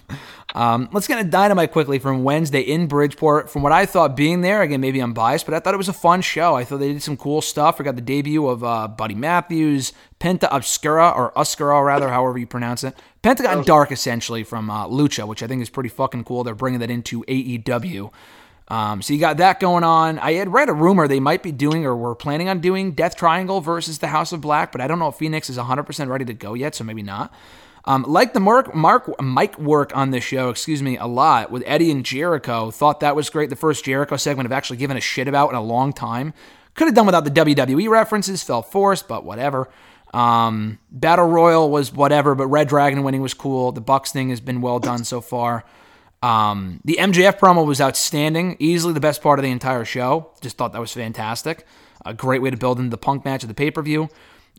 Um, 0.58 0.90
let's 0.92 1.08
get 1.08 1.20
a 1.20 1.24
dynamite 1.24 1.72
quickly 1.72 2.00
from 2.00 2.24
Wednesday 2.24 2.62
in 2.62 2.88
Bridgeport. 2.88 3.48
From 3.48 3.62
what 3.62 3.72
I 3.72 3.86
thought 3.86 4.16
being 4.16 4.42
there, 4.42 4.64
again, 4.64 4.82
maybe 4.82 5.00
I'm 5.00 5.14
biased, 5.14 5.46
but 5.46 5.54
I 5.54 5.60
thought 5.60 5.76
it 5.76 5.78
was 5.78 5.88
a 5.88 5.94
fun 5.94 6.24
show. 6.24 6.56
I 6.56 6.64
thought 6.64 6.80
they 6.80 6.94
did 6.94 7.04
some 7.04 7.16
cool 7.16 7.44
stuff. 7.44 7.78
We 7.78 7.86
got 7.86 7.96
the 7.96 8.02
debut 8.02 8.48
of 8.48 8.64
uh, 8.64 8.88
Buddy 8.88 9.14
Matthews, 9.14 9.94
Penta 10.20 10.48
Obscura, 10.50 11.12
or 11.12 11.32
Oscura, 11.34 11.86
rather, 11.86 12.10
however 12.10 12.40
you 12.40 12.48
pronounce 12.48 12.84
it. 12.84 12.96
Pentagon 13.22 13.64
Dark, 13.66 13.92
essentially, 13.92 14.44
from 14.44 14.72
uh, 14.72 14.88
Lucha, 14.88 15.28
which 15.28 15.44
I 15.44 15.48
think 15.48 15.62
is 15.62 15.70
pretty 15.70 15.90
fucking 15.90 16.24
cool. 16.24 16.44
They're 16.44 16.56
bringing 16.56 16.80
that 16.80 16.90
into 16.90 17.24
AEW. 17.26 18.12
Um, 18.70 19.04
so 19.04 19.14
you 19.14 19.20
got 19.20 19.38
that 19.38 19.60
going 19.60 19.84
on. 19.84 20.18
I 20.18 20.34
had 20.34 20.52
read 20.52 20.70
a 20.70 20.74
rumor 20.74 21.08
they 21.08 21.20
might 21.20 21.44
be 21.44 21.52
doing 21.52 21.86
or 21.86 21.96
were 21.96 22.16
planning 22.16 22.50
on 22.50 22.62
doing 22.62 22.94
Death 22.94 23.16
Triangle 23.16 23.62
versus 23.62 24.00
the 24.00 24.08
House 24.08 24.32
of 24.32 24.42
Black, 24.42 24.72
but 24.72 24.82
I 24.82 24.88
don't 24.88 24.98
know 24.98 25.10
if 25.10 25.18
Fenix 25.18 25.52
is 25.52 25.58
100% 25.60 26.08
ready 26.08 26.26
to 26.26 26.34
go 26.34 26.56
yet, 26.56 26.74
so 26.74 26.84
maybe 26.84 27.04
not. 27.04 27.32
Um, 27.88 28.04
like 28.04 28.34
the 28.34 28.42
Mark, 28.42 28.76
Mark 28.76 29.20
Mike 29.22 29.58
work 29.58 29.96
on 29.96 30.12
this 30.12 30.24
show, 30.24 30.50
excuse 30.50 30.84
me, 30.84 30.98
a 30.98 31.08
lot 31.08 31.50
with 31.50 31.64
Eddie 31.66 31.90
and 31.90 32.06
Jericho. 32.06 32.70
Thought 32.70 33.00
that 33.00 33.16
was 33.16 33.30
great. 33.30 33.50
The 33.50 33.56
first 33.56 33.86
Jericho 33.86 34.18
segment 34.18 34.46
I've 34.46 34.52
actually 34.52 34.76
given 34.76 34.98
a 34.98 35.02
shit 35.02 35.30
about 35.30 35.50
in 35.52 35.56
a 35.56 35.64
long 35.64 35.94
time. 35.94 36.34
Could 36.74 36.88
have 36.88 36.96
done 36.96 37.06
without 37.06 37.24
the 37.24 37.32
WWE 37.32 37.90
references, 37.90 38.44
felt 38.44 38.70
forced, 38.70 39.08
but 39.08 39.24
whatever. 39.24 39.70
Um, 40.14 40.80
Battle 40.92 41.28
Royal 41.28 41.72
was 41.72 41.94
whatever, 41.94 42.36
but 42.36 42.48
Red 42.48 42.68
Dragon 42.68 43.04
winning 43.04 43.22
was 43.22 43.34
cool. 43.34 43.72
The 43.72 43.82
Bucks 43.82 44.12
thing 44.12 44.30
has 44.30 44.42
been 44.42 44.60
well 44.60 44.80
done 44.80 45.06
so 45.06 45.22
far. 45.22 45.64
Um, 46.22 46.82
the 46.84 46.98
MJF 47.00 47.40
promo 47.40 47.66
was 47.66 47.80
outstanding, 47.80 48.58
easily 48.60 48.94
the 48.94 49.00
best 49.00 49.22
part 49.22 49.40
of 49.40 49.44
the 49.44 49.52
entire 49.52 49.86
show. 49.86 50.32
Just 50.42 50.58
thought 50.58 50.74
that 50.74 50.82
was 50.82 50.92
fantastic. 50.92 51.66
A 52.06 52.14
great 52.14 52.42
way 52.42 52.50
to 52.50 52.58
build 52.58 52.80
into 52.80 52.90
the 52.90 52.98
Punk 52.98 53.24
match 53.24 53.44
of 53.44 53.50
the 53.50 53.56
pay 53.56 53.72
per 53.72 53.82
view. 53.82 54.10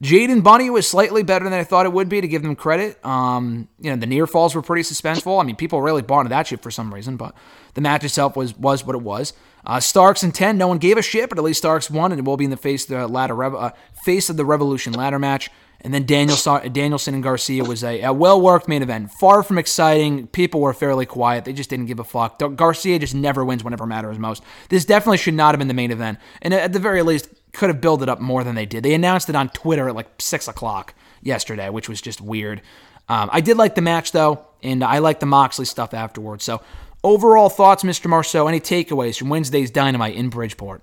Jade 0.01 0.31
and 0.31 0.45
Bunny 0.45 0.71
was 0.71 0.87
slightly 0.87 1.23
better 1.23 1.45
than 1.45 1.53
I 1.53 1.65
thought 1.65 1.87
it 1.87 1.93
would 1.93 2.09
be, 2.09 2.21
to 2.21 2.29
give 2.29 2.43
them 2.43 2.55
credit. 2.55 3.05
Um, 3.05 3.69
you 3.81 3.91
know, 3.91 3.97
the 3.97 4.07
near 4.07 4.27
falls 4.27 4.55
were 4.55 4.63
pretty 4.63 4.83
suspenseful. 4.83 5.41
I 5.41 5.45
mean, 5.45 5.57
people 5.57 5.83
really 5.83 6.03
bought 6.03 6.21
into 6.21 6.31
that 6.31 6.47
shit 6.47 6.63
for 6.63 6.71
some 6.71 6.95
reason, 6.95 7.17
but 7.17 7.35
the 7.75 7.81
match 7.81 8.05
itself 8.05 8.37
was 8.37 8.57
was 8.57 8.85
what 8.85 8.95
it 8.95 9.03
was. 9.03 9.33
Uh, 9.67 9.81
Starks 9.81 10.23
and 10.23 10.35
ten, 10.35 10.57
no 10.57 10.69
one 10.69 10.79
gave 10.79 10.97
a 10.97 11.03
shit, 11.03 11.29
but 11.29 11.39
at 11.39 11.45
least 11.45 11.59
Starks 11.59 11.91
won, 11.91 12.13
and 12.13 12.19
it 12.19 12.25
will 12.25 12.37
be 12.37 12.45
in 12.45 12.51
the 12.51 12.57
face 12.57 12.89
of 12.89 12.99
the 12.99 13.09
ladder 13.09 13.43
uh, 13.43 13.71
face 14.05 14.31
of 14.31 14.37
the 14.37 14.45
Revolution 14.45 14.93
ladder 14.93 15.19
match. 15.19 15.51
And 15.81 15.95
then 15.95 16.07
Daniel 16.07 16.37
Danielson 16.73 17.15
and 17.15 17.23
Garcia 17.23 17.63
was 17.63 17.85
a, 17.85 18.01
a 18.03 18.13
well 18.13 18.41
worked 18.41 18.67
main 18.67 18.83
event. 18.83 19.13
Far 19.13 19.45
from 19.45 19.59
exciting. 19.59 20.27
People 20.27 20.61
were 20.61 20.73
fairly 20.73 21.07
quiet. 21.07 21.45
They 21.45 21.53
just 21.53 21.71
didn't 21.71 21.87
give 21.87 22.01
a 22.01 22.05
fuck. 22.05 22.41
Garcia 22.57 22.99
just 22.99 23.15
never 23.15 23.45
wins 23.45 23.63
whenever 23.63 23.87
matters 23.87 24.19
most. 24.19 24.43
This 24.71 24.85
definitely 24.85 25.19
should 25.19 25.35
not 25.35 25.55
have 25.55 25.61
been 25.61 25.69
the 25.69 25.75
main 25.75 25.93
event. 25.93 26.19
And 26.43 26.53
at 26.53 26.73
the 26.73 26.81
very 26.81 27.03
least, 27.03 27.29
could 27.59 27.69
have 27.69 27.81
built 27.81 28.03
it 28.03 28.09
up 28.09 28.21
more 28.21 28.45
than 28.45 28.55
they 28.55 28.65
did. 28.67 28.83
They 28.83 28.95
announced 28.95 29.29
it 29.29 29.37
on 29.37 29.51
Twitter 29.51 29.89
at 29.89 29.95
like 29.95 30.09
six 30.19 30.49
o'clock 30.49 30.95
yesterday, 31.23 31.69
which 31.69 31.89
was 31.89 32.01
just 32.01 32.21
weird. 32.21 32.63
Um, 33.09 33.29
I 33.33 33.41
did 33.41 33.57
like 33.57 33.75
the 33.75 33.83
match 33.83 34.13
though, 34.13 34.45
and 34.63 34.83
I 34.85 34.99
like 34.99 35.21
the 35.21 35.27
Moxley 35.27 35.65
stuff 35.65 35.93
afterwards. 35.95 36.45
So, 36.45 36.63
overall 37.03 37.49
thoughts, 37.49 37.83
Mr. 37.83 38.07
Marceau? 38.07 38.47
Any 38.47 38.61
takeaways 38.61 39.19
from 39.19 39.29
Wednesday's 39.29 39.71
Dynamite 39.71 40.15
in 40.15 40.29
Bridgeport? 40.29 40.83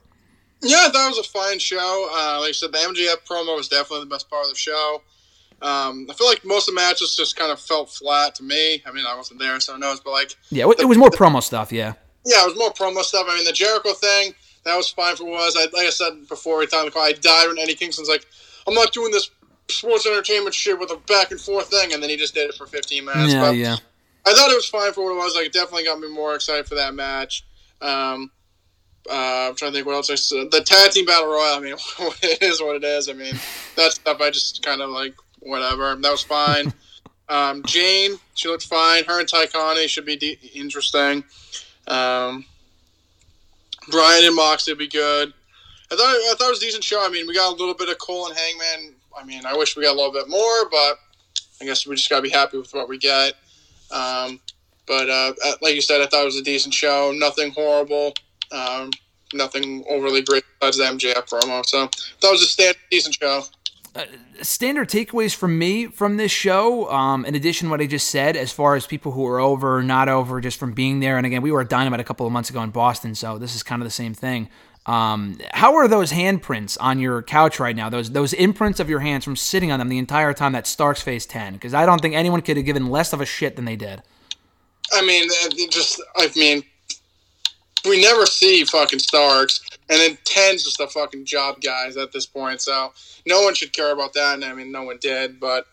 Yeah, 0.62 0.88
that 0.92 1.08
was 1.08 1.18
a 1.20 1.24
fine 1.24 1.60
show. 1.60 2.10
Uh, 2.12 2.40
like 2.40 2.50
I 2.50 2.52
said, 2.52 2.72
the 2.72 2.78
MJF 2.80 3.28
promo 3.30 3.56
was 3.56 3.68
definitely 3.68 4.02
the 4.02 4.10
best 4.10 4.30
part 4.30 4.44
of 4.46 4.50
the 4.50 4.56
show. 4.56 5.02
Um, 5.62 6.08
I 6.10 6.14
feel 6.14 6.28
like 6.28 6.44
most 6.44 6.68
of 6.68 6.76
the 6.76 6.82
matches 6.82 7.16
just 7.16 7.36
kind 7.36 7.52
of 7.52 7.60
felt 7.60 7.90
flat 7.90 8.36
to 8.36 8.44
me. 8.44 8.84
I 8.86 8.92
mean, 8.92 9.06
I 9.06 9.16
wasn't 9.16 9.40
there, 9.40 9.60
so 9.60 9.74
who 9.74 9.80
knows? 9.80 10.00
But 10.00 10.12
like, 10.12 10.36
Yeah, 10.50 10.66
it 10.78 10.88
was 10.88 10.98
more 10.98 11.10
promo 11.10 11.42
stuff. 11.42 11.72
Yeah, 11.72 11.94
yeah, 12.26 12.44
it 12.44 12.48
was 12.48 12.58
more 12.58 12.72
promo 12.72 13.04
stuff. 13.04 13.28
I 13.30 13.36
mean, 13.36 13.46
the 13.46 13.54
Jericho 13.54 13.94
thing 13.94 14.34
that 14.66 14.76
was 14.76 14.90
fine 14.90 15.16
for 15.16 15.26
what 15.26 15.34
it 15.34 15.38
was. 15.38 15.56
I, 15.58 15.62
like 15.78 15.88
I 15.88 15.92
said 15.92 16.28
before, 16.28 16.60
we 16.60 16.68
time 16.68 16.86
the 16.86 16.92
call, 16.92 17.04
I 17.04 17.14
died 17.14 17.48
when 17.48 17.60
Eddie 17.60 17.76
Kingston's 17.76 18.10
like, 18.10 18.26
"I'm 18.68 18.74
not 18.74 18.94
doing 18.94 19.12
this 19.12 19.30
sports 19.70 20.06
entertainment 20.06 20.54
shit 20.54 20.80
with 20.80 20.92
a 20.92 20.98
back 21.08 21.32
and 21.32 21.40
forth 21.40 21.70
thing," 21.70 21.94
and 21.94 22.02
then 22.02 22.10
he 22.10 22.18
just 22.18 22.34
did 22.34 22.50
it 22.50 22.56
for 22.56 22.66
15 22.66 23.06
minutes. 23.06 23.34
yeah, 23.34 23.42
but 23.42 23.56
yeah. 23.56 23.78
I 24.28 24.34
thought 24.34 24.50
it 24.50 24.56
was 24.56 24.68
fine 24.68 24.92
for 24.92 25.04
what 25.04 25.12
it 25.12 25.18
was. 25.18 25.36
Like, 25.36 25.46
it 25.46 25.54
definitely 25.54 25.84
got 25.86 26.00
me 26.00 26.10
more 26.10 26.34
excited 26.34 26.68
for 26.68 26.76
that 26.76 26.96
match. 26.96 27.46
Um, 27.80 28.32
uh, 29.08 29.50
I'm 29.50 29.56
trying 29.56 29.72
to 29.72 29.78
think 29.78 29.86
what 29.86 29.94
else 29.94 30.10
I 30.10 30.16
said. 30.16 30.50
The 30.50 30.62
tag 30.62 30.92
team 30.92 31.06
battle 31.06 31.28
royal. 31.28 31.56
I 31.56 31.60
mean, 31.60 31.76
it 32.24 32.42
is 32.42 32.60
what 32.60 32.76
it 32.76 32.84
is. 32.84 33.08
I 33.08 33.14
mean, 33.14 33.36
that 33.76 33.92
stuff 33.92 34.20
I 34.20 34.32
just 34.32 34.64
kind 34.64 34.82
of 34.82 34.90
like 34.90 35.14
whatever. 35.42 35.96
That 35.96 36.12
was 36.12 36.24
fine. 36.24 36.74
um, 37.30 37.62
Jane, 37.66 38.14
she 38.34 38.48
looked 38.48 38.66
fine. 38.66 39.04
Her 39.04 39.20
and 39.20 39.30
Tay 39.30 39.46
Conti 39.48 39.88
should 39.88 40.06
be 40.06 40.16
de- 40.16 40.40
interesting. 40.56 41.24
Um, 41.88 42.46
Bryan 43.90 44.26
and 44.26 44.36
Moxley 44.36 44.74
would 44.74 44.80
be 44.80 44.88
good. 44.88 45.34
I 45.92 45.96
thought 45.96 46.08
I 46.08 46.34
thought 46.38 46.48
it 46.48 46.52
was 46.52 46.64
a 46.64 46.66
decent 46.66 46.84
show. 46.84 47.06
I 47.06 47.10
mean, 47.10 47.28
we 47.28 47.36
got 47.36 47.54
a 47.54 47.56
little 47.56 47.76
bit 47.76 47.90
of 47.90 47.98
Cole 48.00 48.28
and 48.28 48.36
Hangman. 48.38 48.96
I 49.18 49.24
mean, 49.24 49.46
I 49.46 49.56
wish 49.56 49.76
we 49.76 49.84
got 49.84 49.94
a 49.94 49.98
little 49.98 50.12
bit 50.12 50.28
more, 50.28 50.70
but 50.70 51.00
I 51.62 51.66
guess 51.66 51.86
we 51.86 51.96
just 51.96 52.10
gotta 52.10 52.22
be 52.22 52.30
happy 52.30 52.58
with 52.58 52.74
what 52.74 52.90
we 52.90 52.98
get. 52.98 53.34
Um, 53.92 54.40
but 54.88 55.10
uh, 55.10 55.34
like 55.62 55.76
you 55.76 55.82
said, 55.82 56.02
I 56.02 56.08
thought 56.08 56.24
it 56.24 56.26
was 56.26 56.38
a 56.38 56.44
decent 56.44 56.74
show. 56.74 57.14
Nothing 57.16 57.52
horrible. 57.52 58.14
Um, 58.52 58.92
nothing 59.34 59.84
overly 59.90 60.22
great 60.22 60.44
besides 60.60 60.78
the 60.78 60.84
MJF 60.84 61.30
promo. 61.30 61.66
So 61.66 61.90
that 62.22 62.32
was 62.32 62.42
a 62.42 62.46
standard 62.46 62.78
decent 62.92 63.16
show. 63.16 63.44
Standard 64.42 64.90
takeaways 64.90 65.34
from 65.36 65.58
me 65.58 65.88
from 65.88 66.18
this 66.18 66.32
show, 66.32 66.90
um, 66.92 67.26
in 67.26 67.36
addition 67.36 67.68
to 67.68 67.72
what 67.72 67.82
I 67.82 67.88
just 67.88 68.10
said, 68.10 68.36
as 68.36 68.52
far 68.52 68.76
as 68.76 68.86
people 68.86 69.12
who 69.14 69.26
are 69.26 69.40
over, 69.40 69.78
or 69.78 69.84
not 69.84 70.10
over, 70.10 70.42
just 70.42 70.60
from 70.60 70.74
being 70.74 71.00
there. 71.00 71.18
And 71.18 71.26
again, 71.26 71.42
we 71.42 71.52
were 71.52 71.62
at 71.62 71.70
Dynamite 71.70 72.00
a 72.00 72.04
couple 72.04 72.26
of 72.26 72.34
months 72.34 72.50
ago 72.50 72.62
in 72.62 72.72
Boston, 72.72 73.16
so 73.16 73.38
this 73.38 73.56
is 73.56 73.64
kind 73.64 73.82
of 73.82 73.86
the 73.86 73.92
same 73.92 74.14
thing. 74.14 74.50
Um, 74.86 75.40
how 75.52 75.76
are 75.76 75.88
those 75.88 76.12
handprints 76.12 76.78
on 76.80 77.00
your 77.00 77.24
couch 77.24 77.60
right 77.60 77.76
now? 77.76 77.90
Those 77.90 78.12
those 78.12 78.34
imprints 78.34 78.80
of 78.80 78.88
your 78.88 79.00
hands 79.00 79.24
from 79.24 79.36
sitting 79.36 79.72
on 79.72 79.80
them 79.80 79.90
the 79.90 79.98
entire 79.98 80.34
time 80.34 80.52
that 80.52 80.68
Starks 80.68 81.02
Phase 81.02 81.26
10? 81.26 81.54
Because 81.54 81.74
I 81.74 81.88
don't 81.88 82.02
think 82.02 82.14
anyone 82.14 82.42
could 82.42 82.58
have 82.58 82.66
given 82.66 82.90
less 82.90 83.12
of 83.12 83.20
a 83.20 83.26
shit 83.26 83.56
than 83.56 83.66
they 83.66 83.76
did. 83.76 84.04
I 84.94 85.04
mean, 85.04 85.28
just 85.72 86.02
I 86.16 86.30
mean, 86.36 86.64
we 87.84 88.00
never 88.02 88.28
see 88.28 88.64
fucking 88.64 89.00
Starks, 89.00 89.62
and 89.90 90.00
then 90.00 90.18
Ten's 90.26 90.64
just 90.64 90.80
a 90.80 90.88
fucking 90.88 91.26
job 91.26 91.62
guys 91.62 91.98
at 91.98 92.12
this 92.12 92.26
point. 92.26 92.62
So 92.62 92.94
no 93.26 93.42
one 93.44 93.54
should 93.54 93.74
care 93.74 93.92
about 93.92 94.14
that, 94.14 94.36
and 94.36 94.46
I 94.46 94.54
mean, 94.54 94.72
no 94.72 94.84
one 94.84 94.98
did. 95.00 95.40
But 95.40 95.68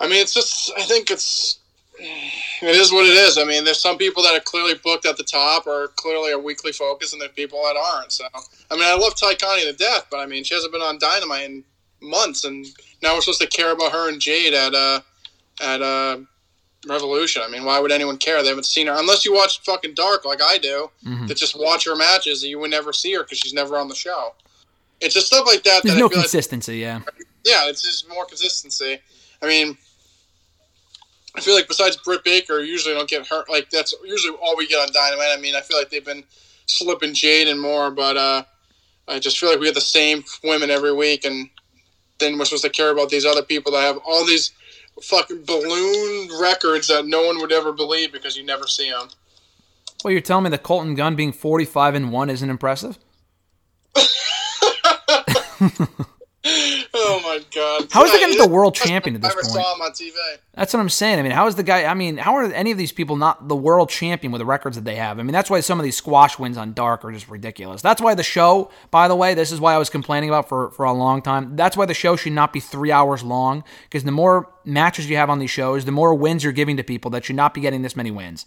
I 0.00 0.08
mean, 0.08 0.20
it's 0.20 0.34
just 0.34 0.72
I 0.76 0.82
think 0.82 1.10
it's 1.10 1.58
it 1.98 2.76
is 2.76 2.92
what 2.92 3.06
it 3.06 3.16
is. 3.16 3.38
I 3.38 3.44
mean, 3.44 3.64
there's 3.64 3.80
some 3.80 3.98
people 3.98 4.22
that 4.22 4.34
are 4.34 4.40
clearly 4.40 4.74
booked 4.82 5.06
at 5.06 5.16
the 5.16 5.24
top 5.24 5.66
or 5.66 5.88
clearly 5.96 6.32
a 6.32 6.38
weekly 6.38 6.72
focus, 6.72 7.12
and 7.12 7.20
there's 7.22 7.32
people 7.32 7.62
that 7.64 7.76
aren't. 7.76 8.12
So 8.12 8.24
I 8.70 8.74
mean, 8.74 8.84
I 8.84 8.96
love 8.96 9.14
Tay 9.14 9.34
Conti 9.36 9.64
to 9.64 9.72
death, 9.72 10.06
but 10.10 10.18
I 10.18 10.26
mean, 10.26 10.44
she 10.44 10.54
hasn't 10.54 10.72
been 10.72 10.82
on 10.82 10.98
Dynamite 10.98 11.44
in 11.44 11.64
months, 12.00 12.44
and 12.44 12.66
now 13.02 13.14
we're 13.14 13.20
supposed 13.20 13.40
to 13.40 13.46
care 13.46 13.72
about 13.72 13.92
her 13.92 14.08
and 14.08 14.20
Jade 14.20 14.54
at 14.54 14.74
uh 14.74 15.00
at 15.62 15.82
uh 15.82 16.18
Revolution. 16.86 17.42
I 17.44 17.48
mean, 17.48 17.64
why 17.64 17.78
would 17.80 17.92
anyone 17.92 18.16
care? 18.18 18.42
They 18.42 18.48
haven't 18.48 18.66
seen 18.66 18.86
her 18.86 18.94
unless 18.96 19.24
you 19.24 19.32
watch 19.32 19.60
fucking 19.62 19.94
Dark 19.94 20.24
like 20.24 20.42
I 20.42 20.58
do. 20.58 20.90
That 21.26 21.36
just 21.36 21.58
watch 21.58 21.84
her 21.86 21.96
matches, 21.96 22.42
and 22.42 22.50
you 22.50 22.58
would 22.58 22.70
never 22.70 22.92
see 22.92 23.14
her 23.14 23.22
because 23.22 23.38
she's 23.38 23.54
never 23.54 23.76
on 23.76 23.88
the 23.88 23.94
show. 23.94 24.34
It's 25.00 25.14
just 25.14 25.26
stuff 25.26 25.46
like 25.46 25.62
that. 25.64 25.82
There's 25.82 25.94
that 25.94 26.00
no 26.00 26.08
feel 26.08 26.18
like 26.18 26.24
consistency, 26.24 26.78
yeah. 26.78 27.00
yeah, 27.44 27.68
it's 27.68 27.82
just 27.82 28.08
more 28.08 28.24
consistency. 28.24 28.98
I 29.42 29.46
mean, 29.46 29.76
I 31.36 31.40
feel 31.40 31.54
like 31.54 31.68
besides 31.68 31.96
Britt 31.96 32.24
Baker, 32.24 32.60
usually 32.60 32.94
don't 32.94 33.08
get 33.08 33.26
hurt. 33.26 33.50
Like 33.50 33.70
that's 33.70 33.94
usually 34.04 34.36
all 34.42 34.56
we 34.56 34.66
get 34.66 34.80
on 34.80 34.92
Dynamite. 34.92 35.36
I 35.36 35.40
mean, 35.40 35.56
I 35.56 35.60
feel 35.60 35.76
like 35.76 35.90
they've 35.90 36.04
been 36.04 36.24
slipping 36.66 37.12
Jade 37.12 37.48
and 37.48 37.60
more, 37.60 37.90
but 37.90 38.16
uh, 38.16 38.44
I 39.08 39.18
just 39.18 39.38
feel 39.38 39.50
like 39.50 39.58
we 39.58 39.66
have 39.66 39.74
the 39.74 39.80
same 39.80 40.24
women 40.42 40.70
every 40.70 40.92
week, 40.92 41.24
and 41.24 41.50
then 42.18 42.38
we're 42.38 42.44
supposed 42.44 42.64
to 42.64 42.70
care 42.70 42.90
about 42.90 43.08
these 43.08 43.26
other 43.26 43.42
people 43.42 43.72
that 43.72 43.80
have 43.80 43.98
all 44.06 44.24
these 44.24 44.52
fucking 45.02 45.44
balloon 45.44 46.28
records 46.40 46.88
that 46.88 47.06
no 47.06 47.26
one 47.26 47.38
would 47.38 47.52
ever 47.52 47.72
believe 47.72 48.12
because 48.12 48.36
you 48.36 48.44
never 48.44 48.66
see 48.66 48.90
them. 48.90 49.08
Well, 50.02 50.12
you're 50.12 50.20
telling 50.20 50.44
me 50.44 50.50
that 50.50 50.62
Colten 50.62 50.96
Gunn 50.96 51.16
being 51.16 51.32
45 51.32 51.94
and 51.94 52.12
1 52.12 52.30
isn't 52.30 52.50
impressive? 52.50 52.98
My 57.34 57.44
god! 57.54 57.88
How 57.90 58.04
is 58.04 58.12
the 58.12 58.18
guy 58.18 58.28
he 58.28 58.36
the 58.38 58.48
world 58.48 58.74
champion 58.74 59.16
at 59.16 59.24
I 59.24 59.28
this 59.28 59.36
never 59.36 59.42
point? 59.42 59.64
saw 59.64 59.74
him 59.74 59.82
on 59.82 59.90
TV. 59.92 60.12
That's 60.54 60.72
what 60.72 60.80
I'm 60.80 60.88
saying. 60.88 61.18
I 61.18 61.22
mean, 61.22 61.32
how 61.32 61.46
is 61.46 61.56
the 61.56 61.62
guy? 61.62 61.84
I 61.84 61.94
mean, 61.94 62.16
how 62.16 62.36
are 62.36 62.44
any 62.52 62.70
of 62.70 62.78
these 62.78 62.92
people 62.92 63.16
not 63.16 63.48
the 63.48 63.56
world 63.56 63.88
champion 63.88 64.32
with 64.32 64.38
the 64.38 64.46
records 64.46 64.76
that 64.76 64.84
they 64.84 64.96
have? 64.96 65.18
I 65.18 65.22
mean, 65.22 65.32
that's 65.32 65.50
why 65.50 65.60
some 65.60 65.80
of 65.80 65.84
these 65.84 65.96
squash 65.96 66.38
wins 66.38 66.56
on 66.56 66.74
Dark 66.74 67.04
are 67.04 67.12
just 67.12 67.28
ridiculous. 67.28 67.82
That's 67.82 68.00
why 68.00 68.14
the 68.14 68.22
show, 68.22 68.70
by 68.90 69.08
the 69.08 69.16
way, 69.16 69.34
this 69.34 69.50
is 69.50 69.60
why 69.60 69.74
I 69.74 69.78
was 69.78 69.90
complaining 69.90 70.30
about 70.30 70.48
for, 70.48 70.70
for 70.70 70.84
a 70.84 70.92
long 70.92 71.22
time. 71.22 71.56
That's 71.56 71.76
why 71.76 71.86
the 71.86 71.94
show 71.94 72.14
should 72.16 72.32
not 72.32 72.52
be 72.52 72.60
three 72.60 72.92
hours 72.92 73.22
long 73.22 73.64
because 73.84 74.04
the 74.04 74.12
more 74.12 74.50
matches 74.64 75.10
you 75.10 75.16
have 75.16 75.30
on 75.30 75.38
these 75.38 75.50
shows, 75.50 75.84
the 75.84 75.92
more 75.92 76.14
wins 76.14 76.44
you're 76.44 76.52
giving 76.52 76.76
to 76.76 76.84
people 76.84 77.10
that 77.12 77.24
should 77.24 77.36
not 77.36 77.54
be 77.54 77.60
getting 77.60 77.82
this 77.82 77.96
many 77.96 78.10
wins. 78.10 78.46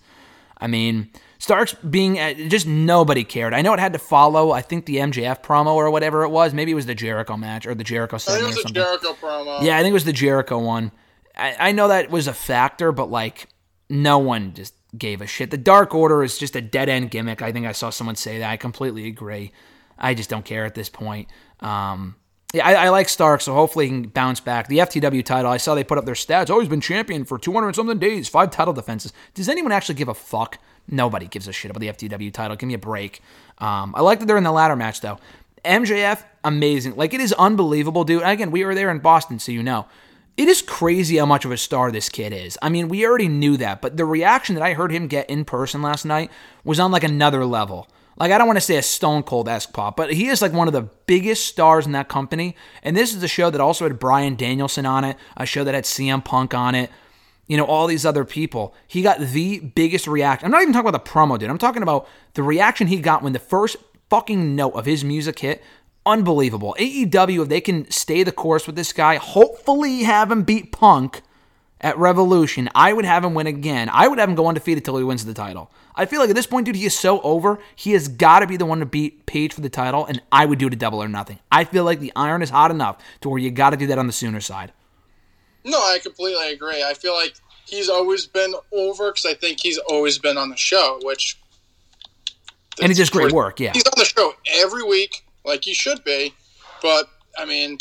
I 0.59 0.67
mean, 0.67 1.11
Starks 1.39 1.73
being 1.73 2.19
uh, 2.19 2.33
just 2.33 2.65
nobody 2.65 3.23
cared. 3.23 3.53
I 3.53 3.61
know 3.61 3.73
it 3.73 3.79
had 3.79 3.93
to 3.93 3.99
follow. 3.99 4.51
I 4.51 4.61
think 4.61 4.85
the 4.85 4.97
MJF 4.97 5.43
promo 5.43 5.75
or 5.75 5.91
whatever 5.91 6.23
it 6.23 6.29
was. 6.29 6.53
Maybe 6.53 6.71
it 6.71 6.75
was 6.75 6.87
the 6.87 6.95
Jericho 6.95 7.37
match 7.37 7.67
or 7.67 7.75
the 7.75 7.83
Jericho 7.83 8.15
I 8.15 8.19
think 8.19 8.41
it 8.41 8.45
was 8.45 8.55
something. 8.55 8.73
Jericho 8.73 9.13
promo. 9.13 9.61
Yeah, 9.61 9.77
I 9.77 9.81
think 9.81 9.91
it 9.91 9.93
was 9.93 10.05
the 10.05 10.13
Jericho 10.13 10.57
one. 10.59 10.91
I, 11.35 11.55
I 11.59 11.71
know 11.71 11.87
that 11.89 12.09
was 12.09 12.27
a 12.27 12.33
factor, 12.33 12.91
but 12.91 13.11
like 13.11 13.47
no 13.89 14.17
one 14.17 14.53
just 14.53 14.73
gave 14.97 15.21
a 15.21 15.27
shit. 15.27 15.51
The 15.51 15.57
Dark 15.57 15.93
Order 15.93 16.23
is 16.23 16.37
just 16.37 16.55
a 16.55 16.61
dead 16.61 16.89
end 16.89 17.11
gimmick. 17.11 17.41
I 17.41 17.51
think 17.51 17.67
I 17.67 17.71
saw 17.71 17.89
someone 17.89 18.15
say 18.15 18.39
that. 18.39 18.49
I 18.49 18.57
completely 18.57 19.07
agree. 19.07 19.51
I 19.97 20.13
just 20.13 20.29
don't 20.29 20.45
care 20.45 20.65
at 20.65 20.75
this 20.75 20.89
point. 20.89 21.29
Um, 21.59 22.15
yeah, 22.53 22.65
I, 22.65 22.73
I 22.85 22.89
like 22.89 23.09
Stark, 23.09 23.41
so 23.41 23.53
hopefully 23.53 23.85
he 23.85 23.91
can 23.91 24.03
bounce 24.09 24.39
back. 24.39 24.67
The 24.67 24.77
FTW 24.79 25.23
title, 25.25 25.51
I 25.51 25.57
saw 25.57 25.75
they 25.75 25.83
put 25.83 25.97
up 25.97 26.05
their 26.05 26.15
stats. 26.15 26.49
Oh, 26.49 26.59
he's 26.59 26.69
been 26.69 26.81
champion 26.81 27.25
for 27.25 27.37
200 27.37 27.67
and 27.67 27.75
something 27.75 27.99
days, 27.99 28.29
five 28.29 28.51
title 28.51 28.73
defenses. 28.73 29.11
Does 29.33 29.49
anyone 29.49 29.71
actually 29.71 29.95
give 29.95 30.07
a 30.07 30.13
fuck? 30.13 30.57
Nobody 30.89 31.27
gives 31.27 31.47
a 31.47 31.51
shit 31.51 31.71
about 31.71 31.81
the 31.81 31.87
FTW 31.87 32.33
title. 32.33 32.55
Give 32.55 32.67
me 32.67 32.73
a 32.73 32.79
break. 32.79 33.21
Um, 33.57 33.93
I 33.95 34.01
like 34.01 34.19
that 34.19 34.25
they're 34.25 34.37
in 34.37 34.43
the 34.43 34.51
ladder 34.51 34.75
match, 34.75 35.01
though. 35.01 35.19
MJF, 35.65 36.23
amazing. 36.43 36.95
Like, 36.95 37.13
it 37.13 37.19
is 37.19 37.33
unbelievable, 37.33 38.03
dude. 38.03 38.23
Again, 38.23 38.51
we 38.51 38.63
were 38.63 38.75
there 38.75 38.89
in 38.89 38.99
Boston, 38.99 39.39
so 39.39 39.51
you 39.51 39.63
know. 39.63 39.85
It 40.37 40.47
is 40.47 40.61
crazy 40.61 41.17
how 41.17 41.25
much 41.25 41.45
of 41.45 41.51
a 41.51 41.57
star 41.57 41.91
this 41.91 42.09
kid 42.09 42.31
is. 42.31 42.59
I 42.61 42.69
mean, 42.69 42.89
we 42.89 43.05
already 43.05 43.27
knew 43.27 43.57
that, 43.57 43.81
but 43.81 43.97
the 43.97 44.05
reaction 44.05 44.53
that 44.55 44.63
I 44.63 44.73
heard 44.73 44.91
him 44.91 45.07
get 45.07 45.29
in 45.29 45.45
person 45.45 45.81
last 45.81 46.05
night 46.05 46.29
was 46.63 46.79
on 46.79 46.91
like 46.91 47.03
another 47.03 47.43
level. 47.43 47.87
Like, 48.17 48.31
I 48.31 48.37
don't 48.37 48.47
want 48.47 48.57
to 48.57 48.61
say 48.61 48.77
a 48.77 48.83
Stone 48.83 49.23
Cold 49.23 49.49
esque 49.49 49.73
pop, 49.73 49.97
but 49.97 50.13
he 50.13 50.27
is 50.27 50.41
like 50.41 50.53
one 50.53 50.67
of 50.67 50.73
the 50.73 50.89
biggest 51.07 51.47
stars 51.47 51.85
in 51.85 51.91
that 51.93 52.07
company. 52.07 52.55
And 52.83 52.95
this 52.95 53.15
is 53.15 53.21
a 53.21 53.27
show 53.27 53.49
that 53.49 53.59
also 53.59 53.85
had 53.85 53.99
Bryan 53.99 54.35
Danielson 54.35 54.85
on 54.85 55.03
it, 55.03 55.17
a 55.35 55.45
show 55.45 55.63
that 55.63 55.75
had 55.75 55.85
CM 55.85 56.23
Punk 56.23 56.53
on 56.53 56.75
it, 56.75 56.91
you 57.47 57.57
know, 57.57 57.65
all 57.65 57.87
these 57.87 58.05
other 58.05 58.25
people. 58.25 58.75
He 58.87 59.01
got 59.01 59.19
the 59.19 59.59
biggest 59.59 60.07
reaction. 60.07 60.45
I'm 60.45 60.51
not 60.51 60.61
even 60.61 60.73
talking 60.73 60.89
about 60.89 61.03
the 61.03 61.09
promo, 61.09 61.39
dude. 61.39 61.49
I'm 61.49 61.57
talking 61.57 61.83
about 61.83 62.07
the 62.33 62.43
reaction 62.43 62.87
he 62.87 62.99
got 62.99 63.23
when 63.23 63.33
the 63.33 63.39
first 63.39 63.77
fucking 64.09 64.55
note 64.55 64.73
of 64.73 64.85
his 64.85 65.03
music 65.03 65.39
hit. 65.39 65.63
Unbelievable. 66.05 66.75
AEW, 66.79 67.43
if 67.43 67.49
they 67.49 67.61
can 67.61 67.89
stay 67.91 68.23
the 68.23 68.31
course 68.31 68.65
with 68.65 68.75
this 68.75 68.93
guy, 68.93 69.15
hopefully 69.15 70.03
have 70.03 70.31
him 70.31 70.43
beat 70.43 70.71
Punk, 70.71 71.21
at 71.79 71.97
Revolution, 71.97 72.69
I 72.73 72.93
would 72.93 73.05
have 73.05 73.23
him 73.23 73.33
win 73.33 73.47
again. 73.47 73.89
I 73.91 74.07
would 74.07 74.19
have 74.19 74.29
him 74.29 74.35
go 74.35 74.47
undefeated 74.47 74.83
till 74.83 74.97
he 74.97 75.03
wins 75.03 75.25
the 75.25 75.33
title. 75.33 75.71
I 75.95 76.05
feel 76.05 76.19
like 76.19 76.29
at 76.29 76.35
this 76.35 76.47
point, 76.47 76.65
dude, 76.65 76.75
he 76.75 76.85
is 76.85 76.97
so 76.97 77.21
over. 77.21 77.59
He 77.75 77.91
has 77.91 78.07
got 78.07 78.39
to 78.39 78.47
be 78.47 78.57
the 78.57 78.65
one 78.65 78.79
to 78.79 78.85
beat 78.85 79.25
Page 79.25 79.53
for 79.53 79.61
the 79.61 79.69
title, 79.69 80.05
and 80.05 80.21
I 80.31 80.45
would 80.45 80.59
do 80.59 80.67
it 80.67 80.73
a 80.73 80.77
double 80.77 81.03
or 81.03 81.07
nothing. 81.07 81.39
I 81.51 81.63
feel 81.65 81.83
like 81.83 81.99
the 81.99 82.13
iron 82.15 82.41
is 82.41 82.49
hot 82.49 82.71
enough 82.71 82.97
to 83.21 83.29
where 83.29 83.39
you 83.39 83.51
got 83.51 83.71
to 83.71 83.77
do 83.77 83.87
that 83.87 83.99
on 83.99 84.07
the 84.07 84.13
sooner 84.13 84.41
side. 84.41 84.71
No, 85.67 85.77
I 85.79 85.99
completely 85.99 86.53
agree. 86.53 86.81
I 86.81 86.93
feel 86.93 87.13
like 87.13 87.33
he's 87.65 87.89
always 87.89 88.25
been 88.25 88.55
over 88.71 89.11
because 89.11 89.25
I 89.25 89.33
think 89.33 89.59
he's 89.61 89.77
always 89.77 90.17
been 90.17 90.37
on 90.37 90.49
the 90.49 90.55
show, 90.55 90.99
which. 91.03 91.37
And 92.81 92.91
he 92.91 92.97
does 92.97 93.09
great 93.09 93.33
work, 93.33 93.59
yeah. 93.59 93.71
He's 93.73 93.85
on 93.85 93.93
the 93.97 94.05
show 94.05 94.33
every 94.53 94.83
week, 94.83 95.25
like 95.43 95.65
he 95.65 95.73
should 95.73 96.03
be. 96.03 96.33
But 96.81 97.09
I 97.37 97.45
mean, 97.45 97.79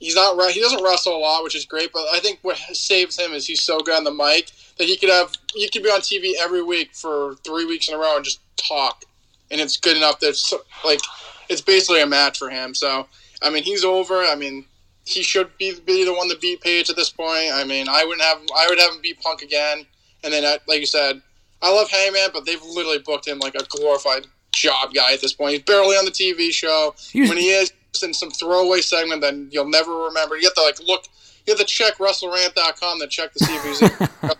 he's 0.00 0.14
not 0.14 0.36
right. 0.36 0.52
He 0.52 0.60
doesn't 0.60 0.82
wrestle 0.82 1.16
a 1.16 1.18
lot, 1.18 1.42
which 1.44 1.54
is 1.54 1.66
great. 1.66 1.92
But 1.92 2.06
I 2.12 2.20
think 2.20 2.38
what 2.42 2.56
saves 2.56 3.18
him 3.18 3.32
is 3.32 3.46
he's 3.46 3.62
so 3.62 3.80
good 3.80 3.96
on 3.96 4.04
the 4.04 4.12
mic 4.12 4.50
that 4.78 4.86
he 4.86 4.96
could 4.96 5.10
have 5.10 5.32
he 5.54 5.68
could 5.68 5.82
be 5.82 5.90
on 5.90 6.00
TV 6.00 6.32
every 6.40 6.62
week 6.62 6.94
for 6.94 7.34
three 7.44 7.66
weeks 7.66 7.88
in 7.88 7.94
a 7.94 7.98
row 7.98 8.16
and 8.16 8.24
just 8.24 8.40
talk, 8.56 9.04
and 9.50 9.60
it's 9.60 9.76
good 9.76 9.96
enough 9.96 10.20
that 10.20 10.30
it's, 10.30 10.54
like 10.84 11.00
it's 11.48 11.60
basically 11.60 12.00
a 12.00 12.06
match 12.06 12.38
for 12.38 12.48
him. 12.48 12.74
So 12.74 13.06
I 13.42 13.50
mean, 13.50 13.64
he's 13.64 13.84
over. 13.84 14.22
I 14.22 14.34
mean, 14.34 14.64
he 15.08 15.22
should 15.22 15.56
be 15.58 15.74
be 15.86 16.04
the 16.04 16.12
one 16.12 16.28
to 16.28 16.36
beat 16.38 16.60
Page 16.60 16.90
at 16.90 16.96
this 16.96 17.10
point. 17.10 17.50
I 17.52 17.64
mean, 17.64 17.88
I 17.88 18.04
wouldn't 18.04 18.22
have 18.22 18.38
I 18.56 18.66
would 18.68 18.78
have 18.78 18.92
him 18.92 19.00
beat 19.00 19.20
Punk 19.20 19.42
again, 19.42 19.86
and 20.22 20.32
then 20.32 20.44
uh, 20.44 20.58
like 20.66 20.80
you 20.80 20.86
said, 20.86 21.22
I 21.62 21.72
love 21.72 21.90
Hangman, 21.90 22.30
but 22.32 22.44
they've 22.44 22.62
literally 22.62 22.98
booked 22.98 23.26
him 23.26 23.38
like 23.38 23.54
a 23.54 23.64
glorified 23.68 24.26
job 24.52 24.92
guy 24.94 25.12
at 25.14 25.20
this 25.20 25.32
point. 25.32 25.52
He's 25.52 25.62
barely 25.62 25.96
on 25.96 26.04
the 26.04 26.10
TV 26.10 26.52
show. 26.52 26.94
He's- 27.10 27.28
when 27.28 27.38
he 27.38 27.50
is 27.50 27.72
in 28.02 28.12
some 28.14 28.30
throwaway 28.30 28.80
segment 28.80 29.22
that 29.22 29.34
you'll 29.50 29.68
never 29.68 29.92
remember. 30.04 30.36
You 30.36 30.44
have 30.44 30.54
to 30.54 30.62
like 30.62 30.78
look. 30.80 31.04
You 31.46 31.52
have 31.52 31.58
to 31.58 31.64
check 31.64 31.96
WrestleRant.com 31.96 33.00
to 33.00 33.06
check 33.06 33.32
to 33.32 33.44
see 33.44 33.54
if 33.56 33.64
he's 33.64 33.82
in 33.82 34.08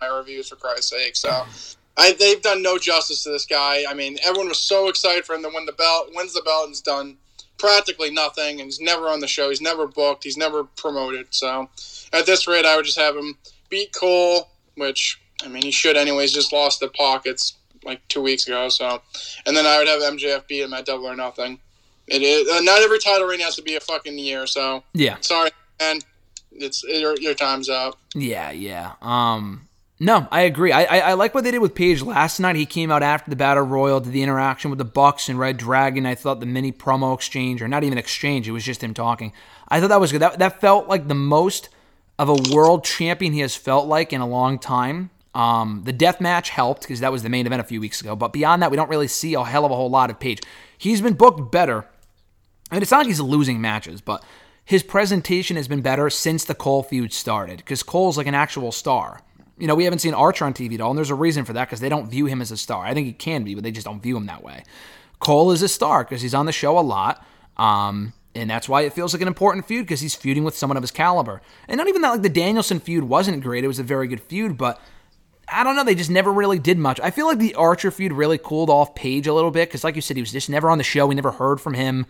my 0.00 0.06
reviews 0.06 0.48
for 0.48 0.56
Christ's 0.56 0.90
sake. 0.90 1.16
So. 1.16 1.44
I, 1.94 2.12
they've 2.18 2.40
done 2.40 2.62
no 2.62 2.78
justice 2.78 3.22
to 3.24 3.28
this 3.30 3.44
guy. 3.44 3.84
I 3.86 3.92
mean, 3.92 4.16
everyone 4.22 4.48
was 4.48 4.58
so 4.58 4.88
excited 4.88 5.26
for 5.26 5.34
him 5.34 5.42
to 5.42 5.50
win 5.52 5.66
the 5.66 5.72
belt. 5.72 6.08
Wins 6.14 6.32
the 6.32 6.40
belt 6.40 6.64
and 6.64 6.70
has 6.70 6.80
done 6.80 7.18
practically 7.58 8.10
nothing. 8.10 8.60
And 8.60 8.66
he's 8.66 8.80
never 8.80 9.08
on 9.08 9.20
the 9.20 9.28
show. 9.28 9.48
He's 9.48 9.60
never 9.60 9.86
booked. 9.86 10.24
He's 10.24 10.36
never 10.36 10.64
promoted. 10.64 11.26
So, 11.30 11.68
at 12.12 12.26
this 12.26 12.46
rate, 12.46 12.64
I 12.66 12.76
would 12.76 12.84
just 12.84 12.98
have 12.98 13.16
him 13.16 13.36
beat 13.70 13.92
Cole, 13.94 14.48
which 14.76 15.20
I 15.44 15.48
mean 15.48 15.62
he 15.62 15.70
should 15.70 15.96
anyways. 15.96 16.32
Just 16.32 16.52
lost 16.52 16.80
the 16.80 16.88
pockets 16.88 17.54
like 17.84 18.06
two 18.08 18.22
weeks 18.22 18.46
ago. 18.46 18.68
So, 18.68 19.00
and 19.46 19.56
then 19.56 19.66
I 19.66 19.78
would 19.78 19.88
have 19.88 20.00
MJF 20.02 20.46
beat 20.46 20.62
him 20.62 20.72
at 20.74 20.86
Double 20.86 21.06
or 21.06 21.16
Nothing. 21.16 21.58
It 22.08 22.22
is 22.22 22.48
uh, 22.48 22.60
not 22.60 22.82
every 22.82 22.98
title 22.98 23.26
reign 23.26 23.40
has 23.40 23.56
to 23.56 23.62
be 23.62 23.76
a 23.76 23.80
fucking 23.80 24.18
year. 24.18 24.46
So 24.46 24.82
Yeah. 24.92 25.16
sorry, 25.20 25.50
man. 25.80 26.00
It's 26.54 26.82
your, 26.84 27.16
your 27.18 27.34
time's 27.34 27.68
up. 27.70 27.96
Yeah, 28.14 28.50
yeah. 28.50 28.92
Um, 29.00 29.68
no, 30.04 30.28
I 30.30 30.42
agree. 30.42 30.72
I, 30.72 30.84
I 30.84 30.98
I 30.98 31.12
like 31.14 31.34
what 31.34 31.44
they 31.44 31.50
did 31.50 31.60
with 31.60 31.74
Page 31.74 32.02
last 32.02 32.40
night. 32.40 32.56
He 32.56 32.66
came 32.66 32.90
out 32.90 33.02
after 33.02 33.30
the 33.30 33.36
battle 33.36 33.62
royal, 33.62 34.00
did 34.00 34.12
the 34.12 34.22
interaction 34.22 34.70
with 34.70 34.78
the 34.78 34.84
Bucks 34.84 35.28
and 35.28 35.38
Red 35.38 35.56
Dragon. 35.56 36.04
I 36.06 36.14
thought 36.14 36.40
the 36.40 36.46
mini 36.46 36.72
promo 36.72 37.14
exchange, 37.14 37.62
or 37.62 37.68
not 37.68 37.84
even 37.84 37.98
exchange, 37.98 38.48
it 38.48 38.52
was 38.52 38.64
just 38.64 38.82
him 38.82 38.94
talking. 38.94 39.32
I 39.68 39.80
thought 39.80 39.88
that 39.88 40.00
was 40.00 40.12
good. 40.12 40.22
That 40.22 40.38
that 40.38 40.60
felt 40.60 40.88
like 40.88 41.08
the 41.08 41.14
most 41.14 41.68
of 42.18 42.28
a 42.28 42.54
world 42.54 42.84
champion 42.84 43.32
he 43.32 43.40
has 43.40 43.56
felt 43.56 43.86
like 43.86 44.12
in 44.12 44.20
a 44.20 44.28
long 44.28 44.58
time. 44.58 45.10
Um, 45.34 45.82
the 45.84 45.94
death 45.94 46.20
match 46.20 46.50
helped 46.50 46.82
because 46.82 47.00
that 47.00 47.10
was 47.10 47.22
the 47.22 47.30
main 47.30 47.46
event 47.46 47.60
a 47.60 47.64
few 47.64 47.80
weeks 47.80 48.02
ago. 48.02 48.14
But 48.14 48.34
beyond 48.34 48.60
that, 48.62 48.70
we 48.70 48.76
don't 48.76 48.90
really 48.90 49.08
see 49.08 49.32
a 49.32 49.42
hell 49.42 49.64
of 49.64 49.70
a 49.70 49.74
whole 49.74 49.88
lot 49.88 50.10
of 50.10 50.20
Page. 50.20 50.40
He's 50.76 51.00
been 51.00 51.14
booked 51.14 51.50
better 51.50 51.86
I 52.72 52.76
mean, 52.76 52.82
it's 52.82 52.90
not 52.90 52.98
like 52.98 53.06
he's 53.06 53.20
losing 53.20 53.60
matches, 53.60 54.00
but 54.00 54.24
his 54.64 54.82
presentation 54.82 55.56
has 55.58 55.68
been 55.68 55.82
better 55.82 56.08
since 56.08 56.46
the 56.46 56.54
Cole 56.54 56.82
feud 56.82 57.12
started 57.12 57.58
because 57.58 57.82
Cole's 57.82 58.16
like 58.16 58.26
an 58.26 58.34
actual 58.34 58.72
star. 58.72 59.20
You 59.62 59.68
know, 59.68 59.76
we 59.76 59.84
haven't 59.84 60.00
seen 60.00 60.12
Archer 60.12 60.44
on 60.44 60.54
TV 60.54 60.74
at 60.74 60.80
all, 60.80 60.90
and 60.90 60.98
there's 60.98 61.10
a 61.10 61.14
reason 61.14 61.44
for 61.44 61.52
that 61.52 61.68
because 61.68 61.78
they 61.78 61.88
don't 61.88 62.10
view 62.10 62.26
him 62.26 62.42
as 62.42 62.50
a 62.50 62.56
star. 62.56 62.84
I 62.84 62.94
think 62.94 63.06
he 63.06 63.12
can 63.12 63.44
be, 63.44 63.54
but 63.54 63.62
they 63.62 63.70
just 63.70 63.86
don't 63.86 64.02
view 64.02 64.16
him 64.16 64.26
that 64.26 64.42
way. 64.42 64.64
Cole 65.20 65.52
is 65.52 65.62
a 65.62 65.68
star 65.68 66.02
because 66.02 66.20
he's 66.20 66.34
on 66.34 66.46
the 66.46 66.52
show 66.52 66.76
a 66.76 66.80
lot, 66.80 67.24
um, 67.56 68.12
and 68.34 68.50
that's 68.50 68.68
why 68.68 68.82
it 68.82 68.92
feels 68.92 69.12
like 69.12 69.22
an 69.22 69.28
important 69.28 69.68
feud 69.68 69.86
because 69.86 70.00
he's 70.00 70.16
feuding 70.16 70.42
with 70.42 70.56
someone 70.56 70.76
of 70.76 70.82
his 70.82 70.90
caliber. 70.90 71.42
And 71.68 71.78
not 71.78 71.86
even 71.86 72.02
that 72.02 72.10
like 72.10 72.22
the 72.22 72.28
Danielson 72.28 72.80
feud 72.80 73.04
wasn't 73.04 73.40
great; 73.40 73.62
it 73.62 73.68
was 73.68 73.78
a 73.78 73.84
very 73.84 74.08
good 74.08 74.20
feud, 74.20 74.58
but 74.58 74.80
I 75.46 75.62
don't 75.62 75.76
know. 75.76 75.84
They 75.84 75.94
just 75.94 76.10
never 76.10 76.32
really 76.32 76.58
did 76.58 76.76
much. 76.76 76.98
I 76.98 77.12
feel 77.12 77.28
like 77.28 77.38
the 77.38 77.54
Archer 77.54 77.92
feud 77.92 78.12
really 78.12 78.38
cooled 78.38 78.68
off 78.68 78.96
Page 78.96 79.28
a 79.28 79.32
little 79.32 79.52
bit 79.52 79.68
because, 79.68 79.84
like 79.84 79.94
you 79.94 80.02
said, 80.02 80.16
he 80.16 80.22
was 80.22 80.32
just 80.32 80.50
never 80.50 80.70
on 80.70 80.78
the 80.78 80.82
show. 80.82 81.06
We 81.06 81.14
never 81.14 81.30
heard 81.30 81.60
from 81.60 81.74
him, 81.74 82.06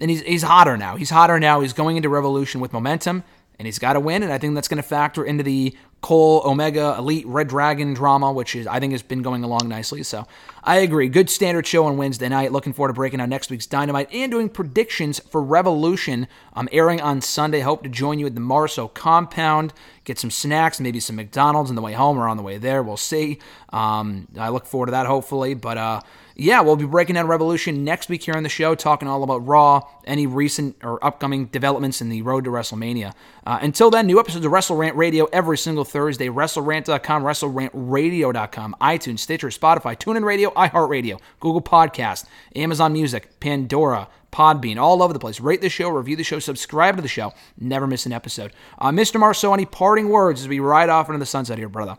and 0.00 0.10
he's 0.10 0.22
he's 0.22 0.44
hotter 0.44 0.78
now. 0.78 0.96
He's 0.96 1.10
hotter 1.10 1.38
now. 1.38 1.60
He's 1.60 1.74
going 1.74 1.98
into 1.98 2.08
Revolution 2.08 2.62
with 2.62 2.72
momentum, 2.72 3.22
and 3.58 3.66
he's 3.66 3.78
got 3.78 3.94
to 3.94 4.00
win. 4.00 4.22
And 4.22 4.32
I 4.32 4.38
think 4.38 4.54
that's 4.54 4.68
going 4.68 4.82
to 4.82 4.88
factor 4.88 5.24
into 5.24 5.42
the 5.42 5.76
Cole 6.02 6.42
Omega 6.44 6.94
Elite 6.98 7.26
Red 7.26 7.48
Dragon 7.48 7.94
drama, 7.94 8.32
which 8.32 8.54
is 8.54 8.66
I 8.66 8.78
think 8.78 8.92
has 8.92 9.02
been 9.02 9.22
going 9.22 9.42
along 9.42 9.68
nicely. 9.68 10.02
So 10.02 10.24
I 10.62 10.76
agree. 10.76 11.08
Good 11.08 11.30
standard 11.30 11.66
show 11.66 11.86
on 11.86 11.96
Wednesday 11.96 12.28
night. 12.28 12.52
Looking 12.52 12.72
forward 12.72 12.90
to 12.90 12.94
breaking 12.94 13.20
out 13.20 13.28
next 13.28 13.50
week's 13.50 13.66
Dynamite 13.66 14.12
and 14.12 14.30
doing 14.30 14.48
predictions 14.48 15.18
for 15.18 15.42
Revolution. 15.42 16.28
I'm 16.52 16.68
airing 16.70 17.00
on 17.00 17.22
Sunday. 17.22 17.60
Hope 17.60 17.82
to 17.82 17.88
join 17.88 18.18
you 18.18 18.26
at 18.26 18.34
the 18.34 18.40
Marceau 18.40 18.88
compound. 18.88 19.72
Get 20.04 20.18
some 20.18 20.30
snacks, 20.30 20.78
maybe 20.78 21.00
some 21.00 21.16
McDonald's 21.16 21.70
on 21.70 21.76
the 21.76 21.82
way 21.82 21.94
home 21.94 22.18
or 22.18 22.28
on 22.28 22.36
the 22.36 22.42
way 22.42 22.58
there. 22.58 22.82
We'll 22.82 22.96
see. 22.96 23.40
Um, 23.70 24.28
I 24.38 24.50
look 24.50 24.66
forward 24.66 24.86
to 24.86 24.92
that 24.92 25.06
hopefully. 25.06 25.54
But 25.54 25.78
uh, 25.78 26.00
yeah, 26.38 26.60
we'll 26.60 26.76
be 26.76 26.84
breaking 26.84 27.14
down 27.14 27.28
Revolution 27.28 27.82
next 27.82 28.10
week 28.10 28.22
here 28.24 28.34
on 28.34 28.42
the 28.42 28.50
show, 28.50 28.74
talking 28.74 29.08
all 29.08 29.22
about 29.22 29.46
Raw, 29.46 29.88
any 30.04 30.26
recent 30.26 30.76
or 30.82 31.02
upcoming 31.02 31.46
developments 31.46 32.02
in 32.02 32.10
the 32.10 32.20
road 32.20 32.44
to 32.44 32.50
WrestleMania. 32.50 33.14
Uh, 33.46 33.58
until 33.62 33.90
then, 33.90 34.06
new 34.06 34.20
episodes 34.20 34.44
of 34.44 34.52
Wrestle 34.52 34.76
Rant 34.76 34.96
Radio 34.96 35.24
every 35.32 35.56
single 35.56 35.84
Thursday. 35.84 36.28
WrestleRant.com, 36.28 37.22
WrestleRantRadio.com, 37.22 38.76
iTunes, 38.82 39.20
Stitcher, 39.20 39.48
Spotify, 39.48 39.96
TuneIn 39.96 40.24
Radio, 40.24 40.50
iHeartRadio, 40.50 41.18
Google 41.40 41.62
Podcast, 41.62 42.26
Amazon 42.54 42.92
Music, 42.92 43.40
Pandora. 43.40 44.08
Podbean, 44.30 44.76
all 44.76 45.02
over 45.02 45.14
the 45.14 45.18
place. 45.18 45.40
Rate 45.40 45.62
the 45.62 45.70
show, 45.70 45.88
review 45.88 46.14
the 46.14 46.22
show, 46.22 46.38
subscribe 46.38 46.96
to 46.96 47.00
the 47.00 47.08
show. 47.08 47.32
Never 47.58 47.86
miss 47.86 48.04
an 48.04 48.12
episode. 48.12 48.52
Uh, 48.78 48.90
Mr. 48.90 49.18
Marceau, 49.18 49.54
any 49.54 49.64
parting 49.64 50.10
words 50.10 50.42
as 50.42 50.48
we 50.48 50.60
ride 50.60 50.90
off 50.90 51.08
into 51.08 51.18
the 51.18 51.24
sunset 51.24 51.56
here, 51.56 51.70
brother? 51.70 51.96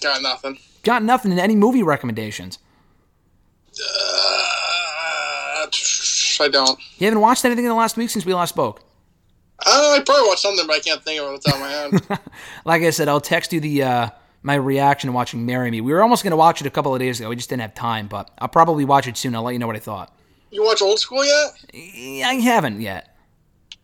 Got 0.00 0.22
nothing. 0.22 0.58
Got 0.82 1.04
nothing. 1.04 1.30
In 1.30 1.38
any 1.38 1.54
movie 1.54 1.84
recommendations? 1.84 2.58
Uh, 3.80 5.66
I 6.40 6.48
don't. 6.50 6.78
You 6.98 7.06
haven't 7.06 7.20
watched 7.20 7.44
anything 7.44 7.64
in 7.64 7.68
the 7.70 7.74
last 7.74 7.96
week 7.96 8.10
since 8.10 8.26
we 8.26 8.34
last 8.34 8.50
spoke? 8.50 8.82
I. 9.60 9.96
I 9.98 10.02
probably 10.04 10.26
watched 10.28 10.40
something, 10.42 10.66
but 10.66 10.76
I 10.76 10.80
can't 10.80 11.02
think 11.02 11.20
of 11.20 11.28
it 11.28 11.34
off 11.34 11.40
the 11.42 11.50
top 11.50 11.54
of 11.56 11.60
my 11.60 11.70
head. 11.70 12.20
Like 12.64 12.82
I 12.82 12.90
said, 12.90 13.08
I'll 13.08 13.20
text 13.20 13.52
you 13.52 13.60
the 13.60 13.82
uh, 13.82 14.08
my 14.42 14.54
reaction 14.54 15.08
to 15.08 15.12
watching 15.12 15.44
Marry 15.46 15.70
Me. 15.70 15.80
We 15.80 15.92
were 15.92 16.02
almost 16.02 16.22
going 16.24 16.30
to 16.32 16.36
watch 16.36 16.60
it 16.60 16.66
a 16.66 16.70
couple 16.70 16.94
of 16.94 17.00
days 17.00 17.20
ago. 17.20 17.28
We 17.28 17.36
just 17.36 17.48
didn't 17.50 17.62
have 17.62 17.74
time, 17.74 18.06
but 18.08 18.30
I'll 18.38 18.48
probably 18.48 18.84
watch 18.84 19.06
it 19.06 19.16
soon. 19.16 19.34
I'll 19.34 19.42
let 19.42 19.52
you 19.52 19.58
know 19.58 19.66
what 19.66 19.76
I 19.76 19.80
thought. 19.80 20.14
you 20.50 20.64
watch 20.64 20.80
Old 20.82 20.98
School 20.98 21.24
yet? 21.24 21.54
I 21.74 22.34
haven't 22.42 22.80
yet. 22.80 23.16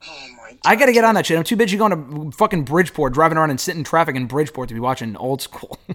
Oh 0.07 0.27
my! 0.37 0.57
I 0.65 0.77
got 0.77 0.87
to 0.87 0.93
get 0.93 1.05
on 1.05 1.15
that 1.17 1.27
shit. 1.27 1.37
I'm 1.37 1.45
too 1.45 1.57
busy 1.57 1.77
going 1.77 2.31
to 2.31 2.37
fucking 2.37 2.65
Bridgeport, 2.65 3.13
driving 3.15 3.37
around 3.39 3.51
and 3.51 3.61
sitting 3.61 3.81
in 3.81 3.85
traffic 3.85 4.15
in 4.17 4.27
Bridgeport 4.27 4.69
to 4.69 4.75
be 4.75 4.81
watching 4.81 5.17
old 5.17 5.43
school. 5.43 5.79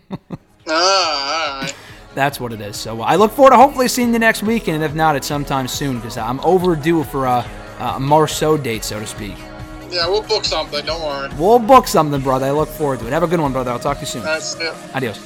Ah, 0.65 1.55
all 1.55 1.61
right. 1.63 1.75
That's 2.15 2.39
what 2.39 2.53
it 2.53 2.61
is. 2.61 2.77
So 2.77 3.01
uh, 3.01 3.05
I 3.05 3.15
look 3.15 3.31
forward 3.31 3.51
to 3.51 3.57
hopefully 3.57 3.87
seeing 3.87 4.13
you 4.13 4.19
next 4.19 4.43
weekend, 4.43 4.75
and 4.75 4.83
if 4.83 4.93
not, 4.93 5.15
it's 5.15 5.27
sometime 5.27 5.67
soon 5.67 5.97
because 5.97 6.17
I'm 6.17 6.39
overdue 6.41 7.03
for 7.03 7.25
a, 7.25 7.45
a 7.79 7.99
Marceau 7.99 8.57
date, 8.57 8.83
so 8.83 8.99
to 8.99 9.07
speak. 9.07 9.35
Yeah, 9.89 10.07
we'll 10.07 10.23
book 10.23 10.45
something. 10.45 10.85
Don't 10.85 11.01
worry. 11.01 11.29
We'll 11.37 11.59
book 11.59 11.87
something, 11.87 12.21
brother. 12.21 12.47
I 12.47 12.51
look 12.51 12.69
forward 12.69 12.99
to 12.99 13.07
it. 13.07 13.13
Have 13.13 13.23
a 13.23 13.27
good 13.27 13.39
one, 13.39 13.51
brother. 13.51 13.71
I'll 13.71 13.79
talk 13.79 13.97
to 13.97 14.01
you 14.01 14.07
soon. 14.07 14.23
That's 14.23 14.55
it. 14.55 14.73
Adios. 14.95 15.19